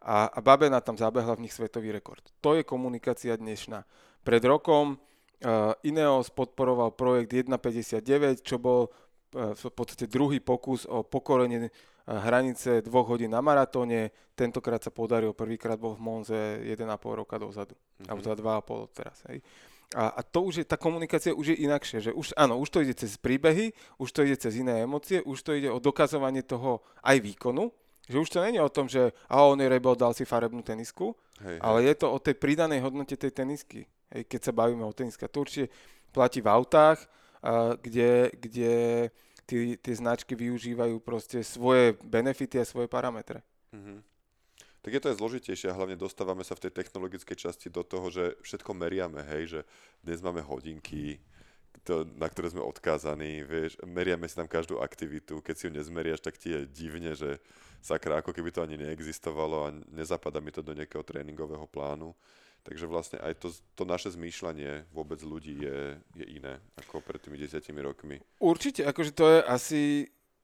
A, 0.04 0.28
a 0.28 0.40
Babena 0.44 0.84
tam 0.84 1.00
zabehla 1.00 1.40
v 1.40 1.48
nich 1.48 1.56
svetový 1.56 1.96
rekord. 1.96 2.24
To 2.44 2.60
je 2.60 2.68
komunikácia 2.68 3.40
dnešná. 3.40 3.88
Pred 4.28 4.44
rokom 4.44 5.00
uh, 5.00 5.72
Ineos 5.88 6.28
podporoval 6.28 6.92
projekt 6.92 7.32
1.59, 7.32 8.44
čo 8.44 8.60
bol 8.60 8.92
uh, 8.92 9.56
v 9.56 9.72
podstate 9.72 10.12
druhý 10.12 10.44
pokus 10.44 10.84
o 10.84 11.08
pokorenie 11.08 11.72
uh, 11.72 12.20
hranice 12.20 12.84
dvoch 12.84 13.16
hodín 13.16 13.32
na 13.32 13.40
maratóne. 13.40 14.12
Tentokrát 14.36 14.84
sa 14.84 14.92
podaril, 14.92 15.32
prvýkrát 15.32 15.80
bol 15.80 15.96
v 15.96 16.04
Monze 16.04 16.40
1,5 16.68 16.84
roka 17.24 17.40
dozadu. 17.40 17.80
Mm-hmm. 17.80 18.08
Alebo 18.12 18.22
za 18.28 18.34
2,5 18.36 19.00
teraz. 19.00 19.18
Hej. 19.32 19.40
A, 19.96 20.20
a 20.20 20.22
to 20.26 20.50
už 20.50 20.54
je, 20.60 20.66
tá 20.66 20.76
komunikácia 20.76 21.32
už 21.32 21.54
je 21.54 21.64
inakšia, 21.64 22.00
že 22.10 22.12
už, 22.12 22.34
áno, 22.34 22.58
už 22.60 22.70
to 22.74 22.82
ide 22.82 22.98
cez 22.98 23.14
príbehy, 23.16 23.72
už 24.02 24.10
to 24.10 24.26
ide 24.26 24.36
cez 24.36 24.58
iné 24.58 24.84
emócie, 24.84 25.22
už 25.22 25.38
to 25.46 25.54
ide 25.54 25.70
o 25.70 25.78
dokazovanie 25.78 26.42
toho 26.42 26.82
aj 27.06 27.22
výkonu, 27.22 27.70
že 28.10 28.20
už 28.20 28.30
to 28.30 28.44
není 28.44 28.60
o 28.60 28.70
tom, 28.70 28.90
že 28.92 29.16
a 29.30 29.44
on 29.44 29.60
je 29.60 29.68
rebel, 29.70 29.96
dal 29.96 30.12
si 30.12 30.28
farebnú 30.28 30.60
tenisku, 30.60 31.16
hej, 31.40 31.58
ale 31.64 31.84
hej. 31.84 31.88
je 31.92 31.96
to 32.04 32.08
o 32.12 32.20
tej 32.20 32.36
pridanej 32.36 32.84
hodnote 32.84 33.16
tej 33.16 33.32
tenisky, 33.32 33.88
hej, 34.12 34.24
keď 34.28 34.40
sa 34.50 34.54
bavíme 34.56 34.84
o 34.84 34.96
teniska. 34.96 35.32
To 35.32 35.48
určite 35.48 35.72
platí 36.12 36.44
v 36.44 36.52
autách, 36.52 37.00
a, 37.44 37.80
kde, 37.80 38.32
kde 38.36 38.74
tí, 39.48 39.80
tie 39.80 39.94
značky 39.96 40.36
využívajú 40.36 41.00
proste 41.00 41.44
svoje 41.44 41.96
benefity 42.04 42.60
a 42.60 42.68
svoje 42.68 42.92
parametre. 42.92 43.40
Mm-hmm 43.72 44.14
tak 44.84 45.00
je 45.00 45.00
to 45.00 45.10
aj 45.16 45.20
zložitejšie 45.24 45.72
a 45.72 45.78
hlavne 45.80 45.96
dostávame 45.96 46.44
sa 46.44 46.60
v 46.60 46.68
tej 46.68 46.84
technologickej 46.84 47.40
časti 47.40 47.72
do 47.72 47.88
toho, 47.88 48.12
že 48.12 48.36
všetko 48.44 48.76
meriame, 48.76 49.24
hej, 49.32 49.44
že 49.48 49.60
dnes 50.04 50.20
máme 50.20 50.44
hodinky, 50.44 51.24
to, 51.84 52.08
na 52.16 52.32
ktoré 52.32 52.50
sme 52.50 52.64
odkázaní, 52.64 53.44
vieš, 53.44 53.76
meriame 53.84 54.26
si 54.26 54.40
tam 54.40 54.48
každú 54.48 54.80
aktivitu, 54.80 55.44
keď 55.44 55.56
si 55.56 55.64
ju 55.68 55.72
nezmeriaš, 55.76 56.24
tak 56.24 56.40
ti 56.40 56.56
je 56.56 56.64
divne, 56.64 57.12
že 57.14 57.44
sakra, 57.84 58.24
ako 58.24 58.32
keby 58.32 58.56
to 58.56 58.64
ani 58.64 58.80
neexistovalo 58.80 59.68
a 59.68 59.76
nezapadá 59.92 60.40
mi 60.40 60.56
to 60.56 60.64
do 60.64 60.72
nejakého 60.72 61.04
tréningového 61.04 61.68
plánu. 61.68 62.16
Takže 62.64 62.88
vlastne 62.88 63.20
aj 63.20 63.44
to, 63.44 63.52
to 63.76 63.84
naše 63.84 64.16
zmýšľanie 64.16 64.88
vôbec 64.96 65.20
ľudí 65.20 65.68
je, 65.68 66.00
je 66.16 66.26
iné 66.40 66.64
ako 66.80 67.04
pred 67.04 67.20
tými 67.20 67.36
desiatimi 67.36 67.84
rokmi. 67.84 68.24
Určite, 68.40 68.88
akože 68.88 69.12
to 69.12 69.26
je 69.28 69.40
asi 69.44 69.82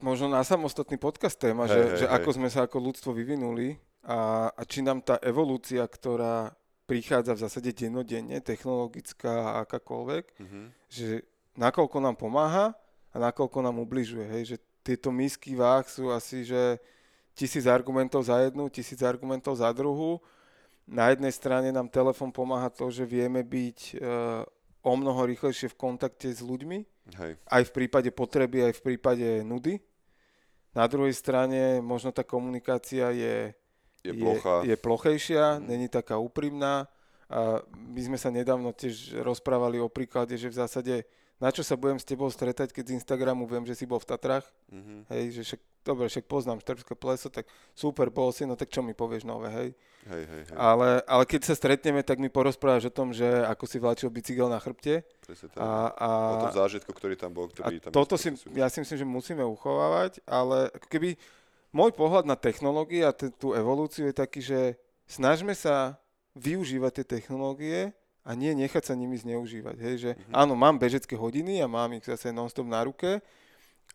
možno 0.04 0.28
na 0.28 0.44
samostatný 0.44 1.00
podcast 1.00 1.40
téma, 1.40 1.64
hey, 1.64 1.72
že, 1.72 1.80
hey, 1.80 1.98
že 2.04 2.08
hey. 2.12 2.16
ako 2.20 2.30
sme 2.36 2.52
sa 2.52 2.68
ako 2.68 2.92
ľudstvo 2.92 3.16
vyvinuli 3.16 3.80
a, 4.04 4.52
a 4.52 4.62
či 4.68 4.84
nám 4.84 5.00
tá 5.00 5.16
evolúcia, 5.24 5.80
ktorá 5.88 6.52
prichádza 6.90 7.38
v 7.38 7.44
zásade 7.46 7.70
dennodenne, 7.70 8.42
technologická 8.42 9.30
a 9.30 9.52
akákoľvek, 9.62 10.26
mm-hmm. 10.42 10.66
že 10.90 11.22
nakoľko 11.54 11.98
nám 12.02 12.18
pomáha 12.18 12.74
a 13.14 13.16
nakoľko 13.22 13.62
nám 13.62 13.78
ubližuje. 13.78 14.26
Hej? 14.26 14.44
Že 14.56 14.58
tieto 14.82 15.10
misky 15.14 15.54
váh 15.54 15.86
sú 15.86 16.10
asi, 16.10 16.42
že 16.42 16.82
tisíc 17.38 17.70
argumentov 17.70 18.26
za 18.26 18.42
jednu, 18.42 18.74
tisíc 18.74 19.06
argumentov 19.06 19.62
za 19.62 19.70
druhú. 19.70 20.18
Na 20.90 21.14
jednej 21.14 21.30
strane 21.30 21.70
nám 21.70 21.94
telefon 21.94 22.34
pomáha 22.34 22.74
to, 22.74 22.90
že 22.90 23.06
vieme 23.06 23.46
byť 23.46 23.80
uh, 24.02 24.42
o 24.82 24.94
mnoho 24.98 25.30
rýchlejšie 25.30 25.70
v 25.70 25.80
kontakte 25.80 26.34
s 26.34 26.42
ľuďmi, 26.42 26.80
Hej. 27.14 27.32
aj 27.38 27.64
v 27.70 27.72
prípade 27.72 28.10
potreby, 28.10 28.66
aj 28.66 28.74
v 28.82 28.82
prípade 28.82 29.28
nudy. 29.46 29.78
Na 30.74 30.90
druhej 30.90 31.14
strane 31.14 31.78
možno 31.84 32.10
tá 32.10 32.26
komunikácia 32.26 33.14
je, 33.14 33.54
Je 34.04 34.14
plochá. 34.16 34.64
je, 34.64 34.72
je 34.72 34.76
plochejšia, 34.80 35.60
není 35.60 35.92
taká 35.92 36.18
úprimná. 36.18 36.88
A 37.30 37.62
my 37.78 38.02
sme 38.02 38.18
sa 38.18 38.34
nedávno 38.34 38.74
tiež 38.74 39.22
rozprávali 39.22 39.78
o 39.78 39.92
príklade, 39.92 40.34
že 40.34 40.50
v 40.50 40.60
zásade 40.66 40.96
na 41.40 41.56
čo 41.56 41.64
sa 41.64 41.80
budem 41.80 41.96
s 41.96 42.04
tebou 42.04 42.28
stretať, 42.28 42.76
keď 42.76 42.92
z 42.92 42.96
Instagramu 43.00 43.48
viem, 43.48 43.64
že 43.64 43.72
si 43.72 43.88
bol 43.88 43.98
v 43.98 44.12
Tatrách. 44.12 44.44
Mhm. 44.68 45.08
Hej, 45.08 45.24
že 45.40 45.42
však, 45.48 45.62
dobre, 45.88 46.06
však 46.12 46.28
poznám 46.28 46.60
Štrbské 46.60 46.94
pleso, 47.00 47.32
tak 47.32 47.48
super, 47.72 48.12
bol 48.12 48.36
si, 48.36 48.44
no 48.44 48.60
tak 48.60 48.68
čo 48.68 48.84
mi 48.84 48.92
povieš 48.92 49.24
nové, 49.24 49.48
hej. 49.48 49.70
Hej, 50.12 50.24
hej, 50.28 50.44
hej. 50.52 50.56
Ale, 50.60 51.00
ale 51.08 51.24
keď 51.24 51.48
sa 51.48 51.56
stretneme, 51.56 52.04
tak 52.04 52.20
mi 52.20 52.28
porozprávaš 52.28 52.92
o 52.92 52.94
tom, 52.94 53.16
že 53.16 53.28
ako 53.48 53.64
si 53.72 53.78
vláčil 53.80 54.12
bicykel 54.12 54.52
na 54.52 54.60
chrbte. 54.60 55.08
Presne 55.24 55.48
tak. 55.48 55.60
A, 55.64 55.96
a, 55.96 56.10
o 56.40 56.44
tom 56.52 56.60
zážitku, 56.60 56.92
ktorý 56.92 57.16
tam 57.16 57.32
bol, 57.32 57.48
a 57.48 57.72
ktorý 57.72 57.78
tam 57.88 57.92
toto 57.96 58.20
si, 58.20 58.36
ja 58.56 58.68
si 58.68 58.84
myslím, 58.84 58.98
že 59.00 59.08
musíme 59.08 59.44
uchovávať, 59.48 60.20
ale 60.28 60.68
ako 60.76 60.88
keby 60.92 61.16
môj 61.70 61.92
pohľad 61.94 62.26
na 62.26 62.36
technológie 62.36 63.06
a 63.06 63.14
t- 63.14 63.30
tú 63.30 63.54
evolúciu 63.54 64.10
je 64.10 64.16
taký, 64.16 64.42
že 64.42 64.60
snažme 65.06 65.54
sa 65.54 65.98
využívať 66.34 67.02
tie 67.02 67.06
technológie 67.20 67.80
a 68.26 68.34
nie 68.38 68.54
nechať 68.54 68.90
sa 68.90 68.94
nimi 68.94 69.18
zneužívať. 69.18 69.76
Hej, 69.82 69.96
že 69.98 70.12
Mhm. 70.18 70.34
áno, 70.34 70.54
mám 70.54 70.78
bežecké 70.78 71.18
hodiny 71.18 71.62
a 71.62 71.68
mám 71.70 71.94
ich 71.98 72.06
zase 72.06 72.30
non-stop 72.30 72.66
na 72.70 72.86
ruke 72.86 73.22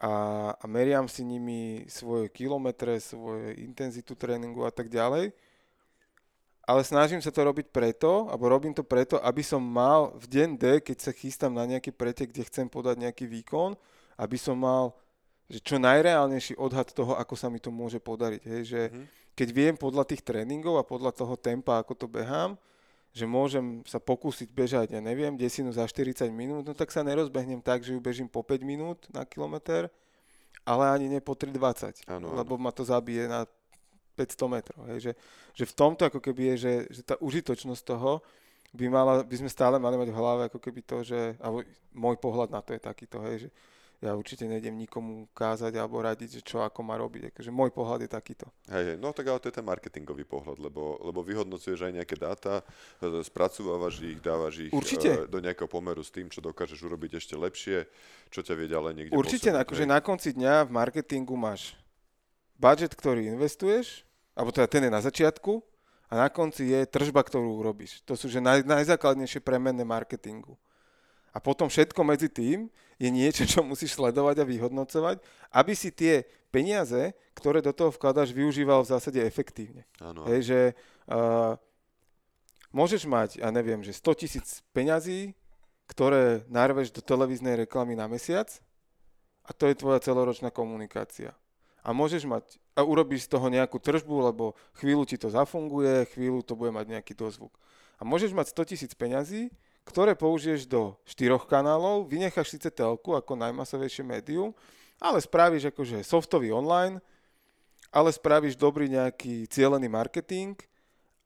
a, 0.03 0.13
a 0.59 0.65
meriam 0.67 1.07
si 1.07 1.23
nimi 1.23 1.87
svoje 1.87 2.27
kilometre, 2.29 2.99
svoje 2.99 3.55
intenzitu 3.63 4.19
tréningu 4.19 4.67
a 4.67 4.73
tak 4.75 4.91
ďalej. 4.91 5.31
Ale 6.65 6.81
snažím 6.81 7.21
sa 7.21 7.29
to 7.29 7.45
robiť 7.45 7.69
preto, 7.69 8.25
alebo 8.33 8.49
robím 8.49 8.73
to 8.73 8.81
preto, 8.81 9.21
aby 9.21 9.45
som 9.45 9.61
mal 9.61 10.17
v 10.17 10.25
deň 10.25 10.49
D, 10.57 10.65
keď 10.81 10.97
sa 10.97 11.13
chystám 11.13 11.53
na 11.53 11.69
nejaký 11.69 11.93
pretek, 11.93 12.33
kde 12.33 12.49
chcem 12.49 12.65
podať 12.73 13.05
nejaký 13.05 13.29
výkon, 13.29 13.77
aby 14.17 14.41
som 14.41 14.57
mal 14.57 14.97
že 15.45 15.61
čo 15.61 15.77
najreálnejší 15.77 16.57
odhad 16.57 16.89
toho, 16.91 17.15
ako 17.15 17.35
sa 17.35 17.49
mi 17.49 17.61
to 17.61 17.69
môže 17.69 18.01
podariť. 18.01 18.43
Hej, 18.43 18.63
že 18.65 18.81
Mhm. 18.89 19.05
keď 19.35 19.49
viem 19.51 19.75
podľa 19.77 20.05
tých 20.07 20.23
tréningov 20.23 20.79
a 20.79 20.85
podľa 20.85 21.13
toho 21.13 21.37
tempa, 21.37 21.79
ako 21.79 21.93
to 21.95 22.07
behám, 22.07 22.57
že 23.15 23.25
môžem 23.25 23.87
sa 23.87 24.03
pokúsiť 24.03 24.51
bežať, 24.51 24.91
ja 24.91 25.01
neviem, 25.01 25.39
desinu 25.39 25.71
za 25.71 25.87
40 25.87 26.35
minút, 26.35 26.67
no 26.67 26.75
tak 26.75 26.91
sa 26.91 27.07
nerozbehnem 27.07 27.63
tak, 27.63 27.87
že 27.87 27.95
ju 27.95 28.01
bežím 28.03 28.27
po 28.27 28.43
5 28.43 28.67
minút 28.67 29.07
na 29.15 29.23
kilometr, 29.23 29.87
ale 30.67 30.85
ani 30.91 31.07
nie 31.07 31.21
po 31.23 31.39
3,20, 31.39 32.03
Áno, 32.11 32.33
áno. 32.33 32.35
lebo 32.35 32.59
ma 32.59 32.75
to 32.75 32.83
zabije 32.83 33.31
na 33.31 33.47
500 34.19 34.51
metrov. 34.51 34.83
Hej, 34.91 34.99
že, 34.99 35.13
že 35.55 35.65
v 35.67 35.75
tomto 35.75 36.03
ako 36.07 36.19
keby 36.19 36.55
je, 36.55 36.57
že, 36.59 36.75
že 36.91 37.01
tá 37.07 37.15
užitočnosť 37.21 37.83
toho 37.87 38.19
by, 38.75 38.87
mala, 38.91 39.23
by 39.23 39.37
sme 39.39 39.51
stále 39.51 39.79
mali 39.79 39.95
mať 39.95 40.11
v 40.11 40.19
hlave 40.19 40.43
ako 40.51 40.59
keby 40.59 40.81
to, 40.83 41.07
že, 41.07 41.39
alebo 41.39 41.63
môj 41.95 42.19
pohľad 42.19 42.51
na 42.51 42.63
to 42.67 42.75
je 42.75 42.81
takýto, 42.83 43.23
hej, 43.23 43.47
že 43.47 43.49
ja 44.03 44.13
určite 44.19 44.45
nejdem 44.45 44.75
nikomu 44.75 45.31
kázať 45.33 45.75
alebo 45.79 46.03
radiť, 46.03 46.39
že 46.39 46.43
čo 46.43 46.61
ako 46.67 46.81
má 46.83 46.99
robiť. 46.99 47.31
Akože 47.31 47.51
môj 47.55 47.71
pohľad 47.71 48.05
je 48.05 48.11
takýto. 48.11 48.47
Hej, 48.69 48.99
no 48.99 49.15
tak 49.15 49.31
ale 49.31 49.39
to 49.39 49.49
je 49.49 49.57
ten 49.57 49.67
marketingový 49.67 50.27
pohľad, 50.27 50.59
lebo, 50.59 50.99
lebo 51.05 51.21
vyhodnocuješ 51.23 51.87
aj 51.89 51.93
nejaké 52.03 52.17
dáta, 52.19 52.61
e, 53.01 53.23
spracovávaš 53.23 54.03
ich, 54.05 54.19
dávaš 54.21 54.69
ich 54.69 54.73
Určite. 54.75 55.11
e, 55.15 55.31
do 55.31 55.39
nejakého 55.39 55.71
pomeru 55.71 56.03
s 56.03 56.11
tým, 56.11 56.27
čo 56.29 56.45
dokážeš 56.45 56.83
urobiť 56.85 57.23
ešte 57.23 57.35
lepšie, 57.39 57.87
čo 58.29 58.41
ťa 58.43 58.55
vie 58.59 58.69
ďalej 58.69 58.93
niekde 58.93 59.13
Určite, 59.15 59.55
posunúť, 59.55 59.65
akože 59.69 59.85
na 59.89 59.99
konci 60.03 60.29
dňa 60.37 60.55
v 60.67 60.71
marketingu 60.75 61.37
máš 61.39 61.79
budget, 62.59 62.93
ktorý 62.93 63.31
investuješ, 63.33 64.05
alebo 64.35 64.51
teda 64.51 64.67
ten 64.67 64.83
je 64.87 64.91
na 64.91 65.01
začiatku, 65.01 65.63
a 66.13 66.13
na 66.15 66.29
konci 66.29 66.71
je 66.71 66.87
tržba, 66.87 67.25
ktorú 67.25 67.59
urobíš. 67.59 68.05
To 68.05 68.15
sú 68.15 68.29
že 68.31 68.39
naj, 68.39 68.63
najzákladnejšie 68.63 69.41
premenné 69.41 69.83
marketingu. 69.83 70.55
A 71.35 71.43
potom 71.43 71.67
všetko 71.67 71.99
medzi 72.07 72.31
tým 72.31 72.71
je 72.99 73.09
niečo, 73.11 73.45
čo 73.49 73.61
musíš 73.67 73.99
sledovať 73.99 74.43
a 74.43 74.49
vyhodnocovať, 74.49 75.23
aby 75.55 75.73
si 75.75 75.91
tie 75.91 76.27
peniaze, 76.55 77.15
ktoré 77.35 77.59
do 77.59 77.75
toho 77.75 77.91
vkladáš, 77.91 78.31
využíval 78.31 78.87
v 78.87 78.91
zásade 78.95 79.19
efektívne. 79.23 79.83
Áno, 79.99 80.23
Hej, 80.31 80.41
že 80.47 80.61
uh, 81.11 81.59
môžeš 82.71 83.11
mať, 83.11 83.43
ja 83.43 83.51
neviem, 83.51 83.83
že 83.83 83.91
100 83.91 84.23
tisíc 84.23 84.63
peňazí, 84.71 85.35
ktoré 85.91 86.47
narveš 86.47 86.95
do 86.95 87.03
televíznej 87.03 87.67
reklamy 87.67 87.99
na 87.99 88.07
mesiac 88.07 88.49
a 89.45 89.51
to 89.53 89.69
je 89.69 89.77
tvoja 89.77 90.01
celoročná 90.01 90.49
komunikácia. 90.49 91.37
A 91.85 91.93
môžeš 91.93 92.25
mať, 92.25 92.57
a 92.73 92.81
urobíš 92.81 93.29
z 93.29 93.37
toho 93.37 93.53
nejakú 93.53 93.77
tržbu, 93.77 94.33
lebo 94.33 94.57
chvíľu 94.81 95.05
ti 95.05 95.21
to 95.21 95.29
zafunguje, 95.29 96.09
chvíľu 96.17 96.41
to 96.41 96.57
bude 96.57 96.73
mať 96.73 96.97
nejaký 96.97 97.13
dozvuk. 97.13 97.53
A 98.01 98.09
môžeš 98.09 98.33
mať 98.33 98.57
100 98.57 98.71
tisíc 98.73 98.93
peňazí, 98.97 99.53
ktoré 99.85 100.17
použiješ 100.17 100.65
do 100.65 100.97
štyroch 101.05 101.45
kanálov, 101.45 102.09
vynecháš 102.09 102.57
síce 102.57 102.73
telku 102.73 103.13
ako 103.13 103.37
najmasovejšie 103.37 104.05
médium, 104.05 104.57
ale 104.97 105.21
spravíš 105.21 105.71
akože 105.71 106.01
softový 106.01 106.51
online, 106.51 106.99
ale 107.93 108.11
spravíš 108.11 108.57
dobrý 108.57 108.89
nejaký 108.91 109.47
cieľený 109.47 109.87
marketing 109.87 110.57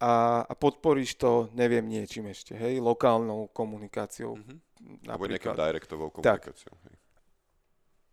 a, 0.03 0.45
a 0.45 0.53
podporíš 0.53 1.17
to, 1.17 1.49
neviem, 1.55 1.87
niečím 1.87 2.29
ešte, 2.29 2.55
hej, 2.55 2.83
lokálnou 2.83 3.51
komunikáciou. 3.55 4.37
Mhm. 4.37 4.57
Alebo 5.11 5.27
nejakou 5.27 5.55
Tak. 6.23 6.43
komunikáciou. 6.45 6.75
Hej. 6.87 6.99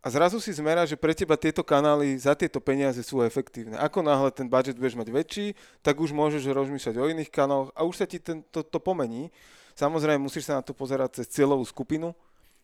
A 0.06 0.10
zrazu 0.10 0.38
si 0.38 0.54
zmerá, 0.54 0.86
že 0.86 0.94
pre 0.94 1.10
teba 1.18 1.34
tieto 1.34 1.66
kanály 1.66 2.14
za 2.14 2.38
tieto 2.38 2.62
peniaze 2.62 3.02
sú 3.02 3.26
efektívne. 3.26 3.74
Ako 3.74 4.06
náhle 4.06 4.30
ten 4.30 4.46
budget 4.46 4.78
budeš 4.78 4.94
mať 4.94 5.10
väčší, 5.10 5.46
tak 5.82 5.98
už 5.98 6.14
môžeš 6.14 6.46
rozmýšľať 6.46 6.94
o 7.02 7.10
iných 7.10 7.26
kanáloch 7.26 7.74
a 7.74 7.82
už 7.82 7.94
sa 7.98 8.06
ti 8.06 8.22
ten, 8.22 8.46
to, 8.54 8.62
to 8.62 8.78
pomení. 8.78 9.34
Samozrejme, 9.76 10.24
musíš 10.24 10.48
sa 10.48 10.56
na 10.56 10.64
to 10.64 10.72
pozerať 10.72 11.20
cez 11.20 11.36
cieľovú 11.36 11.60
skupinu, 11.68 12.16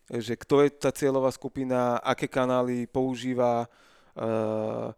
že 0.09 0.33
kto 0.33 0.65
je 0.65 0.69
tá 0.73 0.89
cieľová 0.89 1.29
skupina, 1.29 2.01
aké 2.01 2.25
kanály 2.25 2.89
používa, 2.89 3.69
eh, 4.17 4.89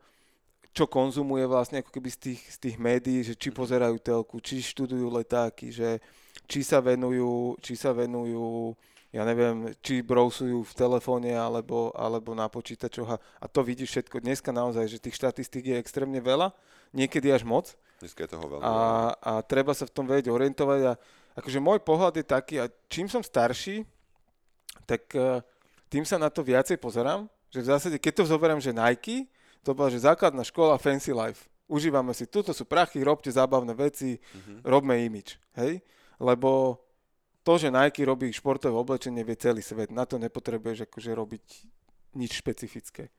čo 0.71 0.87
konzumuje 0.87 1.43
vlastne 1.43 1.83
ako 1.83 1.91
keby 1.91 2.09
z 2.11 2.19
tých, 2.19 2.41
z 2.51 2.57
tých 2.57 2.77
médií, 2.79 3.19
že 3.23 3.35
či 3.35 3.51
pozerajú 3.51 3.99
telku, 3.99 4.39
či 4.39 4.63
študujú 4.63 5.07
letáky, 5.11 5.75
že 5.75 5.99
či 6.47 6.63
sa 6.63 6.79
venujú, 6.79 7.59
či 7.59 7.75
sa 7.75 7.91
venujú 7.91 8.75
ja 9.15 9.23
neviem, 9.23 9.71
či 9.79 10.03
brousujú 10.03 10.67
v 10.67 10.73
telefóne 10.75 11.31
alebo, 11.31 11.87
alebo 11.95 12.35
na 12.35 12.51
počítačoch 12.51 13.15
a, 13.15 13.17
a 13.39 13.45
to 13.47 13.63
vidíš 13.63 13.95
všetko. 13.95 14.19
Dneska 14.19 14.51
naozaj, 14.51 14.91
že 14.91 14.99
tých 14.99 15.15
štatistík 15.15 15.71
je 15.71 15.79
extrémne 15.79 16.19
veľa, 16.19 16.51
niekedy 16.91 17.31
až 17.31 17.47
moc 17.47 17.79
Dneska 18.03 18.27
je 18.27 18.29
toho 18.35 18.43
veľmi 18.43 18.67
a, 18.67 18.67
veľa. 18.67 18.83
a 19.23 19.31
treba 19.47 19.71
sa 19.71 19.87
v 19.87 19.95
tom 19.95 20.03
vedieť 20.03 20.27
orientovať 20.27 20.81
a 20.83 20.93
akože 21.35 21.59
môj 21.59 21.79
pohľad 21.83 22.15
je 22.15 22.25
taký 22.25 22.55
a 22.59 22.65
čím 22.87 23.05
som 23.05 23.21
starší, 23.21 23.83
tak 24.87 25.05
eh, 25.13 25.43
tým 25.87 26.03
sa 26.03 26.15
na 26.15 26.31
to 26.31 26.41
viacej 26.41 26.79
pozerám, 26.79 27.27
že 27.51 27.61
v 27.61 27.69
zásade, 27.69 27.97
keď 27.99 28.23
to 28.23 28.31
zoberiem, 28.31 28.59
že 28.59 28.75
Nike, 28.75 29.27
to 29.63 29.71
bola, 29.73 29.89
že 29.89 30.03
základná 30.03 30.43
škola 30.43 30.77
Fancy 30.77 31.13
Life. 31.15 31.47
Užívame 31.65 32.13
si, 32.13 32.29
tuto 32.29 32.53
sú 32.53 32.61
prachy, 32.61 33.01
robte 33.01 33.31
zábavné 33.31 33.73
veci, 33.73 34.21
Mhm. 34.21 34.61
robme 34.61 35.01
imič, 35.01 35.39
hej? 35.57 35.81
Lebo 36.21 36.77
to, 37.41 37.57
že 37.57 37.73
Nike 37.73 38.05
robí 38.05 38.29
športové 38.29 38.73
oblečenie, 38.73 39.25
vie 39.25 39.37
celý 39.37 39.61
svet. 39.61 39.89
Na 39.89 40.05
to 40.05 40.17
nepotrebuješ 40.21 40.85
akože 40.85 41.11
robiť 41.13 41.45
nič 42.17 42.31
špecifické. 42.41 43.09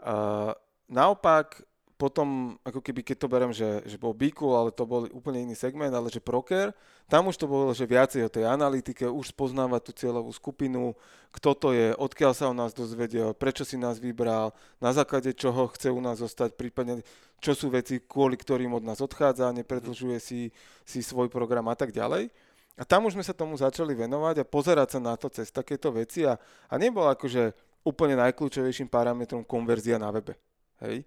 A 0.00 0.50
naopak, 0.88 1.60
potom, 2.00 2.56
ako 2.64 2.80
keby 2.80 3.04
keď 3.04 3.16
to 3.20 3.28
beriem, 3.28 3.52
že, 3.52 3.84
že 3.84 4.00
bol 4.00 4.16
Biku, 4.16 4.56
ale 4.56 4.72
to 4.72 4.88
bol 4.88 5.04
úplne 5.12 5.44
iný 5.44 5.52
segment, 5.52 5.92
ale 5.92 6.08
že 6.08 6.16
Proker, 6.16 6.72
tam 7.04 7.28
už 7.28 7.36
to 7.36 7.44
bolo, 7.44 7.76
že 7.76 7.84
viacej 7.84 8.24
o 8.24 8.32
tej 8.32 8.48
analytike, 8.48 9.04
už 9.04 9.36
spoznáva 9.36 9.76
tú 9.84 9.92
cieľovú 9.92 10.32
skupinu, 10.32 10.96
kto 11.28 11.52
to 11.52 11.68
je, 11.76 11.92
odkiaľ 12.00 12.32
sa 12.32 12.48
o 12.48 12.56
nás 12.56 12.72
dozvedel, 12.72 13.36
prečo 13.36 13.68
si 13.68 13.76
nás 13.76 14.00
vybral, 14.00 14.56
na 14.80 14.96
základe 14.96 15.36
čoho 15.36 15.68
chce 15.76 15.92
u 15.92 16.00
nás 16.00 16.24
zostať, 16.24 16.56
prípadne 16.56 17.04
čo 17.44 17.52
sú 17.52 17.68
veci, 17.68 18.00
kvôli 18.00 18.40
ktorým 18.40 18.72
od 18.72 18.84
nás 18.88 19.04
odchádza, 19.04 19.52
nepredlžuje 19.52 20.16
si, 20.16 20.48
si 20.88 21.04
svoj 21.04 21.28
program 21.28 21.68
a 21.68 21.76
tak 21.76 21.92
ďalej. 21.92 22.32
A 22.80 22.82
tam 22.88 23.04
už 23.04 23.12
sme 23.12 23.24
sa 23.26 23.36
tomu 23.36 23.60
začali 23.60 23.92
venovať 23.92 24.40
a 24.40 24.48
pozerať 24.48 24.96
sa 24.96 25.00
na 25.04 25.12
to 25.12 25.28
cez 25.28 25.52
takéto 25.52 25.92
veci 25.92 26.24
a, 26.24 26.40
a 26.64 26.74
nebol 26.80 27.04
akože 27.12 27.52
úplne 27.84 28.16
najkľúčovejším 28.16 28.88
parametrom 28.88 29.44
konverzia 29.44 30.00
na 30.00 30.08
webe. 30.08 30.32
Hej? 30.80 31.04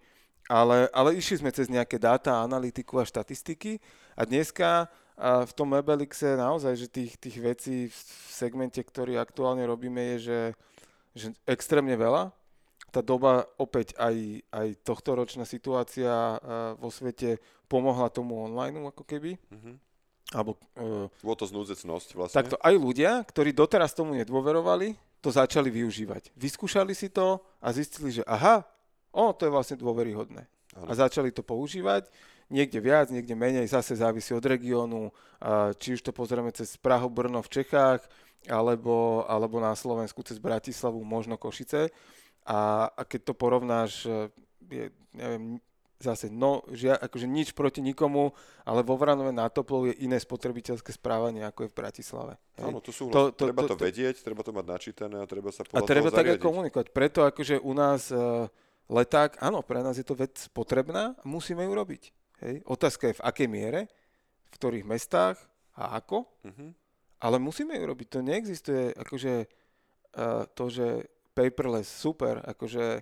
Ale, 0.52 0.92
ale 0.92 1.16
išli 1.16 1.40
sme 1.40 1.56
cez 1.56 1.72
nejaké 1.72 1.96
dáta, 1.96 2.44
analytiku 2.44 3.00
a 3.00 3.08
štatistiky 3.08 3.80
a 4.20 4.28
dneska 4.28 4.92
a 5.14 5.46
v 5.46 5.52
tom 5.54 5.72
Webelixe 5.72 6.36
naozaj, 6.36 6.74
že 6.74 6.88
tých, 6.90 7.16
tých 7.22 7.38
vecí 7.38 7.78
v 7.88 7.98
segmente, 8.28 8.82
ktorý 8.82 9.22
aktuálne 9.22 9.64
robíme, 9.64 10.18
je, 10.18 10.18
že, 10.20 10.40
že 11.14 11.28
extrémne 11.46 11.94
veľa. 11.94 12.34
Tá 12.90 13.02
doba 13.02 13.46
opäť 13.58 13.94
aj, 13.98 14.42
aj 14.54 14.68
tohto 14.86 15.18
ročná 15.18 15.46
situácia 15.46 16.38
vo 16.78 16.90
svete 16.90 17.42
pomohla 17.70 18.10
tomu 18.10 18.42
online 18.42 18.90
ako 18.90 19.06
keby. 19.06 19.38
Mhm. 19.54 19.74
Alebo 20.34 20.58
e, 20.74 21.14
Bolo 21.22 21.38
to 21.38 21.46
znúdzecnosť 21.46 22.10
vlastne. 22.18 22.38
Takto 22.42 22.58
aj 22.58 22.74
ľudia, 22.74 23.22
ktorí 23.22 23.54
doteraz 23.54 23.94
tomu 23.94 24.18
nedôverovali, 24.18 24.98
to 25.22 25.30
začali 25.30 25.70
využívať. 25.70 26.34
Vyskúšali 26.34 26.98
si 26.98 27.08
to 27.14 27.38
a 27.62 27.70
zistili, 27.70 28.18
že 28.18 28.26
aha, 28.26 28.66
o, 29.14 29.32
to 29.32 29.46
je 29.46 29.52
vlastne 29.54 29.78
dôveryhodné. 29.78 30.50
Áno. 30.74 30.88
A 30.90 30.92
začali 30.98 31.30
to 31.30 31.46
používať. 31.46 32.10
Niekde 32.50 32.82
viac, 32.84 33.08
niekde 33.14 33.38
menej, 33.38 33.70
zase 33.70 33.96
závisí 33.96 34.34
od 34.34 34.44
regiónu. 34.44 35.14
Či 35.80 35.98
už 35.98 36.02
to 36.04 36.12
pozrieme 36.12 36.52
cez 36.52 36.76
Prahu, 36.76 37.08
Brno 37.08 37.40
v 37.46 37.50
Čechách, 37.62 38.04
alebo, 38.50 39.24
alebo 39.30 39.64
na 39.64 39.72
Slovensku 39.78 40.20
cez 40.26 40.38
Bratislavu, 40.42 41.00
možno 41.02 41.40
Košice. 41.40 41.94
A, 42.44 42.92
a 42.92 43.02
keď 43.08 43.32
to 43.32 43.34
porovnáš, 43.40 44.04
e, 44.04 44.28
je, 44.68 44.86
neviem, 45.16 45.64
zase, 46.04 46.28
no, 46.28 46.68
žia, 46.76 47.00
akože 47.00 47.24
nič 47.24 47.56
proti 47.56 47.80
nikomu, 47.80 48.36
ale 48.68 48.84
vo 48.84 49.00
Vranove 49.00 49.32
na 49.32 49.48
Toplov 49.48 49.88
je 49.88 49.96
iné 50.04 50.20
spotrebiteľské 50.20 50.92
správanie, 50.92 51.48
ako 51.48 51.64
je 51.64 51.70
v 51.72 51.76
Bratislave. 51.80 52.34
Hej. 52.60 52.68
Áno, 52.68 52.84
to 52.84 52.92
sú 52.92 53.08
to, 53.08 53.32
to, 53.32 53.48
treba 53.48 53.64
to, 53.64 53.72
to, 53.72 53.76
vedieť, 53.80 54.20
treba 54.20 54.44
to 54.44 54.52
mať 54.52 54.66
načítané 54.68 55.24
a 55.24 55.26
treba 55.26 55.56
sa 55.56 55.64
podľa 55.64 55.80
A 55.80 55.88
treba 55.88 56.10
tak 56.12 56.28
aj 56.36 56.40
komunikovať. 56.44 56.88
Preto 56.92 57.24
akože 57.24 57.64
u 57.64 57.72
nás 57.72 58.12
uh, 58.12 58.52
leták, 58.94 59.42
áno, 59.42 59.66
pre 59.66 59.82
nás 59.82 59.98
je 59.98 60.06
to 60.06 60.14
vec 60.14 60.38
potrebná 60.54 61.18
a 61.18 61.24
musíme 61.26 61.66
ju 61.66 61.74
robiť. 61.74 62.04
Hej. 62.46 62.56
Otázka 62.70 63.10
je 63.10 63.18
v 63.18 63.26
akej 63.26 63.48
miere, 63.50 63.82
v 64.46 64.50
ktorých 64.54 64.86
mestách 64.86 65.42
a 65.74 65.98
ako, 65.98 66.30
uh-huh. 66.46 66.70
ale 67.18 67.36
musíme 67.42 67.74
ju 67.74 67.84
robiť. 67.90 68.08
To 68.14 68.20
neexistuje 68.22 68.94
akože 68.94 69.34
uh, 69.44 70.46
to, 70.54 70.66
že 70.70 71.10
paperless, 71.34 71.90
super, 71.90 72.46
akože 72.46 73.02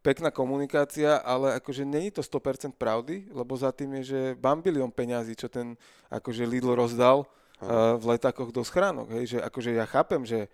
pekná 0.00 0.32
komunikácia, 0.32 1.20
ale 1.20 1.60
akože 1.60 1.84
není 1.84 2.10
to 2.10 2.24
100% 2.24 2.74
pravdy, 2.74 3.30
lebo 3.30 3.52
za 3.54 3.70
tým 3.70 4.00
je, 4.00 4.16
že 4.16 4.20
bambilión 4.34 4.90
peňazí, 4.90 5.36
čo 5.36 5.46
ten 5.46 5.76
akože 6.08 6.48
Lidl 6.48 6.72
rozdal 6.72 7.22
uh, 7.22 8.00
v 8.00 8.16
letákoch 8.16 8.50
do 8.50 8.64
schránok. 8.64 9.12
Hej, 9.14 9.36
že 9.36 9.38
akože 9.44 9.70
ja 9.76 9.86
chápem, 9.86 10.24
že 10.24 10.50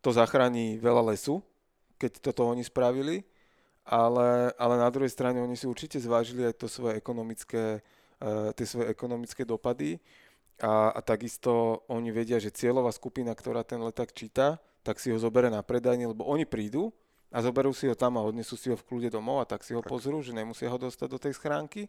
to 0.00 0.10
zachráni 0.16 0.80
veľa 0.80 1.12
lesu, 1.12 1.44
keď 2.00 2.24
toto 2.24 2.48
oni 2.48 2.64
spravili, 2.64 3.20
ale, 3.84 4.54
ale 4.54 4.74
na 4.78 4.88
druhej 4.92 5.10
strane 5.10 5.40
oni 5.40 5.56
si 5.56 5.66
určite 5.66 5.96
zvážili 5.98 6.46
aj 6.46 6.54
to 6.60 6.66
svoje 6.70 6.96
ekonomické, 7.00 7.80
uh, 8.20 8.52
tie 8.54 8.66
svoje 8.68 8.92
ekonomické 8.92 9.42
dopady 9.42 10.00
a, 10.60 10.92
a 10.92 11.00
takisto 11.00 11.82
oni 11.88 12.12
vedia, 12.12 12.36
že 12.36 12.52
cieľová 12.52 12.92
skupina, 12.92 13.32
ktorá 13.32 13.64
ten 13.64 13.80
leták 13.80 14.12
číta, 14.12 14.60
tak 14.84 15.00
si 15.00 15.12
ho 15.12 15.18
zoberie 15.20 15.48
na 15.48 15.64
predajne, 15.64 16.12
lebo 16.12 16.28
oni 16.28 16.44
prídu, 16.44 16.92
a 17.30 17.38
zoberú 17.38 17.70
si 17.70 17.86
ho 17.86 17.94
tam 17.94 18.18
a 18.18 18.26
odnesú 18.26 18.58
si 18.58 18.68
ho 18.68 18.76
v 18.76 18.82
kľude 18.82 19.08
domov 19.14 19.38
a 19.38 19.46
tak 19.46 19.62
si 19.62 19.70
ho 19.70 19.80
pozrú, 19.80 20.18
že 20.18 20.34
nemusia 20.34 20.66
ho 20.66 20.78
dostať 20.78 21.08
do 21.08 21.18
tej 21.18 21.38
schránky. 21.38 21.86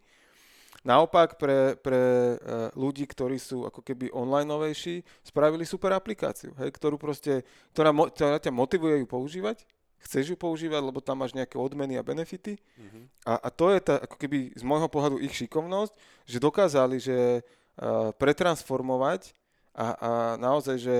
Naopak 0.85 1.35
pre, 1.37 1.75
pre 1.77 1.97
e, 1.97 2.35
ľudí, 2.77 3.05
ktorí 3.05 3.37
sú 3.41 3.67
ako 3.67 3.81
keby 3.81 4.13
onlineovejší, 4.13 5.03
spravili 5.25 5.65
super 5.65 5.93
aplikáciu, 5.97 6.53
hej, 6.61 6.69
ktorú 6.73 6.95
proste, 6.95 7.43
ktorá, 7.75 7.91
ktorá 7.91 8.37
ťa 8.37 8.53
motivuje 8.53 9.01
ju 9.03 9.07
používať, 9.09 9.65
chceš 10.01 10.33
ju 10.33 10.37
používať, 10.37 10.81
lebo 10.81 10.99
tam 10.99 11.21
máš 11.21 11.37
nejaké 11.37 11.55
odmeny 11.55 11.95
a 11.95 12.05
benefity. 12.05 12.57
Mm-hmm. 12.57 13.03
A, 13.25 13.33
a 13.37 13.49
to 13.53 13.69
je 13.69 13.79
tá, 13.79 14.01
ako 14.01 14.15
keby 14.17 14.51
z 14.57 14.63
môjho 14.65 14.89
pohľadu 14.89 15.21
ich 15.21 15.33
šikovnosť, 15.37 15.93
že 16.25 16.37
dokázali, 16.41 16.97
že 16.97 17.17
uh, 17.41 18.09
pretransformovať 18.17 19.37
a, 19.77 19.87
a 19.93 20.11
naozaj, 20.41 20.77
že 20.81 20.95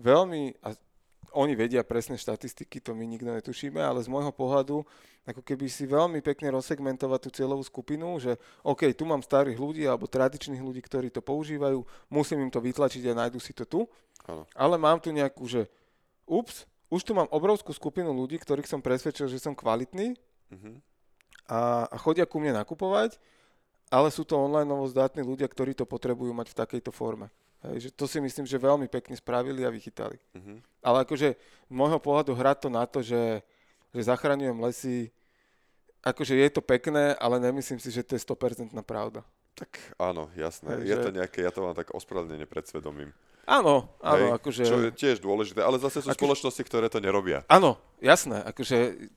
veľmi, 0.00 0.56
a 0.64 0.72
oni 1.36 1.52
vedia 1.52 1.84
presné 1.84 2.16
štatistiky, 2.16 2.80
to 2.80 2.96
my 2.96 3.04
nikto 3.04 3.28
netušíme, 3.28 3.78
ale 3.78 4.00
z 4.00 4.08
môjho 4.08 4.32
pohľadu 4.32 4.82
ako 5.28 5.44
keby 5.44 5.68
si 5.68 5.84
veľmi 5.84 6.24
pekne 6.24 6.56
rozsegmentovať 6.56 7.20
tú 7.28 7.30
cieľovú 7.36 7.60
skupinu, 7.60 8.16
že 8.16 8.40
OK, 8.64 8.88
tu 8.96 9.04
mám 9.04 9.20
starých 9.20 9.60
ľudí 9.60 9.84
alebo 9.84 10.08
tradičných 10.08 10.64
ľudí, 10.64 10.80
ktorí 10.80 11.12
to 11.12 11.20
používajú, 11.20 11.84
musím 12.08 12.48
im 12.48 12.52
to 12.52 12.64
vytlačiť 12.64 13.12
a 13.12 13.18
nájdu 13.24 13.36
si 13.36 13.52
to 13.52 13.68
tu, 13.68 13.84
ano. 14.24 14.48
ale 14.56 14.80
mám 14.80 14.96
tu 14.96 15.12
nejakú, 15.12 15.44
že 15.44 15.68
ups, 16.24 16.64
už 16.88 17.04
tu 17.04 17.12
mám 17.12 17.28
obrovskú 17.28 17.72
skupinu 17.76 18.12
ľudí, 18.12 18.40
ktorých 18.40 18.68
som 18.68 18.80
presvedčil, 18.80 19.28
že 19.28 19.40
som 19.40 19.52
kvalitný 19.52 20.16
uh-huh. 20.52 20.74
a, 21.48 21.84
a 21.88 21.96
chodia 22.00 22.24
ku 22.24 22.40
mne 22.40 22.56
nakupovať, 22.56 23.20
ale 23.92 24.08
sú 24.12 24.24
to 24.24 24.36
online 24.36 24.68
zdatní 24.88 25.24
ľudia, 25.24 25.48
ktorí 25.48 25.76
to 25.76 25.88
potrebujú 25.88 26.32
mať 26.32 26.52
v 26.52 26.58
takejto 26.64 26.92
forme. 26.92 27.28
Hej, 27.58 27.88
že 27.88 27.90
to 27.90 28.06
si 28.06 28.22
myslím, 28.22 28.46
že 28.46 28.54
veľmi 28.54 28.86
pekne 28.86 29.18
spravili 29.18 29.66
a 29.66 29.74
vychytali. 29.74 30.16
Uh-huh. 30.32 30.62
Ale 30.80 31.02
akože 31.02 31.34
z 31.68 31.72
môjho 31.72 31.98
pohľadu 31.98 32.32
hrať 32.32 32.56
to 32.64 32.68
na 32.70 32.84
to, 32.86 33.02
že, 33.02 33.42
že 33.90 34.00
zachraňujem 34.06 34.56
lesy, 34.62 35.10
akože 36.06 36.38
je 36.38 36.48
to 36.54 36.62
pekné, 36.62 37.18
ale 37.18 37.42
nemyslím 37.42 37.82
si, 37.82 37.90
že 37.90 38.06
to 38.06 38.14
je 38.14 38.22
100% 38.22 38.70
pravda. 38.86 39.26
Tak 39.58 39.98
áno, 39.98 40.30
jasné. 40.38 40.70
Hej, 40.70 40.86
je 40.86 40.96
to 41.02 41.10
nejaké, 41.10 41.38
ja 41.42 41.50
to 41.50 41.66
mám 41.66 41.74
tak 41.74 41.90
ospravedlnenie 41.90 42.46
pred 42.46 42.62
svedomím. 42.62 43.10
Áno, 43.48 43.88
áno, 44.04 44.26
Hej, 44.28 44.36
akože... 44.36 44.62
Čo 44.68 44.78
je 44.84 44.92
tiež 44.92 45.24
dôležité, 45.24 45.64
ale 45.64 45.80
zase 45.80 46.04
sú 46.04 46.12
akože... 46.12 46.20
spoločnosti, 46.20 46.62
ktoré 46.68 46.92
to 46.92 47.00
nerobia. 47.00 47.48
Áno, 47.48 47.80
jasné, 48.04 48.44
akože 48.44 49.08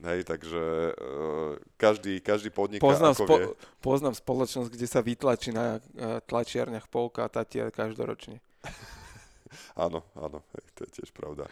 Hej, 0.00 0.24
takže 0.24 0.62
uh, 0.96 1.60
každý, 1.76 2.24
každý 2.24 2.48
podniká 2.48 2.80
poznám, 2.80 3.12
ako 3.12 3.24
spo, 3.28 3.36
vie. 3.36 3.46
poznám 3.84 4.14
spoločnosť, 4.16 4.68
kde 4.72 4.86
sa 4.88 5.04
vytlačí 5.04 5.52
na 5.52 5.76
uh, 5.76 6.24
tlačiarniach 6.24 6.88
polka 6.88 7.28
a 7.28 7.32
tatier 7.32 7.68
každoročne. 7.68 8.40
áno, 9.84 10.00
áno, 10.16 10.40
hej, 10.56 10.64
to 10.72 10.80
je 10.88 10.90
tiež 11.04 11.12
pravda. 11.12 11.44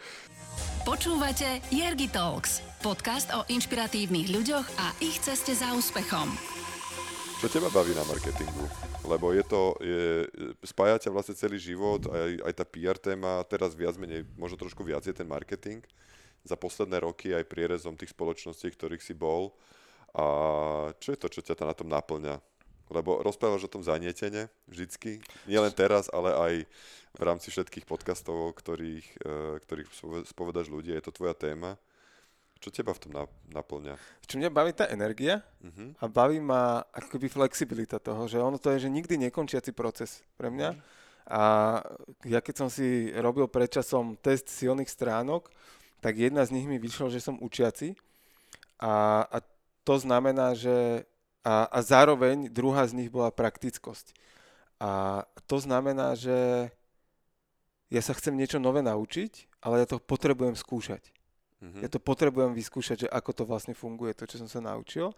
Počúvate 0.81 1.61
Jergy 1.69 2.09
Talks, 2.09 2.65
podcast 2.81 3.29
o 3.37 3.45
inšpiratívnych 3.45 4.33
ľuďoch 4.33 4.65
a 4.81 4.97
ich 4.97 5.21
ceste 5.21 5.53
za 5.53 5.69
úspechom. 5.77 6.33
Čo 7.39 7.47
teba 7.47 7.71
baví 7.71 7.95
na 7.95 8.03
marketingu? 8.03 8.67
Lebo 9.07 9.31
je 9.31 9.43
to, 9.47 9.71
je, 9.79 10.27
spája 10.67 10.99
ťa 10.99 11.15
vlastne 11.15 11.39
celý 11.39 11.55
život, 11.55 12.03
aj, 12.11 12.51
aj 12.51 12.53
tá 12.53 12.65
PR 12.67 12.99
téma, 12.99 13.39
teraz 13.47 13.79
viac 13.79 13.95
menej, 13.95 14.27
možno 14.35 14.59
trošku 14.59 14.83
viac 14.83 15.07
je 15.07 15.15
ten 15.15 15.23
marketing 15.23 15.79
za 16.43 16.59
posledné 16.59 16.99
roky 16.99 17.31
aj 17.31 17.47
prierezom 17.47 17.95
tých 17.95 18.11
spoločností, 18.11 18.75
ktorých 18.75 18.99
si 18.99 19.15
bol. 19.15 19.55
A 20.11 20.25
čo 20.99 21.15
je 21.15 21.19
to, 21.23 21.31
čo 21.31 21.39
ťa 21.39 21.63
na 21.63 21.71
tom 21.71 21.87
naplňa? 21.87 22.43
Lebo 22.91 23.23
rozprávaš 23.23 23.69
o 23.69 23.71
tom 23.71 23.87
zanietene 23.87 24.51
vždycky, 24.67 25.23
nielen 25.47 25.71
teraz, 25.71 26.11
ale 26.11 26.35
aj 26.35 26.53
v 27.15 27.21
rámci 27.23 27.55
všetkých 27.55 27.87
podcastov, 27.87 28.51
ktorých, 28.59 29.07
e, 29.15 29.63
ktorých 29.63 29.89
spovedaš 30.27 30.67
ľudia, 30.67 30.99
je 30.99 31.07
to 31.07 31.15
tvoja 31.15 31.39
téma. 31.39 31.79
Čo 32.59 32.75
teba 32.75 32.91
v 32.91 32.99
tom 32.99 33.11
naplňa? 33.55 33.95
Čo 34.27 34.35
mňa 34.35 34.51
baví 34.51 34.75
tá 34.75 34.91
energia 34.91 35.39
uh-huh. 35.63 35.95
a 35.95 36.05
baví 36.11 36.43
ma 36.43 36.83
akoby 36.91 37.31
flexibilita 37.31 38.03
toho, 38.03 38.27
že 38.27 38.35
ono 38.35 38.59
to 38.59 38.75
je, 38.75 38.83
že 38.83 38.89
nikdy 38.91 39.15
nekončiaci 39.15 39.71
proces 39.71 40.19
pre 40.35 40.51
mňa. 40.51 40.69
Uh-huh. 40.75 40.97
A 41.29 41.41
ja 42.27 42.43
keď 42.43 42.55
som 42.65 42.67
si 42.67 43.15
robil 43.15 43.47
predčasom 43.47 44.19
test 44.19 44.51
silných 44.51 44.91
stránok, 44.91 45.47
tak 46.03 46.19
jedna 46.19 46.43
z 46.43 46.59
nich 46.59 46.67
mi 46.67 46.75
vyšlo, 46.75 47.07
že 47.07 47.23
som 47.23 47.39
učiaci 47.39 47.95
a, 48.79 49.23
a 49.23 49.37
to 49.87 49.95
znamená, 49.99 50.55
že 50.55 51.07
a, 51.43 51.67
a 51.67 51.79
zároveň 51.79 52.51
druhá 52.51 52.83
z 52.87 52.95
nich 52.95 53.09
bola 53.11 53.31
praktickosť. 53.31 54.11
A 54.79 55.23
to 55.47 55.59
znamená, 55.59 56.15
že 56.15 56.71
ja 57.91 58.01
sa 58.03 58.15
chcem 58.15 58.35
niečo 58.35 58.59
nové 58.59 58.79
naučiť, 58.83 59.63
ale 59.63 59.83
ja 59.83 59.87
to 59.87 59.99
potrebujem 59.99 60.55
skúšať. 60.55 61.11
Mm-hmm. 61.59 61.81
Ja 61.83 61.89
to 61.91 61.99
potrebujem 61.99 62.55
vyskúšať, 62.55 63.05
že 63.05 63.11
ako 63.11 63.31
to 63.35 63.43
vlastne 63.43 63.75
funguje, 63.75 64.15
to, 64.15 64.23
čo 64.23 64.39
som 64.39 64.47
sa 64.47 64.63
naučil. 64.63 65.11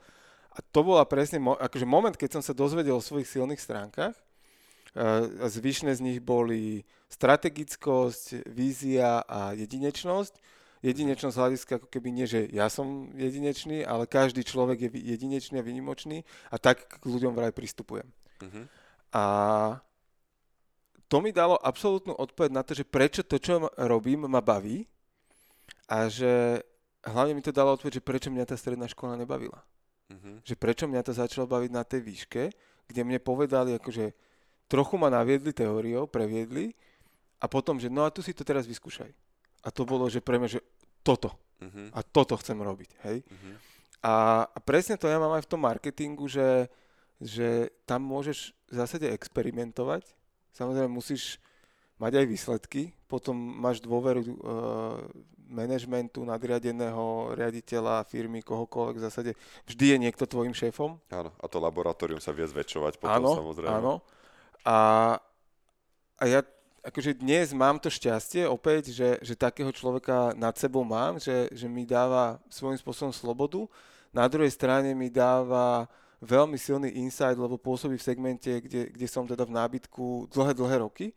A 0.52 0.60
to 0.60 0.84
bola 0.84 1.06
presne 1.06 1.40
mo- 1.40 1.56
akože 1.56 1.86
moment, 1.86 2.18
keď 2.18 2.40
som 2.40 2.44
sa 2.44 2.52
dozvedel 2.52 2.98
o 2.98 3.04
svojich 3.04 3.30
silných 3.30 3.62
stránkach. 3.62 4.18
Zvyšné 5.48 5.96
z 5.96 6.04
nich 6.04 6.20
boli 6.20 6.84
strategickosť, 7.08 8.44
vízia 8.52 9.24
a 9.24 9.56
jedinečnosť 9.56 10.36
jedinečnosť 10.82 11.38
hľadiska 11.38 11.72
ako 11.78 11.88
keby 11.94 12.10
nie, 12.10 12.26
že 12.26 12.50
ja 12.50 12.66
som 12.66 13.14
jedinečný, 13.14 13.86
ale 13.86 14.10
každý 14.10 14.42
človek 14.42 14.90
je 14.90 15.14
jedinečný 15.14 15.62
a 15.62 15.66
vynimočný 15.66 16.26
a 16.50 16.58
tak 16.58 16.90
k 16.90 17.04
ľuďom 17.06 17.38
vraj 17.38 17.54
pristupujem. 17.54 18.10
Uh-huh. 18.42 18.66
A 19.14 19.24
to 21.06 21.22
mi 21.22 21.30
dalo 21.30 21.54
absolútnu 21.62 22.18
odpoveď 22.18 22.50
na 22.50 22.66
to, 22.66 22.74
že 22.74 22.82
prečo 22.82 23.22
to, 23.22 23.38
čo 23.38 23.70
robím, 23.78 24.26
ma 24.26 24.42
baví 24.42 24.90
a 25.92 26.08
že 26.08 26.64
hlavne 27.06 27.34
mi 27.36 27.44
to 27.44 27.52
dalo 27.52 27.76
odpoveď, 27.76 28.00
že 28.00 28.04
prečo 28.04 28.30
mňa 28.30 28.46
tá 28.46 28.56
stredná 28.56 28.86
škola 28.88 29.18
nebavila. 29.18 29.60
Uh-huh. 30.12 30.38
Že 30.46 30.56
prečo 30.56 30.86
mňa 30.86 31.02
to 31.02 31.14
začalo 31.16 31.50
baviť 31.50 31.72
na 31.74 31.84
tej 31.84 32.02
výške, 32.06 32.44
kde 32.88 33.02
mne 33.04 33.20
povedali, 33.24 33.76
akože 33.76 34.14
trochu 34.70 34.96
ma 34.96 35.12
naviedli 35.12 35.52
teóriou, 35.52 36.08
previedli 36.08 36.72
a 37.42 37.46
potom, 37.50 37.80
že 37.82 37.90
no 37.90 38.06
a 38.06 38.14
tu 38.14 38.24
si 38.24 38.32
to 38.32 38.46
teraz 38.46 38.68
vyskúšaj. 38.70 39.10
A 39.62 39.70
to 39.70 39.86
bolo, 39.86 40.10
že 40.10 40.24
pre 40.24 40.38
mňa, 40.38 40.50
že 40.60 40.62
toto. 41.02 41.34
Uh-huh. 41.62 41.90
A 41.94 42.00
toto 42.02 42.38
chcem 42.38 42.58
robiť, 42.58 42.90
hej. 43.10 43.22
Uh-huh. 43.26 43.56
A, 44.02 44.14
a 44.50 44.58
presne 44.62 44.98
to 44.98 45.06
ja 45.06 45.22
mám 45.22 45.38
aj 45.38 45.46
v 45.46 45.52
tom 45.52 45.62
marketingu, 45.62 46.26
že, 46.26 46.66
že 47.22 47.70
tam 47.86 48.02
môžeš 48.02 48.54
v 48.70 48.74
zásade 48.74 49.06
experimentovať. 49.06 50.10
Samozrejme 50.58 50.90
musíš 50.90 51.38
mať 52.02 52.18
aj 52.18 52.26
výsledky, 52.26 52.82
potom 53.06 53.38
máš 53.38 53.78
dôveru 53.86 54.22
uh, 54.26 54.34
manažmentu, 55.52 56.24
nadriadeného 56.24 57.36
riaditeľa, 57.36 58.08
firmy, 58.08 58.40
kohokoľvek 58.42 58.96
v 58.98 59.04
zásade. 59.04 59.32
Vždy 59.68 59.86
je 59.94 59.98
niekto 60.00 60.24
tvojim 60.24 60.56
šéfom. 60.56 60.98
Áno, 61.12 61.30
a 61.36 61.46
to 61.52 61.60
laboratórium 61.60 62.24
sa 62.24 62.32
vie 62.32 62.48
zväčšovať 62.48 62.98
potom 62.98 63.22
áno, 63.22 63.32
samozrejme. 63.36 63.76
Áno, 63.76 63.94
a, 64.64 64.80
a 66.18 66.24
ja 66.26 66.42
akože 66.82 67.22
dnes 67.22 67.54
mám 67.54 67.78
to 67.78 67.94
šťastie 67.94 68.50
opäť, 68.50 68.90
že, 68.90 69.22
že 69.22 69.38
takého 69.38 69.70
človeka 69.70 70.34
nad 70.34 70.58
sebou 70.58 70.82
mám, 70.82 71.22
že, 71.22 71.50
že 71.54 71.70
mi 71.70 71.86
dáva 71.86 72.42
svojím 72.50 72.78
spôsobom 72.82 73.14
slobodu. 73.14 73.70
Na 74.10 74.26
druhej 74.26 74.50
strane 74.50 74.98
mi 74.98 75.14
dáva 75.14 75.86
veľmi 76.22 76.58
silný 76.58 76.90
insight, 77.02 77.38
lebo 77.38 77.58
pôsobí 77.58 77.98
v 77.98 78.06
segmente, 78.06 78.50
kde, 78.50 78.94
kde 78.94 79.08
som 79.10 79.26
teda 79.26 79.46
v 79.46 79.56
nábytku 79.58 80.30
dlhé, 80.30 80.54
dlhé 80.54 80.78
roky. 80.86 81.14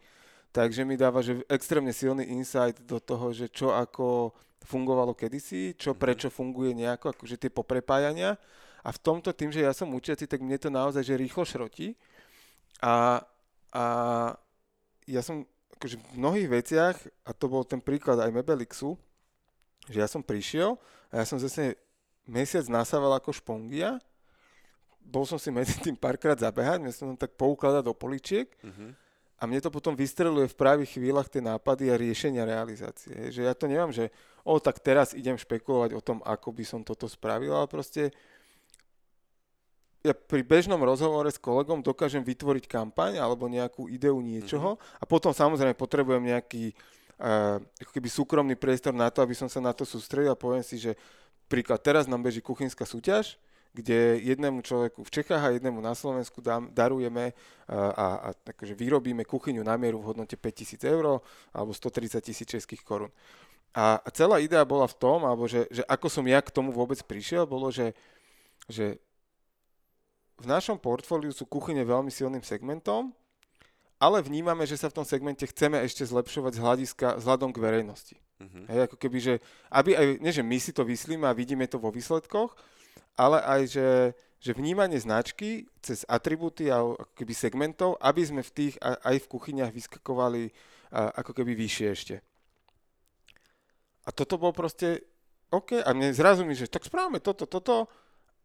Takže 0.55 0.87
mi 0.87 0.95
dáva 0.95 1.19
že 1.19 1.43
extrémne 1.51 1.91
silný 1.91 2.31
insight 2.31 2.79
do 2.87 3.03
toho, 3.03 3.35
že 3.35 3.51
čo 3.51 3.75
ako 3.75 4.31
fungovalo 4.63 5.13
kedysi, 5.13 5.75
čo 5.75 5.99
prečo 5.99 6.31
funguje 6.31 6.73
nejako, 6.73 7.13
akože 7.13 7.37
tie 7.37 7.51
poprepájania. 7.51 8.39
A 8.87 8.93
v 8.95 9.03
tomto 9.03 9.35
tým, 9.35 9.51
že 9.51 9.67
ja 9.67 9.75
som 9.75 9.91
učiaci, 9.93 10.31
tak 10.31 10.41
mne 10.41 10.57
to 10.57 10.71
naozaj 10.71 11.03
že 11.03 11.19
rýchlo 11.19 11.43
šrotí. 11.45 11.99
A, 12.81 13.21
a 13.75 13.85
ja 15.05 15.21
som 15.21 15.45
akože 15.77 16.01
v 16.01 16.07
mnohých 16.17 16.49
veciach, 16.49 16.97
a 17.27 17.31
to 17.35 17.51
bol 17.51 17.67
ten 17.67 17.83
príklad 17.83 18.17
aj 18.23 18.33
Mebelixu, 18.33 18.97
že 19.91 20.01
ja 20.01 20.09
som 20.09 20.25
prišiel 20.25 20.81
a 21.13 21.21
ja 21.21 21.25
som 21.29 21.37
zase 21.37 21.77
mesiac 22.25 22.65
nasával 22.73 23.13
ako 23.21 23.37
špongia, 23.37 24.01
bol 25.05 25.29
som 25.29 25.37
si 25.37 25.53
medzi 25.53 25.77
tým 25.77 25.93
párkrát 25.93 26.41
zabehať, 26.41 26.81
mne 26.81 26.93
som 26.95 27.13
tak 27.13 27.37
poukladať 27.37 27.85
do 27.85 27.93
poličiek 27.93 28.49
uh-huh. 28.65 28.97
A 29.45 29.49
mne 29.49 29.61
to 29.61 29.69
potom 29.69 29.93
vystreluje 29.93 30.49
v 30.49 30.57
pravých 30.57 30.97
chvíľach 30.97 31.29
tie 31.29 31.45
nápady 31.45 31.93
a 31.93 32.01
riešenia 32.01 32.49
realizácie. 32.49 33.29
Že 33.29 33.45
ja 33.45 33.53
to 33.53 33.69
nemám, 33.69 33.93
že 33.93 34.09
o, 34.41 34.57
tak 34.57 34.81
teraz 34.81 35.13
idem 35.13 35.37
špekulovať 35.37 35.93
o 35.93 36.01
tom, 36.01 36.25
ako 36.25 36.49
by 36.49 36.65
som 36.65 36.81
toto 36.81 37.05
spravil, 37.05 37.53
ale 37.53 37.69
proste 37.69 38.09
ja 40.01 40.17
pri 40.17 40.41
bežnom 40.41 40.81
rozhovore 40.81 41.29
s 41.29 41.37
kolegom 41.37 41.85
dokážem 41.85 42.25
vytvoriť 42.25 42.65
kampaň 42.65 43.21
alebo 43.21 43.45
nejakú 43.53 43.93
ideu 43.93 44.17
niečoho 44.25 44.81
mm-hmm. 44.81 45.01
a 45.01 45.05
potom 45.05 45.33
samozrejme 45.37 45.77
potrebujem 45.77 46.25
nejaký 46.25 46.73
uh, 47.21 47.61
ako 47.85 47.91
keby 47.93 48.09
súkromný 48.09 48.57
priestor 48.57 48.97
na 48.97 49.13
to, 49.13 49.21
aby 49.21 49.37
som 49.37 49.49
sa 49.49 49.61
na 49.61 49.77
to 49.77 49.85
sústredil 49.85 50.33
a 50.33 50.41
poviem 50.41 50.65
si, 50.65 50.81
že 50.81 50.97
príklad 51.49 51.85
teraz 51.85 52.09
nám 52.09 52.25
beží 52.25 52.41
kuchynská 52.41 52.89
súťaž, 52.89 53.37
kde 53.75 54.23
jednému 54.23 54.63
človeku 54.63 55.03
v 55.03 55.11
Čechách 55.11 55.43
a 55.43 55.51
jednému 55.51 55.83
na 55.83 55.99
Slovensku 55.99 56.39
dám, 56.39 56.71
darujeme 56.71 57.35
a, 57.67 58.31
a, 58.31 58.31
akože 58.31 58.79
vyrobíme 58.79 59.27
kuchyňu 59.27 59.67
na 59.67 59.75
mieru 59.75 59.99
v 59.99 60.15
hodnote 60.15 60.39
5000 60.39 60.79
eur 60.87 61.19
alebo 61.51 61.75
130 61.75 62.23
tisíc 62.23 62.47
českých 62.47 62.87
korún. 62.87 63.11
A, 63.75 63.99
celá 64.15 64.39
idea 64.39 64.63
bola 64.63 64.87
v 64.87 64.95
tom, 64.95 65.27
alebo 65.27 65.51
že, 65.51 65.67
že 65.75 65.83
ako 65.91 66.07
som 66.07 66.23
ja 66.23 66.39
k 66.39 66.55
tomu 66.55 66.71
vôbec 66.71 67.03
prišiel, 67.03 67.51
bolo, 67.51 67.75
že, 67.75 67.99
že 68.71 69.03
v 70.39 70.47
našom 70.47 70.79
portfóliu 70.79 71.35
sú 71.35 71.43
kuchyne 71.43 71.83
veľmi 71.83 72.15
silným 72.15 72.47
segmentom, 72.47 73.11
ale 73.99 74.23
vnímame, 74.23 74.63
že 74.71 74.79
sa 74.79 74.87
v 74.87 75.03
tom 75.03 75.07
segmente 75.07 75.43
chceme 75.51 75.83
ešte 75.83 76.07
zlepšovať 76.07 76.53
z 76.55 76.63
hľadiska, 76.63 77.07
vzhľadom 77.19 77.51
k 77.51 77.63
verejnosti. 77.63 78.17
Uh-huh. 78.39 78.67
Hej, 78.71 78.91
ako 78.91 78.97
keby, 79.03 79.19
že, 79.19 79.35
aby 79.71 79.99
aj, 79.99 80.07
nie 80.23 80.33
že 80.35 80.47
my 80.47 80.59
si 80.63 80.71
to 80.71 80.87
vyslíme 80.87 81.27
a 81.27 81.35
vidíme 81.35 81.67
to 81.67 81.83
vo 81.83 81.91
výsledkoch, 81.91 82.55
ale 83.15 83.39
aj, 83.43 83.63
že, 83.71 83.89
že 84.43 84.53
vnímanie 84.53 84.99
značky 84.99 85.71
cez 85.81 86.03
atributy 86.07 86.71
a 86.71 86.83
keby 87.15 87.35
segmentov, 87.35 87.99
aby 88.03 88.23
sme 88.27 88.43
v 88.43 88.53
tých 88.53 88.75
aj 88.83 89.17
v 89.25 89.31
kuchyniach 89.31 89.71
vyskakovali 89.71 90.51
ako 90.95 91.33
keby 91.35 91.59
vyššie 91.59 91.87
ešte. 91.91 92.17
A 94.05 94.13
toto 94.13 94.37
bol 94.37 94.53
proste 94.53 95.03
OK. 95.49 95.81
A 95.81 95.91
mne 95.97 96.13
zrazu 96.13 96.45
mi, 96.45 96.53
že 96.53 96.71
tak 96.71 96.85
správame 96.85 97.19
toto, 97.19 97.49
toto 97.49 97.89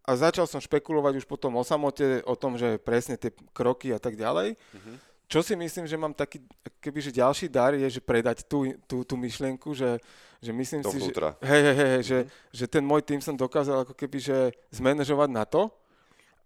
a 0.08 0.16
začal 0.16 0.48
som 0.50 0.64
špekulovať 0.64 1.22
už 1.22 1.26
potom 1.30 1.54
o 1.60 1.64
samote, 1.66 2.24
o 2.26 2.34
tom, 2.34 2.56
že 2.56 2.82
presne 2.82 3.20
tie 3.20 3.30
kroky 3.54 3.94
a 3.94 4.00
tak 4.00 4.16
ďalej. 4.18 4.56
Mm-hmm. 4.56 4.96
Čo 5.30 5.46
si 5.46 5.54
myslím, 5.54 5.86
že 5.86 5.94
mám 5.94 6.10
taký, 6.10 6.42
keby, 6.82 7.06
že 7.06 7.14
ďalší 7.14 7.48
dar 7.48 7.78
je, 7.78 7.86
že 7.86 8.02
predať 8.02 8.50
tú, 8.50 8.66
tú, 8.90 9.06
tú 9.06 9.14
myšlienku, 9.14 9.78
že, 9.78 10.02
že 10.42 10.50
myslím 10.50 10.82
Do 10.82 10.90
si, 10.90 10.98
vnútra. 10.98 11.38
že, 11.38 11.46
hej, 11.46 11.62
hej, 11.62 11.76
hej, 11.76 11.86
mm-hmm. 11.86 12.02
že, 12.02 12.18
Mhm. 12.18 12.30
že 12.50 12.66
ten 12.66 12.84
môj 12.84 13.02
tým 13.06 13.22
som 13.22 13.38
dokázal 13.38 13.86
ako 13.86 13.94
keby, 13.94 14.18
že 14.18 14.38
zmanéžovať 14.74 15.30
na 15.30 15.46
to, 15.46 15.70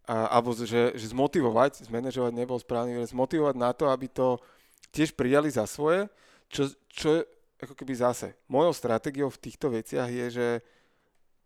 a, 0.04 0.36
alebo 0.36 0.52
že, 0.52 0.92
že 1.00 1.16
zmotivovať, 1.16 1.88
zmanéžovať 1.88 2.36
nebol 2.36 2.60
správny, 2.60 3.08
zmotivovať 3.08 3.56
na 3.56 3.72
to, 3.72 3.88
aby 3.88 4.12
to 4.12 4.36
tiež 4.92 5.16
prijali 5.16 5.48
za 5.48 5.64
svoje, 5.64 6.12
čo, 6.52 6.68
čo 6.92 7.24
ako 7.64 7.80
keby 7.80 7.96
zase, 7.96 8.36
mojou 8.46 8.76
stratégiou 8.76 9.32
v 9.32 9.40
týchto 9.40 9.72
veciach 9.72 10.12
je, 10.12 10.26
že 10.28 10.48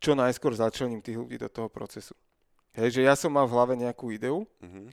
čo 0.01 0.17
najskôr 0.17 0.57
začlením 0.57 1.05
tých 1.05 1.21
ľudí 1.21 1.37
do 1.37 1.45
toho 1.47 1.69
procesu. 1.69 2.17
Hej, 2.73 2.97
že 2.97 3.01
ja 3.05 3.13
som 3.13 3.29
mal 3.29 3.45
v 3.45 3.53
hlave 3.53 3.77
nejakú 3.77 4.09
ideu 4.09 4.41
Mhm. 4.57 4.89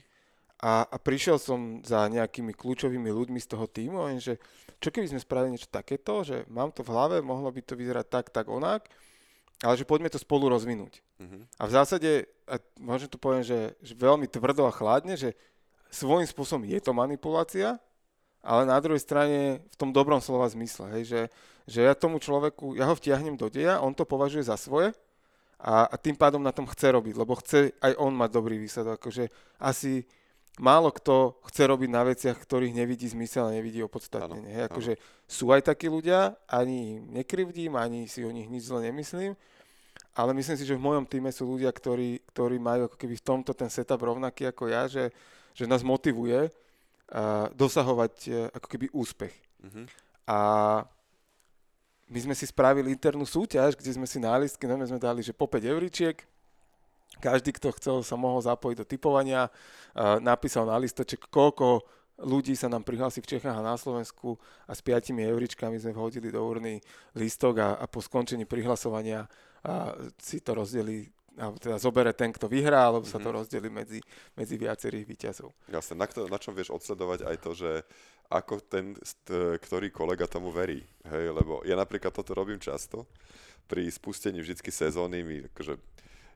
A, 0.63 0.87
a 0.87 0.95
prišiel 0.95 1.35
som 1.35 1.83
za 1.83 2.07
nejakými 2.07 2.55
kľúčovými 2.55 3.11
ľuďmi 3.11 3.39
z 3.43 3.47
toho 3.51 3.67
týmu 3.67 4.07
a 4.07 4.15
že 4.15 4.39
čo 4.79 4.91
keby 4.91 5.11
sme 5.11 5.19
spravili 5.19 5.55
niečo 5.55 5.67
takéto, 5.71 6.23
že 6.23 6.47
mám 6.47 6.71
to 6.71 6.83
v 6.83 6.91
hlave, 6.91 7.15
mohlo 7.19 7.51
by 7.51 7.59
to 7.63 7.75
vyzerať 7.75 8.05
tak, 8.07 8.25
tak, 8.31 8.47
onak, 8.47 8.87
ale 9.63 9.75
že 9.75 9.87
poďme 9.87 10.11
to 10.11 10.19
spolu 10.19 10.51
rozvinúť. 10.51 10.99
Mhm. 11.19 11.59
A 11.59 11.63
v 11.67 11.71
zásade, 11.71 12.11
a 12.47 12.59
možno 12.79 13.11
to 13.11 13.19
poviem, 13.19 13.43
že, 13.43 13.75
že 13.83 13.95
veľmi 13.95 14.27
tvrdo 14.31 14.67
a 14.67 14.75
chladne, 14.75 15.15
že 15.19 15.35
svojím 15.91 16.27
spôsobom 16.27 16.67
je 16.67 16.79
to 16.79 16.91
manipulácia, 16.91 17.79
ale 18.45 18.61
na 18.67 18.77
druhej 18.77 19.01
strane 19.01 19.63
v 19.63 19.75
tom 19.79 19.89
dobrom 19.89 20.21
slova 20.21 20.45
zmysle, 20.51 20.91
hej, 20.99 21.03
že, 21.07 21.21
že 21.65 21.79
ja 21.81 21.97
tomu 21.97 22.21
človeku, 22.21 22.77
ja 22.77 22.85
ho 22.85 22.95
vtiahnem 22.95 23.35
do 23.39 23.49
deja, 23.49 23.81
on 23.81 23.95
to 23.95 24.05
považuje 24.05 24.45
za 24.45 24.53
svoje 24.53 24.93
a, 25.57 25.89
a 25.89 25.95
tým 25.97 26.13
pádom 26.13 26.43
na 26.43 26.53
tom 26.53 26.69
chce 26.69 26.93
robiť, 26.93 27.15
lebo 27.17 27.33
chce 27.41 27.73
aj 27.81 27.97
on 27.97 28.13
mať 28.13 28.29
dobrý 28.29 28.61
výsledok. 28.61 29.01
Akože 29.01 29.33
asi 29.57 30.05
málo 30.59 30.91
kto 30.91 31.35
chce 31.51 31.67
robiť 31.67 31.89
na 31.91 32.03
veciach, 32.07 32.37
ktorých 32.39 32.75
nevidí 32.75 33.07
zmysel 33.11 33.51
a 33.51 33.55
nevidí 33.55 33.83
opodstatnenie. 33.83 34.51
Hej, 34.55 34.63
akože 34.71 34.93
sú 35.27 35.51
aj 35.51 35.67
takí 35.67 35.91
ľudia, 35.91 36.35
ani 36.47 36.99
im 36.99 37.03
nekrivdím, 37.11 37.75
ani 37.75 38.07
si 38.07 38.23
o 38.23 38.31
nich 38.31 38.47
nič 38.47 38.71
zle 38.71 38.87
nemyslím, 38.87 39.35
ale 40.15 40.31
myslím 40.31 40.55
si, 40.55 40.63
že 40.63 40.79
v 40.79 40.85
mojom 40.85 41.03
týme 41.03 41.27
sú 41.31 41.43
ľudia, 41.43 41.71
ktorí, 41.75 42.23
ktorí 42.31 42.55
majú 42.55 42.87
ako 42.87 42.95
keby 42.95 43.15
v 43.19 43.25
tomto 43.27 43.51
ten 43.51 43.67
setup 43.67 43.99
rovnaký 43.99 44.47
ako 44.47 44.71
ja, 44.71 44.87
že, 44.87 45.11
že 45.51 45.67
nás 45.67 45.83
motivuje 45.83 46.47
uh, 46.47 47.51
dosahovať 47.51 48.13
uh, 48.31 48.35
ako 48.55 48.67
keby 48.71 48.85
úspech. 48.95 49.35
Mhm. 49.59 49.83
A 50.25 50.39
my 52.05 52.19
sme 52.21 52.35
si 52.37 52.45
spravili 52.45 52.93
internú 52.93 53.25
súťaž, 53.25 53.73
kde 53.75 53.91
sme 53.91 54.05
si 54.05 54.21
na 54.21 54.37
listke, 54.37 54.69
no, 54.69 54.77
sme 54.85 55.01
dali, 55.01 55.25
že 55.25 55.33
po 55.33 55.49
5 55.49 55.65
euričiek, 55.65 56.17
každý, 57.21 57.55
kto 57.55 57.75
chcel, 57.77 57.95
sa 58.01 58.15
mohol 58.19 58.41
zapojiť 58.43 58.77
do 58.81 58.85
typovania, 58.85 59.47
uh, 59.47 60.17
napísal 60.19 60.67
na 60.67 60.79
listoček, 60.79 61.27
koľko 61.29 61.83
ľudí 62.23 62.55
sa 62.55 62.71
nám 62.71 62.87
prihlási 62.87 63.19
v 63.19 63.35
Čechách 63.35 63.59
a 63.59 63.65
na 63.65 63.75
Slovensku 63.75 64.39
a 64.67 64.71
s 64.71 64.79
5 64.79 65.11
euričkami 65.11 65.75
sme 65.75 65.91
vhodili 65.91 66.31
do 66.31 66.39
urny 66.39 66.79
listok 67.19 67.59
a, 67.59 67.69
a 67.75 67.85
po 67.91 67.99
skončení 67.99 68.47
prihlasovania 68.47 69.27
a 69.65 69.91
si 70.15 70.39
to 70.39 70.55
rozdelí 70.55 71.11
alebo 71.35 71.59
teda 71.59 71.75
zobere 71.75 72.15
ten, 72.15 72.31
kto 72.31 72.47
vyhrá, 72.47 72.87
alebo 72.87 73.03
sa 73.03 73.19
to 73.19 73.27
rozdeli 73.27 73.67
medzi, 73.67 73.99
medzi 74.39 74.55
viacerých 74.55 75.03
výťazov. 75.03 75.51
Jasne, 75.67 75.99
na, 75.99 76.07
kto, 76.07 76.31
na 76.31 76.39
čom 76.39 76.55
vieš 76.55 76.71
odsledovať 76.71 77.27
aj 77.27 77.37
to, 77.43 77.51
že 77.51 77.71
ako 78.31 78.63
ten, 78.63 78.95
st- 79.03 79.59
ktorý 79.59 79.91
kolega 79.91 80.31
tomu 80.31 80.49
verí. 80.49 80.79
Hej, 81.03 81.35
lebo 81.35 81.59
ja 81.67 81.75
napríklad 81.75 82.15
toto 82.15 82.31
robím 82.31 82.57
často. 82.57 83.03
Pri 83.67 83.83
spustení 83.91 84.39
vždycky 84.39 84.71
sezóny 84.71 85.27
mi 85.27 85.37
akože 85.51 85.75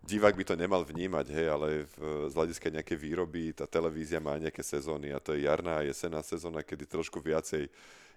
divák 0.04 0.36
by 0.36 0.44
to 0.48 0.56
nemal 0.56 0.82
vnímať, 0.84 1.26
hej, 1.32 1.48
ale 1.50 1.68
v, 1.86 1.96
z 2.30 2.34
hľadiska 2.34 2.68
nejakej 2.72 2.98
výroby 2.98 3.44
tá 3.54 3.68
televízia 3.68 4.24
má 4.24 4.40
nejaké 4.40 4.64
sezóny 4.64 5.12
a 5.12 5.20
to 5.20 5.36
je 5.36 5.46
jarná 5.46 5.84
a 5.84 5.86
jesenná 5.86 6.24
sezóna, 6.24 6.64
kedy 6.64 6.88
trošku 6.88 7.20
viacej 7.20 7.70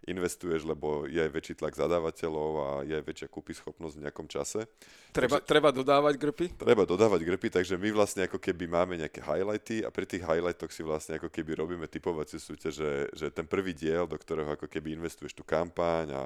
investuješ, 0.07 0.67
lebo 0.67 1.07
je 1.07 1.23
aj 1.23 1.31
väčší 1.31 1.55
tlak 1.55 1.79
zadávateľov 1.79 2.51
a 2.59 2.69
je 2.83 2.95
aj 2.99 3.05
väčšia 3.07 3.29
kúpyschopnosť 3.31 3.95
v 3.99 4.03
nejakom 4.03 4.27
čase. 4.27 4.67
Treba, 5.15 5.39
treba 5.39 5.71
dodávať 5.71 6.15
grpy? 6.19 6.47
Treba 6.59 6.83
dodávať 6.83 7.23
grpy, 7.23 7.49
takže 7.55 7.79
my 7.79 7.95
vlastne 7.95 8.27
ako 8.27 8.43
keby 8.43 8.67
máme 8.67 8.99
nejaké 8.99 9.23
highlighty 9.23 9.87
a 9.87 9.95
pri 9.95 10.07
tých 10.09 10.27
highlightoch 10.27 10.75
si 10.75 10.83
vlastne 10.83 11.23
ako 11.23 11.31
keby 11.31 11.55
robíme 11.55 11.87
typovacie 11.87 12.43
súťaže, 12.43 13.15
že 13.15 13.31
ten 13.31 13.47
prvý 13.47 13.77
diel, 13.77 14.11
do 14.11 14.19
ktorého 14.19 14.59
ako 14.59 14.67
keby 14.67 14.99
investuješ 14.99 15.39
tú 15.39 15.47
kampaň 15.47 16.11
a, 16.11 16.25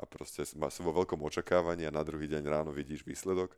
a 0.00 0.02
proste 0.08 0.46
má 0.56 0.72
vo 0.72 0.92
veľkom 0.96 1.20
očakávaní 1.20 1.84
a 1.84 1.92
na 1.92 2.00
druhý 2.00 2.24
deň 2.24 2.42
ráno 2.48 2.72
vidíš 2.72 3.04
výsledok, 3.04 3.52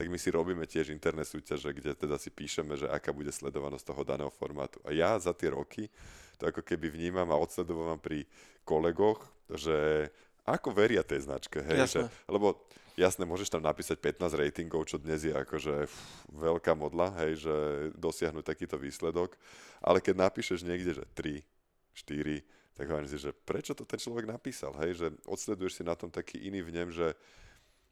tak 0.00 0.08
my 0.08 0.16
si 0.16 0.32
robíme 0.32 0.64
tiež 0.64 0.96
interné 0.96 1.28
súťaže, 1.28 1.76
kde 1.76 1.92
teda 1.92 2.16
si 2.16 2.32
píšeme, 2.32 2.72
že 2.72 2.88
aká 2.88 3.12
bude 3.12 3.28
sledovanosť 3.28 3.84
toho 3.84 4.00
daného 4.00 4.32
formátu. 4.32 4.80
A 4.88 4.96
ja 4.96 5.20
za 5.20 5.36
tie 5.36 5.52
roky 5.52 5.92
to 6.40 6.48
ako 6.48 6.64
keby 6.64 6.88
vnímam 6.88 7.28
a 7.28 7.36
odsledovávam 7.36 8.00
pri 8.00 8.24
kolegoch, 8.64 9.20
že 9.52 10.08
ako 10.48 10.72
veria 10.72 11.04
tej 11.04 11.28
značke, 11.28 11.60
hej, 11.60 11.84
Jasné. 11.84 12.08
že, 12.08 12.32
lebo 12.32 12.64
jasné, 12.96 13.28
môžeš 13.28 13.52
tam 13.52 13.60
napísať 13.60 14.00
15 14.00 14.40
ratingov, 14.40 14.88
čo 14.88 14.96
dnes 14.96 15.20
je 15.20 15.36
akože 15.36 15.84
pff, 15.84 16.00
veľká 16.32 16.72
modla, 16.72 17.12
hej, 17.20 17.44
že 17.44 17.56
dosiahnuť 18.00 18.56
takýto 18.56 18.80
výsledok, 18.80 19.36
ale 19.84 20.00
keď 20.00 20.16
napíšeš 20.16 20.64
niekde, 20.64 20.96
že 20.96 21.04
3, 21.12 21.44
4, 21.92 22.40
tak 22.72 22.88
hovorím 22.88 23.12
si, 23.12 23.20
že 23.20 23.36
prečo 23.36 23.76
to 23.76 23.84
ten 23.84 24.00
človek 24.00 24.24
napísal, 24.24 24.72
hej, 24.80 24.96
že 24.96 25.06
odsleduješ 25.28 25.76
si 25.76 25.82
na 25.84 25.92
tom 25.92 26.08
taký 26.08 26.40
iný 26.40 26.64
vnem, 26.64 26.88
že 26.88 27.12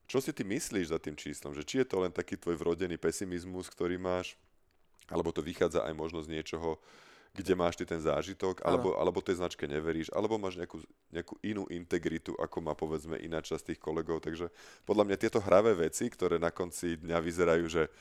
čo 0.08 0.24
si 0.24 0.32
ty 0.32 0.40
myslíš 0.40 0.88
za 0.88 0.98
tým 0.98 1.12
číslom, 1.12 1.52
že 1.52 1.62
či 1.62 1.84
je 1.84 1.86
to 1.86 2.00
len 2.00 2.08
taký 2.08 2.40
tvoj 2.40 2.56
vrodený 2.56 2.96
pesimizmus, 2.96 3.68
ktorý 3.68 4.00
máš, 4.00 4.40
alebo 5.12 5.28
to 5.30 5.44
vychádza 5.44 5.84
aj 5.84 5.92
možno 5.92 6.24
z 6.24 6.32
niečoho, 6.32 6.80
kde 7.36 7.52
máš 7.52 7.76
ty 7.76 7.84
ten 7.84 8.00
zážitok, 8.00 8.64
alebo, 8.64 8.96
alebo 8.96 9.20
tej 9.20 9.36
značke 9.36 9.68
neveríš, 9.68 10.08
alebo 10.16 10.40
máš 10.40 10.56
nejakú, 10.56 10.80
nejakú 11.12 11.34
inú 11.44 11.68
integritu, 11.68 12.32
ako 12.40 12.56
má 12.64 12.72
povedzme 12.72 13.20
iná 13.20 13.44
časť 13.44 13.76
tých 13.76 13.80
kolegov. 13.84 14.24
Takže 14.24 14.48
podľa 14.88 15.12
mňa 15.12 15.16
tieto 15.20 15.38
hravé 15.44 15.76
veci, 15.76 16.08
ktoré 16.08 16.40
na 16.40 16.48
konci 16.48 16.96
dňa 16.96 17.18
vyzerajú, 17.20 17.68
že 17.68 17.92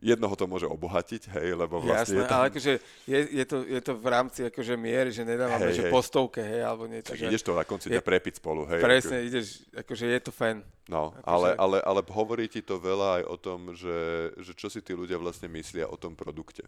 jednoho 0.00 0.32
to 0.36 0.48
môže 0.48 0.64
obohatiť, 0.64 1.28
hej, 1.36 1.52
lebo 1.54 1.80
vlastne 1.80 2.16
Jasné, 2.16 2.20
je 2.20 2.24
tam... 2.26 2.36
ale 2.40 2.44
akože 2.50 2.72
je, 3.04 3.18
je, 3.36 3.44
to, 3.44 3.56
je 3.68 3.80
to 3.84 3.92
v 4.00 4.06
rámci 4.08 4.40
akože 4.48 4.74
miery, 4.80 5.12
že 5.12 5.22
nedávame, 5.28 5.68
Hej, 5.70 5.76
že 5.76 5.84
hej. 5.86 5.92
po 5.92 6.00
stovke, 6.00 6.40
hej, 6.40 6.64
alebo 6.64 6.88
niečo. 6.88 7.12
Tak 7.12 7.20
že, 7.20 7.28
ideš 7.28 7.44
to 7.44 7.52
na 7.52 7.64
konci 7.68 7.86
dňa 7.92 8.00
je- 8.00 8.08
prepiť 8.08 8.34
spolu, 8.40 8.64
hej. 8.66 8.80
presne, 8.80 9.16
ideš, 9.22 9.62
akože 9.76 10.04
je 10.08 10.20
to 10.24 10.32
fan. 10.32 10.64
No, 10.88 11.12
Akože- 11.14 11.28
ale, 11.28 11.48
ale, 11.60 11.78
ale 11.84 12.00
hovorí 12.10 12.48
ti 12.48 12.64
to 12.64 12.80
veľa 12.80 13.20
aj 13.20 13.24
o 13.28 13.36
tom, 13.36 13.60
že, 13.76 14.32
že 14.40 14.52
čo 14.56 14.66
si 14.72 14.80
tí 14.80 14.96
ľudia 14.96 15.20
vlastne 15.20 15.46
myslia 15.52 15.86
o 15.86 15.94
tom 16.00 16.16
produkte. 16.16 16.64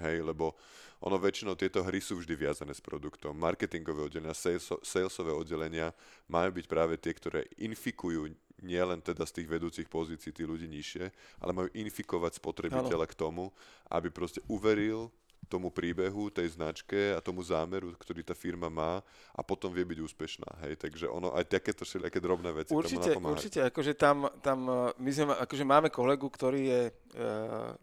Hej, 0.00 0.24
lebo 0.24 0.56
ono 1.00 1.16
väčšinou 1.16 1.56
tieto 1.56 1.80
hry 1.80 1.96
sú 2.00 2.20
vždy 2.20 2.36
viazané 2.36 2.76
s 2.76 2.80
produktom. 2.84 3.32
Marketingové 3.32 4.04
oddelenia, 4.04 4.36
sales, 4.36 4.68
salesové 4.84 5.32
oddelenia 5.32 5.92
majú 6.28 6.60
byť 6.60 6.66
práve 6.68 7.00
tie, 7.00 7.12
ktoré 7.16 7.48
infikujú 7.56 8.28
nielen 8.62 9.00
teda 9.00 9.24
z 9.26 9.42
tých 9.42 9.48
vedúcich 9.48 9.88
pozícií 9.88 10.30
tí 10.30 10.44
ľudí 10.44 10.68
nižšie, 10.68 11.04
ale 11.40 11.50
majú 11.52 11.68
infikovať 11.72 12.38
spotrebiteľa 12.38 13.06
k 13.08 13.18
tomu, 13.18 13.52
aby 13.88 14.08
proste 14.12 14.40
uveril 14.48 15.12
tomu 15.50 15.72
príbehu, 15.74 16.30
tej 16.30 16.54
značke 16.54 17.16
a 17.16 17.18
tomu 17.18 17.42
zámeru, 17.42 17.90
ktorý 17.98 18.22
tá 18.22 18.38
firma 18.38 18.70
má 18.70 19.02
a 19.34 19.40
potom 19.42 19.74
vie 19.74 19.82
byť 19.82 19.98
úspešná. 19.98 20.50
Hej, 20.66 20.78
takže 20.78 21.10
ono 21.10 21.34
aj 21.34 21.50
takéto 21.50 21.82
všelijaké 21.82 22.22
drobné 22.22 22.54
veci 22.54 22.70
Určite, 22.70 23.18
tomu 23.18 23.34
určite, 23.34 23.66
akože 23.66 23.92
tam, 23.98 24.30
tam 24.44 24.58
uh, 24.70 24.94
my 25.00 25.10
sme, 25.10 25.34
akože 25.34 25.64
máme 25.66 25.88
kolegu, 25.90 26.30
ktorý 26.30 26.60
je, 26.70 26.82
uh, 27.18 27.74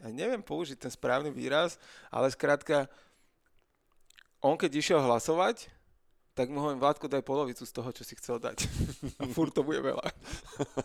ja 0.00 0.08
neviem 0.08 0.40
použiť 0.40 0.88
ten 0.88 0.92
správny 0.92 1.28
výraz, 1.28 1.76
ale 2.08 2.32
skrátka, 2.32 2.88
on 4.40 4.56
keď 4.56 4.72
išiel 4.78 5.00
hlasovať, 5.04 5.68
tak 6.38 6.46
mu 6.46 6.60
hovorím, 6.60 6.78
Vládko, 6.78 7.06
daj 7.08 7.20
polovicu 7.20 7.60
z 7.60 7.72
toho, 7.72 7.90
čo 7.90 8.02
si 8.02 8.14
chcel 8.14 8.38
dať. 8.38 8.70
A 9.18 9.26
furt 9.34 9.50
to 9.50 9.60
bude 9.60 9.82
veľa. 9.82 10.06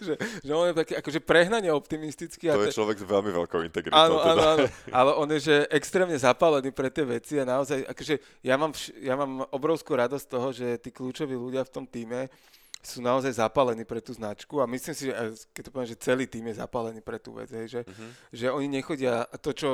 že, 0.00 0.14
že 0.40 0.52
on 0.52 0.64
je 0.64 0.76
taký 0.76 0.94
akože 0.96 1.20
prehnane 1.20 1.68
optimistický. 1.68 2.48
a 2.48 2.54
To 2.54 2.62
te- 2.62 2.70
je 2.70 2.78
človek 2.78 2.96
s 2.96 3.04
veľmi 3.04 3.30
veľkou 3.34 3.60
integritou. 3.62 3.92
Áno, 3.92 4.16
áno, 4.16 4.32
teda. 4.32 4.48
áno. 4.48 4.64
Ale 4.98 5.10
on 5.14 5.28
je, 5.30 5.40
že 5.42 5.56
extrémne 5.68 6.14
zapálený 6.14 6.70
pre 6.70 6.88
tie 6.88 7.04
veci 7.04 7.36
a 7.36 7.44
naozaj, 7.44 7.84
akože 7.84 8.14
ja 8.40 8.54
mám, 8.54 8.70
vš- 8.70 8.94
ja 8.96 9.14
mám 9.14 9.44
obrovskú 9.50 9.92
radosť 9.92 10.24
z 10.24 10.30
toho, 10.30 10.48
že 10.50 10.66
tí 10.78 10.88
kľúčoví 10.88 11.34
ľudia 11.34 11.62
v 11.62 11.72
tom 11.72 11.84
týme 11.84 12.30
sú 12.78 13.02
naozaj 13.02 13.34
zapálení 13.34 13.82
pre 13.82 13.98
tú 13.98 14.14
značku 14.14 14.56
a 14.56 14.70
myslím 14.70 14.94
si, 14.94 15.10
že 15.10 15.12
keď 15.50 15.62
to 15.66 15.72
poviem, 15.74 15.90
že 15.90 15.98
celý 15.98 16.24
tým 16.24 16.46
je 16.46 16.56
zapálený 16.56 17.02
pre 17.02 17.18
tú 17.18 17.34
vec, 17.34 17.50
hej, 17.50 17.66
že, 17.68 17.80
Mhm. 17.82 18.08
že 18.30 18.46
oni 18.48 18.68
nechodia, 18.70 19.26
a 19.26 19.36
to 19.36 19.50
čo 19.50 19.70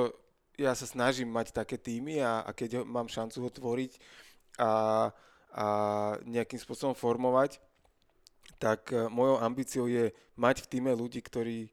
ja 0.56 0.72
sa 0.72 0.82
snažím 0.85 1.28
mať 1.28 1.52
také 1.52 1.76
týmy 1.76 2.18
a, 2.18 2.40
a 2.40 2.51
keď 2.51 2.81
ho, 2.81 2.82
mám 2.82 3.05
šancu 3.06 3.43
ho 3.43 3.51
tvoriť 3.52 3.93
a, 4.59 5.10
a 5.55 5.66
nejakým 6.24 6.59
spôsobom 6.59 6.94
formovať, 6.94 7.59
tak 8.59 8.94
e, 8.94 9.10
mojou 9.10 9.43
ambíciou 9.43 9.86
je 9.90 10.14
mať 10.35 10.64
v 10.64 10.70
týme 10.70 10.90
ľudí, 10.94 11.20
ktorí, 11.22 11.70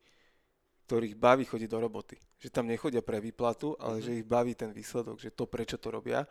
ktorých 0.89 1.15
baví 1.17 1.45
chodiť 1.45 1.69
do 1.69 1.79
roboty. 1.79 2.17
Že 2.41 2.49
tam 2.49 2.65
nechodia 2.67 3.05
pre 3.05 3.21
výplatu, 3.21 3.77
ale 3.77 4.01
Mhm. 4.01 4.03
že 4.03 4.11
ich 4.21 4.25
baví 4.25 4.53
ten 4.57 4.73
výsledok, 4.73 5.21
že 5.21 5.29
to, 5.31 5.45
prečo 5.45 5.77
to 5.77 5.93
robia. 5.93 6.25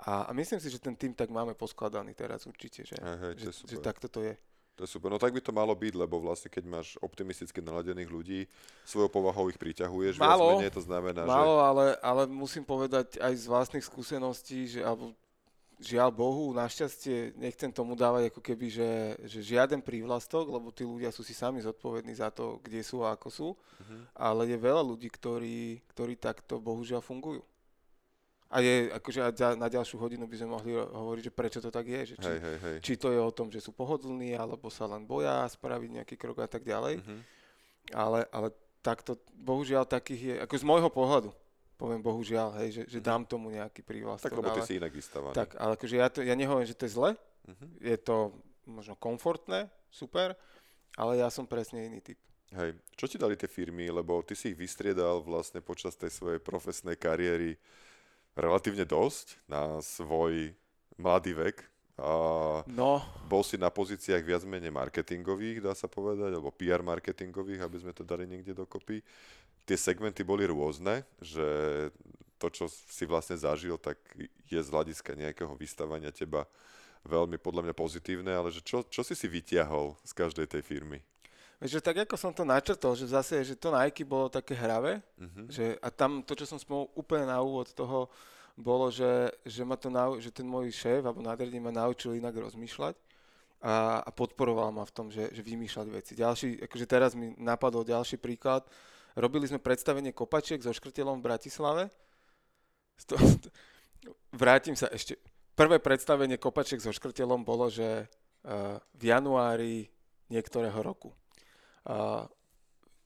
A, 0.00 0.24
a 0.28 0.30
myslím 0.32 0.56
si, 0.56 0.72
že 0.72 0.80
ten 0.80 0.96
tým 0.96 1.12
tak 1.12 1.28
máme 1.28 1.52
poskladaný 1.52 2.16
teraz 2.16 2.48
určite, 2.48 2.88
že, 2.88 2.96
že, 3.36 3.52
že 3.52 3.76
takto 3.84 4.08
to 4.08 4.24
je. 4.24 4.32
To 4.80 4.88
je 4.88 4.96
super. 4.96 5.12
No 5.12 5.20
tak 5.20 5.36
by 5.36 5.44
to 5.44 5.52
malo 5.52 5.76
byť, 5.76 5.92
lebo 5.92 6.24
vlastne 6.24 6.48
keď 6.48 6.64
máš 6.64 6.96
optimisticky 7.04 7.60
naladených 7.60 8.08
ľudí, 8.08 8.40
svojou 8.88 9.12
povahou 9.12 9.52
ich 9.52 9.60
priťahuješ, 9.60 10.16
viac 10.16 10.40
Málo, 10.40 10.56
menej 10.56 10.72
to 10.72 10.80
znamená, 10.80 11.28
Málo, 11.28 11.60
ale, 11.60 12.00
ale 12.00 12.24
musím 12.24 12.64
povedať 12.64 13.20
aj 13.20 13.34
z 13.36 13.44
vlastných 13.44 13.84
skúseností, 13.84 14.72
že 14.72 14.80
alebo 14.80 15.12
žiaľ 15.80 16.12
Bohu, 16.12 16.52
našťastie 16.52 17.32
nechcem 17.34 17.68
tomu 17.68 17.92
dávať 17.94 18.28
ako 18.28 18.38
keby, 18.38 18.66
že, 18.68 18.90
že 19.24 19.40
žiaden 19.42 19.80
prívlastok, 19.80 20.46
lebo 20.46 20.68
tí 20.68 20.84
ľudia 20.84 21.08
sú 21.08 21.20
si 21.20 21.32
sami 21.32 21.58
zodpovední 21.58 22.12
za 22.12 22.28
to, 22.28 22.60
kde 22.60 22.80
sú 22.80 23.00
a 23.00 23.12
ako 23.12 23.28
sú, 23.28 23.48
Mhm. 23.80 23.96
ale 24.12 24.42
je 24.46 24.56
veľa 24.56 24.82
ľudí, 24.82 25.08
ktorí, 25.08 25.58
ktorí 25.88 26.14
takto 26.14 26.56
bohužiaľ 26.56 27.00
fungujú. 27.00 27.40
A 28.50 28.58
je, 28.58 28.90
akože 28.90 29.22
na 29.54 29.66
ďalšiu 29.66 29.96
hodinu 29.96 30.26
by 30.26 30.36
sme 30.36 30.50
mohli 30.50 30.74
ho- 30.74 30.84
hovoriť, 30.84 31.22
že 31.24 31.32
prečo 31.32 31.58
to 31.58 31.70
tak 31.70 31.86
je, 31.86 32.00
že 32.04 32.16
či, 32.18 32.28
Hej, 32.28 32.38
hej, 32.40 32.56
hej. 32.58 32.76
či 32.82 32.92
to 32.94 33.08
je 33.08 33.18
o 33.18 33.30
tom, 33.30 33.46
že 33.46 33.58
sú 33.58 33.70
pohodlní, 33.70 34.34
alebo 34.34 34.66
sa 34.68 34.84
len 34.84 35.02
boja 35.02 35.46
spraviť 35.46 35.90
nejaký 35.96 36.14
krok 36.14 36.38
a 36.40 36.50
tak 36.50 36.60
ďalej. 36.62 36.98
Mhm. 36.98 37.18
Ale, 37.90 38.26
ale 38.28 38.50
takto, 38.80 39.14
bohužiaľ 39.32 39.86
takých 39.86 40.20
je, 40.20 40.34
ako 40.40 40.54
z 40.56 40.64
môjho 40.66 40.90
pohľadu, 40.90 41.30
poviem 41.80 42.04
bohužiaľ, 42.04 42.60
hej, 42.60 42.68
že, 42.76 42.82
že 42.86 43.00
dám 43.00 43.24
tomu 43.24 43.48
nejaký 43.48 43.80
prívlastok. 43.80 44.28
Mhm. 44.28 44.36
Tak 44.36 44.40
lebo 44.44 44.52
ty 44.52 44.60
ale, 44.60 44.68
si 44.68 44.74
inak 44.76 44.92
vystavaný. 44.92 45.32
tak, 45.32 45.56
ale 45.56 45.72
akože 45.74 45.94
ja, 45.96 46.06
to, 46.06 46.20
ja 46.20 46.36
nehovorím, 46.36 46.68
že 46.68 46.76
to 46.76 46.84
je 46.84 46.92
zle, 46.92 47.10
Mhm. 47.48 47.66
je 47.80 47.96
to 47.96 48.16
možno 48.68 48.92
komfortné, 48.94 49.66
super, 49.88 50.36
ale 50.94 51.16
ja 51.16 51.32
som 51.32 51.48
presne 51.48 51.88
iný 51.88 52.04
typ. 52.04 52.20
Hej. 52.52 52.76
Čo 52.94 53.06
ti 53.08 53.16
dali 53.16 53.32
tie 53.34 53.48
firmy, 53.48 53.88
lebo 53.88 54.20
ty 54.20 54.36
si 54.36 54.52
ich 54.52 54.58
vystriedal 54.58 55.24
vlastne 55.24 55.62
počas 55.62 55.96
tej 55.96 56.12
svojej 56.12 56.38
profesnej 56.38 56.98
kariéry 56.98 57.56
relatívne 58.34 58.84
dosť 58.84 59.38
na 59.46 59.78
svoj 59.80 60.52
mladý 60.98 61.32
vek. 61.32 61.56
A 62.00 62.12
No, 62.66 63.04
bol 63.28 63.44
si 63.44 63.60
na 63.60 63.68
pozíciách 63.68 64.24
viac 64.24 64.42
menej 64.48 64.72
marketingových, 64.72 65.60
dá 65.60 65.76
sa 65.76 65.84
povedať, 65.84 66.32
alebo 66.32 66.48
PR 66.50 66.80
marketingových, 66.80 67.60
aby 67.60 67.76
sme 67.76 67.92
to 67.92 68.02
dali 68.02 68.24
niekde 68.24 68.56
dokopy. 68.56 69.04
Tie 69.70 69.78
segmenty 69.78 70.26
boli 70.26 70.42
rôzne, 70.50 71.06
že 71.22 71.46
to, 72.42 72.50
čo 72.50 72.66
si 72.66 73.06
vlastne 73.06 73.38
zažil, 73.38 73.78
tak 73.78 74.02
je 74.50 74.58
z 74.58 74.66
hľadiska 74.66 75.14
nejakého 75.14 75.54
vystavania 75.54 76.10
teba 76.10 76.50
veľmi 77.06 77.38
podľa 77.38 77.70
mňa 77.70 77.74
pozitívne, 77.78 78.34
ale 78.34 78.50
že 78.50 78.66
čo, 78.66 78.82
čo 78.82 79.06
si 79.06 79.14
si 79.14 79.30
vytiahol 79.30 79.94
z 80.02 80.10
každej 80.10 80.50
tej 80.50 80.66
firmy? 80.66 80.98
že 81.60 81.76
tak 81.76 82.08
ako 82.08 82.16
som 82.16 82.32
to 82.32 82.40
načrtol, 82.40 82.96
že 82.96 83.12
zase, 83.12 83.44
že 83.44 83.52
to 83.52 83.68
Nike 83.68 84.00
bolo 84.00 84.32
také 84.32 84.56
hravé, 84.56 85.04
Mhm. 85.20 85.52
že, 85.52 85.76
a 85.84 85.92
tam 85.92 86.24
to, 86.24 86.32
čo 86.32 86.48
som 86.48 86.56
spomol 86.56 86.88
úplne 86.96 87.28
na 87.28 87.36
úvod 87.44 87.68
toho, 87.76 88.08
bolo, 88.56 88.88
že, 88.88 89.28
že, 89.44 89.60
ma 89.60 89.76
to 89.76 89.92
nau, 89.92 90.16
že 90.16 90.32
ten 90.32 90.48
môj 90.48 90.72
šéf 90.72 91.04
alebo 91.04 91.20
nádherný 91.20 91.60
ma 91.60 91.68
naučil 91.68 92.16
inak 92.16 92.32
rozmýšľať 92.32 92.96
a, 93.60 94.00
a 94.00 94.08
podporoval 94.08 94.72
ma 94.72 94.88
v 94.88 94.92
tom, 94.96 95.12
že, 95.12 95.28
že 95.36 95.44
vymýšľať 95.44 95.86
veci. 95.92 96.12
Ďalší, 96.16 96.64
akože 96.64 96.86
teraz 96.88 97.12
mi 97.12 97.36
napadol 97.36 97.84
ďalší 97.84 98.16
príklad. 98.16 98.64
Robili 99.18 99.46
sme 99.46 99.58
predstavenie 99.58 100.14
kopačiek 100.14 100.62
so 100.62 100.70
škrtelom 100.70 101.18
v 101.18 101.26
Bratislave. 101.26 101.82
Vrátim 104.30 104.76
sa 104.78 104.86
ešte. 104.90 105.18
Prvé 105.58 105.82
predstavenie 105.82 106.38
kopačiek 106.38 106.80
so 106.80 106.94
škrtelom 106.94 107.42
bolo, 107.42 107.68
že 107.68 108.06
uh, 108.06 108.78
v 108.96 109.02
januári 109.02 109.90
niektorého 110.30 110.78
roku. 110.78 111.10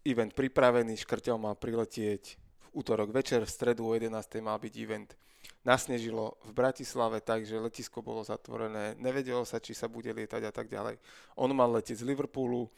Event 0.04 0.36
pripravený, 0.36 1.00
škrtel 1.00 1.40
mal 1.40 1.56
priletieť 1.56 2.36
v 2.36 2.66
útorok 2.76 3.08
večer, 3.08 3.40
v 3.48 3.50
stredu 3.50 3.88
o 3.88 3.96
11. 3.96 4.12
mal 4.44 4.60
byť 4.60 4.74
event. 4.76 5.10
Nasnežilo 5.64 6.36
v 6.44 6.50
Bratislave, 6.52 7.24
takže 7.24 7.56
letisko 7.56 8.04
bolo 8.04 8.20
zatvorené, 8.20 9.00
nevedelo 9.00 9.48
sa, 9.48 9.56
či 9.56 9.72
sa 9.72 9.88
bude 9.88 10.12
lietať 10.12 10.42
a 10.44 10.52
tak 10.52 10.68
ďalej. 10.68 11.00
On 11.40 11.48
mal 11.56 11.72
letieť 11.72 12.04
z 12.04 12.08
Liverpoolu, 12.12 12.68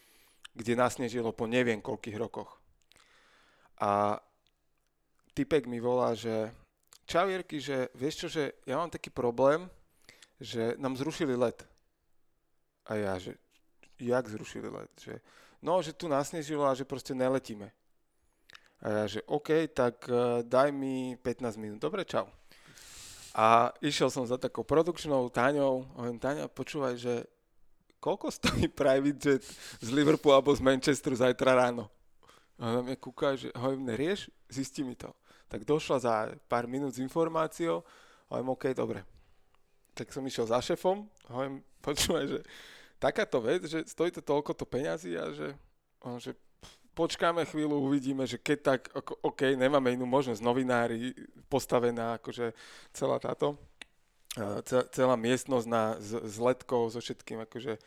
kde 0.55 0.79
nasnežilo 0.79 1.35
po 1.35 1.43
neviem 1.51 1.83
koľkých 1.83 2.15
rokoch. 2.15 2.63
A 3.77 4.17
typek 5.37 5.69
mi 5.69 5.77
volá, 5.77 6.17
že 6.17 6.49
čau 7.05 7.29
Jirky, 7.29 7.61
že 7.61 7.93
vieš 7.93 8.25
čo, 8.25 8.27
že 8.27 8.43
ja 8.65 8.81
mám 8.81 8.89
taký 8.89 9.13
problém, 9.13 9.69
že 10.41 10.73
nám 10.81 10.97
zrušili 10.97 11.37
let. 11.37 11.65
A 12.85 12.95
ja, 12.95 13.13
že 13.21 13.37
jak 13.99 14.25
zrušili 14.29 14.69
let? 14.69 14.89
Že, 15.01 15.21
no, 15.61 15.81
že 15.81 15.93
tu 15.93 16.07
nasnežilo 16.07 16.65
a 16.65 16.77
že 16.77 16.89
proste 16.89 17.13
neletíme. 17.13 17.69
A 18.81 18.85
ja, 18.89 19.03
že 19.09 19.25
OK, 19.25 19.73
tak 19.73 20.05
uh, 20.05 20.45
daj 20.45 20.69
mi 20.69 21.17
15 21.17 21.57
minút. 21.57 21.79
Dobre, 21.81 22.05
čau. 22.05 22.29
A 23.37 23.73
išiel 23.81 24.09
som 24.09 24.25
za 24.25 24.37
takou 24.37 24.65
produkčnou 24.65 25.29
Táňou. 25.29 25.85
Hovorím, 25.97 26.21
Táňa, 26.21 26.49
počúvaj, 26.49 26.97
že 26.97 27.13
koľko 28.01 28.33
stojí 28.33 28.69
private 28.79 29.21
jet 29.21 29.43
z 29.81 29.89
Liverpoolu 29.93 30.37
alebo 30.37 30.53
z 30.53 30.61
Manchesteru 30.61 31.17
zajtra 31.17 31.57
ráno? 31.57 31.89
A 32.57 32.73
ona 32.73 32.81
mňa 32.81 32.97
kúka, 32.97 33.37
že 33.37 33.53
hovorím, 33.53 33.85
nerieš, 33.89 34.33
zisti 34.49 34.81
mi 34.81 34.97
to. 34.97 35.13
Tak 35.47 35.63
došla 35.63 35.97
za 36.01 36.13
pár 36.49 36.65
minút 36.65 36.97
s 36.97 37.03
informáciou, 37.03 37.85
hovorím, 38.27 38.49
OK, 38.53 38.63
dobre. 38.73 39.05
Tak 39.93 40.09
som 40.09 40.25
išiel 40.25 40.49
za 40.49 40.61
šefom, 40.61 41.05
hovorím, 41.29 41.61
počúvaj, 41.85 42.25
že 42.27 42.39
takáto 42.97 43.37
vec, 43.39 43.69
že 43.69 43.85
stojí 43.85 44.09
to 44.09 44.25
toľko 44.25 44.57
to 44.57 44.65
peňazí 44.65 45.13
a 45.15 45.29
že, 45.29 45.53
on, 46.01 46.17
že 46.17 46.33
počkáme 46.97 47.45
chvíľu, 47.45 47.77
uvidíme, 47.77 48.25
že 48.25 48.41
keď 48.41 48.57
tak, 48.61 48.81
OK, 49.21 49.53
nemáme 49.53 49.93
inú 49.93 50.09
možnosť, 50.09 50.41
novinári 50.41 51.13
postavená, 51.45 52.17
akože 52.17 52.57
celá 52.89 53.21
táto, 53.21 53.53
ce- 54.65 54.87
celá 54.89 55.13
miestnosť 55.13 55.67
na, 55.69 55.93
s, 56.01 56.09
s 56.17 56.35
letkou, 56.41 56.89
so 56.89 56.97
všetkým, 56.97 57.45
akože 57.45 57.77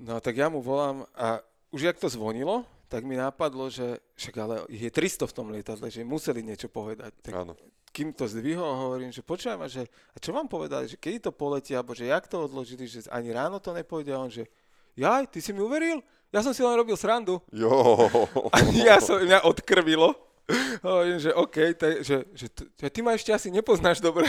No 0.00 0.16
tak 0.16 0.32
ja 0.32 0.48
mu 0.48 0.64
volám 0.64 1.04
a 1.12 1.44
už 1.68 1.92
jak 1.92 2.00
to 2.00 2.08
zvonilo, 2.08 2.64
tak 2.90 3.06
mi 3.06 3.14
napadlo, 3.14 3.70
že 3.70 4.02
však 4.18 4.34
ale 4.42 4.54
ich 4.66 4.82
je 4.82 4.90
300 4.90 5.30
v 5.30 5.36
tom 5.36 5.46
lietadle, 5.54 5.86
že 5.86 6.02
museli 6.02 6.42
niečo 6.42 6.66
povedať. 6.66 7.14
Tak 7.22 7.32
Áno. 7.46 7.54
kým 7.94 8.10
to 8.10 8.26
zdvihol, 8.26 8.90
hovorím, 8.90 9.14
že 9.14 9.22
počujem, 9.22 9.62
že 9.70 9.86
a 9.86 10.18
čo 10.18 10.34
vám 10.34 10.50
povedali, 10.50 10.90
že 10.90 10.98
kedy 10.98 11.30
to 11.30 11.30
poletí, 11.30 11.78
alebo 11.78 11.94
že 11.94 12.10
jak 12.10 12.26
to 12.26 12.42
odložili, 12.42 12.90
že 12.90 13.06
ani 13.14 13.30
ráno 13.30 13.62
to 13.62 13.70
nepôjde, 13.70 14.10
a 14.10 14.18
on 14.18 14.26
že 14.26 14.50
jaj, 14.98 15.30
ty 15.30 15.38
si 15.38 15.54
mi 15.54 15.62
uveril? 15.62 16.02
ja 16.30 16.40
som 16.46 16.54
si 16.54 16.62
len 16.62 16.74
robil 16.78 16.94
srandu. 16.94 17.42
Jo. 17.50 17.70
A 18.54 18.58
ja 18.86 19.02
som, 19.02 19.18
mňa 19.18 19.42
odkrvilo. 19.42 20.14
Hovorím, 20.82 21.18
že 21.22 21.30
OK, 21.34 21.56
tak, 21.78 22.02
že, 22.02 22.26
že, 22.34 22.46
že 22.50 22.86
ty 22.90 23.06
ma 23.06 23.14
ešte 23.14 23.30
asi 23.30 23.54
nepoznáš 23.54 24.02
dobre. 24.02 24.26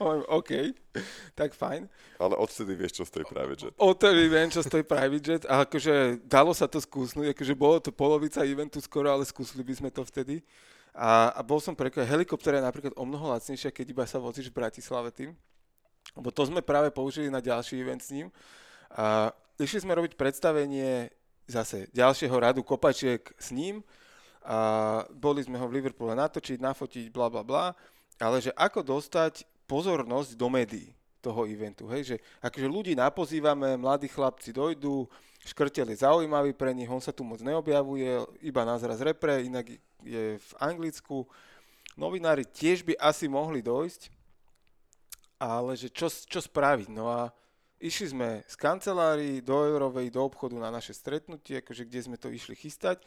Hovorím, 0.00 0.24
OK, 0.32 0.50
tak 1.36 1.52
fajn. 1.52 1.84
Ale 2.16 2.34
odtedy 2.40 2.72
vieš, 2.72 3.02
čo 3.02 3.04
stojí 3.04 3.28
private 3.28 3.68
jet. 3.68 3.74
Odtedy 3.76 4.24
viem, 4.32 4.48
čo 4.48 4.64
stojí 4.64 4.80
private 4.80 5.26
jet 5.28 5.44
a 5.44 5.68
akože 5.68 6.24
dalo 6.24 6.56
sa 6.56 6.64
to 6.64 6.80
skúsnuť, 6.80 7.36
akože 7.36 7.52
bolo 7.52 7.76
to 7.84 7.92
polovica 7.92 8.40
eventu 8.40 8.80
skoro, 8.80 9.12
ale 9.12 9.28
skúsili 9.28 9.60
by 9.60 9.74
sme 9.76 9.90
to 9.92 10.00
vtedy. 10.08 10.40
A, 10.96 11.28
a 11.36 11.40
bol 11.44 11.60
som 11.60 11.76
prekvapený. 11.76 12.08
Helikoptera 12.08 12.56
je 12.56 12.64
napríklad 12.64 12.94
o 12.96 13.04
mnoho 13.04 13.28
lacnejšia, 13.36 13.68
keď 13.68 13.86
iba 13.92 14.04
sa 14.08 14.16
vozíš 14.16 14.48
v 14.48 14.64
Bratislave 14.64 15.12
tým. 15.12 15.36
Lebo 16.16 16.32
to 16.32 16.48
sme 16.48 16.64
práve 16.64 16.88
použili 16.88 17.28
na 17.28 17.44
ďalší 17.44 17.76
event 17.76 18.00
s 18.00 18.16
ním. 18.16 18.32
A 18.96 19.28
išli 19.60 19.84
sme 19.84 19.92
robiť 19.92 20.16
predstavenie 20.16 21.12
zase 21.44 21.92
ďalšieho 21.92 22.32
radu 22.32 22.64
kopačiek 22.64 23.20
s 23.36 23.52
ním. 23.52 23.84
A 24.40 25.04
boli 25.12 25.44
sme 25.44 25.60
ho 25.60 25.68
v 25.68 25.84
Liverpoole 25.84 26.16
natočiť, 26.16 26.64
nafotiť, 26.64 27.12
bla 27.12 27.28
bla 27.28 27.44
bla. 27.44 27.64
Ale 28.16 28.40
že 28.40 28.56
ako 28.56 28.80
dostať 28.80 29.44
pozornosť 29.66 30.38
do 30.38 30.48
médií 30.48 30.94
toho 31.20 31.44
eventu. 31.44 31.90
Hej? 31.90 32.14
Že 32.14 32.16
akože 32.42 32.66
ľudí 32.70 32.92
napozývame, 32.94 33.74
mladí 33.74 34.06
chlapci 34.06 34.54
dojdú, 34.54 35.10
škrtel 35.42 35.90
je 35.90 36.02
zaujímavý 36.06 36.54
pre 36.54 36.70
nich, 36.70 36.90
on 36.90 37.02
sa 37.02 37.10
tu 37.10 37.26
moc 37.26 37.42
neobjavuje, 37.42 38.42
iba 38.46 38.62
na 38.62 38.78
zraz 38.78 39.02
repre, 39.02 39.42
inak 39.42 39.66
je 40.06 40.38
v 40.38 40.50
Anglicku. 40.62 41.26
Novinári 41.98 42.46
tiež 42.46 42.86
by 42.86 42.94
asi 42.98 43.26
mohli 43.26 43.62
dojsť, 43.62 44.10
ale 45.42 45.74
že 45.74 45.90
čo, 45.90 46.06
čo 46.08 46.38
spraviť? 46.38 46.88
No 46.94 47.10
a 47.10 47.34
išli 47.82 48.14
sme 48.14 48.28
z 48.46 48.54
kancelárii 48.56 49.42
do 49.42 49.66
Eurovej, 49.66 50.14
do 50.14 50.22
obchodu 50.24 50.56
na 50.56 50.70
naše 50.70 50.94
stretnutie, 50.94 51.60
akože 51.60 51.84
kde 51.84 52.00
sme 52.00 52.16
to 52.16 52.30
išli 52.30 52.54
chystať 52.54 53.02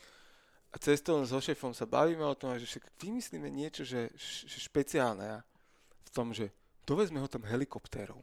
a 0.70 0.76
cestou 0.78 1.18
so 1.26 1.42
šéfom 1.42 1.74
sa 1.74 1.90
bavíme 1.90 2.22
o 2.22 2.38
tom, 2.38 2.54
že 2.54 2.78
vymyslíme 3.02 3.50
niečo, 3.50 3.82
že, 3.82 4.14
špeciálne 4.46 5.42
v 6.10 6.14
tom, 6.14 6.34
že 6.34 6.50
dovezme 6.90 7.22
ho 7.22 7.30
tam 7.30 7.46
helikoptérov. 7.46 8.20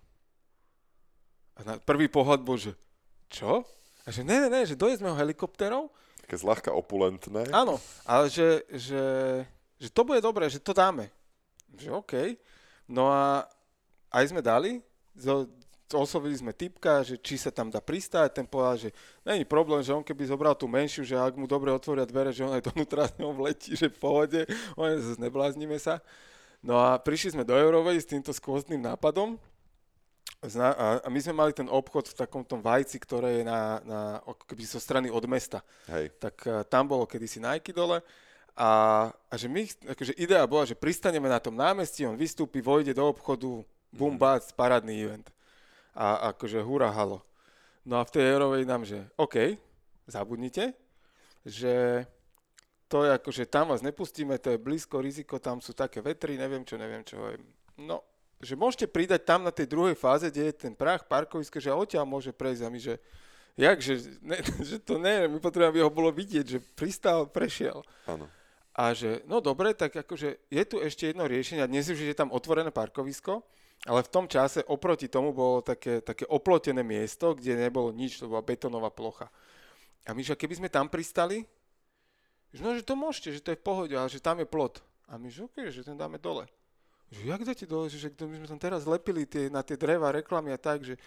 A 1.56 1.64
na 1.64 1.74
prvý 1.78 2.10
pohľad 2.10 2.42
bol, 2.42 2.58
že 2.58 2.74
čo? 3.30 3.62
A 4.04 4.10
že 4.10 4.26
ne, 4.26 4.42
ne, 4.42 4.48
ne, 4.50 4.62
že 4.66 4.74
dovezme 4.74 5.08
ho 5.08 5.16
helikoptérov 5.16 5.88
Také 6.26 6.42
zľahka 6.42 6.74
opulentné. 6.74 7.46
Áno, 7.54 7.78
ale 8.02 8.26
že, 8.26 8.66
že, 8.74 9.04
že 9.78 9.88
to 9.94 10.02
bude 10.02 10.18
dobré, 10.18 10.50
že 10.50 10.58
to 10.58 10.74
dáme. 10.74 11.06
Že 11.78 12.02
OK. 12.02 12.14
No 12.90 13.06
a 13.06 13.46
aj 14.10 14.34
sme 14.34 14.42
dali, 14.42 14.82
zo, 15.14 15.46
oslovili 15.94 16.34
sme 16.34 16.50
typka, 16.50 17.06
že 17.06 17.14
či 17.22 17.38
sa 17.38 17.54
tam 17.54 17.70
dá 17.70 17.78
pristáť, 17.78 18.42
ten 18.42 18.46
povedal, 18.46 18.74
že 18.74 18.90
není 19.22 19.46
problém, 19.46 19.86
že 19.86 19.94
on 19.94 20.02
keby 20.02 20.26
zobral 20.26 20.58
tú 20.58 20.66
menšiu, 20.66 21.06
že 21.06 21.14
ak 21.14 21.38
mu 21.38 21.46
dobre 21.46 21.70
otvoria 21.70 22.02
dvere, 22.02 22.34
že 22.34 22.42
on 22.42 22.58
aj 22.58 22.74
donútra 22.74 23.06
s 23.06 23.14
ňou 23.22 23.30
vletí, 23.30 23.78
že 23.78 23.86
v 23.86 23.94
pohode, 23.94 24.42
on 24.74 24.98
nebláznime 25.22 25.78
sa. 25.78 26.02
No 26.66 26.82
a 26.82 26.98
prišli 26.98 27.38
sme 27.38 27.46
do 27.46 27.54
Eurovej 27.54 28.02
s 28.02 28.10
týmto 28.10 28.34
skvozdným 28.34 28.82
nápadom 28.82 29.38
a 30.58 31.06
my 31.06 31.18
sme 31.22 31.34
mali 31.38 31.54
ten 31.54 31.70
obchod 31.70 32.10
v 32.10 32.18
takom 32.18 32.42
tom 32.42 32.58
vajci, 32.58 32.98
ktoré 32.98 33.40
je 33.40 33.44
na, 33.46 33.78
na 33.86 34.00
keby 34.50 34.66
zo 34.66 34.82
strany 34.82 35.06
od 35.06 35.22
mesta. 35.30 35.62
Hej. 35.86 36.18
Tak 36.18 36.34
uh, 36.42 36.66
tam 36.66 36.90
bolo 36.90 37.06
kedysi 37.06 37.38
Nike 37.38 37.70
dole 37.70 38.02
a, 38.58 38.70
a 39.30 39.34
že 39.38 39.46
my, 39.46 39.62
akože 39.94 40.18
idea 40.18 40.42
bola, 40.48 40.66
že 40.66 40.74
pristaneme 40.74 41.30
na 41.30 41.38
tom 41.38 41.54
námestí, 41.54 42.02
on 42.02 42.18
vystúpi, 42.18 42.58
vojde 42.58 42.98
do 42.98 43.06
obchodu, 43.06 43.62
bum, 43.94 44.16
mm. 44.16 44.20
bác, 44.20 44.42
parádny 44.50 45.06
event. 45.06 45.26
A 45.94 46.34
akože 46.34 46.60
hura, 46.66 46.90
halo. 46.90 47.22
No 47.86 48.02
a 48.02 48.04
v 48.04 48.12
tej 48.16 48.24
Eurovej 48.34 48.66
nám, 48.66 48.82
že 48.82 49.06
OK, 49.14 49.54
zabudnite, 50.10 50.74
že 51.46 52.04
to 52.86 53.02
je 53.02 53.10
akože 53.18 53.50
tam 53.50 53.74
vás 53.74 53.82
nepustíme, 53.82 54.38
to 54.38 54.54
je 54.54 54.58
blízko, 54.62 55.02
riziko, 55.02 55.42
tam 55.42 55.58
sú 55.58 55.74
také 55.74 55.98
vetry, 55.98 56.38
neviem 56.38 56.62
čo, 56.62 56.78
neviem 56.78 57.02
čo. 57.02 57.18
No, 57.74 58.06
že 58.38 58.54
môžete 58.54 58.86
pridať 58.86 59.26
tam 59.26 59.42
na 59.42 59.50
tej 59.50 59.66
druhej 59.66 59.98
fáze, 59.98 60.30
kde 60.30 60.52
je 60.52 60.68
ten 60.68 60.74
prach, 60.76 61.08
parkovisko, 61.08 61.58
že 61.58 61.74
odtiaľ 61.74 62.06
môže 62.06 62.30
prejsť 62.30 62.62
a 62.62 62.68
my, 62.70 62.78
že 62.78 62.94
jak, 63.56 63.78
že, 63.82 63.94
ne, 64.22 64.38
že 64.68 64.76
to 64.78 65.00
ne, 65.00 65.26
my 65.26 65.38
potrebujeme, 65.42 65.72
aby 65.72 65.80
ho 65.82 65.90
bolo 65.90 66.14
vidieť, 66.14 66.44
že 66.46 66.58
pristal, 66.78 67.26
prešiel. 67.26 67.82
Áno. 68.06 68.30
A 68.76 68.92
že, 68.92 69.24
no 69.24 69.40
dobre, 69.40 69.72
tak 69.72 69.96
akože 69.96 70.36
je 70.52 70.62
tu 70.68 70.76
ešte 70.84 71.08
jedno 71.08 71.24
riešenie, 71.24 71.64
a 71.64 71.70
dnes 71.70 71.88
už 71.88 71.96
je 71.96 72.12
tam 72.12 72.28
otvorené 72.28 72.68
parkovisko, 72.68 73.40
ale 73.88 74.04
v 74.04 74.12
tom 74.12 74.28
čase 74.28 74.60
oproti 74.68 75.08
tomu 75.08 75.32
bolo 75.32 75.64
také, 75.64 76.04
také 76.04 76.28
oplotené 76.28 76.84
miesto, 76.84 77.32
kde 77.32 77.56
nebolo 77.56 77.88
nič, 77.88 78.20
to 78.20 78.28
bola 78.28 78.44
betónová 78.44 78.92
plocha. 78.92 79.32
A 80.04 80.12
my, 80.12 80.20
že 80.20 80.36
keby 80.36 80.60
sme 80.60 80.68
tam 80.68 80.92
pristali, 80.92 81.48
že 82.54 82.60
no, 82.62 82.74
že 82.74 82.86
to 82.86 82.94
môžete, 82.94 83.28
že 83.34 83.42
to 83.42 83.50
je 83.54 83.60
v 83.60 83.66
pohode, 83.66 83.94
ale 83.94 84.10
že 84.10 84.22
tam 84.22 84.38
je 84.42 84.46
plot. 84.46 84.82
A 85.06 85.18
my, 85.18 85.30
že 85.30 85.46
okay, 85.46 85.70
že 85.70 85.86
ten 85.86 85.98
dáme 85.98 86.18
dole 86.18 86.46
že 87.10 87.22
jak 87.22 87.42
dáte 87.44 87.66
dole, 87.66 87.86
že, 87.86 88.10
že 88.10 88.10
my 88.26 88.36
sme 88.42 88.48
tam 88.50 88.60
teraz 88.60 88.82
lepili 88.82 89.26
tie, 89.26 89.46
na 89.46 89.62
tie 89.62 89.78
dreva 89.78 90.10
reklamy 90.10 90.50
a 90.50 90.58
tak, 90.58 90.82
že 90.82 90.98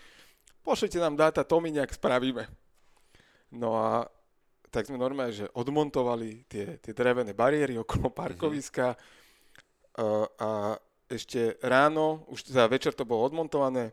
pošlite 0.63 0.95
nám 0.95 1.19
dáta, 1.19 1.43
to 1.43 1.59
my 1.59 1.69
nejak 1.71 1.91
spravíme. 1.91 2.47
No 3.51 3.75
a 3.75 4.07
tak 4.69 4.87
sme 4.87 5.01
normálne, 5.01 5.33
že 5.33 5.51
odmontovali 5.51 6.45
tie, 6.45 6.77
tie 6.79 6.93
drevené 6.93 7.33
bariéry 7.33 7.75
okolo 7.81 8.13
parkoviska 8.13 8.95
mm-hmm. 8.95 10.39
a 10.39 10.77
ešte 11.09 11.57
ráno, 11.65 12.23
už 12.29 12.53
za 12.53 12.69
večer 12.69 12.93
to 12.93 13.03
bolo 13.03 13.25
odmontované, 13.25 13.91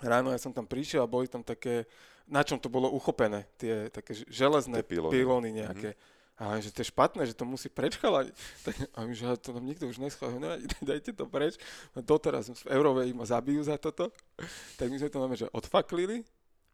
ráno 0.00 0.32
ja 0.32 0.40
som 0.40 0.56
tam 0.56 0.64
prišiel 0.64 1.04
a 1.04 1.10
boli 1.10 1.28
tam 1.28 1.44
také, 1.44 1.84
na 2.26 2.40
čom 2.40 2.56
to 2.56 2.72
bolo 2.72 2.88
uchopené, 2.90 3.44
tie 3.60 3.92
také 3.92 4.16
železné 4.26 4.82
pilóny. 4.82 5.12
pilóny 5.14 5.50
nejaké. 5.62 5.94
Mm-hmm 5.94 6.12
a 6.34 6.58
že 6.58 6.74
to 6.74 6.82
je 6.82 6.90
špatné, 6.90 7.30
že 7.30 7.38
to 7.38 7.46
musí 7.46 7.70
prečchalať. 7.70 8.34
Tak, 8.66 8.74
a 8.96 8.98
my, 9.06 9.14
že 9.14 9.38
to 9.38 9.54
nám 9.54 9.66
nikto 9.66 9.86
už 9.86 10.02
neschválil, 10.02 10.42
no, 10.42 10.50
dajte 10.90 11.14
to 11.14 11.30
preč. 11.30 11.54
No 11.94 12.02
doteraz 12.02 12.50
v 12.50 12.70
Eurove 12.74 13.06
ma 13.14 13.22
zabijú 13.22 13.62
za 13.62 13.78
toto. 13.78 14.10
Tak 14.78 14.90
my 14.90 14.96
sme 14.98 15.10
to 15.10 15.22
máme, 15.22 15.36
že 15.38 15.46
odfaklili 15.54 16.26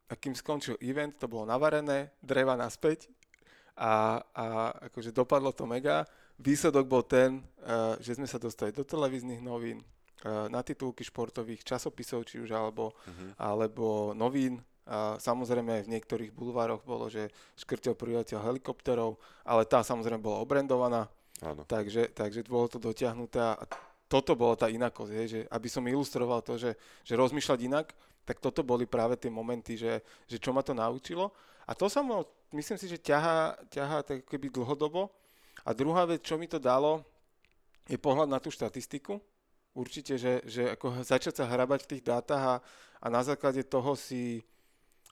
a 0.09 0.16
kým 0.16 0.35
skončil 0.35 0.81
event, 0.82 1.15
to 1.20 1.31
bolo 1.31 1.47
navarené, 1.47 2.11
dreva 2.19 2.59
naspäť 2.59 3.07
a, 3.78 4.19
a 4.35 4.74
akože 4.91 5.15
dopadlo 5.15 5.55
to 5.55 5.69
mega. 5.69 6.03
Výsledok 6.41 6.89
bol 6.89 7.05
ten, 7.05 7.45
uh, 7.62 7.95
že 8.01 8.16
sme 8.16 8.27
sa 8.27 8.41
dostali 8.41 8.74
do 8.74 8.82
televíznych 8.82 9.39
novín, 9.39 9.85
uh, 10.24 10.51
na 10.51 10.65
titulky 10.66 11.07
športových 11.07 11.62
časopisov, 11.62 12.27
či 12.27 12.43
už 12.43 12.51
alebo, 12.51 12.91
uh-huh. 12.91 13.39
alebo 13.39 14.16
novín 14.16 14.59
a 14.86 15.20
samozrejme 15.20 15.86
v 15.86 15.93
niektorých 15.93 16.32
bulvároch 16.35 16.82
bolo, 16.82 17.07
že 17.12 17.31
škrtil 17.55 17.94
priletel 17.94 18.40
helikopterov, 18.43 19.20
ale 19.44 19.69
tá 19.69 19.85
samozrejme 19.85 20.20
bola 20.20 20.43
obrendovaná. 20.43 21.07
Áno. 21.40 21.65
Takže, 21.65 22.12
takže 22.12 22.44
bolo 22.44 22.69
to 22.69 22.77
dotiahnuté 22.77 23.40
a 23.40 23.65
toto 24.11 24.35
bola 24.35 24.59
tá 24.59 24.66
inakosť, 24.66 25.12
je, 25.15 25.24
že 25.24 25.40
aby 25.48 25.69
som 25.70 25.86
ilustroval 25.86 26.43
to, 26.43 26.59
že, 26.59 26.74
že 27.07 27.15
rozmýšľať 27.15 27.59
inak, 27.62 27.86
tak 28.27 28.43
toto 28.43 28.66
boli 28.66 28.85
práve 28.85 29.16
tie 29.16 29.31
momenty, 29.32 29.78
že, 29.78 30.02
že 30.27 30.36
čo 30.36 30.51
ma 30.51 30.61
to 30.61 30.74
naučilo. 30.74 31.31
A 31.65 31.73
to 31.73 31.86
sa 31.86 32.02
ma, 32.02 32.27
myslím 32.51 32.77
si, 32.77 32.90
že 32.90 32.98
ťahá, 32.98 33.55
ťahá 33.70 34.02
tak 34.02 34.27
keby 34.27 34.51
dlhodobo. 34.51 35.09
A 35.62 35.70
druhá 35.70 36.02
vec, 36.05 36.27
čo 36.27 36.35
mi 36.35 36.51
to 36.51 36.59
dalo, 36.59 37.07
je 37.86 37.94
pohľad 37.94 38.27
na 38.27 38.43
tú 38.43 38.51
štatistiku. 38.51 39.23
Určite, 39.70 40.19
že, 40.19 40.43
že 40.51 40.74
ako 40.74 41.07
začať 41.07 41.43
sa 41.43 41.44
hrabať 41.47 41.86
v 41.86 41.90
tých 41.94 42.02
dátach 42.02 42.43
a, 42.43 42.55
a 42.98 43.07
na 43.07 43.23
základe 43.23 43.62
toho 43.62 43.94
si 43.94 44.43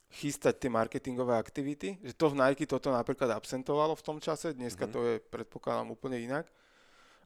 chystať 0.09 0.57
tie 0.57 0.71
marketingové 0.73 1.37
aktivity, 1.37 2.01
že 2.01 2.17
to 2.17 2.33
v 2.33 2.41
Nike 2.41 2.65
toto 2.65 2.89
napríklad 2.89 3.29
absentovalo 3.37 3.93
v 3.93 4.05
tom 4.05 4.19
čase, 4.19 4.57
dneska 4.57 4.89
mm-hmm. 4.89 4.97
to 4.97 5.01
je 5.05 5.15
predpokladám 5.29 5.93
úplne 5.93 6.17
inak, 6.17 6.49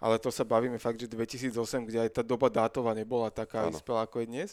ale 0.03 0.19
to 0.19 0.35
sa 0.35 0.43
bavíme 0.43 0.83
fakt, 0.83 0.99
že 0.99 1.07
2008, 1.07 1.55
kde 1.87 1.99
aj 2.03 2.11
tá 2.11 2.23
doba 2.27 2.51
dátova 2.51 2.91
nebola 2.91 3.31
taká 3.31 3.71
vyspelá 3.71 4.03
ako 4.03 4.27
je 4.27 4.27
dnes. 4.27 4.51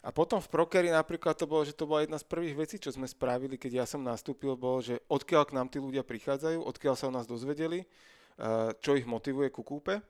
A 0.00 0.08
potom 0.08 0.40
v 0.40 0.48
Prokery 0.48 0.88
napríklad 0.88 1.36
to 1.36 1.44
bolo, 1.44 1.60
že 1.60 1.76
to 1.76 1.84
bola 1.84 2.00
jedna 2.00 2.16
z 2.16 2.24
prvých 2.24 2.56
vecí, 2.56 2.76
čo 2.80 2.88
sme 2.88 3.04
spravili, 3.04 3.60
keď 3.60 3.84
ja 3.84 3.86
som 3.86 4.00
nastúpil, 4.00 4.56
bolo, 4.56 4.80
že 4.80 4.96
odkiaľ 5.12 5.44
k 5.44 5.52
nám 5.60 5.68
tí 5.68 5.76
ľudia 5.76 6.00
prichádzajú, 6.00 6.64
odkiaľ 6.64 6.94
sa 6.96 7.12
o 7.12 7.12
nás 7.12 7.28
dozvedeli, 7.28 7.84
eh, 7.84 8.72
čo 8.80 8.96
ich 8.96 9.04
motivuje 9.04 9.52
ku 9.52 9.60
kúpe. 9.60 10.00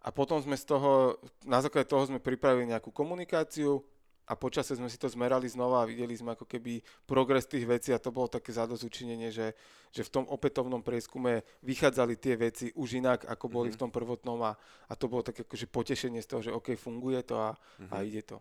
A 0.00 0.08
potom 0.12 0.40
sme 0.44 0.60
z 0.60 0.64
toho, 0.64 1.16
na 1.48 1.64
základe 1.64 1.88
toho 1.88 2.04
sme 2.04 2.20
pripravili 2.20 2.68
nejakú 2.68 2.92
komunikáciu, 2.92 3.80
a 4.26 4.32
počasie 4.38 4.78
sme 4.78 4.86
si 4.86 5.00
to 5.00 5.10
zmerali 5.10 5.48
znova 5.50 5.82
a 5.82 5.88
videli 5.88 6.14
sme 6.14 6.34
ako 6.34 6.46
keby 6.46 6.84
progres 7.08 7.48
tých 7.50 7.66
vecí 7.66 7.90
a 7.90 8.02
to 8.02 8.14
bolo 8.14 8.30
také 8.30 8.54
zadozučinenie, 8.54 9.32
že, 9.34 9.56
že 9.90 10.02
v 10.06 10.10
tom 10.10 10.24
opätovnom 10.30 10.84
prieskume 10.84 11.42
vychádzali 11.66 12.14
tie 12.20 12.34
veci 12.38 12.66
už 12.76 13.00
inak, 13.02 13.26
ako 13.26 13.46
boli 13.50 13.68
mm-hmm. 13.70 13.78
v 13.78 13.82
tom 13.82 13.90
prvotnom 13.90 14.38
a, 14.46 14.52
a 14.86 14.92
to 14.94 15.10
bolo 15.10 15.26
také 15.26 15.42
akože 15.42 15.66
potešenie 15.66 16.22
z 16.22 16.28
toho, 16.30 16.40
že 16.46 16.54
OK, 16.54 16.78
funguje 16.78 17.24
to 17.26 17.36
a, 17.40 17.54
mm-hmm. 17.54 17.90
a 17.90 17.96
mhm. 17.98 18.06
ide 18.06 18.22
to. 18.22 18.38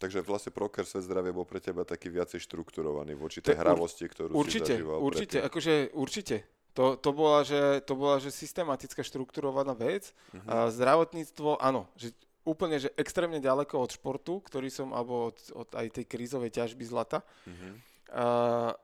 Takže 0.00 0.24
vlastne 0.24 0.48
Proker 0.48 0.88
Svet 0.88 1.04
zdravia 1.04 1.28
bol 1.28 1.44
pre 1.44 1.60
teba 1.60 1.84
taký 1.84 2.08
viacej 2.08 2.40
štrukturovaný 2.40 3.12
voči 3.20 3.44
tej 3.44 3.52
hravosti, 3.52 4.08
ktorú 4.08 4.32
určite, 4.32 4.72
si 4.72 4.80
zažíval. 4.80 4.96
Určite, 4.96 5.38
predtým. 5.44 5.48
akože 5.52 5.74
určite. 5.92 6.36
To, 6.72 6.96
to, 6.96 7.10
bola, 7.12 7.44
že, 7.44 7.84
to 7.84 7.92
bola, 7.92 8.16
že 8.16 8.32
systematická 8.32 9.04
štrukturovaná 9.04 9.76
vec. 9.76 10.16
Uh-huh. 10.32 10.40
A 10.48 10.54
zdravotníctvo, 10.72 11.60
áno, 11.60 11.84
že 12.00 12.16
úplne, 12.50 12.82
že 12.82 12.90
extrémne 12.98 13.38
ďaleko 13.38 13.78
od 13.78 13.94
športu, 13.94 14.42
ktorý 14.42 14.66
som, 14.66 14.90
alebo 14.90 15.30
od, 15.30 15.38
od 15.54 15.68
aj 15.78 16.02
tej 16.02 16.04
krízovej 16.10 16.50
ťažby 16.50 16.82
zlata. 16.82 17.22
Mm-hmm. 17.46 17.72
uh, 18.10 18.74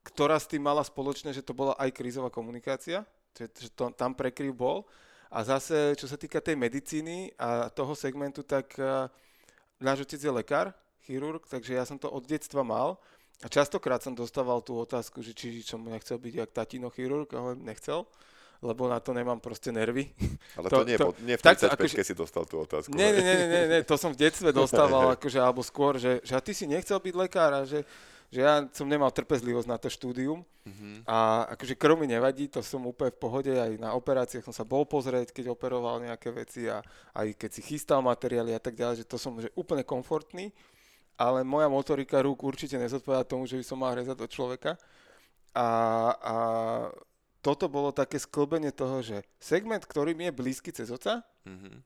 ktorá 0.00 0.38
s 0.38 0.48
tým 0.48 0.62
mala 0.64 0.80
spoločné, 0.86 1.34
že 1.34 1.44
to 1.44 1.52
bola 1.52 1.76
aj 1.76 1.92
krízová 1.92 2.32
komunikácia, 2.32 3.04
že, 3.36 3.50
že 3.50 3.68
to, 3.74 3.92
tam 3.92 4.14
prekryv 4.14 4.54
bol. 4.54 4.78
A 5.30 5.42
zase, 5.42 5.94
čo 5.94 6.06
sa 6.06 6.18
týka 6.18 6.42
tej 6.42 6.58
medicíny 6.58 7.30
a 7.38 7.70
toho 7.70 7.92
segmentu, 7.98 8.46
tak 8.46 8.74
uh, 8.78 9.10
náš 9.82 10.06
otec 10.06 10.20
je 10.22 10.32
lekár, 10.32 10.66
chirurg, 11.04 11.42
takže 11.50 11.74
ja 11.74 11.84
som 11.84 11.98
to 11.98 12.06
od 12.06 12.22
detstva 12.24 12.62
mal. 12.62 12.96
A 13.40 13.48
častokrát 13.48 14.04
som 14.04 14.12
dostával 14.12 14.60
tú 14.60 14.76
otázku, 14.76 15.24
že 15.24 15.32
či 15.32 15.64
som 15.64 15.80
nechcel 15.80 16.20
byť 16.20 16.34
jak 16.44 16.50
tatino 16.52 16.92
chirurg, 16.92 17.28
ale 17.32 17.56
nechcel 17.56 18.04
lebo 18.60 18.92
na 18.92 19.00
to 19.00 19.16
nemám 19.16 19.40
proste 19.40 19.72
nervy. 19.72 20.12
Ale 20.60 20.68
to, 20.68 20.84
to 20.84 20.84
nie, 20.84 20.96
to, 21.00 21.08
nie 21.24 21.36
v 21.36 21.42
35 21.42 21.80
akože, 21.80 22.04
si 22.04 22.14
dostal 22.14 22.44
tú 22.44 22.60
otázku. 22.60 22.92
Nie, 22.92 23.12
nie, 23.16 23.24
nie, 23.24 23.36
nie, 23.48 23.62
nie, 23.72 23.80
to 23.84 23.96
som 23.96 24.12
v 24.12 24.20
detstve 24.20 24.52
dostával, 24.60 25.16
akože, 25.16 25.40
alebo 25.40 25.64
skôr, 25.64 25.96
že, 25.96 26.20
že 26.20 26.36
a 26.36 26.44
ty 26.44 26.52
si 26.52 26.68
nechcel 26.68 27.00
byť 27.00 27.14
lekár 27.16 27.56
a 27.56 27.64
že, 27.64 27.88
že 28.28 28.44
ja 28.44 28.62
som 28.76 28.84
nemal 28.84 29.08
trpezlivosť 29.10 29.66
na 29.66 29.80
to 29.80 29.88
štúdium 29.90 30.44
uh-huh. 30.44 30.96
a 31.08 31.50
akože 31.56 31.74
krv 31.74 31.98
mi 31.98 32.06
nevadí, 32.06 32.46
to 32.46 32.62
som 32.62 32.84
úplne 32.86 33.10
v 33.10 33.18
pohode, 33.18 33.50
aj 33.50 33.80
na 33.80 33.96
operáciách 33.96 34.46
som 34.46 34.54
sa 34.54 34.62
bol 34.62 34.84
pozrieť, 34.86 35.34
keď 35.34 35.50
operoval 35.50 36.04
nejaké 36.04 36.30
veci 36.30 36.68
a 36.70 36.84
aj 37.16 37.34
keď 37.34 37.50
si 37.50 37.60
chystal 37.64 38.04
materiály 38.04 38.54
a 38.54 38.62
tak 38.62 38.78
ďalej, 38.78 39.02
že 39.02 39.08
to 39.08 39.18
som 39.18 39.34
že 39.40 39.50
úplne 39.58 39.82
komfortný, 39.82 40.54
ale 41.18 41.42
moja 41.42 41.66
motorika 41.66 42.22
rúk 42.22 42.44
určite 42.44 42.78
nezodpovedá 42.80 43.24
tomu, 43.24 43.50
že 43.50 43.56
by 43.56 43.64
som 43.66 43.76
mal 43.80 43.92
rezať 43.92 44.16
do 44.16 44.28
človeka. 44.30 44.80
A, 45.50 45.68
a 46.16 46.34
toto 47.40 47.72
bolo 47.72 47.90
také 47.90 48.20
sklbenie 48.20 48.72
toho, 48.72 49.00
že 49.00 49.24
segment, 49.40 49.80
ktorý 49.84 50.12
mi 50.12 50.28
je 50.28 50.36
blízky 50.36 50.70
cez 50.72 50.92
oca, 50.92 51.24
mm-hmm. 51.48 51.76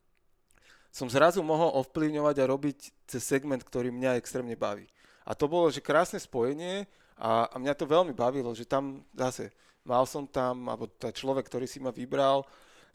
som 0.91 1.07
zrazu 1.07 1.43
mohol 1.47 1.71
ovplyvňovať 1.83 2.37
a 2.43 2.51
robiť 2.51 2.79
cez 3.07 3.23
segment, 3.23 3.63
ktorý 3.63 3.95
mňa 3.95 4.19
extrémne 4.19 4.59
baví. 4.59 4.91
A 5.25 5.33
to 5.33 5.47
bolo, 5.49 5.71
že 5.71 5.81
krásne 5.81 6.19
spojenie 6.19 6.85
a, 7.17 7.49
a 7.49 7.57
mňa 7.57 7.75
to 7.79 7.87
veľmi 7.87 8.13
bavilo, 8.13 8.53
že 8.53 8.67
tam 8.67 9.07
zase 9.15 9.55
mal 9.87 10.05
som 10.05 10.27
tam, 10.27 10.67
alebo 10.67 10.91
tá 10.91 11.15
človek, 11.15 11.47
ktorý 11.47 11.71
si 11.71 11.79
ma 11.79 11.95
vybral, 11.95 12.45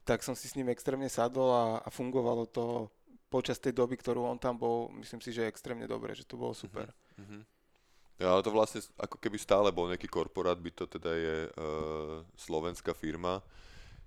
tak 0.03 0.26
som 0.26 0.36
si 0.36 0.49
s 0.49 0.57
ním 0.57 0.69
extrémne 0.73 1.07
sadol 1.07 1.49
a, 1.53 1.65
a 1.80 1.90
fungovalo 1.90 2.49
to 2.49 2.90
počas 3.30 3.61
tej 3.61 3.77
doby, 3.77 3.94
ktorú 3.95 4.26
on 4.26 4.41
tam 4.41 4.57
bol, 4.57 4.90
myslím 4.98 5.22
si, 5.22 5.30
že 5.30 5.45
extrémne 5.45 5.86
dobre, 5.86 6.18
že 6.18 6.26
to 6.26 6.34
bolo 6.36 6.52
super. 6.52 6.90
Mm-hmm. 7.22 7.59
Ja, 8.19 8.35
ale 8.35 8.43
to 8.43 8.51
vlastne 8.51 8.83
ako 8.99 9.15
keby 9.15 9.39
stále 9.39 9.71
bol 9.71 9.87
nejaký 9.87 10.11
korporát, 10.11 10.59
by 10.59 10.71
to 10.75 10.83
teda 10.91 11.11
je 11.15 11.37
uh, 11.47 12.19
slovenská 12.35 12.91
firma. 12.91 13.39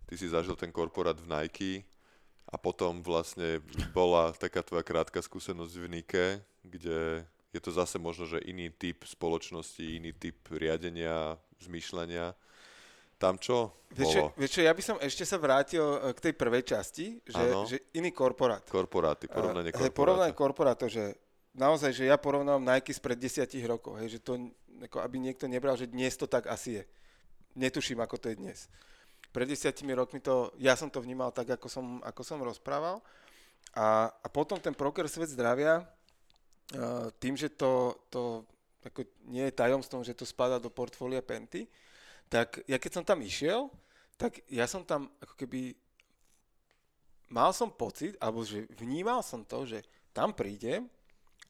Ty 0.04 0.14
si 0.20 0.28
zažil 0.28 0.52
ten 0.52 0.68
korporát 0.68 1.16
v 1.16 1.32
Nike 1.32 1.74
a 2.52 2.60
potom 2.60 3.00
vlastne 3.00 3.64
bola 3.96 4.36
taká 4.36 4.60
tvoja 4.60 4.84
krátka 4.84 5.24
skúsenosť 5.24 5.74
v 5.80 5.86
Nike, 5.88 6.26
kde 6.60 7.24
je 7.56 7.60
to 7.60 7.72
zase 7.72 7.96
možno, 7.96 8.28
že 8.28 8.44
iný 8.44 8.68
typ 8.68 9.04
spoločnosti, 9.08 9.80
iný 9.80 10.12
typ 10.12 10.36
riadenia, 10.52 11.40
zmýšľania. 11.64 12.36
Tam 13.16 13.38
čo 13.38 13.72
vieš, 13.94 14.18
čo, 14.18 14.22
vieš 14.34 14.50
čo, 14.58 14.60
ja 14.66 14.72
by 14.74 14.82
som 14.82 14.96
ešte 14.98 15.22
sa 15.22 15.38
vrátil 15.38 15.84
e, 15.84 16.10
k 16.10 16.18
tej 16.18 16.34
prvej 16.34 16.62
časti, 16.66 17.22
že, 17.22 17.44
že 17.70 17.76
iný 17.94 18.10
korporát. 18.10 18.66
Korporáty, 18.66 19.30
porovnanie 19.30 19.70
korporátu. 19.70 19.94
Uh, 19.94 19.96
porovnanie 19.96 20.34
korporátu, 20.34 20.84
že 20.90 21.14
naozaj, 21.52 21.92
že 21.92 22.04
ja 22.08 22.16
porovnávam 22.16 22.64
Nike 22.64 22.92
spred 22.92 23.20
desiatich 23.20 23.64
rokov, 23.64 24.00
hej, 24.00 24.16
že 24.16 24.24
to, 24.24 24.52
ako 24.88 25.04
aby 25.04 25.16
niekto 25.20 25.44
nebral, 25.48 25.76
že 25.76 25.88
dnes 25.88 26.16
to 26.16 26.24
tak 26.24 26.48
asi 26.48 26.80
je. 26.80 26.84
Netuším, 27.52 28.00
ako 28.00 28.16
to 28.16 28.26
je 28.32 28.36
dnes. 28.40 28.58
Pred 29.32 29.48
desiatimi 29.48 29.92
rokmi 29.96 30.20
to, 30.20 30.52
ja 30.60 30.76
som 30.76 30.88
to 30.88 31.00
vnímal 31.00 31.32
tak, 31.32 31.56
ako 31.56 31.68
som, 31.68 31.86
ako 32.04 32.22
som 32.24 32.40
rozprával. 32.40 33.00
A, 33.72 34.08
a 34.08 34.26
potom 34.28 34.60
ten 34.60 34.76
proker 34.76 35.08
Svet 35.08 35.32
zdravia, 35.32 35.84
tým, 37.20 37.36
že 37.36 37.52
to, 37.52 37.96
to 38.08 38.44
ako 38.82 39.04
nie 39.28 39.44
je 39.48 39.56
tajomstvom, 39.56 40.02
že 40.02 40.16
to 40.16 40.26
spadá 40.26 40.58
do 40.58 40.72
portfólia 40.72 41.22
Penty, 41.22 41.68
tak 42.32 42.64
ja 42.64 42.80
keď 42.80 42.90
som 43.00 43.04
tam 43.04 43.20
išiel, 43.20 43.68
tak 44.16 44.40
ja 44.48 44.64
som 44.64 44.82
tam 44.82 45.12
ako 45.20 45.36
keby 45.36 45.76
mal 47.28 47.52
som 47.52 47.68
pocit, 47.72 48.16
alebo 48.20 48.44
že 48.44 48.68
vnímal 48.76 49.20
som 49.24 49.44
to, 49.44 49.64
že 49.64 49.84
tam 50.12 50.32
prídem 50.32 50.88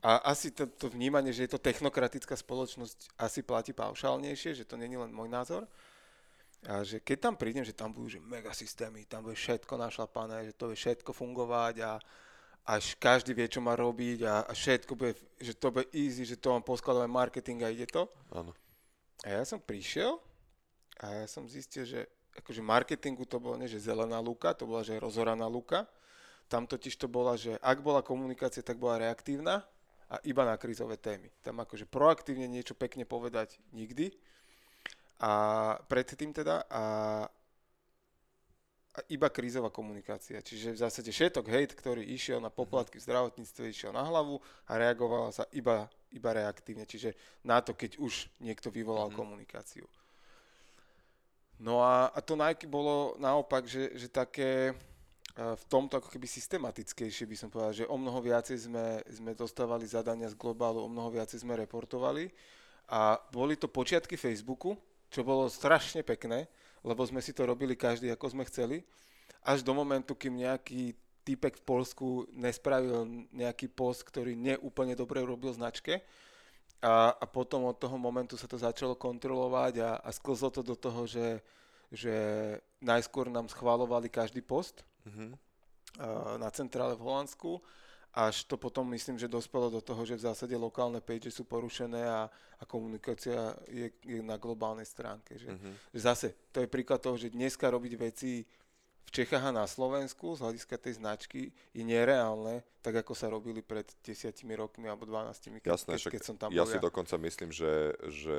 a 0.02 0.34
asi 0.34 0.50
to, 0.50 0.66
to 0.66 0.90
vnímanie, 0.90 1.30
že 1.30 1.46
je 1.46 1.54
to 1.54 1.62
technokratická 1.62 2.34
spoločnosť, 2.34 3.14
asi 3.22 3.46
platí 3.46 3.70
paušálnejšie, 3.70 4.58
že 4.58 4.66
to 4.66 4.74
není 4.74 4.98
len 4.98 5.14
môj 5.14 5.30
názor. 5.30 5.70
A 6.66 6.82
že 6.82 6.98
keď 6.98 7.30
tam 7.30 7.34
prídem, 7.38 7.62
že 7.62 7.70
tam 7.70 7.94
budú 7.94 8.18
že 8.18 8.18
mega 8.18 8.50
systémy, 8.50 9.06
tam 9.06 9.30
bude 9.30 9.38
všetko 9.38 9.78
našlapané, 9.78 10.50
že 10.50 10.58
to 10.58 10.70
bude 10.70 10.78
všetko 10.78 11.10
fungovať 11.14 11.74
a 11.86 11.90
až 12.66 12.98
každý 12.98 13.34
vie, 13.34 13.46
čo 13.46 13.62
má 13.62 13.78
robiť 13.78 14.26
a, 14.26 14.34
a 14.46 14.52
všetko 14.54 14.92
bude, 14.94 15.14
že 15.38 15.54
to 15.54 15.70
bude 15.70 15.86
easy, 15.94 16.26
že 16.26 16.38
to 16.38 16.50
mám 16.50 16.66
poskladové 16.66 17.06
marketing 17.06 17.62
a 17.62 17.70
ide 17.70 17.86
to. 17.86 18.10
Áno. 18.34 18.54
A 19.22 19.38
ja 19.38 19.42
som 19.46 19.62
prišiel 19.62 20.18
a 20.98 21.22
ja 21.22 21.26
som 21.30 21.46
zistil, 21.46 21.86
že 21.86 22.10
akože 22.42 22.58
marketingu 22.58 23.22
to 23.22 23.38
bolo 23.38 23.54
nie, 23.54 23.70
že 23.70 23.82
zelená 23.82 24.18
luka, 24.18 24.50
to 24.54 24.66
bola, 24.66 24.82
že 24.82 24.98
rozoraná 24.98 25.46
luka. 25.46 25.86
Tam 26.50 26.66
totiž 26.66 26.98
to 26.98 27.06
bola, 27.06 27.38
že 27.38 27.54
ak 27.62 27.78
bola 27.82 28.02
komunikácia, 28.02 28.66
tak 28.66 28.82
bola 28.82 28.98
reaktívna 28.98 29.62
a 30.12 30.20
iba 30.28 30.44
na 30.44 30.60
krízové 30.60 31.00
témy. 31.00 31.32
Tam 31.40 31.56
akože 31.56 31.88
proaktívne 31.88 32.44
niečo 32.44 32.76
pekne 32.76 33.08
povedať 33.08 33.56
nikdy. 33.72 34.12
A 35.24 35.32
predtým 35.88 36.36
teda 36.36 36.68
a, 36.68 36.84
a 38.92 38.98
iba 39.08 39.32
krízová 39.32 39.72
komunikácia. 39.72 40.44
Čiže 40.44 40.76
v 40.76 40.82
zásade 40.84 41.08
všetok 41.08 41.48
hejt, 41.48 41.72
ktorý 41.72 42.04
išiel 42.04 42.44
na 42.44 42.52
poplatky 42.52 43.00
v 43.00 43.06
zdravotníctve, 43.08 43.72
išiel 43.72 43.96
na 43.96 44.04
hlavu 44.04 44.36
a 44.68 44.72
reagovala 44.76 45.32
sa 45.32 45.48
iba, 45.56 45.88
iba 46.12 46.30
reaktívne. 46.36 46.84
Čiže 46.84 47.16
na 47.48 47.64
to, 47.64 47.72
keď 47.72 47.96
už 47.96 48.28
niekto 48.44 48.68
vyvolal 48.68 49.08
mm-hmm. 49.08 49.22
komunikáciu. 49.24 49.88
No 51.62 51.80
a, 51.80 52.12
a 52.12 52.20
to 52.20 52.36
Nike 52.36 52.68
bolo 52.68 53.16
naopak, 53.16 53.64
že, 53.64 53.96
že 53.96 54.12
také 54.12 54.76
v 55.32 55.64
tomto 55.64 55.96
ako 55.96 56.12
keby 56.12 56.28
systematickejšie 56.28 57.24
by 57.24 57.36
som 57.36 57.48
povedal, 57.48 57.72
že 57.72 57.88
o 57.88 57.96
mnoho 57.96 58.20
viacej 58.20 58.68
sme, 58.68 59.00
sme 59.08 59.32
dostávali 59.32 59.88
zadania 59.88 60.28
z 60.28 60.36
globálu, 60.36 60.84
o 60.84 60.92
mnoho 60.92 61.08
viacej 61.08 61.40
sme 61.40 61.56
reportovali. 61.56 62.28
A 62.92 63.16
boli 63.32 63.56
to 63.56 63.72
počiatky 63.72 64.20
Facebooku, 64.20 64.76
čo 65.08 65.24
bolo 65.24 65.48
strašne 65.48 66.04
pekné, 66.04 66.44
lebo 66.84 67.00
sme 67.08 67.24
si 67.24 67.32
to 67.32 67.48
robili 67.48 67.72
každý 67.72 68.12
ako 68.12 68.28
sme 68.28 68.44
chceli, 68.44 68.84
až 69.48 69.64
do 69.64 69.72
momentu, 69.72 70.12
kým 70.12 70.36
nejaký 70.36 70.92
typek 71.24 71.56
v 71.56 71.64
Polsku 71.64 72.06
nespravil 72.34 73.26
nejaký 73.32 73.70
post, 73.72 74.04
ktorý 74.04 74.36
neúplne 74.36 74.92
dobre 74.92 75.22
robil 75.22 75.54
značke. 75.54 76.02
A, 76.82 77.14
a 77.14 77.24
potom 77.30 77.70
od 77.70 77.78
toho 77.78 77.94
momentu 77.94 78.34
sa 78.34 78.50
to 78.50 78.58
začalo 78.58 78.98
kontrolovať 78.98 79.74
a, 79.80 79.90
a 80.02 80.10
sklzlo 80.10 80.50
to 80.50 80.66
do 80.66 80.74
toho, 80.74 81.06
že, 81.06 81.38
že 81.94 82.14
najskôr 82.82 83.30
nám 83.30 83.46
schválovali 83.46 84.10
každý 84.10 84.42
post, 84.42 84.82
uh-huh. 85.06 85.30
na 86.38 86.48
centrále 86.50 86.96
v 86.96 87.04
Holandsku, 87.04 87.62
až 88.12 88.44
to 88.44 88.60
potom 88.60 88.84
myslím, 88.92 89.16
že 89.16 89.24
dospelo 89.24 89.72
do 89.72 89.80
toho, 89.80 90.04
že 90.04 90.20
v 90.20 90.28
zásade 90.28 90.52
lokálne 90.52 91.00
page 91.00 91.32
sú 91.32 91.48
porušené 91.48 92.04
a, 92.04 92.28
a 92.60 92.64
komunikácia 92.68 93.56
je, 93.72 93.88
je 94.04 94.20
na 94.20 94.36
globálnej 94.36 94.84
stránke. 94.84 95.40
Že, 95.40 95.48
uh-huh. 95.56 95.74
že 95.96 96.00
zase, 96.00 96.28
to 96.52 96.60
je 96.60 96.68
príklad 96.68 97.00
toho, 97.00 97.16
že 97.16 97.32
dneska 97.32 97.72
robiť 97.72 97.92
veci 97.96 98.44
v 99.02 99.10
Čechách 99.10 99.48
a 99.48 99.52
na 99.52 99.64
Slovensku 99.64 100.36
z 100.36 100.44
hľadiska 100.44 100.76
tej 100.76 101.00
značky 101.00 101.40
je 101.72 101.82
nereálne, 101.82 102.60
tak 102.84 103.00
ako 103.00 103.16
sa 103.16 103.32
robili 103.32 103.64
pred 103.64 103.88
desiatimi 104.04 104.56
rokmi 104.56 104.92
alebo 104.92 105.08
12, 105.08 105.58
keď, 105.58 105.72
Jasné, 105.72 105.92
keď, 105.96 106.12
keď 106.12 106.22
som 106.22 106.36
tam 106.36 106.48
ja 106.52 106.62
bol. 106.62 106.68
Ja 106.68 106.72
si 106.72 106.78
dokonca 106.78 107.16
myslím, 107.16 107.50
že, 107.50 107.96
že 108.12 108.38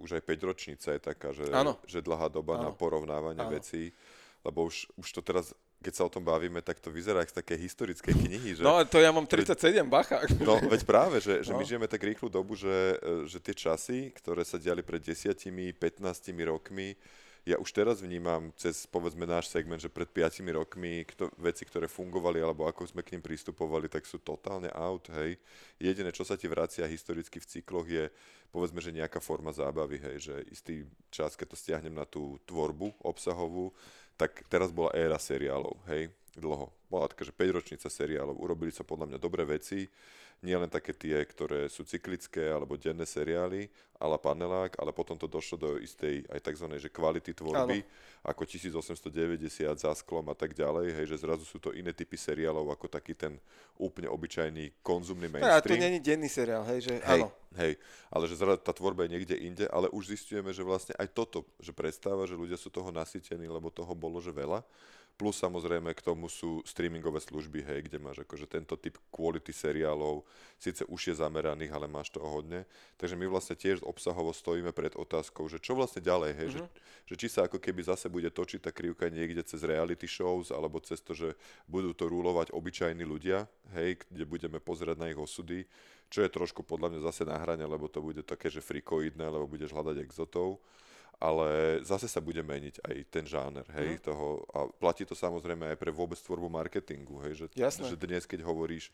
už 0.00 0.16
aj 0.16 0.22
5 0.24 0.48
ročnica 0.48 0.88
je 0.96 1.00
taká, 1.00 1.28
že, 1.36 1.44
že 1.84 2.00
dlhá 2.00 2.32
doba 2.32 2.56
ano. 2.56 2.68
na 2.68 2.70
porovnávanie 2.72 3.44
ano. 3.44 3.52
vecí, 3.52 3.92
lebo 4.44 4.64
už, 4.64 4.88
už 4.96 5.08
to 5.12 5.20
teraz 5.20 5.52
keď 5.80 5.92
sa 5.96 6.04
o 6.04 6.12
tom 6.12 6.20
bavíme, 6.20 6.60
tak 6.60 6.76
to 6.76 6.92
vyzerá 6.92 7.24
ako 7.24 7.40
také 7.40 7.56
historické 7.56 8.12
knihy. 8.12 8.60
Že, 8.60 8.62
no, 8.68 8.84
to 8.84 9.00
ja 9.00 9.08
mám 9.08 9.24
37, 9.24 9.80
bacha. 9.88 10.20
No, 10.44 10.60
veď 10.60 10.84
práve, 10.84 11.24
že, 11.24 11.40
že 11.40 11.56
no. 11.56 11.58
my 11.58 11.64
žijeme 11.64 11.88
tak 11.88 12.04
rýchlu 12.04 12.28
dobu, 12.28 12.52
že, 12.52 13.00
že 13.24 13.40
tie 13.40 13.56
časy, 13.56 14.12
ktoré 14.12 14.44
sa 14.44 14.60
diali 14.60 14.84
pred 14.84 15.00
10 15.00 15.32
15 15.32 15.80
rokmi, 16.44 16.92
ja 17.48 17.56
už 17.56 17.72
teraz 17.72 18.04
vnímam 18.04 18.52
cez, 18.60 18.84
povedzme, 18.84 19.24
náš 19.24 19.48
segment, 19.48 19.80
že 19.80 19.88
pred 19.88 20.04
5 20.04 20.44
rokmi 20.52 21.08
kto, 21.08 21.32
veci, 21.40 21.64
ktoré 21.64 21.88
fungovali, 21.88 22.36
alebo 22.44 22.68
ako 22.68 22.84
sme 22.84 23.00
k 23.00 23.16
ním 23.16 23.24
pristupovali, 23.24 23.88
tak 23.88 24.04
sú 24.04 24.20
totálne 24.20 24.68
out, 24.76 25.08
hej. 25.16 25.40
Jediné, 25.80 26.12
čo 26.12 26.28
sa 26.28 26.36
ti 26.36 26.44
vracia 26.44 26.84
historicky 26.84 27.40
v 27.40 27.48
cykloch 27.48 27.88
je, 27.88 28.12
povedzme, 28.52 28.84
že 28.84 28.92
nejaká 28.92 29.24
forma 29.24 29.56
zábavy, 29.56 29.96
hej, 29.96 30.16
že 30.20 30.34
istý 30.52 30.84
čas, 31.08 31.32
keď 31.32 31.46
to 31.48 31.56
stiahnem 31.56 31.96
na 31.96 32.04
tú 32.04 32.36
tvorbu 32.44 33.00
obsahovú, 33.00 33.72
tak 34.20 34.44
teraz 34.52 34.68
bola 34.68 34.92
éra 34.92 35.16
seriálov, 35.16 35.80
hej. 35.88 36.12
dlho. 36.36 36.68
Bola 36.92 37.08
taká, 37.08 37.24
že 37.24 37.32
5-ročnica 37.32 37.88
seriálov. 37.88 38.36
Urobili 38.36 38.68
sa 38.68 38.84
podľa 38.84 39.16
mňa 39.16 39.18
dobré 39.18 39.48
veci, 39.48 39.88
nie 40.40 40.56
len 40.56 40.72
také 40.72 40.96
tie, 40.96 41.20
ktoré 41.20 41.68
sú 41.68 41.84
cyklické 41.84 42.48
alebo 42.48 42.80
denné 42.80 43.04
seriály, 43.04 43.68
ale 44.00 44.16
panelák, 44.16 44.80
ale 44.80 44.96
potom 44.96 45.12
to 45.12 45.28
došlo 45.28 45.60
do 45.60 45.70
istej 45.76 46.24
aj 46.32 46.40
tzv. 46.40 46.66
Že 46.80 46.88
kvality 46.88 47.36
tvorby, 47.36 47.84
ano. 47.84 48.24
ako 48.24 48.48
1890 48.48 49.68
za 49.76 49.92
sklom 49.92 50.32
a 50.32 50.36
tak 50.36 50.56
ďalej, 50.56 50.96
hej, 50.96 51.06
že 51.12 51.20
zrazu 51.20 51.44
sú 51.44 51.60
to 51.60 51.76
iné 51.76 51.92
typy 51.92 52.16
seriálov 52.16 52.72
ako 52.72 52.88
taký 52.88 53.12
ten 53.12 53.36
úplne 53.76 54.08
obyčajný 54.08 54.80
konzumný 54.80 55.28
mainstream. 55.28 55.60
A 55.60 55.60
to 55.60 55.76
není 55.76 56.00
denný 56.00 56.32
seriál, 56.32 56.64
hej, 56.72 56.88
že 56.88 56.94
hej, 57.04 57.20
áno. 57.20 57.28
Hej, 57.60 57.76
ale 58.08 58.24
že 58.24 58.40
zrazu 58.40 58.64
tá 58.64 58.72
tvorba 58.72 59.04
je 59.04 59.12
niekde 59.20 59.36
inde, 59.36 59.68
ale 59.68 59.92
už 59.92 60.16
zistujeme, 60.16 60.48
že 60.56 60.64
vlastne 60.64 60.96
aj 60.96 61.12
toto, 61.12 61.44
že 61.60 61.76
prestáva, 61.76 62.24
že 62.24 62.32
ľudia 62.32 62.56
sú 62.56 62.72
toho 62.72 62.88
nasytení, 62.88 63.44
lebo 63.44 63.68
toho 63.68 63.92
bolo, 63.92 64.16
že 64.24 64.32
veľa 64.32 64.64
Plus 65.20 65.36
samozrejme 65.36 65.92
k 65.92 66.00
tomu 66.00 66.32
sú 66.32 66.64
streamingové 66.64 67.20
služby, 67.20 67.60
hej, 67.60 67.92
kde 67.92 68.00
máš 68.00 68.24
akože 68.24 68.48
tento 68.48 68.72
typ 68.80 68.96
quality 69.12 69.52
seriálov, 69.52 70.24
síce 70.56 70.80
už 70.88 71.12
je 71.12 71.14
zameraných, 71.20 71.76
ale 71.76 71.84
máš 71.92 72.08
toho 72.08 72.24
hodne. 72.24 72.64
Takže 72.96 73.20
my 73.20 73.28
vlastne 73.28 73.52
tiež 73.52 73.84
obsahovo 73.84 74.32
stojíme 74.32 74.72
pred 74.72 74.96
otázkou, 74.96 75.44
že 75.52 75.60
čo 75.60 75.76
vlastne 75.76 76.00
ďalej, 76.00 76.32
hej, 76.40 76.48
mm-hmm. 76.56 76.72
že, 77.04 77.12
že 77.12 77.14
či 77.20 77.26
sa 77.28 77.44
ako 77.44 77.60
keby 77.60 77.84
zase 77.84 78.08
bude 78.08 78.32
točiť 78.32 78.64
tá 78.64 78.72
krivka 78.72 79.12
niekde 79.12 79.44
cez 79.44 79.60
reality 79.60 80.08
shows, 80.08 80.48
alebo 80.48 80.80
cez 80.80 81.04
to, 81.04 81.12
že 81.12 81.36
budú 81.68 81.92
to 81.92 82.08
rúlovať 82.08 82.56
obyčajní 82.56 83.04
ľudia, 83.04 83.44
hej, 83.76 84.00
kde 84.08 84.24
budeme 84.24 84.56
pozerať 84.56 84.96
na 84.96 85.12
ich 85.12 85.20
osudy, 85.20 85.68
čo 86.08 86.24
je 86.24 86.32
trošku 86.32 86.64
podľa 86.64 86.96
mňa 86.96 87.00
zase 87.12 87.28
na 87.28 87.36
hrane, 87.36 87.68
lebo 87.68 87.92
to 87.92 88.00
bude 88.00 88.24
také, 88.24 88.48
že 88.48 88.64
frikoidné, 88.64 89.28
lebo 89.28 89.44
budeš 89.44 89.76
hľadať 89.76 90.00
exotov 90.00 90.64
ale 91.20 91.78
zase 91.84 92.08
sa 92.08 92.18
bude 92.24 92.40
meniť 92.40 92.80
aj 92.80 92.96
ten 93.12 93.28
žáner, 93.28 93.68
hej, 93.76 94.00
mm. 94.00 94.08
toho, 94.08 94.40
a 94.56 94.72
platí 94.72 95.04
to 95.04 95.12
samozrejme 95.12 95.68
aj 95.68 95.76
pre 95.76 95.92
vôbec 95.92 96.16
tvorbu 96.16 96.48
marketingu, 96.48 97.20
hej, 97.28 97.44
že, 97.44 97.46
že 97.60 97.96
dnes, 98.00 98.24
keď 98.24 98.40
hovoríš 98.40 98.88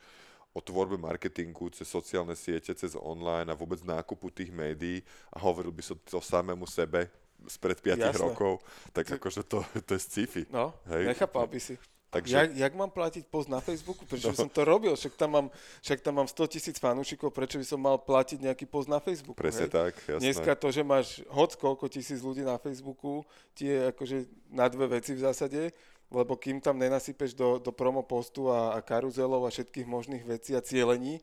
o 0.50 0.58
tvorbe 0.58 0.98
marketingu 0.98 1.70
cez 1.70 1.86
sociálne 1.86 2.34
siete, 2.34 2.74
cez 2.74 2.98
online 2.98 3.46
a 3.46 3.54
vôbec 3.54 3.78
nákupu 3.86 4.32
tých 4.34 4.50
médií 4.50 5.06
a 5.30 5.38
hovoril 5.38 5.70
by 5.70 5.84
som 5.86 5.96
to 6.02 6.18
samému 6.18 6.66
sebe 6.66 7.06
spred 7.46 7.78
5 7.78 8.00
Jasné. 8.00 8.16
rokov, 8.16 8.64
tak 8.90 9.06
akože 9.06 9.44
to, 9.46 9.60
to 9.86 9.94
je 9.94 10.00
sci-fi. 10.00 10.42
No, 10.48 10.72
hej? 10.88 11.12
nechápal 11.12 11.46
by 11.46 11.60
si. 11.60 11.76
Takže... 12.10 12.36
Jak, 12.36 12.50
jak 12.56 12.72
mám 12.78 12.90
platiť 12.90 13.26
post 13.26 13.50
na 13.50 13.58
Facebooku? 13.58 14.06
Prečo 14.06 14.30
no. 14.30 14.38
som 14.38 14.46
to 14.46 14.62
robil? 14.62 14.94
Však 14.94 15.18
tam 15.18 15.30
mám, 15.34 15.46
však 15.82 15.98
tam 16.00 16.22
mám 16.22 16.28
100 16.30 16.54
tisíc 16.54 16.76
fanúšikov, 16.78 17.34
prečo 17.34 17.58
by 17.58 17.66
som 17.66 17.82
mal 17.82 17.98
platiť 17.98 18.46
nejaký 18.46 18.64
post 18.70 18.86
na 18.86 19.02
Facebooku? 19.02 19.36
Presne 19.36 19.66
hej? 19.66 19.74
tak, 19.74 19.92
jasné. 20.06 20.22
Dneska 20.22 20.52
to, 20.54 20.70
že 20.70 20.82
máš 20.86 21.20
hoc 21.26 21.58
koľko 21.58 21.90
tisíc 21.90 22.22
ľudí 22.22 22.46
na 22.46 22.56
Facebooku, 22.62 23.26
ti 23.58 23.68
je 23.68 23.90
akože 23.90 24.16
na 24.54 24.70
dve 24.70 24.96
veci 24.96 25.18
v 25.18 25.20
zásade, 25.26 25.74
lebo 26.06 26.38
kým 26.38 26.62
tam 26.62 26.78
nenasypeš 26.78 27.34
do, 27.34 27.58
do 27.58 27.74
promo 27.74 28.06
postu 28.06 28.46
a, 28.54 28.78
a 28.78 28.80
karuzelov 28.80 29.42
a 29.42 29.50
všetkých 29.50 29.86
možných 29.90 30.22
vecí 30.22 30.54
a 30.54 30.62
cieľení, 30.62 31.18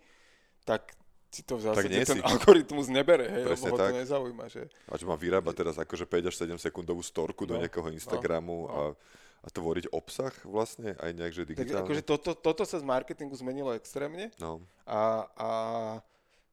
tak 0.67 0.91
si 1.33 1.41
to 1.41 1.57
v 1.57 1.65
zásade 1.65 1.89
ten 2.05 2.21
si. 2.21 2.21
algoritmus 2.21 2.93
nebere, 2.93 3.25
hej, 3.25 3.43
Presne 3.49 3.65
lebo 3.65 3.73
ho 3.73 3.77
tak. 3.81 3.89
to 3.89 3.97
nezaujíma. 4.05 4.45
Že... 4.53 4.61
A 4.85 4.93
že 4.99 5.05
má 5.09 5.15
vyrábať 5.17 5.55
teraz 5.57 5.75
akože 5.81 6.05
5 6.05 6.29
až 6.29 6.35
7 6.45 6.61
sekundovú 6.61 7.01
storku 7.01 7.49
no, 7.49 7.55
do 7.55 7.65
nejakého 7.65 7.89
Instagramu 7.89 8.53
no, 8.53 8.69
no. 8.69 8.69
a 8.69 8.81
a 9.43 9.47
tvoriť 9.51 9.91
obsah 9.91 10.31
vlastne 10.47 10.95
aj 11.03 11.11
nejak, 11.11 11.33
že 11.35 11.43
digitálne. 11.43 11.83
Tak 11.83 11.83
akože 11.83 12.03
toto, 12.07 12.31
toto 12.31 12.63
sa 12.63 12.79
z 12.79 12.85
marketingu 12.87 13.35
zmenilo 13.35 13.75
extrémne. 13.75 14.31
No. 14.39 14.63
A, 14.87 15.27
a, 15.35 15.49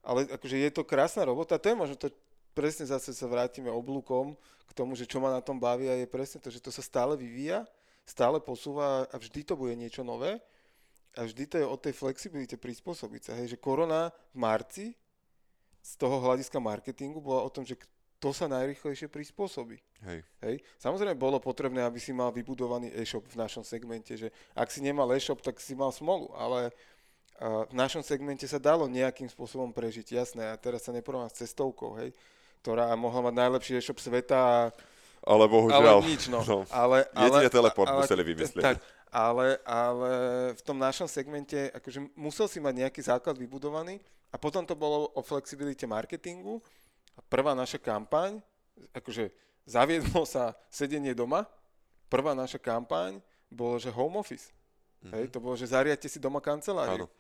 ale 0.02 0.26
akože 0.26 0.58
je 0.58 0.70
to 0.74 0.82
krásna 0.82 1.22
robota. 1.22 1.54
To 1.54 1.70
je 1.70 1.76
možno 1.78 1.94
to, 1.94 2.10
presne 2.50 2.90
zase 2.90 3.14
sa 3.14 3.30
vrátime 3.30 3.70
oblúkom 3.70 4.34
k 4.66 4.72
tomu, 4.74 4.98
že 4.98 5.06
čo 5.06 5.22
ma 5.22 5.30
na 5.30 5.38
tom 5.38 5.62
baví 5.62 5.86
a 5.86 5.94
je 5.94 6.10
presne 6.10 6.42
to, 6.42 6.50
že 6.50 6.58
to 6.58 6.74
sa 6.74 6.82
stále 6.82 7.14
vyvíja, 7.14 7.62
stále 8.02 8.42
posúva 8.42 9.06
a 9.06 9.16
vždy 9.18 9.46
to 9.46 9.54
bude 9.54 9.78
niečo 9.78 10.02
nové. 10.02 10.42
A 11.14 11.26
vždy 11.26 11.46
to 11.46 11.56
je 11.58 11.66
o 11.66 11.74
tej 11.78 11.94
flexibilite 11.94 12.54
prispôsobiť 12.58 13.22
sa. 13.30 13.32
Hej, 13.38 13.54
že 13.54 13.58
korona 13.58 14.14
v 14.34 14.36
marci 14.38 14.86
z 15.82 15.92
toho 15.94 16.22
hľadiska 16.22 16.58
marketingu 16.58 17.22
bola 17.22 17.46
o 17.46 17.50
tom, 17.50 17.62
že 17.66 17.78
to 18.20 18.36
sa 18.36 18.44
najrychlejšie 18.52 19.08
prispôsobí. 19.08 19.80
Hej. 20.04 20.20
Hej. 20.44 20.54
Samozrejme 20.76 21.16
bolo 21.16 21.40
potrebné, 21.40 21.80
aby 21.80 21.96
si 21.96 22.12
mal 22.12 22.28
vybudovaný 22.28 22.92
e-shop 22.92 23.24
v 23.24 23.40
našom 23.40 23.64
segmente, 23.64 24.12
že 24.12 24.28
ak 24.52 24.68
si 24.68 24.84
nemal 24.84 25.08
e-shop, 25.16 25.40
tak 25.40 25.56
si 25.56 25.72
mal 25.72 25.88
smolu, 25.88 26.28
ale 26.36 26.68
uh, 26.68 27.64
v 27.64 27.74
našom 27.74 28.04
segmente 28.04 28.44
sa 28.44 28.60
dalo 28.60 28.84
nejakým 28.84 29.24
spôsobom 29.32 29.72
prežiť, 29.72 30.20
jasné, 30.20 30.52
a 30.52 30.60
teraz 30.60 30.84
sa 30.84 30.92
neporovnám 30.92 31.32
s 31.32 31.40
cestovkou, 31.40 31.96
hej, 31.96 32.12
ktorá 32.60 32.92
mohla 32.92 33.32
mať 33.32 33.34
najlepší 33.40 33.72
e-shop 33.80 33.96
sveta. 33.96 34.68
Ale 35.24 35.44
bohužiaľ. 35.48 36.04
Ale 36.04 36.12
nič, 36.12 36.28
no. 36.28 36.44
no. 36.52 36.58
Ale, 36.68 37.08
ale, 37.16 37.48
teleport 37.48 37.88
ale, 37.88 38.04
museli 38.04 38.22
vymyslieť. 38.36 38.64
Tak, 38.64 38.76
ale, 39.08 39.56
ale 39.64 40.12
v 40.54 40.62
tom 40.62 40.76
našom 40.76 41.08
segmente 41.08 41.72
akože 41.72 42.04
musel 42.20 42.52
si 42.52 42.60
mať 42.60 42.84
nejaký 42.84 43.00
základ 43.00 43.40
vybudovaný 43.40 43.96
a 44.28 44.36
potom 44.36 44.62
to 44.62 44.76
bolo 44.76 45.08
o 45.16 45.20
flexibilite 45.24 45.88
marketingu, 45.88 46.60
prvá 47.28 47.52
naša 47.52 47.76
kampaň, 47.76 48.40
akože 48.94 49.28
zaviedlo 49.68 50.24
sa 50.24 50.56
sedenie 50.72 51.12
doma, 51.12 51.44
prvá 52.08 52.32
naša 52.32 52.58
kampaň 52.58 53.20
bolo, 53.50 53.76
že 53.76 53.90
home 53.92 54.18
office. 54.22 54.54
Mm-hmm. 55.00 55.12
Hej, 55.16 55.24
to 55.32 55.38
bolo, 55.40 55.54
že 55.56 55.72
zariadte 55.72 56.08
si 56.08 56.20
doma 56.20 56.38
kanceláriu. 56.38 57.08
Áno. 57.08 57.12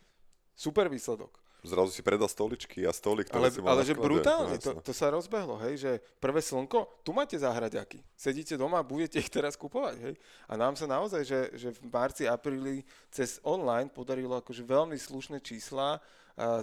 Super 0.52 0.92
výsledok. 0.92 1.40
Zrazu 1.60 1.92
si 1.92 2.00
predal 2.00 2.24
stoličky 2.24 2.88
a 2.88 2.92
stolik, 2.92 3.28
ktoré 3.28 3.48
ale, 3.48 3.52
si 3.52 3.60
mal 3.60 3.76
Ale 3.76 3.84
že 3.84 3.92
brutálne, 3.92 4.56
to, 4.56 4.80
to 4.80 4.92
sa 4.96 5.12
rozbehlo, 5.12 5.60
hej, 5.60 5.76
že 5.76 5.92
prvé 6.16 6.40
slnko, 6.40 7.04
tu 7.04 7.12
máte 7.12 7.36
záhraďaky. 7.36 8.00
Sedíte 8.16 8.56
doma 8.56 8.80
a 8.80 8.84
budete 8.84 9.20
ich 9.20 9.28
teraz 9.28 9.60
kupovať, 9.60 9.96
hej. 10.00 10.14
A 10.48 10.56
nám 10.56 10.72
sa 10.80 10.88
naozaj, 10.88 11.20
že, 11.20 11.40
že 11.52 11.68
v 11.76 11.80
marci, 11.92 12.24
apríli 12.24 12.80
cez 13.12 13.36
online 13.44 13.92
podarilo 13.92 14.40
akože 14.40 14.64
veľmi 14.64 14.96
slušné 14.96 15.44
čísla 15.44 16.00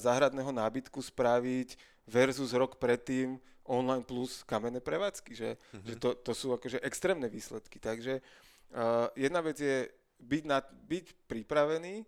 záhradného 0.02 0.49
nábytku 0.49 0.98
spraviť 0.99 1.78
versus 2.08 2.56
rok 2.56 2.80
predtým 2.80 3.38
online 3.68 4.04
plus 4.04 4.41
kamenné 4.48 4.80
prevádzky, 4.80 5.32
že, 5.36 5.49
mm-hmm. 5.60 5.88
že 5.88 5.95
to, 5.99 6.10
to 6.24 6.32
sú 6.32 6.56
akože 6.56 6.80
extrémne 6.82 7.28
výsledky. 7.28 7.78
Takže 7.78 8.24
uh, 8.24 9.12
jedna 9.14 9.44
vec 9.44 9.60
je 9.60 9.91
byť, 10.24 10.44
na, 10.48 10.64
byť 10.64 11.06
pripravený 11.28 12.08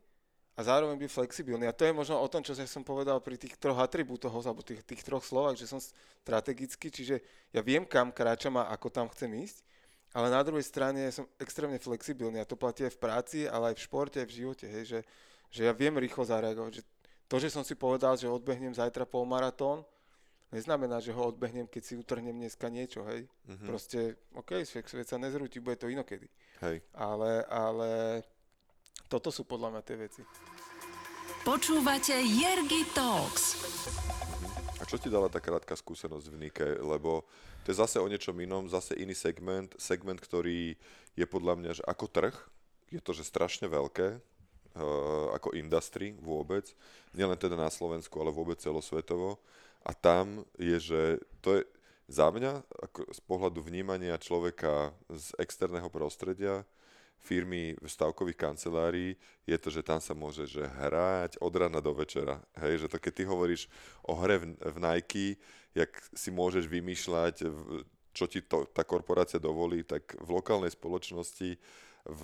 a 0.56 0.60
zároveň 0.64 1.00
byť 1.00 1.12
flexibilný. 1.12 1.68
A 1.68 1.76
to 1.76 1.88
je 1.88 1.96
možno 1.96 2.20
o 2.20 2.28
tom, 2.32 2.44
čo 2.44 2.56
som 2.56 2.84
povedal 2.84 3.20
pri 3.24 3.40
tých 3.40 3.56
troch 3.56 3.80
atribútoch, 3.80 4.32
alebo 4.32 4.60
tých, 4.60 4.84
tých 4.84 5.04
troch 5.08 5.24
slovách, 5.24 5.56
že 5.60 5.72
som 5.72 5.80
strategický, 5.80 6.92
čiže 6.92 7.16
ja 7.56 7.62
viem, 7.64 7.88
kam 7.88 8.12
kráčam 8.12 8.60
a 8.60 8.72
ako 8.76 8.88
tam 8.92 9.08
chcem 9.12 9.32
ísť, 9.40 9.64
ale 10.12 10.28
na 10.28 10.42
druhej 10.42 10.66
strane 10.66 11.06
som 11.14 11.30
extrémne 11.38 11.78
flexibilný 11.78 12.42
a 12.42 12.50
to 12.50 12.58
platí 12.58 12.84
aj 12.84 12.98
v 12.98 13.02
práci, 13.02 13.40
ale 13.46 13.72
aj 13.72 13.76
v 13.78 13.86
športe, 13.86 14.18
aj 14.20 14.28
v 14.28 14.38
živote, 14.42 14.66
hej, 14.66 14.84
že, 14.84 15.00
že 15.54 15.62
ja 15.70 15.74
viem 15.76 15.96
rýchlo 15.96 16.26
zareagovať, 16.26 16.82
že 16.82 16.84
to, 17.30 17.38
že 17.38 17.54
som 17.54 17.62
si 17.62 17.78
povedal, 17.78 18.18
že 18.18 18.26
odbehnem 18.26 18.74
zajtra 18.74 19.06
polmaratón, 19.06 19.86
neznamená, 20.50 20.98
že 20.98 21.14
ho 21.14 21.30
odbehnem, 21.30 21.70
keď 21.70 21.82
si 21.86 21.94
utrhnem 21.94 22.34
dneska 22.34 22.68
niečo, 22.74 23.06
hej. 23.06 23.30
Mm-hmm. 23.46 23.68
Proste, 23.70 24.18
OK, 24.34 24.66
svet, 24.66 24.90
svet 24.90 25.06
sa 25.06 25.22
nezrúti, 25.22 25.62
bude 25.62 25.78
to 25.78 25.94
inokedy. 25.94 26.26
Hej. 26.66 26.82
Ale, 26.98 27.46
ale 27.46 27.90
toto 29.06 29.30
sú 29.30 29.46
podľa 29.46 29.78
mňa 29.78 29.82
tie 29.86 29.98
veci. 30.02 30.22
Počúvate 31.46 32.18
Jergy 32.18 32.84
Talks. 32.98 33.62
A 34.82 34.84
čo 34.90 34.98
ti 34.98 35.08
dala 35.08 35.30
tá 35.30 35.38
krátka 35.38 35.78
skúsenosť 35.78 36.26
v 36.34 36.40
Nike? 36.50 36.70
Lebo 36.82 37.30
to 37.62 37.70
je 37.70 37.78
zase 37.78 38.02
o 38.02 38.10
niečom 38.10 38.34
inom, 38.42 38.66
zase 38.66 38.98
iný 38.98 39.14
segment, 39.14 39.70
segment, 39.78 40.18
ktorý 40.18 40.74
je 41.14 41.26
podľa 41.30 41.54
mňa, 41.62 41.72
že 41.78 41.84
ako 41.86 42.06
trh, 42.10 42.36
je 42.90 42.98
to, 42.98 43.14
že 43.14 43.30
strašne 43.30 43.70
veľké, 43.70 44.18
ako 45.36 45.56
industry 45.56 46.16
vôbec, 46.20 46.72
nielen 47.14 47.36
teda 47.36 47.60
na 47.60 47.68
Slovensku, 47.68 48.16
ale 48.20 48.34
vôbec 48.34 48.60
celosvetovo. 48.62 49.40
A 49.84 49.96
tam 49.96 50.44
je, 50.60 50.78
že 50.80 51.02
to 51.40 51.60
je 51.60 51.64
za 52.10 52.34
mňa, 52.34 52.66
ako 52.90 53.00
z 53.14 53.22
pohľadu 53.24 53.60
vnímania 53.62 54.18
človeka 54.18 54.92
z 55.14 55.38
externého 55.38 55.88
prostredia, 55.94 56.66
firmy 57.20 57.76
v 57.78 57.88
stavkových 57.88 58.40
kancelárií, 58.40 59.20
je 59.44 59.58
to, 59.60 59.70
že 59.70 59.84
tam 59.84 60.00
sa 60.00 60.16
môže 60.16 60.48
že 60.48 60.64
hrať 60.64 61.38
od 61.44 61.54
rana 61.54 61.84
do 61.84 61.92
večera. 61.92 62.40
Hej, 62.56 62.88
že 62.88 62.88
to 62.88 62.98
keď 62.98 63.14
ty 63.14 63.24
hovoríš 63.28 63.68
o 64.08 64.16
hre 64.16 64.40
v, 64.40 64.56
v 64.56 64.78
Nike, 64.80 65.28
jak 65.76 65.92
si 66.16 66.32
môžeš 66.32 66.66
vymýšľať, 66.66 67.46
čo 68.16 68.26
ti 68.26 68.42
to, 68.42 68.66
tá 68.72 68.88
korporácia 68.88 69.38
dovolí, 69.38 69.84
tak 69.84 70.16
v 70.18 70.30
lokálnej 70.32 70.72
spoločnosti 70.72 71.60
v, 72.08 72.22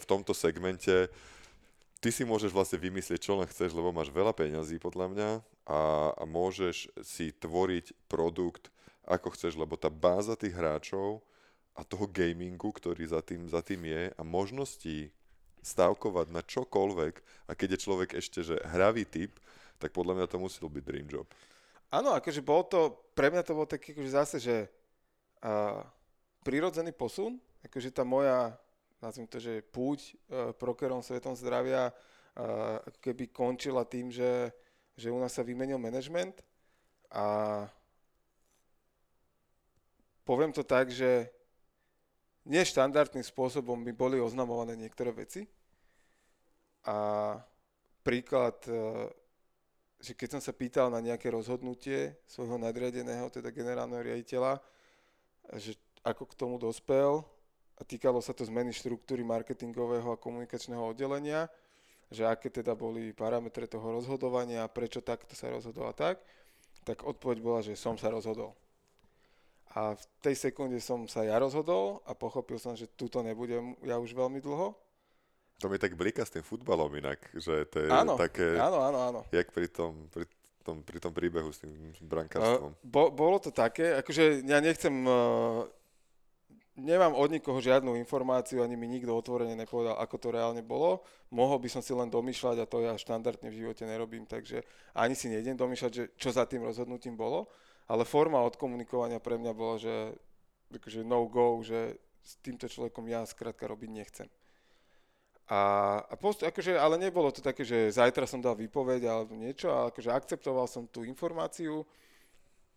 v 0.00 0.04
tomto 0.08 0.32
segmente 0.32 1.06
ty 2.00 2.08
si 2.08 2.24
môžeš 2.24 2.50
vlastne 2.50 2.80
vymyslieť, 2.80 3.20
čo 3.20 3.36
len 3.36 3.46
chceš, 3.46 3.76
lebo 3.76 3.92
máš 3.92 4.08
veľa 4.08 4.32
peňazí 4.32 4.80
podľa 4.80 5.06
mňa 5.12 5.30
a, 5.68 5.80
a 6.16 6.24
môžeš 6.24 6.88
si 7.04 7.30
tvoriť 7.36 7.92
produkt 8.08 8.72
ako 9.04 9.36
chceš, 9.36 9.54
lebo 9.54 9.76
tá 9.76 9.92
báza 9.92 10.34
tých 10.34 10.56
hráčov 10.56 11.20
a 11.76 11.84
toho 11.84 12.08
gamingu, 12.08 12.72
ktorý 12.72 13.04
za 13.04 13.20
tým, 13.20 13.46
za 13.46 13.60
tým 13.60 13.84
je 13.86 14.02
a 14.10 14.22
možností 14.24 15.12
stávkovať 15.60 16.32
na 16.32 16.40
čokoľvek 16.40 17.14
a 17.46 17.52
keď 17.52 17.76
je 17.76 17.82
človek 17.84 18.10
ešte 18.16 18.40
že 18.40 18.56
hravý 18.64 19.04
typ, 19.04 19.36
tak 19.76 19.92
podľa 19.92 20.16
mňa 20.20 20.26
to 20.28 20.40
musel 20.40 20.72
byť 20.72 20.84
dream 20.84 21.08
job. 21.08 21.28
Áno, 21.90 22.16
akože 22.16 22.40
bol 22.40 22.64
to, 22.64 22.96
pre 23.12 23.28
mňa 23.28 23.42
to 23.44 23.52
bol 23.52 23.66
taký 23.68 23.92
akože 23.92 24.12
zase, 24.12 24.36
že 24.38 24.56
uh, 25.42 25.82
prirodzený 26.46 26.94
posun, 26.94 27.36
akože 27.66 27.90
tá 27.92 28.06
moja 28.06 28.56
nazviem 29.00 29.28
to, 29.28 29.40
že 29.40 29.64
púť 29.64 30.14
uh, 30.28 30.52
prokerom 30.56 31.00
svetom 31.00 31.32
zdravia 31.32 31.90
uh, 31.90 32.78
keby 33.00 33.32
končila 33.32 33.84
tým, 33.88 34.12
že, 34.12 34.52
že 34.96 35.08
u 35.08 35.18
nás 35.18 35.32
sa 35.32 35.44
vymenil 35.44 35.80
management 35.80 36.44
a 37.10 37.66
poviem 40.22 40.54
to 40.54 40.62
tak, 40.62 40.94
že 40.94 41.26
neštandardným 42.46 43.26
spôsobom 43.26 43.82
by 43.82 43.92
boli 43.92 44.16
oznamované 44.22 44.78
niektoré 44.78 45.10
veci. 45.10 45.44
A 46.86 47.36
príklad, 48.00 48.56
e, 48.64 49.10
že 50.00 50.16
keď 50.16 50.38
som 50.38 50.42
sa 50.42 50.56
pýtal 50.56 50.88
na 50.88 51.02
nejaké 51.02 51.28
rozhodnutie 51.28 52.16
svojho 52.24 52.56
nadriadeného, 52.56 53.28
teda 53.28 53.52
generálneho 53.52 54.00
riaditeľa, 54.00 54.62
že 55.58 55.76
ako 56.00 56.24
k 56.30 56.38
tomu 56.38 56.56
dospel, 56.56 57.20
a 57.80 57.82
týkalo 57.82 58.20
sa 58.20 58.36
to 58.36 58.44
zmeny 58.44 58.76
štruktúry 58.76 59.24
marketingového 59.24 60.12
a 60.12 60.20
komunikačného 60.20 60.92
oddelenia, 60.92 61.48
že 62.12 62.28
aké 62.28 62.52
teda 62.52 62.76
boli 62.76 63.16
parametre 63.16 63.64
toho 63.64 63.96
rozhodovania, 63.96 64.68
prečo 64.68 65.00
takto 65.00 65.32
sa 65.32 65.48
rozhodol 65.48 65.88
a 65.88 65.94
tak, 65.96 66.20
tak 66.84 67.00
odpoveď 67.08 67.38
bola, 67.40 67.64
že 67.64 67.72
som 67.80 67.96
sa 67.96 68.12
rozhodol. 68.12 68.52
A 69.70 69.94
v 69.94 70.04
tej 70.20 70.34
sekunde 70.34 70.82
som 70.82 71.06
sa 71.06 71.22
ja 71.22 71.38
rozhodol 71.38 72.02
a 72.04 72.12
pochopil 72.12 72.58
som, 72.58 72.74
že 72.74 72.90
túto 72.90 73.22
nebudem 73.22 73.78
ja 73.86 73.96
už 74.02 74.12
veľmi 74.12 74.42
dlho. 74.42 74.74
To 75.62 75.68
mi 75.70 75.78
tak 75.78 75.94
blíka 75.94 76.26
s 76.26 76.34
tým 76.34 76.42
futbalom 76.42 76.90
inak, 76.98 77.20
že 77.36 77.68
to 77.70 77.84
je 77.84 77.88
áno, 77.92 78.18
také, 78.18 78.58
áno, 78.58 78.80
áno, 78.82 78.98
áno. 78.98 79.20
jak 79.30 79.52
pri 79.54 79.68
tom, 79.70 80.08
pri 80.10 80.26
tom, 80.66 80.82
pri 80.82 80.98
tom 80.98 81.12
príbehu 81.14 81.52
s 81.52 81.62
tým 81.62 81.94
brankárstvom. 82.02 82.74
Bo, 82.82 83.12
bolo 83.12 83.38
to 83.38 83.54
také, 83.54 83.94
akože 84.00 84.42
ja 84.42 84.58
nechcem, 84.58 84.92
uh, 85.04 85.68
nemám 86.80 87.12
od 87.12 87.30
nikoho 87.30 87.60
žiadnu 87.60 87.94
informáciu, 88.00 88.64
ani 88.64 88.74
mi 88.74 88.88
nikto 88.88 89.12
otvorene 89.12 89.54
nepovedal, 89.54 90.00
ako 90.00 90.16
to 90.16 90.28
reálne 90.32 90.64
bolo. 90.64 91.04
Mohol 91.30 91.62
by 91.64 91.68
som 91.68 91.82
si 91.84 91.92
len 91.92 92.08
domýšľať 92.08 92.56
a 92.64 92.66
to 92.66 92.82
ja 92.82 92.96
štandardne 92.96 93.52
v 93.52 93.58
živote 93.64 93.84
nerobím, 93.84 94.24
takže 94.24 94.64
ani 94.96 95.12
si 95.12 95.28
nejdem 95.28 95.54
domýšľať, 95.54 95.92
že 95.92 96.04
čo 96.16 96.32
za 96.32 96.48
tým 96.48 96.64
rozhodnutím 96.64 97.14
bolo 97.14 97.46
ale 97.90 98.06
forma 98.06 98.38
odkomunikovania 98.46 99.18
pre 99.18 99.34
mňa 99.34 99.50
bola, 99.50 99.82
že 99.82 100.14
akože 100.70 101.02
no 101.02 101.26
go, 101.26 101.58
že 101.66 101.98
s 102.22 102.38
týmto 102.38 102.70
človekom 102.70 103.02
ja 103.10 103.26
skrátka 103.26 103.66
robiť 103.66 103.90
nechcem. 103.90 104.28
A, 105.50 105.98
a 106.06 106.14
post, 106.14 106.46
akože, 106.46 106.78
ale 106.78 106.94
nebolo 106.94 107.34
to 107.34 107.42
také, 107.42 107.66
že 107.66 107.90
zajtra 107.90 108.30
som 108.30 108.38
dal 108.38 108.54
výpoveď 108.54 109.02
alebo 109.10 109.34
niečo, 109.34 109.74
ale 109.74 109.90
akože 109.90 110.14
akceptoval 110.14 110.70
som 110.70 110.86
tú 110.86 111.02
informáciu, 111.02 111.82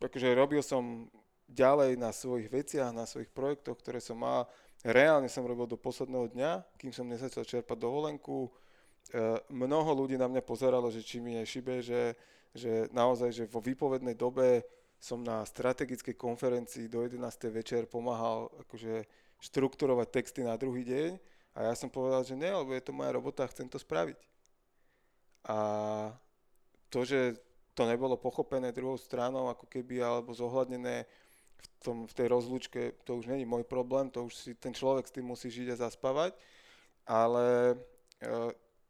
akože 0.01 0.34
robil 0.34 0.65
som 0.65 1.05
ďalej 1.53 1.95
na 2.01 2.09
svojich 2.09 2.49
veciach, 2.49 2.89
na 2.89 3.05
svojich 3.05 3.30
projektoch, 3.30 3.77
ktoré 3.80 4.01
som 4.01 4.17
mal. 4.17 4.49
Reálne 4.84 5.31
som 5.31 5.47
robil 5.47 5.69
do 5.69 5.80
posledného 5.80 6.34
dňa, 6.34 6.51
kým 6.75 6.91
som 6.91 7.07
nezačal 7.07 7.47
čerpať 7.47 7.77
dovolenku. 7.80 8.49
E, 8.49 8.51
mnoho 9.47 10.03
ľudí 10.03 10.19
na 10.19 10.27
mňa 10.27 10.43
pozeralo, 10.43 10.91
že 10.91 11.05
či 11.05 11.23
mi 11.23 11.39
je 11.39 11.43
šibe, 11.47 11.80
že, 11.80 12.17
že 12.51 12.91
naozaj, 12.91 13.30
že 13.31 13.43
vo 13.47 13.63
výpovednej 13.63 14.17
dobe 14.17 14.65
som 14.99 15.23
na 15.23 15.43
strategickej 15.47 16.15
konferencii 16.17 16.91
do 16.91 17.05
11. 17.05 17.21
večer 17.53 17.88
pomáhal 17.88 18.51
akože 18.67 19.07
štrukturovať 19.43 20.07
texty 20.09 20.41
na 20.43 20.55
druhý 20.55 20.88
deň 20.88 21.11
a 21.53 21.69
ja 21.69 21.73
som 21.75 21.91
povedal, 21.91 22.23
že 22.23 22.39
nie, 22.39 22.47
lebo 22.47 22.71
je 22.71 22.84
to 22.84 22.95
moja 22.95 23.11
robota 23.13 23.43
chcem 23.51 23.67
to 23.67 23.75
spraviť. 23.75 24.15
A 25.43 25.57
to, 26.88 27.03
že 27.03 27.35
to 27.75 27.84
nebolo 27.84 28.15
pochopené 28.15 28.71
druhou 28.71 28.95
stranou, 28.95 29.49
ako 29.49 29.67
keby, 29.67 29.99
alebo 29.99 30.31
zohľadnené 30.31 31.03
v, 31.64 31.80
tom, 31.84 31.98
v 32.07 32.14
tej 32.14 32.27
rozlúčke, 32.27 32.81
to 33.07 33.19
už 33.19 33.27
není 33.27 33.48
môj 33.48 33.64
problém, 33.64 34.11
to 34.11 34.27
už 34.27 34.34
si 34.35 34.52
ten 34.56 34.76
človek 34.76 35.07
s 35.07 35.15
tým 35.15 35.27
musí 35.27 35.48
žiť 35.52 35.73
a 35.73 35.81
zaspávať. 35.88 36.35
Ale 37.03 37.76
e, 38.23 38.31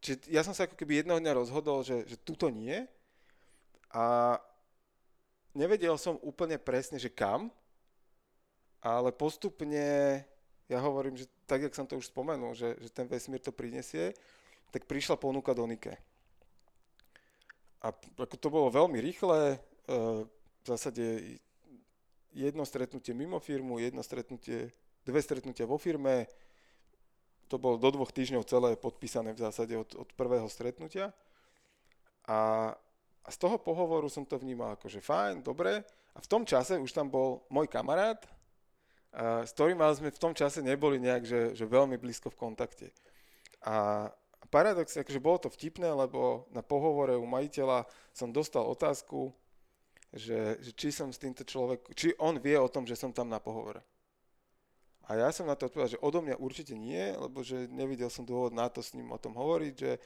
či, 0.01 0.19
ja 0.29 0.41
som 0.45 0.53
sa 0.53 0.65
ako 0.65 0.77
keby 0.77 1.01
jedného 1.01 1.21
dňa 1.21 1.33
rozhodol, 1.37 1.81
že, 1.81 2.05
že 2.05 2.17
tuto 2.19 2.51
nie. 2.53 2.85
A 3.93 4.37
nevedel 5.53 5.97
som 5.97 6.21
úplne 6.21 6.57
presne, 6.57 6.97
že 6.97 7.13
kam, 7.13 7.53
ale 8.83 9.15
postupne, 9.15 10.21
ja 10.67 10.79
hovorím, 10.83 11.15
že 11.15 11.29
tak, 11.47 11.63
jak 11.63 11.77
som 11.77 11.87
to 11.87 11.95
už 11.95 12.11
spomenul, 12.11 12.51
že, 12.51 12.75
že 12.81 12.89
ten 12.91 13.07
vesmír 13.07 13.39
to 13.39 13.55
prinesie, 13.55 14.11
tak 14.73 14.89
prišla 14.89 15.15
ponuka 15.15 15.53
do 15.53 15.63
Nike. 15.69 15.93
A 17.83 17.91
ako 17.93 18.35
to 18.39 18.47
bolo 18.49 18.67
veľmi 18.73 18.99
rýchle, 18.99 19.55
e, 19.55 19.57
v 20.63 20.65
zásade 20.65 21.37
jedno 22.33 22.65
stretnutie 22.65 23.13
mimo 23.13 23.39
firmu, 23.39 23.79
jedno 23.79 24.01
stretnutie, 24.03 24.73
dve 25.05 25.21
stretnutia 25.21 25.69
vo 25.69 25.77
firme, 25.77 26.27
to 27.47 27.61
bolo 27.61 27.77
do 27.77 27.93
dvoch 27.93 28.09
týždňov 28.09 28.49
celé 28.49 28.73
podpísané 28.73 29.37
v 29.37 29.43
zásade 29.45 29.77
od, 29.77 29.93
od 29.93 30.09
prvého 30.17 30.49
stretnutia. 30.49 31.13
A, 32.25 32.71
a 33.21 33.29
z 33.29 33.37
toho 33.37 33.61
pohovoru 33.61 34.09
som 34.09 34.25
to 34.25 34.41
vnímal 34.41 34.73
ako, 34.73 34.89
že 34.89 35.05
fajn, 35.05 35.45
dobre. 35.45 35.85
A 36.13 36.19
v 36.21 36.29
tom 36.29 36.49
čase 36.49 36.81
už 36.81 36.89
tam 36.89 37.13
bol 37.13 37.45
môj 37.53 37.69
kamarát, 37.69 38.25
s 39.45 39.53
ktorým 39.53 39.77
ale 39.77 39.93
sme 39.93 40.09
v 40.09 40.21
tom 40.21 40.33
čase 40.33 40.65
neboli 40.65 40.97
nejak, 40.97 41.23
že, 41.25 41.41
že 41.53 41.69
veľmi 41.69 42.01
blízko 42.01 42.33
v 42.33 42.39
kontakte. 42.41 42.87
A 43.61 44.09
paradox, 44.49 44.97
akože 44.97 45.21
bolo 45.21 45.37
to 45.37 45.49
vtipné, 45.53 45.93
lebo 45.93 46.49
na 46.49 46.65
pohovore 46.65 47.13
u 47.13 47.25
majiteľa 47.29 47.85
som 48.13 48.33
dostal 48.33 48.65
otázku, 48.65 49.29
že, 50.13 50.61
že 50.61 50.71
či 50.77 50.93
som 50.93 51.09
s 51.09 51.17
týmto 51.17 51.41
človekom, 51.41 51.91
či 51.97 52.13
on 52.21 52.37
vie 52.37 52.53
o 52.55 52.69
tom, 52.69 52.85
že 52.85 52.93
som 52.93 53.09
tam 53.09 53.29
na 53.29 53.41
pohovore. 53.41 53.81
A 55.09 55.19
ja 55.19 55.29
som 55.35 55.49
na 55.49 55.57
to 55.57 55.67
odpovedal, 55.67 55.99
že 55.99 56.03
odo 56.05 56.23
mňa 56.23 56.39
určite 56.39 56.77
nie, 56.77 57.11
lebo 57.11 57.43
že 57.43 57.67
nevidel 57.67 58.07
som 58.07 58.23
dôvod 58.23 58.55
na 58.55 58.71
to 58.71 58.79
s 58.79 58.95
ním 58.95 59.11
o 59.11 59.19
tom 59.19 59.35
hovoriť, 59.35 59.73
že 59.75 59.99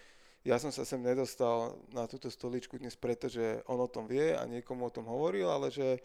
ja 0.47 0.57
som 0.57 0.71
sa 0.73 0.88
sem 0.88 1.03
nedostal 1.03 1.77
na 1.91 2.07
túto 2.09 2.31
stoličku 2.31 2.79
dnes 2.79 2.97
preto, 2.97 3.29
že 3.29 3.61
on 3.69 3.77
o 3.77 3.91
tom 3.91 4.07
vie 4.09 4.34
a 4.34 4.47
niekomu 4.47 4.88
o 4.88 4.95
tom 4.95 5.05
hovoril, 5.05 5.51
ale 5.51 5.69
že 5.69 6.01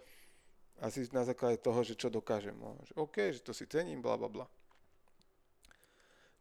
asi 0.83 1.07
na 1.15 1.23
základe 1.23 1.63
toho, 1.63 1.81
že 1.87 1.95
čo 1.95 2.11
dokážem. 2.11 2.59
No, 2.59 2.75
že 2.83 2.93
OK, 2.99 3.17
že 3.33 3.41
to 3.41 3.55
si 3.55 3.71
cením, 3.71 4.03
bla 4.03 4.19
bla 4.19 4.29
bla. 4.29 4.47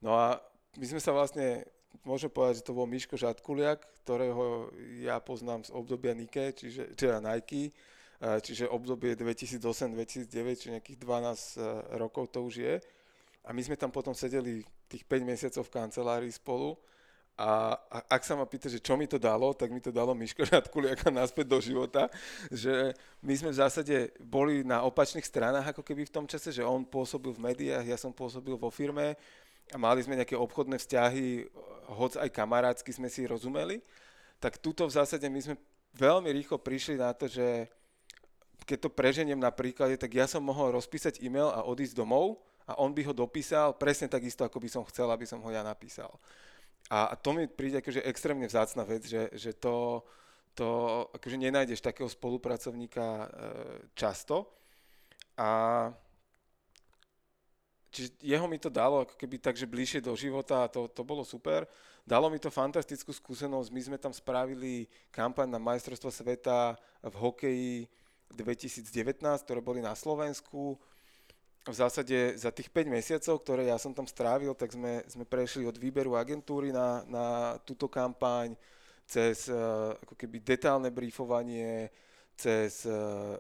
No 0.02 0.18
a 0.18 0.42
my 0.82 0.86
sme 0.88 0.98
sa 0.98 1.14
vlastne, 1.14 1.62
môžem 2.04 2.32
povedať, 2.32 2.62
že 2.62 2.68
to 2.68 2.78
bol 2.78 2.90
Miško 2.90 3.16
Žadkuliak, 3.18 3.84
ktorého 4.04 4.74
ja 5.02 5.22
poznám 5.22 5.68
z 5.68 5.72
obdobia 5.76 6.18
Nike, 6.18 6.56
čiže, 6.56 6.96
teda 6.98 7.22
Nike, 7.22 7.72
čiže 8.22 8.70
obdobie 8.70 9.18
2008-2009, 9.18 10.30
čiže 10.58 10.74
nejakých 10.78 11.00
12 11.02 11.02
e, 11.02 11.62
rokov 11.98 12.30
to 12.30 12.46
už 12.46 12.54
je. 12.62 12.76
A 13.42 13.50
my 13.50 13.62
sme 13.66 13.74
tam 13.74 13.90
potom 13.90 14.14
sedeli 14.14 14.62
tých 14.86 15.02
5 15.10 15.26
mesiacov 15.26 15.66
v 15.66 15.74
kancelárii 15.74 16.30
spolu 16.30 16.78
a, 17.42 17.74
a 17.74 17.98
ak 18.06 18.22
sa 18.22 18.38
ma 18.38 18.46
pýta, 18.46 18.70
že 18.70 18.78
čo 18.78 18.94
mi 18.94 19.10
to 19.10 19.18
dalo, 19.18 19.56
tak 19.58 19.74
mi 19.74 19.82
to 19.82 19.90
dalo 19.90 20.14
Miško 20.14 20.46
Radkuliaka 20.46 21.10
naspäť 21.22 21.50
do 21.50 21.58
života, 21.58 22.06
že 22.54 22.94
my 23.26 23.34
sme 23.34 23.50
v 23.50 23.60
zásade 23.66 23.96
boli 24.22 24.62
na 24.62 24.86
opačných 24.86 25.26
stranách 25.26 25.74
ako 25.74 25.82
keby 25.82 26.06
v 26.06 26.14
tom 26.14 26.26
čase, 26.30 26.54
že 26.54 26.62
on 26.62 26.86
pôsobil 26.86 27.34
v 27.34 27.50
médiách, 27.50 27.88
ja 27.88 27.98
som 27.98 28.14
pôsobil 28.14 28.54
vo 28.54 28.70
firme 28.70 29.18
a 29.72 29.78
mali 29.80 30.04
sme 30.04 30.20
nejaké 30.20 30.36
obchodné 30.36 30.78
vzťahy, 30.78 31.48
hoď 31.96 32.24
aj 32.28 32.30
kamarátsky 32.36 32.92
sme 32.92 33.08
si 33.08 33.24
rozumeli, 33.24 33.80
tak 34.40 34.60
tuto 34.60 34.88
v 34.88 34.96
zásade 34.96 35.28
my 35.28 35.40
sme 35.40 35.56
veľmi 35.96 36.30
rýchlo 36.32 36.60
prišli 36.60 37.00
na 37.00 37.16
to, 37.16 37.28
že 37.28 37.68
keď 38.68 38.78
to 38.88 38.90
preženiem 38.94 39.40
na 39.40 39.50
príklade, 39.50 39.98
tak 39.98 40.14
ja 40.14 40.30
som 40.30 40.44
mohol 40.44 40.76
rozpísať 40.76 41.20
e-mail 41.24 41.50
a 41.50 41.66
odísť 41.66 41.98
domov 41.98 42.40
a 42.70 42.78
on 42.78 42.94
by 42.94 43.02
ho 43.10 43.14
dopísal 43.14 43.74
presne 43.76 44.08
takisto, 44.08 44.46
ako 44.46 44.62
by 44.62 44.70
som 44.70 44.84
chcel, 44.88 45.10
aby 45.10 45.26
som 45.26 45.42
ho 45.42 45.50
ja 45.50 45.66
napísal. 45.66 46.12
A, 46.92 47.16
to 47.16 47.32
mi 47.32 47.48
príde 47.48 47.80
akože 47.80 48.04
extrémne 48.04 48.46
vzácna 48.46 48.84
vec, 48.84 49.08
že, 49.08 49.32
že 49.34 49.56
to, 49.56 50.04
to 50.54 50.68
akože 51.16 51.40
nenájdeš 51.40 51.80
takého 51.80 52.12
spolupracovníka 52.12 53.08
e, 53.08 53.28
často. 53.96 54.52
A 55.40 55.90
čiže 57.92 58.10
jeho 58.24 58.48
mi 58.48 58.58
to 58.58 58.72
dalo 58.72 59.04
ako 59.04 59.20
keby 59.20 59.38
takže 59.38 59.68
bližšie 59.68 60.02
do 60.02 60.16
života 60.16 60.66
a 60.66 60.72
to, 60.72 60.88
to 60.88 61.04
bolo 61.04 61.22
super. 61.28 61.68
Dalo 62.02 62.32
mi 62.32 62.42
to 62.42 62.50
fantastickú 62.50 63.14
skúsenosť. 63.14 63.70
My 63.70 63.82
sme 63.86 63.98
tam 64.02 64.10
spravili 64.10 64.90
kampaň 65.14 65.52
na 65.52 65.62
majstrovstvo 65.62 66.10
sveta 66.10 66.80
v 67.04 67.16
hokeji 67.20 67.74
2019, 68.34 69.22
ktoré 69.44 69.60
boli 69.62 69.84
na 69.84 69.94
Slovensku 69.94 70.80
v 71.62 71.76
zásade 71.78 72.42
za 72.42 72.50
tých 72.50 72.74
5 72.74 72.90
mesiacov, 72.90 73.36
ktoré 73.46 73.70
ja 73.70 73.78
som 73.78 73.94
tam 73.94 74.10
strávil, 74.10 74.58
tak 74.58 74.74
sme, 74.74 75.06
sme 75.06 75.30
prešli 75.30 75.70
od 75.70 75.78
výberu 75.78 76.18
agentúry 76.18 76.74
na, 76.74 77.06
na 77.06 77.26
túto 77.62 77.86
kampaň, 77.86 78.58
cez 79.06 79.46
uh, 79.46 79.94
ako 80.02 80.18
keby 80.18 80.42
detálne 80.42 80.90
briefovanie, 80.90 81.94
cez 82.34 82.90
uh, 82.90 83.38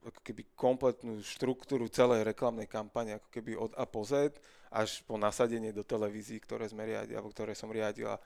ako 0.00 0.20
keby 0.24 0.42
kompletnú 0.56 1.20
štruktúru 1.20 1.88
celej 1.92 2.24
reklamnej 2.24 2.64
kampane, 2.64 3.20
ako 3.20 3.28
keby 3.28 3.52
od 3.56 3.72
A 3.76 3.84
po 3.84 4.00
Z, 4.04 4.40
až 4.70 5.02
po 5.04 5.18
nasadenie 5.20 5.74
do 5.74 5.82
televízií, 5.82 6.38
ktoré 6.40 6.70
sme 6.70 6.86
riadili, 6.86 7.18
alebo 7.18 7.34
ktoré 7.34 7.52
som 7.52 7.68
riadila, 7.68 8.16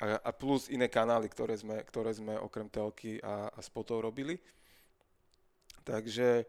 a, 0.00 0.06
a 0.18 0.30
plus 0.32 0.72
iné 0.72 0.88
kanály, 0.88 1.28
ktoré 1.28 1.54
sme, 1.54 1.84
ktoré 1.84 2.10
sme 2.16 2.34
okrem 2.40 2.66
telky 2.72 3.20
a, 3.20 3.52
a 3.52 3.60
spotov 3.60 4.00
robili. 4.00 4.40
Takže 5.84 6.48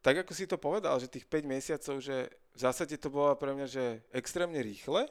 tak 0.00 0.24
ako 0.24 0.32
si 0.32 0.44
to 0.44 0.56
povedal, 0.60 0.96
že 1.00 1.12
tých 1.12 1.28
5 1.28 1.44
mesiacov, 1.44 1.96
že 2.00 2.32
v 2.56 2.58
zásade 2.58 2.96
to 3.00 3.08
bola 3.08 3.36
pre 3.36 3.52
mňa, 3.52 3.66
že 3.68 3.84
extrémne 4.12 4.60
rýchle, 4.60 5.08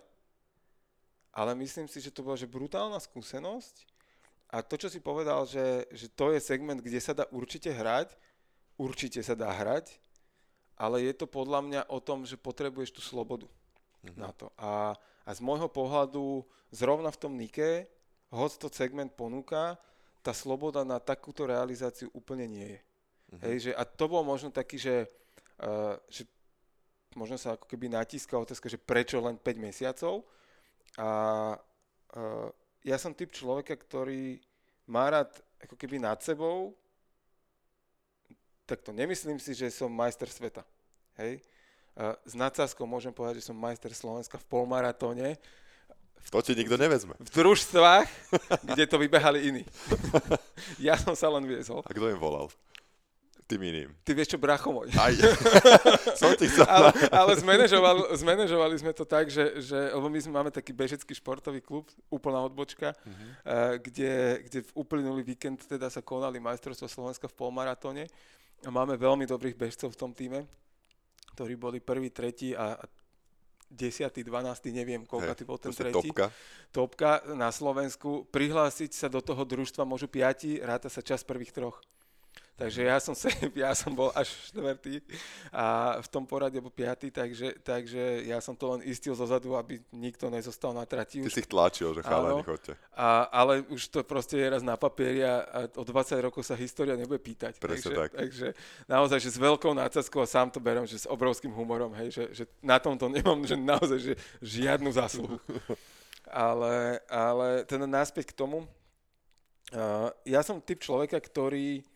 ale 1.34 1.52
myslím 1.58 1.86
si, 1.86 2.02
že 2.02 2.14
to 2.14 2.26
bola 2.26 2.38
že 2.38 2.50
brutálna 2.50 2.98
skúsenosť 2.98 3.86
a 4.50 4.66
to, 4.66 4.82
čo 4.82 4.90
si 4.90 4.98
povedal, 4.98 5.46
že, 5.46 5.86
že 5.94 6.10
to 6.10 6.34
je 6.34 6.42
segment, 6.42 6.82
kde 6.82 6.98
sa 6.98 7.14
dá 7.14 7.30
určite 7.30 7.70
hrať, 7.70 8.18
určite 8.80 9.20
sa 9.20 9.36
dá 9.36 9.52
hrať, 9.52 10.00
ale 10.80 11.04
je 11.04 11.12
to 11.12 11.28
podľa 11.28 11.60
mňa 11.68 11.82
o 11.92 12.00
tom, 12.00 12.24
že 12.24 12.40
potrebuješ 12.40 12.96
tú 12.96 13.02
slobodu 13.04 13.46
mm-hmm. 13.46 14.16
na 14.16 14.32
to. 14.32 14.48
A, 14.56 14.96
a 15.28 15.30
z 15.36 15.44
môjho 15.44 15.68
pohľadu, 15.68 16.48
zrovna 16.72 17.12
v 17.12 17.20
tom 17.20 17.36
Nike, 17.36 17.84
hoď 18.32 18.52
to 18.56 18.68
segment 18.72 19.12
ponúka, 19.12 19.76
tá 20.24 20.32
sloboda 20.32 20.88
na 20.88 21.04
takúto 21.04 21.44
realizáciu 21.44 22.08
úplne 22.16 22.48
nie 22.48 22.68
je. 22.72 22.80
Mm-hmm. 22.80 23.42
Hej, 23.44 23.56
že, 23.60 23.72
a 23.76 23.84
to 23.84 24.06
bol 24.08 24.24
možno 24.24 24.50
taký, 24.50 24.80
že, 24.80 25.06
uh, 25.60 26.00
že 26.08 26.24
možno 27.20 27.36
sa 27.36 27.60
ako 27.60 27.68
keby 27.68 27.92
natíska 27.92 28.40
otázka, 28.40 28.72
že 28.72 28.80
prečo 28.80 29.20
len 29.20 29.36
5 29.36 29.60
mesiacov. 29.60 30.24
A 30.96 31.10
uh, 32.16 32.48
ja 32.88 32.96
som 32.96 33.12
typ 33.12 33.36
človeka, 33.36 33.76
ktorý 33.76 34.40
má 34.90 35.12
rád 35.12 35.30
ako 35.60 35.76
keby 35.76 36.00
nad 36.00 36.24
sebou, 36.24 36.74
tak 38.70 38.86
to 38.86 38.94
nemyslím 38.94 39.42
si, 39.42 39.58
že 39.58 39.74
som 39.74 39.90
majster 39.90 40.30
sveta. 40.30 40.62
Hej? 41.18 41.42
S 42.22 42.38
nadsázkou 42.38 42.86
môžem 42.86 43.10
povedať, 43.10 43.42
že 43.42 43.50
som 43.50 43.58
majster 43.58 43.90
Slovenska 43.98 44.38
v 44.38 44.46
polmaratóne. 44.46 45.42
To 46.30 46.46
ti 46.46 46.54
nikto 46.54 46.78
nevezme. 46.78 47.18
V 47.18 47.30
družstvách, 47.34 48.06
kde 48.62 48.86
to 48.86 49.02
vybehali 49.02 49.50
iní. 49.50 49.64
ja 50.88 50.94
som 50.94 51.18
sa 51.18 51.26
len 51.34 51.50
viezol. 51.50 51.82
A 51.82 51.90
kto 51.90 52.06
im 52.14 52.22
volal? 52.22 52.54
tým 53.50 53.66
iným. 53.66 53.90
Ty 54.06 54.14
vieš 54.14 54.30
čo, 54.30 54.38
bracho 54.38 54.70
môj. 54.70 54.94
Aj, 54.94 55.10
som 56.22 56.38
ti 56.38 56.46
chcel. 56.46 56.70
ale, 56.70 56.94
ale 57.10 57.34
zmanéžovali, 57.34 58.14
zmanéžovali 58.14 58.76
sme 58.78 58.94
to 58.94 59.10
tak, 59.10 59.26
že, 59.34 59.58
že 59.66 59.90
lebo 59.90 60.06
my 60.06 60.20
sme, 60.22 60.34
máme 60.38 60.52
taký 60.54 60.70
bežecký 60.70 61.18
športový 61.18 61.58
klub, 61.58 61.90
úplná 62.14 62.46
odbočka, 62.46 62.94
uh, 62.94 63.82
kde, 63.82 64.46
kde 64.46 64.60
v 64.70 64.72
uplynulý 64.78 65.26
víkend 65.26 65.66
teda 65.66 65.90
sa 65.90 66.06
konali 66.06 66.38
majstrovstvo 66.38 66.86
Slovenska 66.86 67.26
v 67.26 67.34
polmaratóne 67.34 68.06
a 68.66 68.70
máme 68.70 69.00
veľmi 69.00 69.24
dobrých 69.24 69.56
bežcov 69.56 69.96
v 69.96 70.00
tom 70.00 70.12
týme, 70.12 70.44
ktorí 71.36 71.56
boli 71.56 71.80
prvý, 71.80 72.12
tretí 72.12 72.52
a, 72.52 72.76
a 72.76 72.86
10., 73.70 74.10
12., 74.10 74.26
neviem, 74.74 75.06
koľko 75.06 75.34
ty 75.38 75.44
bol 75.46 75.62
ten 75.62 75.70
tretí. 75.70 76.10
Topka. 76.10 76.26
Topka 76.74 77.12
na 77.38 77.54
Slovensku. 77.54 78.26
Prihlásiť 78.34 78.92
sa 78.98 79.08
do 79.08 79.22
toho 79.22 79.46
družstva 79.46 79.86
môžu 79.86 80.10
piati, 80.10 80.58
ráta 80.58 80.90
sa 80.90 81.06
čas 81.06 81.22
prvých 81.22 81.54
troch. 81.54 81.78
Takže 82.60 82.82
ja 82.84 83.00
som, 83.00 83.16
sa, 83.16 83.32
ja 83.64 83.72
som 83.72 83.96
bol 83.96 84.12
až 84.12 84.36
štvrtý 84.52 85.00
a 85.56 85.96
v 86.04 86.08
tom 86.12 86.28
poradí 86.28 86.60
bol 86.60 86.68
piatý, 86.68 87.08
takže, 87.08 87.56
takže 87.64 88.28
ja 88.28 88.44
som 88.44 88.52
to 88.52 88.76
len 88.76 88.84
istil 88.84 89.16
zo 89.16 89.24
zadu, 89.24 89.56
aby 89.56 89.80
nikto 89.96 90.28
nezostal 90.28 90.76
na 90.76 90.84
trati. 90.84 91.24
Ty 91.24 91.32
si 91.32 91.40
ich 91.40 91.48
tlačil, 91.48 91.96
že 91.96 92.04
chalani, 92.04 92.44
chodte. 92.44 92.76
A, 92.92 93.32
ale 93.32 93.64
už 93.72 93.88
to 93.88 94.04
proste 94.04 94.36
je 94.36 94.48
raz 94.52 94.60
na 94.60 94.76
papieri 94.76 95.24
a, 95.24 95.40
a 95.48 95.60
o 95.80 95.88
20 95.88 96.20
rokov 96.20 96.44
sa 96.44 96.60
história 96.60 97.00
nebude 97.00 97.24
pýtať. 97.24 97.64
Presne 97.64 97.96
takže, 97.96 97.96
tak. 97.96 98.10
Takže 98.12 98.48
naozaj, 98.92 99.20
že 99.24 99.30
s 99.32 99.40
veľkou 99.40 99.72
nácazkou 99.72 100.20
a 100.20 100.28
sám 100.28 100.52
to 100.52 100.60
berem, 100.60 100.84
že 100.84 101.00
s 101.00 101.08
obrovským 101.08 101.56
humorom, 101.56 101.96
hej, 101.96 102.12
že, 102.12 102.24
že 102.36 102.44
na 102.60 102.76
tomto 102.76 103.08
nemám 103.08 103.40
že 103.48 103.56
naozaj 103.56 104.00
že 104.04 104.14
žiadnu 104.44 104.92
zásluhu. 104.92 105.40
ale, 106.28 107.00
ale 107.08 107.64
teda 107.64 107.88
náspäť 107.88 108.36
k 108.36 108.38
tomu, 108.38 108.68
uh, 108.68 110.12
ja 110.28 110.44
som 110.44 110.60
typ 110.60 110.84
človeka, 110.84 111.16
ktorý 111.24 111.88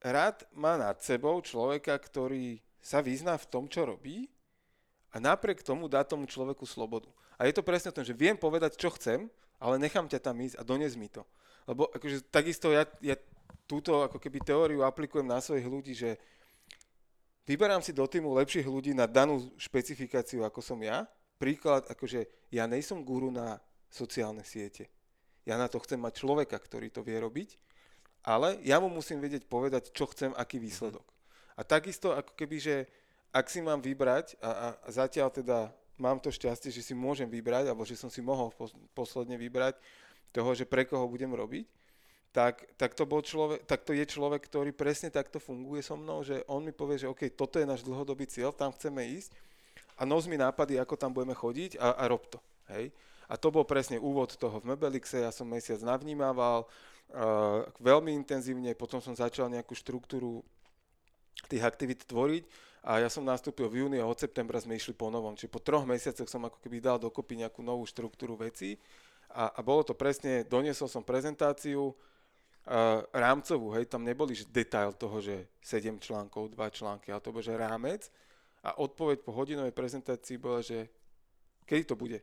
rád 0.00 0.48
má 0.56 0.80
nad 0.80 0.96
sebou 1.04 1.38
človeka, 1.44 1.96
ktorý 1.96 2.60
sa 2.80 3.04
vyzná 3.04 3.36
v 3.36 3.48
tom, 3.48 3.64
čo 3.68 3.84
robí 3.84 4.32
a 5.12 5.20
napriek 5.20 5.60
tomu 5.60 5.86
dá 5.86 6.00
tomu 6.02 6.24
človeku 6.24 6.64
slobodu. 6.64 7.12
A 7.36 7.44
je 7.48 7.56
to 7.56 7.64
presne 7.64 7.92
o 7.92 7.96
tom, 7.96 8.04
že 8.04 8.16
viem 8.16 8.36
povedať, 8.36 8.76
čo 8.80 8.92
chcem, 8.96 9.28
ale 9.60 9.76
nechám 9.76 10.08
ťa 10.08 10.20
tam 10.20 10.40
ísť 10.40 10.56
a 10.56 10.64
dones 10.64 10.96
mi 10.96 11.12
to. 11.12 11.24
Lebo 11.68 11.88
akože, 11.92 12.24
takisto 12.32 12.72
ja, 12.72 12.88
ja 13.04 13.16
túto 13.68 14.00
ako 14.04 14.16
keby 14.16 14.40
teóriu 14.40 14.80
aplikujem 14.82 15.28
na 15.28 15.40
svojich 15.40 15.68
ľudí, 15.68 15.92
že 15.92 16.16
vyberám 17.44 17.84
si 17.84 17.92
do 17.92 18.04
týmu 18.08 18.32
lepších 18.40 18.64
ľudí 18.64 18.96
na 18.96 19.04
danú 19.04 19.52
špecifikáciu, 19.60 20.42
ako 20.48 20.64
som 20.64 20.80
ja. 20.80 21.04
Príklad, 21.40 21.88
akože 21.88 22.28
ja 22.52 22.68
nejsom 22.68 23.00
guru 23.04 23.32
na 23.32 23.60
sociálne 23.88 24.44
siete. 24.44 24.88
Ja 25.48 25.56
na 25.56 25.68
to 25.72 25.80
chcem 25.80 25.96
mať 25.96 26.20
človeka, 26.20 26.56
ktorý 26.60 26.92
to 26.92 27.00
vie 27.00 27.16
robiť 27.16 27.69
ale 28.20 28.60
ja 28.64 28.76
mu 28.80 28.92
musím 28.92 29.20
vedieť 29.20 29.48
povedať, 29.48 29.92
čo 29.96 30.08
chcem, 30.12 30.32
aký 30.36 30.60
výsledok. 30.60 31.04
A 31.56 31.64
takisto, 31.64 32.12
ako 32.12 32.32
keby, 32.36 32.56
že 32.60 32.76
ak 33.30 33.46
si 33.48 33.60
mám 33.60 33.80
vybrať, 33.80 34.36
a, 34.40 34.76
a 34.80 34.88
zatiaľ 34.88 35.30
teda 35.30 35.72
mám 36.00 36.16
to 36.18 36.32
šťastie, 36.32 36.72
že 36.72 36.82
si 36.82 36.94
môžem 36.96 37.28
vybrať, 37.28 37.68
alebo 37.68 37.84
že 37.84 37.96
som 37.96 38.08
si 38.08 38.24
mohol 38.24 38.50
posledne 38.96 39.36
vybrať 39.36 39.76
toho, 40.32 40.50
že 40.56 40.64
pre 40.64 40.88
koho 40.88 41.04
budem 41.04 41.30
robiť, 41.30 41.68
tak, 42.30 42.62
tak, 42.78 42.94
to 42.94 43.02
bol 43.04 43.18
človek, 43.20 43.66
tak 43.66 43.82
to 43.82 43.90
je 43.90 44.06
človek, 44.06 44.46
ktorý 44.46 44.70
presne 44.70 45.10
takto 45.10 45.42
funguje 45.42 45.82
so 45.82 45.98
mnou, 45.98 46.22
že 46.22 46.46
on 46.46 46.62
mi 46.62 46.70
povie, 46.70 46.94
že 47.02 47.10
OK, 47.10 47.26
toto 47.34 47.58
je 47.58 47.66
náš 47.66 47.82
dlhodobý 47.82 48.22
cieľ, 48.30 48.54
tam 48.54 48.70
chceme 48.70 49.02
ísť 49.18 49.34
a 49.98 50.06
nos 50.06 50.30
mi 50.30 50.38
nápady, 50.38 50.78
ako 50.78 50.94
tam 50.94 51.10
budeme 51.10 51.34
chodiť 51.34 51.82
a, 51.82 51.98
a 51.98 52.04
rob 52.06 52.22
to. 52.30 52.38
Hej? 52.70 52.94
A 53.26 53.34
to 53.34 53.50
bol 53.50 53.66
presne 53.66 53.98
úvod 53.98 54.38
toho 54.38 54.62
v 54.62 54.74
Mebelixe, 54.74 55.18
ja 55.18 55.34
som 55.34 55.50
mesiac 55.50 55.82
navnímaval, 55.82 56.70
uh, 57.14 57.66
veľmi 57.78 58.14
intenzívne, 58.14 58.74
potom 58.78 59.02
som 59.02 59.14
začal 59.14 59.50
nejakú 59.50 59.74
štruktúru 59.74 60.42
tých 61.48 61.62
aktivít 61.64 62.06
tvoriť 62.06 62.44
a 62.80 63.00
ja 63.02 63.08
som 63.12 63.24
nastúpil 63.26 63.68
v 63.68 63.84
júni 63.84 63.98
a 64.00 64.08
od 64.08 64.16
septembra 64.16 64.56
sme 64.60 64.76
išli 64.76 64.96
po 64.96 65.12
novom. 65.12 65.36
Čiže 65.36 65.52
po 65.52 65.60
troch 65.60 65.84
mesiacoch 65.84 66.28
som 66.28 66.44
ako 66.48 66.58
keby 66.60 66.80
dal 66.80 66.96
dokopy 66.96 67.40
nejakú 67.44 67.60
novú 67.60 67.84
štruktúru 67.84 68.40
vecí 68.40 68.80
a, 69.30 69.52
a 69.52 69.60
bolo 69.60 69.84
to 69.84 69.94
presne, 69.94 70.48
doniesol 70.48 70.88
som 70.88 71.04
prezentáciu 71.04 71.92
uh, 71.92 73.04
rámcovú, 73.12 73.76
hej, 73.78 73.86
tam 73.86 74.02
neboli 74.02 74.34
že 74.34 74.48
detail 74.48 74.96
toho, 74.96 75.22
že 75.22 75.46
7 75.62 76.00
článkov, 76.00 76.50
2 76.50 76.56
články, 76.72 77.12
ale 77.12 77.22
to 77.22 77.30
bol 77.30 77.44
že 77.44 77.54
rámec 77.54 78.08
a 78.60 78.76
odpoveď 78.80 79.24
po 79.24 79.32
hodinovej 79.32 79.72
prezentácii 79.72 80.36
bola, 80.36 80.60
že 80.60 80.88
kedy 81.64 81.84
to 81.84 81.96
bude. 81.96 82.18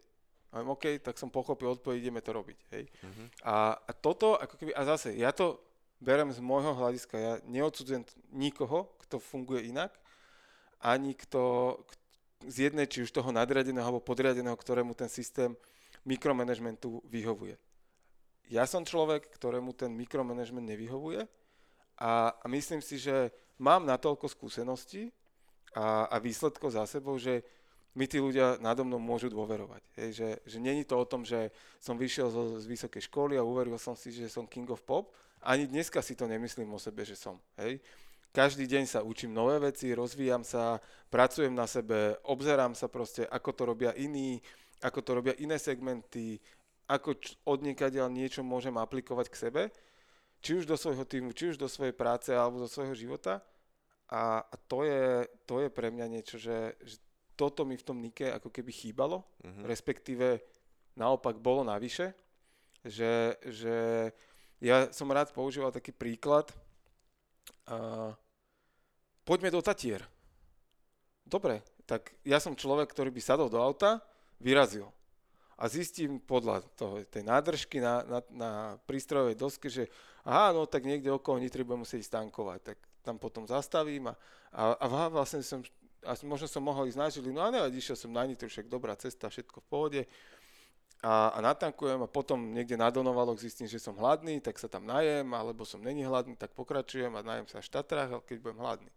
A 0.56 0.64
OK, 0.64 1.04
tak 1.04 1.20
som 1.20 1.28
pochopil 1.28 1.76
odpoveď, 1.76 2.08
ideme 2.08 2.24
to 2.24 2.32
robiť. 2.32 2.60
Hej. 2.72 2.84
Uh-huh. 2.88 3.28
A, 3.44 3.56
a 3.76 3.92
toto, 3.92 4.40
ako 4.40 4.56
keby, 4.56 4.72
a 4.72 4.82
zase, 4.88 5.14
ja 5.20 5.36
to 5.36 5.60
berem 6.00 6.32
z 6.32 6.40
môjho 6.40 6.72
hľadiska, 6.78 7.16
ja 7.18 7.34
neodsudzujem 7.46 8.06
nikoho, 8.32 8.88
kto 9.06 9.20
funguje 9.20 9.70
inak, 9.70 9.92
ani 10.80 11.18
kto 11.18 11.76
z 12.46 12.70
jednej, 12.70 12.86
či 12.86 13.02
už 13.02 13.10
toho 13.10 13.34
nadriadeného 13.34 13.82
alebo 13.82 14.06
podriadeného, 14.06 14.54
ktorému 14.54 14.94
ten 14.94 15.10
systém 15.10 15.58
mikromanagementu 16.06 17.02
vyhovuje. 17.10 17.58
Ja 18.48 18.64
som 18.70 18.86
človek, 18.86 19.28
ktorému 19.34 19.74
ten 19.76 19.92
mikromanagement 19.92 20.64
nevyhovuje 20.64 21.26
a, 22.00 22.32
a 22.32 22.46
myslím 22.48 22.80
si, 22.80 23.02
že 23.02 23.34
mám 23.60 23.84
natoľko 23.84 24.30
skúseností 24.30 25.12
a, 25.76 26.08
a 26.08 26.16
výsledkov 26.22 26.72
za 26.72 26.86
sebou, 26.88 27.20
že 27.20 27.44
mi 27.98 28.06
tí 28.06 28.22
ľudia 28.22 28.62
nado 28.62 28.86
mnou 28.86 29.02
môžu 29.02 29.26
dôverovať. 29.34 29.82
Hej, 29.98 30.10
že, 30.14 30.30
že 30.46 30.58
není 30.62 30.86
to 30.86 30.94
o 30.94 31.10
tom, 31.10 31.26
že 31.26 31.50
som 31.82 31.98
vyšiel 31.98 32.30
zo, 32.30 32.62
z 32.62 32.66
vysokej 32.70 33.10
školy 33.10 33.34
a 33.34 33.42
uveril 33.42 33.82
som 33.82 33.98
si, 33.98 34.14
že 34.14 34.30
som 34.30 34.46
king 34.46 34.70
of 34.70 34.86
pop. 34.86 35.10
Ani 35.42 35.66
dneska 35.66 36.06
si 36.06 36.14
to 36.14 36.30
nemyslím 36.30 36.70
o 36.70 36.78
sebe, 36.78 37.02
že 37.02 37.18
som. 37.18 37.42
Hej. 37.58 37.82
Každý 38.30 38.70
deň 38.70 38.86
sa 38.86 39.02
učím 39.02 39.34
nové 39.34 39.58
veci, 39.58 39.98
rozvíjam 39.98 40.46
sa, 40.46 40.78
pracujem 41.10 41.50
na 41.50 41.66
sebe, 41.66 42.22
obzerám 42.22 42.78
sa 42.78 42.86
proste, 42.86 43.26
ako 43.26 43.50
to 43.50 43.64
robia 43.66 43.92
iní, 43.98 44.38
ako 44.86 45.00
to 45.02 45.12
robia 45.18 45.34
iné 45.42 45.58
segmenty, 45.58 46.38
ako 46.86 47.18
od 47.50 47.60
niekaďaľ 47.66 48.14
niečo 48.14 48.46
môžem 48.46 48.78
aplikovať 48.78 49.28
k 49.34 49.42
sebe, 49.50 49.62
či 50.38 50.54
už 50.54 50.70
do 50.70 50.78
svojho 50.78 51.02
týmu, 51.02 51.34
či 51.34 51.50
už 51.50 51.58
do 51.58 51.66
svojej 51.66 51.98
práce 51.98 52.30
alebo 52.30 52.62
do 52.62 52.70
svojho 52.70 52.94
života. 52.94 53.42
A, 54.08 54.46
a 54.46 54.56
to, 54.70 54.86
je, 54.86 55.26
to 55.50 55.66
je 55.66 55.70
pre 55.74 55.90
mňa 55.90 56.06
niečo, 56.08 56.38
že, 56.38 56.78
že 56.86 56.96
toto 57.38 57.62
mi 57.64 57.78
v 57.78 57.86
tom 57.86 58.02
Nike 58.02 58.26
ako 58.34 58.50
keby 58.50 58.74
chýbalo, 58.74 59.22
uh-huh. 59.46 59.64
respektíve 59.70 60.42
naopak 60.98 61.38
bolo 61.38 61.62
navyše, 61.62 62.18
že, 62.82 63.38
že 63.46 64.10
ja 64.58 64.90
som 64.90 65.14
rád 65.14 65.30
používal 65.32 65.70
taký 65.70 65.94
príklad. 65.94 66.50
Uh, 67.70 68.10
poďme 69.22 69.54
do 69.54 69.62
Tatier. 69.62 70.02
Dobre, 71.22 71.62
tak 71.86 72.18
ja 72.26 72.42
som 72.42 72.58
človek, 72.58 72.90
ktorý 72.90 73.14
by 73.14 73.22
sadol 73.22 73.54
do 73.54 73.62
auta, 73.62 74.02
vyrazil. 74.42 74.90
A 75.58 75.66
zistím 75.70 76.22
podľa 76.22 76.62
toho, 76.78 77.02
tej 77.10 77.26
nádržky 77.26 77.82
na, 77.82 78.06
na, 78.06 78.20
na 78.30 78.52
prístrojovej 78.86 79.38
doske, 79.38 79.68
že 79.70 79.90
aha, 80.22 80.54
no 80.54 80.70
tak 80.70 80.86
niekde 80.86 81.10
okolo 81.10 81.42
Nitry 81.42 81.66
budem 81.66 81.82
musieť 81.82 82.06
stankovať. 82.06 82.60
Tak 82.74 82.78
tam 83.02 83.16
potom 83.18 83.48
zastavím 83.50 84.12
a, 84.12 84.16
a, 84.54 84.78
a 84.78 84.86
vlastne 85.08 85.42
som 85.42 85.64
a 86.08 86.16
možno 86.24 86.48
som 86.48 86.64
mohol 86.64 86.88
ísť 86.88 87.00
na 87.00 87.08
Žilinu, 87.12 87.40
a 87.44 87.52
nevadí, 87.52 87.84
išiel 87.84 88.00
som 88.00 88.16
na 88.16 88.24
Nitru, 88.24 88.48
však 88.48 88.72
dobrá 88.72 88.96
cesta, 88.96 89.28
všetko 89.28 89.60
v 89.60 89.68
pohode. 89.68 90.02
A, 91.04 91.36
a 91.36 91.38
natankujem 91.44 92.02
a 92.02 92.10
potom 92.10 92.40
niekde 92.56 92.80
na 92.80 92.90
Donovaloch 92.90 93.38
zistím, 93.38 93.70
že 93.70 93.78
som 93.78 93.94
hladný, 93.94 94.42
tak 94.42 94.58
sa 94.58 94.66
tam 94.66 94.88
najem, 94.88 95.28
alebo 95.36 95.62
som 95.68 95.84
není 95.84 96.02
hladný, 96.02 96.34
tak 96.40 96.56
pokračujem 96.58 97.12
a 97.14 97.22
najem 97.22 97.46
sa 97.46 97.62
v 97.62 97.68
Štatrách, 97.70 98.24
keď 98.26 98.38
budem 98.42 98.60
hladný. 98.64 98.92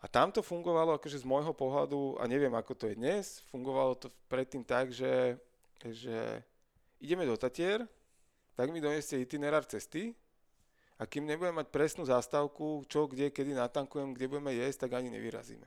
A 0.00 0.08
tam 0.08 0.30
to 0.30 0.40
fungovalo 0.44 0.96
akože 0.96 1.20
z 1.20 1.28
môjho 1.28 1.52
pohľadu, 1.52 2.22
a 2.22 2.24
neviem 2.30 2.52
ako 2.54 2.72
to 2.76 2.84
je 2.86 2.94
dnes, 2.94 3.42
fungovalo 3.50 3.98
to 3.98 4.08
predtým 4.30 4.62
tak, 4.62 4.94
že, 4.94 5.36
že 5.82 6.40
ideme 7.02 7.26
do 7.26 7.34
Tatier, 7.34 7.84
tak 8.54 8.70
mi 8.70 8.78
doneste 8.78 9.18
itinerár 9.18 9.66
cesty 9.66 10.14
a 11.00 11.08
kým 11.08 11.24
nebudem 11.24 11.56
mať 11.56 11.72
presnú 11.72 12.04
zástavku, 12.04 12.84
čo, 12.84 13.08
kde, 13.08 13.32
kedy 13.32 13.56
natankujem, 13.56 14.12
kde 14.12 14.28
budeme 14.28 14.52
jesť, 14.52 14.84
tak 14.84 15.00
ani 15.00 15.08
nevyrazíme. 15.08 15.64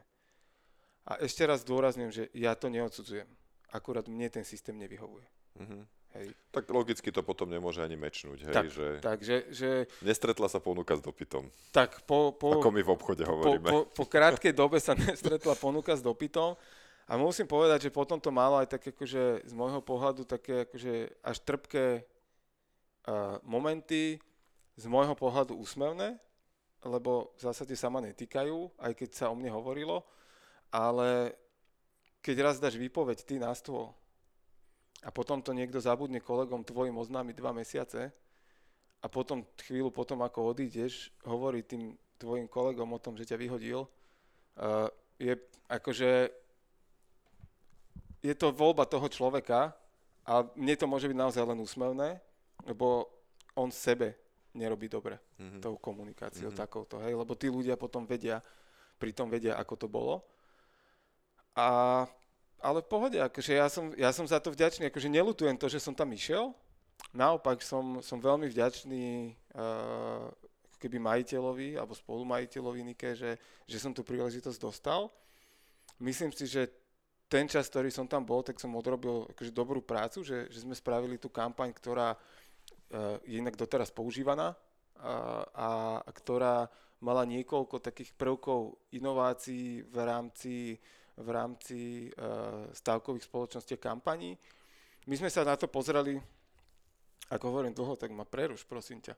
A 1.09 1.17
ešte 1.25 1.41
raz 1.49 1.65
dôrazňujem, 1.65 2.13
že 2.13 2.23
ja 2.37 2.53
to 2.53 2.69
neodsudzujem. 2.69 3.25
Akurát 3.73 4.05
mne 4.05 4.29
ten 4.29 4.45
systém 4.45 4.77
nevyhovuje. 4.77 5.25
Mm-hmm. 5.57 5.83
Hej. 6.13 6.27
Tak 6.53 6.69
logicky 6.69 7.09
to 7.09 7.25
potom 7.25 7.49
nemôže 7.49 7.81
ani 7.81 7.97
mečnúť, 7.97 8.45
hej, 8.45 8.53
tak, 8.53 8.69
že... 8.69 9.01
Takže, 9.01 9.35
že... 9.49 9.69
Nestretla 10.05 10.45
sa 10.45 10.61
ponuka 10.61 10.93
s 10.93 11.01
dopytom. 11.01 11.49
Tak 11.73 12.05
po... 12.05 12.37
po 12.37 12.61
Ako 12.61 12.69
my 12.69 12.85
v 12.85 12.93
obchode 12.93 13.25
hovoríme. 13.25 13.65
Po, 13.65 13.89
po, 13.89 14.05
po 14.05 14.05
krátkej 14.05 14.53
dobe 14.53 14.77
sa 14.77 14.93
nestretla 15.09 15.57
ponuka 15.57 15.97
s 15.97 16.05
dopytom 16.05 16.53
a 17.09 17.13
musím 17.17 17.49
povedať, 17.49 17.89
že 17.89 17.91
potom 17.91 18.21
to 18.21 18.29
malo 18.29 18.61
aj 18.61 18.69
také 18.77 18.93
akože 18.93 19.49
z 19.49 19.53
môjho 19.57 19.81
pohľadu 19.81 20.29
také 20.29 20.69
akože 20.69 21.17
až 21.25 21.37
trpké 21.41 22.05
uh, 23.09 23.41
momenty, 23.41 24.21
z 24.77 24.85
môjho 24.89 25.13
pohľadu 25.13 25.53
úsmevné, 25.57 26.17
lebo 26.83 27.31
v 27.37 27.41
zásade 27.41 27.73
sa 27.77 27.87
ma 27.87 28.03
netýkajú, 28.03 28.79
aj 28.81 28.91
keď 28.97 29.09
sa 29.13 29.25
o 29.31 29.37
mne 29.37 29.53
hovorilo, 29.53 30.03
ale 30.73 31.37
keď 32.23 32.35
raz 32.41 32.55
dáš 32.57 32.75
výpoveď 32.75 33.23
ty 33.23 33.35
na 33.37 33.53
stôl, 33.53 33.93
a 35.03 35.11
potom 35.11 35.43
to 35.43 35.51
niekto 35.51 35.83
zabudne 35.83 36.23
kolegom 36.23 36.63
tvojim 36.63 36.95
oznámiť 36.95 37.35
dva 37.35 37.51
mesiace 37.51 38.07
a 39.03 39.07
potom 39.11 39.43
chvíľu 39.67 39.91
potom, 39.91 40.23
ako 40.23 40.55
odídeš, 40.55 41.11
hovorí 41.27 41.59
tým 41.67 41.99
tvojim 42.15 42.47
kolegom 42.47 42.87
o 42.87 43.03
tom, 43.03 43.19
že 43.19 43.27
ťa 43.27 43.35
vyhodil, 43.35 43.83
uh, 43.83 44.87
je 45.19 45.35
akože 45.67 46.31
je 48.23 48.33
to 48.39 48.55
voľba 48.55 48.87
toho 48.87 49.03
človeka 49.11 49.75
a 50.23 50.47
mne 50.55 50.75
to 50.79 50.87
môže 50.87 51.11
byť 51.11 51.17
naozaj 51.19 51.43
len 51.43 51.59
úsmevné, 51.59 52.09
lebo 52.63 53.11
on 53.59 53.67
sebe 53.67 54.15
nerobí 54.53 54.89
dobre 54.89 55.17
mm-hmm. 55.17 55.61
tou 55.61 55.75
komunikáciou 55.77 56.49
mm-hmm. 56.49 56.63
takouto, 56.63 57.01
hej, 57.01 57.13
lebo 57.17 57.33
tí 57.33 57.49
ľudia 57.49 57.73
potom 57.77 58.05
vedia, 58.05 58.39
pritom 59.01 59.27
vedia, 59.27 59.57
ako 59.57 59.73
to 59.75 59.87
bolo. 59.89 60.21
A 61.57 62.05
ale 62.63 62.79
v 62.79 62.87
pohode, 62.87 63.19
akože 63.19 63.59
ja 63.59 63.67
som, 63.67 63.91
ja 63.99 64.09
som 64.15 64.23
za 64.23 64.39
to 64.39 64.47
vďačný, 64.47 64.87
akože 64.87 65.11
nelutujem 65.11 65.59
to, 65.59 65.67
že 65.67 65.83
som 65.83 65.91
tam 65.91 66.07
išiel, 66.15 66.55
naopak 67.11 67.59
som, 67.59 67.99
som 67.99 68.23
veľmi 68.23 68.47
vďačný 68.47 69.35
uh, 69.51 70.31
keby 70.79 70.95
majiteľovi 70.95 71.75
alebo 71.75 71.91
spolumajiteľovi 71.91 72.79
Nike, 72.87 73.19
že, 73.19 73.35
že 73.67 73.77
som 73.83 73.91
tú 73.91 74.07
príležitosť 74.07 74.55
dostal. 74.55 75.11
Myslím 75.99 76.31
si, 76.31 76.47
že 76.47 76.71
ten 77.27 77.51
čas, 77.51 77.67
ktorý 77.67 77.91
som 77.91 78.07
tam 78.07 78.23
bol, 78.23 78.39
tak 78.39 78.59
som 78.63 78.71
odrobil 78.79 79.27
akože 79.35 79.51
dobrú 79.51 79.83
prácu, 79.83 80.23
že, 80.23 80.47
že 80.47 80.63
sme 80.63 80.75
spravili 80.75 81.19
tú 81.19 81.27
kampaň, 81.27 81.75
ktorá 81.75 82.15
je 83.25 83.41
inak 83.41 83.57
doteraz 83.57 83.89
používaná 83.89 84.53
a, 85.01 85.99
a 86.05 86.11
ktorá 86.13 86.69
mala 87.01 87.25
niekoľko 87.25 87.81
takých 87.83 88.13
prvkov 88.15 88.77
inovácií 88.93 89.83
v 89.83 89.97
rámci 90.05 90.77
v 91.17 91.29
rámci 91.29 92.09
uh, 92.09 92.65
stavkových 92.73 93.29
spoločností 93.29 93.77
kampaní. 93.77 94.33
My 95.05 95.15
sme 95.19 95.29
sa 95.29 95.45
na 95.45 95.53
to 95.53 95.69
pozreli, 95.69 96.17
ako 97.29 97.45
hovorím 97.53 97.75
dlho, 97.75 97.93
tak 97.99 98.09
ma 98.09 98.25
preruš, 98.25 98.65
prosím 98.65 98.97
ťa. 99.03 99.13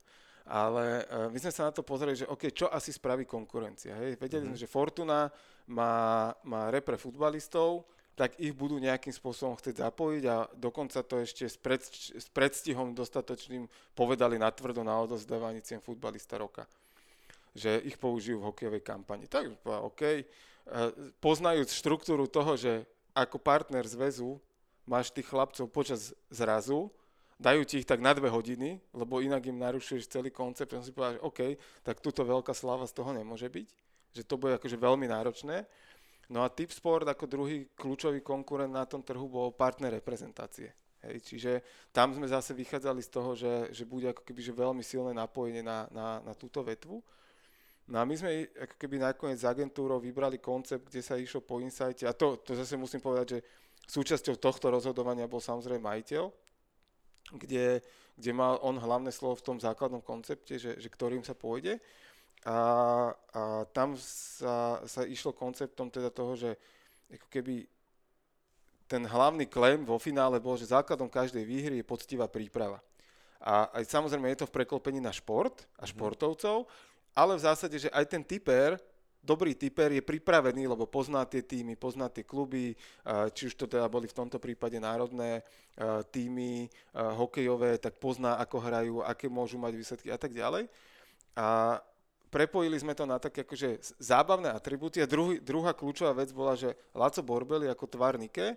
Ale 0.46 1.08
uh, 1.08 1.32
my 1.32 1.38
sme 1.40 1.52
sa 1.52 1.70
na 1.70 1.72
to 1.72 1.80
pozreli, 1.80 2.18
že 2.18 2.28
OK, 2.28 2.52
čo 2.52 2.68
asi 2.68 2.92
spraví 2.92 3.24
konkurencia. 3.24 3.96
Hej? 3.96 4.20
Vedeli 4.20 4.44
mm-hmm. 4.44 4.60
sme, 4.60 4.64
že 4.68 4.68
Fortuna 4.68 5.32
má, 5.72 6.30
má 6.44 6.68
repre 6.68 7.00
futbalistov, 7.00 7.88
tak 8.16 8.40
ich 8.40 8.56
budú 8.56 8.80
nejakým 8.80 9.12
spôsobom 9.12 9.60
chcieť 9.60 9.84
zapojiť 9.84 10.24
a 10.24 10.48
dokonca 10.56 11.04
to 11.04 11.20
ešte 11.20 11.44
s, 11.44 11.60
pred, 11.60 11.84
s 12.16 12.26
predstihom 12.32 12.96
dostatočným 12.96 13.68
povedali 13.92 14.40
natvrdo 14.40 14.80
na 14.80 14.96
odozdávaní 15.04 15.60
cien 15.60 15.84
futbalista 15.84 16.40
roka. 16.40 16.64
Že 17.52 17.84
ich 17.84 18.00
použijú 18.00 18.40
v 18.40 18.48
hokejovej 18.48 18.80
kampani. 18.80 19.28
Tak, 19.28 19.60
OK, 19.64 20.24
Eh, 20.66 20.90
poznajúc 21.22 21.70
štruktúru 21.70 22.26
toho, 22.26 22.58
že 22.58 22.82
ako 23.14 23.38
partner 23.38 23.86
zväzu 23.86 24.42
máš 24.82 25.14
tých 25.14 25.30
chlapcov 25.30 25.70
počas 25.70 26.10
zrazu, 26.26 26.90
dajú 27.38 27.62
ti 27.62 27.78
ich 27.78 27.86
tak 27.86 28.02
na 28.02 28.10
dve 28.10 28.26
hodiny, 28.26 28.82
lebo 28.90 29.22
inak 29.22 29.46
im 29.46 29.62
narušuješ 29.62 30.10
celý 30.10 30.34
koncept. 30.34 30.74
Som 30.74 30.82
si 30.82 30.90
povedal, 30.90 31.22
že 31.22 31.26
OK, 31.26 31.40
tak 31.86 32.02
túto 32.02 32.26
veľká 32.26 32.50
sláva 32.50 32.82
z 32.90 32.98
toho 32.98 33.14
nemôže 33.14 33.46
byť, 33.46 33.68
že 34.18 34.26
to 34.26 34.34
bude 34.34 34.58
akože 34.58 34.74
veľmi 34.74 35.06
náročné. 35.06 35.70
No 36.30 36.42
a 36.42 36.50
Tip 36.50 36.74
Sport 36.74 37.06
ako 37.06 37.30
druhý 37.30 37.70
kľúčový 37.78 38.18
konkurent 38.22 38.74
na 38.74 38.82
tom 38.82 39.02
trhu 39.02 39.30
bol 39.30 39.54
partner 39.54 39.94
reprezentácie. 39.94 40.74
Hej, 41.06 41.22
čiže 41.22 41.52
tam 41.94 42.10
sme 42.10 42.26
zase 42.26 42.50
vychádzali 42.50 42.98
z 43.04 43.10
toho, 43.10 43.30
že, 43.38 43.70
že 43.70 43.86
bude 43.86 44.10
ako 44.10 44.26
keby 44.26 44.40
že 44.42 44.50
veľmi 44.50 44.82
silné 44.82 45.14
napojenie 45.14 45.62
na, 45.62 45.86
na, 45.94 46.18
na 46.26 46.34
túto 46.34 46.66
vetvu. 46.66 46.98
No 47.86 48.02
a 48.02 48.04
my 48.04 48.18
sme 48.18 48.50
ako 48.58 48.74
keby 48.74 48.98
nakoniec 48.98 49.38
s 49.38 49.46
agentúrou 49.46 50.02
vybrali 50.02 50.42
koncept, 50.42 50.90
kde 50.90 51.06
sa 51.06 51.14
išlo 51.14 51.46
po 51.46 51.62
insighte 51.62 52.02
a 52.02 52.10
to, 52.10 52.42
to 52.42 52.58
zase 52.58 52.74
musím 52.74 52.98
povedať, 52.98 53.38
že 53.38 53.40
súčasťou 53.86 54.42
tohto 54.42 54.66
rozhodovania 54.74 55.30
bol 55.30 55.38
samozrejme 55.38 55.86
majiteľ, 55.86 56.26
kde, 57.38 57.78
kde 58.18 58.30
mal 58.34 58.58
on 58.66 58.74
hlavné 58.74 59.14
slovo 59.14 59.38
v 59.38 59.46
tom 59.46 59.56
základnom 59.62 60.02
koncepte, 60.02 60.58
že, 60.58 60.74
že 60.74 60.88
ktorým 60.90 61.22
sa 61.22 61.38
pôjde. 61.38 61.78
A, 62.46 62.58
a 63.34 63.66
tam 63.74 63.98
sa, 63.98 64.78
sa 64.86 65.02
išlo 65.02 65.34
konceptom 65.34 65.90
teda 65.90 66.14
toho, 66.14 66.38
že 66.38 66.54
ako 67.10 67.26
keby 67.26 67.66
ten 68.86 69.02
hlavný 69.02 69.50
klem 69.50 69.82
vo 69.82 69.98
finále 69.98 70.38
bol, 70.38 70.54
že 70.54 70.70
základom 70.70 71.10
každej 71.10 71.42
výhry 71.42 71.82
je 71.82 71.86
poctivá 71.86 72.30
príprava. 72.30 72.78
A 73.42 73.66
aj 73.82 73.90
samozrejme 73.90 74.30
je 74.30 74.46
to 74.46 74.48
v 74.48 74.62
preklopení 74.62 75.02
na 75.02 75.10
šport 75.10 75.66
a 75.74 75.84
mhm. 75.84 75.90
športovcov, 75.90 76.70
ale 77.18 77.34
v 77.34 77.44
zásade, 77.44 77.76
že 77.82 77.90
aj 77.90 78.04
ten 78.06 78.22
typer, 78.22 78.78
dobrý 79.26 79.58
typer 79.58 79.90
je 79.90 80.06
pripravený, 80.06 80.70
lebo 80.70 80.86
pozná 80.86 81.26
tie 81.26 81.42
týmy, 81.42 81.74
pozná 81.74 82.06
tie 82.06 82.22
kluby, 82.22 82.78
či 83.34 83.50
už 83.50 83.58
to 83.58 83.66
teda 83.66 83.90
boli 83.90 84.06
v 84.06 84.14
tomto 84.14 84.38
prípade 84.38 84.78
národné 84.78 85.42
týmy 86.14 86.70
hokejové, 86.94 87.82
tak 87.82 87.98
pozná, 87.98 88.38
ako 88.38 88.56
hrajú, 88.62 88.94
aké 89.02 89.26
môžu 89.26 89.58
mať 89.58 89.72
výsledky 89.74 90.08
a 90.14 90.18
tak 90.20 90.30
ďalej. 90.30 90.70
A 91.34 91.80
prepojili 92.36 92.76
sme 92.76 92.92
to 92.92 93.08
na 93.08 93.16
také 93.16 93.48
akože 93.48 93.96
zábavné 93.96 94.52
atribúty 94.52 95.00
a 95.00 95.08
druhý, 95.08 95.40
druhá 95.40 95.72
kľúčová 95.72 96.12
vec 96.12 96.36
bola, 96.36 96.52
že 96.52 96.76
Laco 96.92 97.24
Borbeli 97.24 97.64
ako 97.72 97.88
tvárnike, 97.88 98.52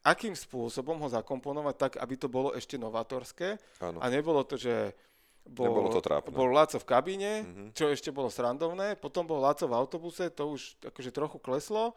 akým 0.00 0.32
spôsobom 0.32 0.96
ho 1.04 1.08
zakomponovať 1.12 1.74
tak, 1.76 1.92
aby 2.00 2.14
to 2.16 2.32
bolo 2.32 2.56
ešte 2.56 2.80
novatorské 2.80 3.60
ano. 3.84 4.00
a 4.00 4.08
nebolo 4.08 4.40
to, 4.48 4.56
že 4.56 4.96
bol, 5.44 5.68
Nebolo 5.68 5.88
to 5.92 6.00
trápne. 6.00 6.32
bol 6.32 6.48
Laco 6.48 6.76
v 6.80 6.88
kabíne, 6.88 7.32
mm-hmm. 7.44 7.68
čo 7.76 7.92
ešte 7.92 8.08
bolo 8.08 8.32
srandovné, 8.32 8.96
potom 8.96 9.28
bol 9.28 9.40
Laco 9.40 9.64
v 9.64 9.76
autobuse, 9.76 10.32
to 10.32 10.56
už 10.56 10.76
akože 10.88 11.12
trochu 11.12 11.36
kleslo, 11.40 11.92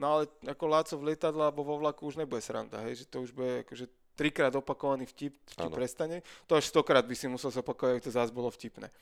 no 0.00 0.04
ale 0.16 0.22
ako 0.48 0.64
Laco 0.64 0.94
v 0.96 1.12
lietadle 1.12 1.44
alebo 1.44 1.64
vo 1.64 1.76
vlaku 1.80 2.08
už 2.08 2.20
nebude 2.20 2.40
sranda, 2.40 2.80
hej, 2.88 3.04
že 3.04 3.08
to 3.08 3.24
už 3.24 3.32
bude 3.36 3.68
akože 3.68 3.88
trikrát 4.16 4.52
opakovaný 4.52 5.08
vtip, 5.08 5.32
vtip 5.56 5.72
prestane, 5.72 6.20
to 6.44 6.52
až 6.56 6.68
stokrát 6.68 7.04
by 7.04 7.16
si 7.16 7.24
musel 7.24 7.48
zopakovať, 7.48 7.90
aby 7.96 8.02
to 8.04 8.12
zás 8.12 8.28
bolo 8.28 8.52
vtipné. 8.52 8.92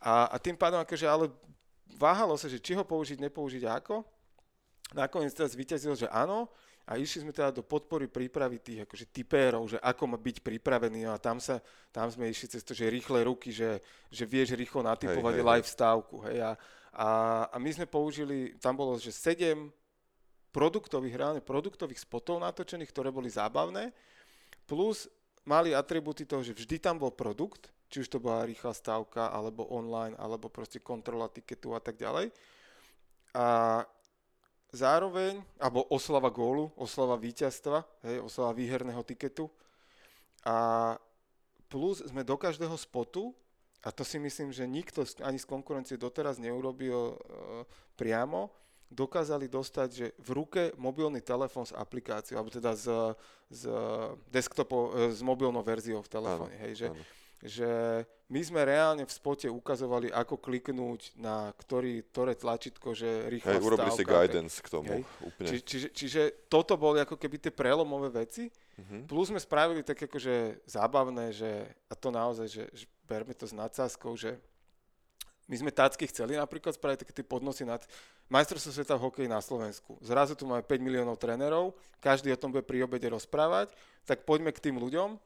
A, 0.00 0.32
a 0.32 0.36
tým 0.40 0.56
pádom 0.56 0.80
akože 0.80 1.04
ale 1.04 1.28
váhalo 2.00 2.34
sa, 2.40 2.48
že 2.48 2.56
či 2.56 2.72
ho 2.72 2.82
použiť, 2.82 3.20
nepoužiť 3.20 3.62
a 3.68 3.76
ako. 3.76 4.02
Nakoniec 4.96 5.36
teraz 5.36 5.54
vyťazil, 5.54 5.94
že 5.94 6.08
áno, 6.10 6.50
a 6.90 6.98
išli 6.98 7.22
sme 7.22 7.30
teda 7.30 7.54
do 7.54 7.62
podpory 7.62 8.10
prípravy 8.10 8.58
tých 8.58 8.82
akože 8.82 9.06
typérov, 9.14 9.62
že 9.70 9.78
ako 9.78 10.10
má 10.10 10.18
byť 10.18 10.42
pripravený 10.42 11.06
a 11.06 11.22
tam, 11.22 11.38
sa, 11.38 11.62
tam 11.94 12.10
sme 12.10 12.26
išli 12.26 12.50
cez 12.50 12.66
to, 12.66 12.74
že 12.74 12.90
rýchle 12.90 13.22
ruky, 13.22 13.54
že, 13.54 13.78
že 14.10 14.26
vieš 14.26 14.58
rýchlo 14.58 14.82
natypovať 14.82 15.34
hej, 15.38 15.42
hej, 15.44 15.50
live 15.54 15.68
stávku. 15.70 16.16
Hej, 16.26 16.38
a, 16.42 16.50
a, 16.90 17.08
a 17.54 17.56
my 17.62 17.70
sme 17.70 17.86
použili, 17.86 18.58
tam 18.58 18.74
bolo, 18.74 18.98
že 18.98 19.14
7 19.14 19.70
produktových, 20.50 21.14
reálne 21.14 21.42
produktových 21.44 22.02
spotov 22.02 22.42
natočených, 22.42 22.90
ktoré 22.90 23.14
boli 23.14 23.30
zábavné, 23.30 23.94
plus 24.66 25.06
mali 25.46 25.70
atributy 25.70 26.26
toho, 26.26 26.42
že 26.42 26.58
vždy 26.58 26.82
tam 26.82 26.98
bol 26.98 27.14
produkt, 27.14 27.70
či 27.90 28.06
už 28.06 28.08
to 28.08 28.22
bola 28.22 28.46
rýchla 28.46 28.70
stávka, 28.70 29.34
alebo 29.34 29.66
online, 29.66 30.14
alebo 30.14 30.46
proste 30.46 30.78
kontrola 30.78 31.26
tiketu 31.26 31.74
a 31.74 31.82
tak 31.82 31.98
ďalej. 31.98 32.30
A 33.34 33.82
zároveň, 34.70 35.42
alebo 35.58 35.82
oslava 35.90 36.30
gólu, 36.30 36.70
oslava 36.78 37.18
víťazstva, 37.18 37.82
hej, 38.06 38.22
oslava 38.22 38.54
výherného 38.54 39.02
tiketu. 39.02 39.50
A 40.46 40.94
plus 41.66 42.06
sme 42.06 42.22
do 42.22 42.38
každého 42.38 42.78
spotu, 42.78 43.34
a 43.80 43.90
to 43.90 44.04
si 44.04 44.20
myslím, 44.20 44.52
že 44.52 44.68
nikto 44.68 45.02
ani 45.24 45.40
z 45.40 45.48
konkurencie 45.48 45.96
doteraz 45.96 46.36
neurobil 46.36 47.16
e, 47.16 47.16
priamo, 47.96 48.52
dokázali 48.90 49.46
dostať, 49.46 49.88
že 49.88 50.06
v 50.18 50.30
ruke 50.34 50.62
mobilný 50.76 51.22
telefón 51.22 51.64
s 51.64 51.72
aplikáciou, 51.72 52.42
alebo 52.42 52.52
teda 52.52 52.74
s, 52.74 52.86
s, 53.48 53.62
desktopom, 54.28 54.90
e, 54.92 55.14
s 55.14 55.22
mobilnou 55.22 55.62
verziou 55.62 56.02
v 56.02 56.12
telefóne. 56.12 56.54
Hej, 56.60 56.72
že, 56.76 56.86
že 57.40 58.04
my 58.30 58.40
sme 58.44 58.60
reálne 58.62 59.02
v 59.08 59.12
spote 59.12 59.48
ukazovali, 59.48 60.12
ako 60.12 60.38
kliknúť 60.38 61.16
na 61.18 61.50
ktorý, 61.56 62.04
ktoré 62.12 62.36
tlačítko, 62.36 62.92
že 62.92 63.26
rýchla 63.32 63.56
Hej, 63.56 63.64
urobili 63.64 63.90
si 63.96 64.04
guidance 64.04 64.60
k 64.60 64.68
tomu. 64.68 64.92
Hej. 64.92 65.02
Úplne. 65.24 65.48
Či, 65.48 65.56
čiže, 65.64 65.88
čiže 65.90 66.22
toto 66.52 66.76
boli 66.76 67.00
ako 67.00 67.16
keby 67.16 67.36
tie 67.40 67.52
prelomové 67.52 68.12
veci. 68.12 68.52
Mhm. 68.78 69.08
Plus 69.08 69.32
sme 69.32 69.40
spravili 69.40 69.80
tak 69.82 69.98
akože 69.98 70.62
zábavné, 70.68 71.32
že, 71.32 71.64
a 71.90 71.94
to 71.96 72.12
naozaj, 72.12 72.46
že, 72.46 72.64
že 72.70 72.86
berme 73.08 73.34
to 73.34 73.48
s 73.48 73.56
nadsázkou, 73.56 74.14
že 74.14 74.38
my 75.50 75.58
sme 75.58 75.74
tácky 75.74 76.06
chceli 76.06 76.38
napríklad 76.38 76.78
spraviť 76.78 77.02
také 77.02 77.12
tie 77.12 77.26
podnosy 77.26 77.66
nad 77.66 77.82
majstrovstvo 78.30 78.70
sveta 78.70 78.94
v 78.94 79.10
hokeji 79.10 79.26
na 79.26 79.42
Slovensku. 79.42 79.98
Zrazu 79.98 80.38
tu 80.38 80.46
máme 80.46 80.62
5 80.62 80.78
miliónov 80.78 81.18
trénerov, 81.18 81.74
každý 81.98 82.30
o 82.30 82.38
tom 82.38 82.54
bude 82.54 82.62
pri 82.62 82.86
obede 82.86 83.10
rozprávať, 83.10 83.74
tak 84.06 84.22
poďme 84.22 84.54
k 84.54 84.70
tým 84.70 84.78
ľuďom. 84.78 85.18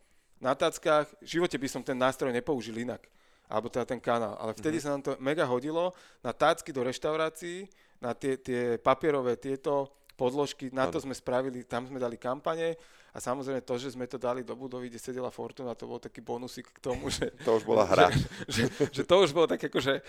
Na 0.42 0.52
táckach, 0.52 1.08
v 1.22 1.28
živote 1.38 1.56
by 1.56 1.68
som 1.70 1.82
ten 1.82 1.96
nástroj 1.96 2.34
nepoužil 2.34 2.76
inak, 2.76 3.06
alebo 3.46 3.70
teda 3.70 3.86
ten 3.86 4.00
kanál, 4.02 4.34
ale 4.36 4.52
vtedy 4.52 4.78
mm-hmm. 4.78 4.88
sa 4.88 4.94
nám 4.98 5.02
to 5.04 5.12
mega 5.22 5.46
hodilo 5.46 5.94
na 6.20 6.34
tácky 6.34 6.74
do 6.74 6.82
reštaurácií, 6.84 7.70
na 8.02 8.12
tie, 8.12 8.36
tie 8.36 8.76
papierové 8.76 9.38
tieto 9.40 9.88
podložky, 10.14 10.70
na 10.70 10.86
to 10.86 11.02
sme 11.02 11.14
spravili, 11.14 11.66
tam 11.66 11.86
sme 11.86 11.98
dali 11.98 12.14
kampane 12.20 12.78
a 13.14 13.18
samozrejme 13.18 13.62
to, 13.62 13.74
že 13.78 13.94
sme 13.94 14.06
to 14.06 14.18
dali 14.18 14.42
do 14.42 14.54
budovy, 14.54 14.90
kde 14.90 14.98
sedela 14.98 15.30
Fortuna, 15.30 15.74
to 15.78 15.86
bol 15.86 15.98
taký 16.02 16.22
bonusik 16.22 16.70
k 16.70 16.78
tomu, 16.82 17.10
že, 17.10 17.30
To 17.46 17.58
už 17.58 17.64
bola 17.66 17.86
hra. 17.94 18.10
že, 18.46 18.70
že 18.90 19.02
to 19.02 19.22
už 19.22 19.34
bolo 19.34 19.46
tak 19.50 19.62
akože 19.62 20.02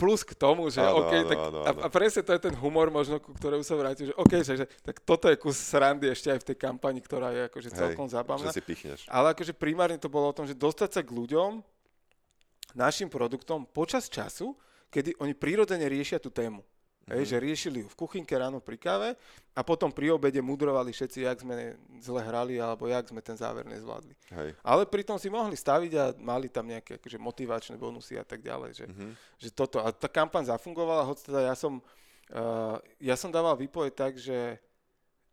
plus 0.00 0.24
k 0.24 0.32
tomu, 0.32 0.72
že 0.72 0.80
Áno, 0.80 1.04
OK, 1.04 1.12
áno, 1.12 1.28
tak, 1.28 1.36
áno, 1.36 1.58
a, 1.60 1.70
áno. 1.76 1.80
a 1.84 1.88
presne 1.92 2.24
to 2.24 2.32
je 2.32 2.40
ten 2.40 2.56
humor 2.56 2.88
možno, 2.88 3.20
ku 3.20 3.36
ktorému 3.36 3.60
sa 3.60 3.76
vrátim, 3.76 4.08
že 4.08 4.16
OK, 4.16 4.32
že, 4.40 4.64
že 4.64 4.66
tak 4.80 5.04
toto 5.04 5.28
je 5.28 5.36
kus 5.36 5.60
srandy 5.60 6.08
ešte 6.08 6.32
aj 6.32 6.40
v 6.40 6.46
tej 6.48 6.56
kampani, 6.56 7.04
ktorá 7.04 7.28
je 7.36 7.42
akože 7.52 7.68
celkom 7.76 8.08
zábavná. 8.08 8.48
že 8.48 8.56
si 8.56 8.64
pichneš. 8.64 9.04
Ale 9.12 9.36
akože 9.36 9.52
primárne 9.52 10.00
to 10.00 10.08
bolo 10.08 10.32
o 10.32 10.36
tom, 10.36 10.48
že 10.48 10.56
dostať 10.56 10.88
sa 10.88 11.00
k 11.04 11.12
ľuďom, 11.12 11.60
našim 12.72 13.12
produktom 13.12 13.68
počas 13.68 14.08
času, 14.08 14.56
kedy 14.88 15.20
oni 15.20 15.36
prirodzene 15.36 15.84
riešia 15.86 16.16
tú 16.16 16.32
tému. 16.32 16.64
Mhm. 17.10 17.18
Hej, 17.18 17.24
že 17.26 17.36
riešili 17.42 17.78
ju 17.82 17.90
v 17.90 17.98
kuchynke 17.98 18.30
ráno 18.38 18.62
pri 18.62 18.78
káve 18.78 19.18
a 19.50 19.60
potom 19.66 19.90
pri 19.90 20.14
obede 20.14 20.38
mudrovali 20.38 20.94
všetci, 20.94 21.26
jak 21.26 21.42
sme 21.42 21.74
zle 21.98 22.22
hrali 22.22 22.62
alebo 22.62 22.86
jak 22.86 23.10
sme 23.10 23.18
ten 23.18 23.34
záver 23.34 23.66
nezvládli. 23.66 24.14
Hej. 24.30 24.54
Ale 24.62 24.86
pritom 24.86 25.18
si 25.18 25.26
mohli 25.26 25.58
staviť 25.58 25.92
a 25.98 26.04
mali 26.22 26.46
tam 26.46 26.70
nejaké 26.70 27.02
akože, 27.02 27.18
motivačné 27.18 27.74
bonusy 27.74 28.14
a 28.14 28.22
tak 28.22 28.46
ďalej. 28.46 28.70
Že, 28.78 28.84
Mhm. 28.94 29.08
že 29.42 29.48
toto. 29.50 29.82
A 29.82 29.90
tá 29.90 30.06
kampaň 30.06 30.46
zafungovala, 30.46 31.02
hoď 31.02 31.18
teda 31.26 31.40
ja 31.50 31.54
som, 31.58 31.82
uh, 32.30 32.78
ja 33.02 33.18
som 33.18 33.34
dával 33.34 33.58
výpoveď 33.58 33.92
tak, 33.92 34.14
že 34.14 34.62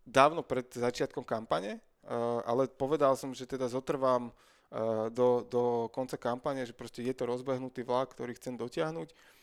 dávno 0.02 0.42
pred 0.42 0.66
začiatkom 0.74 1.22
kampane, 1.22 1.78
uh, 2.10 2.42
ale 2.42 2.66
povedal 2.66 3.14
som, 3.14 3.38
že 3.38 3.46
teda 3.46 3.70
zotrvám 3.70 4.34
uh, 4.34 5.14
do, 5.14 5.46
do 5.46 5.94
konca 5.94 6.18
kampane, 6.18 6.66
že 6.66 6.74
proste 6.74 7.06
je 7.06 7.14
to 7.14 7.30
rozbehnutý 7.30 7.86
vlak, 7.86 8.18
ktorý 8.18 8.34
chcem 8.34 8.58
dotiahnuť. 8.58 9.37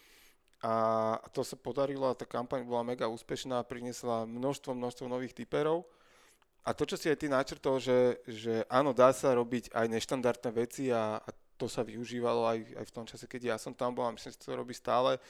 A 0.65 1.21
to 1.37 1.45
sa 1.45 1.61
podarilo 1.61 2.09
a 2.09 2.17
tá 2.17 2.25
kampaň 2.25 2.65
bola 2.65 2.81
mega 2.81 3.05
úspešná, 3.05 3.61
priniesla 3.69 4.25
množstvo, 4.25 4.73
množstvo 4.73 5.05
nových 5.13 5.37
typerov. 5.37 5.85
A 6.65 6.73
to, 6.73 6.89
čo 6.89 6.97
si 6.97 7.13
aj 7.13 7.21
ty 7.21 7.29
načrtol, 7.29 7.77
že, 7.77 8.25
že 8.25 8.65
áno, 8.73 8.97
dá 8.97 9.13
sa 9.13 9.37
robiť 9.37 9.77
aj 9.77 9.87
neštandardné 9.93 10.51
veci 10.57 10.89
a, 10.89 11.21
a 11.21 11.29
to 11.61 11.69
sa 11.69 11.85
využívalo 11.85 12.49
aj, 12.49 12.59
aj 12.81 12.85
v 12.89 12.95
tom 12.97 13.05
čase, 13.05 13.29
keď 13.29 13.53
ja 13.53 13.57
som 13.61 13.77
tam 13.77 13.93
bol 13.93 14.09
a 14.09 14.17
myslím, 14.17 14.33
že 14.33 14.41
to 14.41 14.57
robí 14.57 14.73
stále 14.73 15.21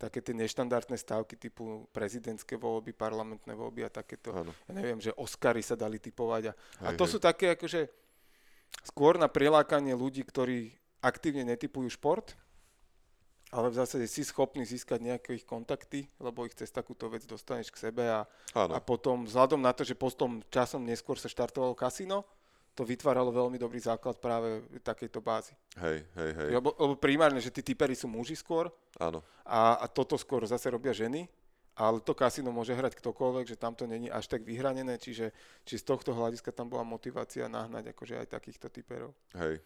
také 0.00 0.24
tie 0.24 0.32
neštandardné 0.32 0.96
stávky 0.96 1.36
typu 1.36 1.84
prezidentské 1.92 2.56
voľby, 2.56 2.96
parlamentné 2.96 3.52
voľby 3.52 3.84
a 3.84 3.92
takéto, 3.92 4.32
Áno. 4.32 4.56
ja 4.64 4.72
neviem, 4.72 4.96
že 4.96 5.12
Oscary 5.12 5.60
sa 5.60 5.76
dali 5.76 6.00
typovať. 6.00 6.42
A, 6.48 6.52
a 6.56 6.88
Hej, 6.88 6.96
to 6.96 7.04
hej. 7.04 7.12
sú 7.12 7.18
také 7.20 7.52
akože 7.52 7.84
skôr 8.88 9.20
na 9.20 9.28
prilákanie 9.28 9.92
ľudí, 9.92 10.24
ktorí 10.24 10.72
aktívne 11.04 11.44
netypujú 11.52 11.92
šport, 11.92 12.32
ale 13.50 13.66
v 13.70 13.78
zásade 13.82 14.06
si 14.06 14.22
schopný 14.22 14.62
získať 14.62 15.02
nejaké 15.02 15.30
ich 15.34 15.46
kontakty, 15.46 16.06
lebo 16.22 16.46
ich 16.46 16.54
cez 16.54 16.70
takúto 16.70 17.10
vec 17.10 17.26
dostaneš 17.26 17.74
k 17.74 17.90
sebe 17.90 18.06
a, 18.06 18.22
Áno. 18.54 18.72
a 18.74 18.78
potom 18.78 19.26
vzhľadom 19.26 19.58
na 19.58 19.74
to, 19.74 19.82
že 19.82 19.98
postom 19.98 20.38
časom 20.48 20.86
neskôr 20.86 21.18
sa 21.18 21.26
štartovalo 21.26 21.74
kasino, 21.74 22.22
to 22.78 22.86
vytváralo 22.86 23.34
veľmi 23.34 23.58
dobrý 23.58 23.82
základ 23.82 24.22
práve 24.22 24.62
takejto 24.86 25.18
bázy. 25.18 25.52
Hej, 25.76 26.06
hej, 26.16 26.30
hej. 26.38 26.48
Lebo, 26.54 26.70
lebo 26.78 26.94
primárne, 26.94 27.42
že 27.42 27.50
tí 27.50 27.66
typery 27.66 27.98
sú 27.98 28.06
muži 28.06 28.38
skôr 28.38 28.70
Áno. 29.02 29.20
a, 29.42 29.82
a 29.82 29.86
toto 29.90 30.14
skôr 30.14 30.46
zase 30.46 30.70
robia 30.70 30.94
ženy, 30.94 31.26
ale 31.74 31.98
to 31.98 32.14
kasino 32.14 32.54
môže 32.54 32.70
hrať 32.76 32.94
ktokoľvek, 32.94 33.50
že 33.50 33.56
tam 33.58 33.74
to 33.74 33.90
není 33.90 34.06
až 34.06 34.30
tak 34.30 34.46
vyhranené, 34.46 35.00
čiže 35.00 35.34
či 35.66 35.74
z 35.80 35.84
tohto 35.84 36.14
hľadiska 36.14 36.54
tam 36.54 36.70
bola 36.70 36.86
motivácia 36.86 37.50
nahnať 37.50 37.90
akože 37.96 38.20
aj 38.22 38.26
takýchto 38.30 38.70
typerov. 38.70 39.10
Hej. 39.34 39.58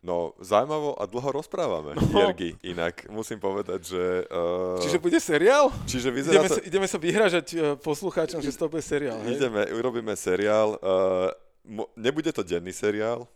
No, 0.00 0.32
zaujímavo 0.40 0.96
a 0.96 1.04
dlho 1.04 1.28
rozprávame, 1.44 1.92
No. 1.92 2.24
Jergy. 2.24 2.56
Inak 2.64 3.04
musím 3.12 3.36
povedať, 3.36 3.84
že... 3.84 4.24
Uh, 4.32 4.80
Čiže 4.80 4.96
bude 4.96 5.20
seriál? 5.20 5.68
čiže 5.84 6.08
vyzerá 6.08 6.40
Ideme, 6.40 6.48
to... 6.48 6.56
sa, 6.56 6.60
ideme 6.64 6.86
sa 6.88 6.96
vyhražať 6.96 7.46
e, 7.52 7.56
poslucháčom, 7.76 8.40
že 8.40 8.48
toho 8.56 8.72
bude 8.72 8.80
seriál. 8.80 9.20
Hej? 9.28 9.36
Ideme, 9.36 9.68
urobíme 9.76 10.16
seriál. 10.16 10.80
Uh, 10.80 11.28
mo- 11.68 11.92
nebude 12.00 12.32
to 12.32 12.40
denný 12.40 12.72
seriál, 12.72 13.28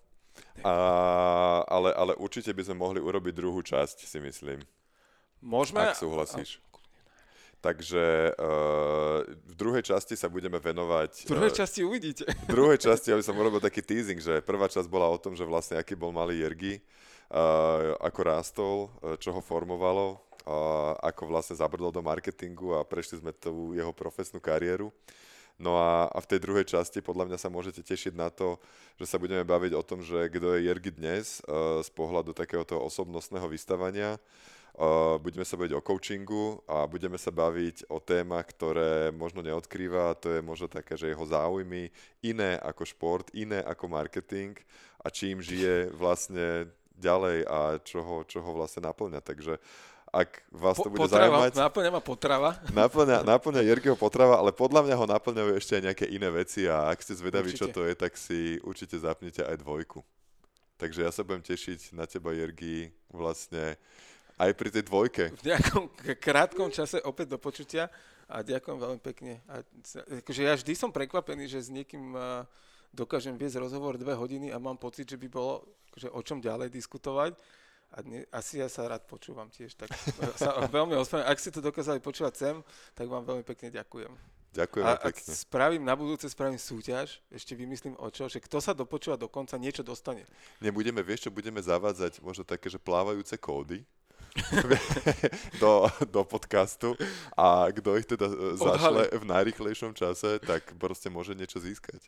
a, 0.65 0.75
ale, 1.69 1.93
ale 1.93 2.13
určite 2.17 2.49
by 2.57 2.65
sme 2.65 2.81
mohli 2.81 2.97
urobiť 2.97 3.33
druhú 3.37 3.61
časť, 3.61 4.09
si 4.09 4.19
myslím, 4.25 4.65
Môžeme? 5.45 5.85
ak 5.85 6.01
súhlasíš. 6.01 6.65
Takže 7.65 8.37
uh, 8.37 9.25
v 9.25 9.55
druhej 9.57 9.81
časti 9.81 10.21
sa 10.21 10.29
budeme 10.29 10.61
venovať... 10.61 11.25
V 11.25 11.33
druhej 11.33 11.49
eh, 11.49 11.59
časti 11.65 11.81
uvidíte. 11.81 12.29
v 12.29 12.49
druhej 12.53 12.77
časti, 12.77 13.09
aby 13.09 13.25
som 13.25 13.33
urobil 13.41 13.57
taký 13.57 13.81
teasing, 13.81 14.21
že 14.21 14.45
prvá 14.45 14.69
časť 14.69 14.85
bola 14.85 15.09
o 15.09 15.17
tom, 15.17 15.33
že 15.33 15.49
vlastne 15.49 15.81
aký 15.81 15.97
bol 15.97 16.13
malý 16.13 16.45
Jergy, 16.45 16.77
uh, 17.33 17.97
ako 18.05 18.21
rástol, 18.21 18.77
čo 19.17 19.33
ho 19.33 19.41
formovalo, 19.41 20.21
uh, 20.45 20.93
ako 21.01 21.33
vlastne 21.33 21.57
zabrdol 21.57 21.89
do 21.89 22.05
marketingu 22.05 22.77
a 22.77 22.85
prešli 22.85 23.25
sme 23.25 23.33
tú 23.33 23.73
jeho 23.73 23.97
profesnú 23.97 24.45
kariéru. 24.45 24.93
No 25.57 25.81
a, 25.81 26.13
a 26.13 26.19
v 26.21 26.29
tej 26.37 26.45
druhej 26.45 26.69
časti 26.69 27.01
podľa 27.01 27.33
mňa 27.33 27.39
sa 27.41 27.49
môžete 27.49 27.81
tešiť 27.81 28.13
na 28.13 28.29
to, 28.29 28.61
že 29.01 29.09
sa 29.09 29.17
budeme 29.17 29.41
baviť 29.41 29.73
o 29.73 29.87
tom, 29.87 30.05
že 30.05 30.29
kto 30.29 30.59
je 30.59 30.69
Jergy 30.69 30.93
dnes 30.93 31.41
uh, 31.49 31.81
z 31.81 31.89
pohľadu 31.97 32.37
takéhoto 32.37 32.77
osobnostného 32.77 33.49
vystavania. 33.49 34.21
Budeme 35.23 35.47
sa 35.47 35.55
baviť 35.55 35.73
o 35.79 35.85
coachingu 35.87 36.59
a 36.67 36.83
budeme 36.91 37.15
sa 37.15 37.31
baviť 37.31 37.87
o 37.95 38.03
témach, 38.03 38.51
ktoré 38.51 39.15
možno 39.15 39.39
neodkrýva, 39.39 40.19
to 40.19 40.35
je 40.35 40.41
možno 40.43 40.67
také, 40.67 40.99
že 40.99 41.15
jeho 41.15 41.23
záujmy 41.23 41.95
iné 42.27 42.59
ako 42.59 42.83
šport, 42.83 43.31
iné 43.39 43.63
ako 43.63 43.87
marketing 43.87 44.59
a 44.99 45.15
čím 45.15 45.39
žije 45.39 45.95
vlastne 45.95 46.67
ďalej 46.99 47.47
a 47.47 47.59
čo 47.87 48.03
ho, 48.03 48.17
čo 48.27 48.43
ho 48.43 48.51
vlastne 48.51 48.83
naplňa. 48.83 49.23
Takže 49.23 49.63
ak 50.11 50.43
vás 50.51 50.79
to 50.79 50.91
bude 50.91 51.07
potrava, 51.07 51.43
zaujímať, 51.43 51.53
Náplňa 51.55 51.91
ma 51.91 52.03
potrava. 52.03 52.51
naplňa, 52.71 53.19
naplňa 53.27 53.63
Jergyho 53.67 53.99
potrava, 53.99 54.39
ale 54.43 54.55
podľa 54.55 54.87
mňa 54.87 54.95
ho 54.95 55.07
naplňajú 55.11 55.51
ešte 55.59 55.79
aj 55.79 55.83
nejaké 55.91 56.07
iné 56.11 56.31
veci 56.31 56.67
a 56.71 56.91
ak 56.91 57.03
ste 57.03 57.19
zvedaví, 57.19 57.51
čo 57.55 57.71
Určite. 57.71 57.75
to 57.75 57.83
je, 57.87 57.95
tak 57.95 58.13
si 58.19 58.59
určite 58.63 58.99
zapnite 58.99 59.43
aj 59.43 59.59
dvojku. 59.63 60.03
Takže 60.79 61.07
ja 61.07 61.11
sa 61.15 61.23
budem 61.23 61.43
tešiť 61.43 61.95
na 61.95 62.07
teba, 62.07 62.35
Jergy, 62.35 62.91
vlastne 63.11 63.79
aj 64.39 64.51
pri 64.55 64.69
tej 64.71 64.85
dvojke. 64.87 65.25
v 65.31 65.45
nejakom 65.47 65.85
krátkom 66.19 66.69
čase 66.71 66.99
opäť 67.03 67.35
do 67.35 67.39
počutia 67.39 67.87
a 68.27 68.43
ďakujem 68.43 68.79
veľmi 68.81 69.01
pekne. 69.01 69.39
A, 69.47 69.63
akože 70.25 70.43
ja 70.43 70.55
vždy 70.57 70.73
som 70.75 70.91
prekvapený, 70.91 71.47
že 71.47 71.63
s 71.63 71.69
niekým 71.71 72.17
a, 72.17 72.49
dokážem 72.95 73.35
viesť 73.35 73.63
rozhovor 73.63 73.99
dve 73.99 74.15
hodiny 74.15 74.55
a 74.55 74.59
mám 74.63 74.79
pocit, 74.79 75.11
že 75.11 75.19
by 75.19 75.29
bolo 75.31 75.67
akože, 75.95 76.09
o 76.11 76.21
čom 76.23 76.39
ďalej 76.43 76.71
diskutovať. 76.71 77.35
A 77.95 78.03
dne, 78.03 78.27
asi 78.35 78.59
ja 78.59 78.67
sa 78.67 78.91
rád 78.91 79.07
počúvam 79.07 79.47
tiež, 79.55 79.79
tak 79.79 79.95
sa 80.41 80.67
veľmi 80.67 80.99
ospravedlňujem. 80.99 81.31
Ak 81.31 81.39
ste 81.39 81.55
to 81.55 81.63
dokázali 81.63 82.03
počúvať 82.03 82.35
sem, 82.35 82.57
tak 82.95 83.07
vám 83.07 83.23
veľmi 83.23 83.47
pekne 83.47 83.71
ďakujem. 83.71 84.11
Ďakujem 84.55 84.87
A, 84.87 84.95
a 84.95 85.11
pekne. 85.11 85.31
spravím 85.35 85.83
na 85.83 85.95
budúce, 85.99 86.31
spravím 86.31 86.63
súťaž, 86.63 87.19
ešte 87.31 87.59
vymyslím 87.59 87.99
o 87.99 88.07
čo, 88.11 88.31
že 88.31 88.39
kto 88.39 88.63
sa 88.63 88.71
dopočúva 88.71 89.19
do 89.19 89.27
konca, 89.27 89.59
niečo 89.59 89.83
dostane. 89.83 90.23
Nebudeme, 90.63 91.03
vieš 91.03 91.27
čo, 91.27 91.31
budeme 91.35 91.59
zavádzať 91.59 92.23
možno 92.23 92.47
také, 92.47 92.71
že 92.71 92.79
plávajúce 92.79 93.35
kódy 93.35 93.83
do, 95.63 95.87
do 96.11 96.23
podcastu 96.27 96.99
a 97.39 97.71
kto 97.71 97.95
ich 97.99 98.07
teda 98.07 98.27
e, 98.27 98.59
zašle 98.59 99.15
v 99.15 99.25
najrychlejšom 99.31 99.95
čase, 99.95 100.43
tak 100.43 100.75
proste 100.79 101.07
môže 101.07 101.39
niečo 101.39 101.63
získať. 101.63 102.03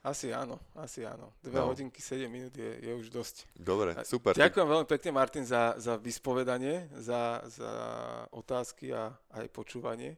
Asi 0.00 0.32
áno, 0.32 0.56
asi 0.72 1.04
áno. 1.04 1.28
Dve 1.44 1.60
No. 1.60 1.68
hodinky, 1.68 2.00
7 2.00 2.24
minút 2.24 2.56
je, 2.56 2.72
je 2.80 2.92
už 2.96 3.12
dosť. 3.12 3.44
Dobre, 3.52 3.92
super. 4.08 4.32
tak 4.32 4.48
Ďakujem 4.48 4.68
veľmi 4.72 4.88
pekne, 4.88 5.10
Martin, 5.12 5.44
za, 5.44 5.76
za 5.76 6.00
vyspovedanie, 6.00 6.88
za, 6.96 7.44
za 7.44 7.72
otázky 8.32 8.96
a 8.96 9.12
aj 9.36 9.52
počúvanie. 9.52 10.16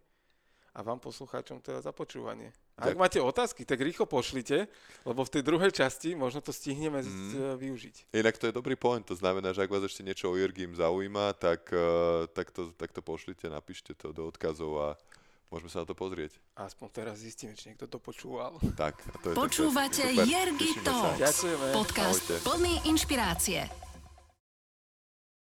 A 0.73 0.87
vám 0.87 1.03
poslucháčom 1.03 1.59
teda 1.59 1.83
za 1.83 1.91
počúvanie. 1.91 2.55
A 2.81 2.89
ak 2.89 2.97
Ďak- 2.97 3.03
máte 3.05 3.19
otázky, 3.21 3.69
tak 3.69 3.85
rýchlo 3.85 4.09
pošlite, 4.09 4.65
lebo 5.05 5.21
v 5.23 5.33
tej 5.33 5.43
druhej 5.45 5.73
časti 5.77 6.17
možno 6.17 6.41
to 6.41 6.57
stihneme 6.57 7.05
mm. 7.05 7.61
využiť. 7.61 8.17
Inak 8.17 8.41
to 8.41 8.49
je 8.49 8.57
dobrý 8.57 8.81
point, 8.81 9.05
to 9.05 9.13
znamená, 9.13 9.53
že 9.53 9.61
ak 9.61 9.71
vás 9.71 9.85
ešte 9.85 10.01
niečo 10.01 10.33
o 10.33 10.39
Jurgim 10.41 10.73
zaujíma, 10.73 11.37
tak, 11.37 11.69
eh, 11.69 12.25
tak, 12.33 12.49
to, 12.49 12.73
tak 12.73 12.91
to 12.97 13.05
pošlite, 13.05 13.45
napíšte 13.53 13.93
to 13.93 14.17
do 14.17 14.25
odkazov 14.25 14.73
a 14.81 14.89
Môžeme 15.53 15.69
sa 15.69 15.85
na 15.85 15.87
to 15.93 15.93
pozrieť. 15.93 16.41
Aspoň 16.57 16.89
teraz 16.89 17.21
zistíme, 17.21 17.53
či 17.53 17.69
niekto 17.69 17.85
to 17.85 18.01
počúval. 18.01 18.57
Tak, 18.73 19.05
a 19.13 19.17
to 19.21 19.27
je 19.29 19.35
Počúvate 19.37 20.01
Jergy. 20.25 20.81
Talks, 20.81 21.45
podcast 21.77 22.25
Ahojte. 22.25 22.41
plný 22.41 22.75
inšpirácie. 22.89 23.92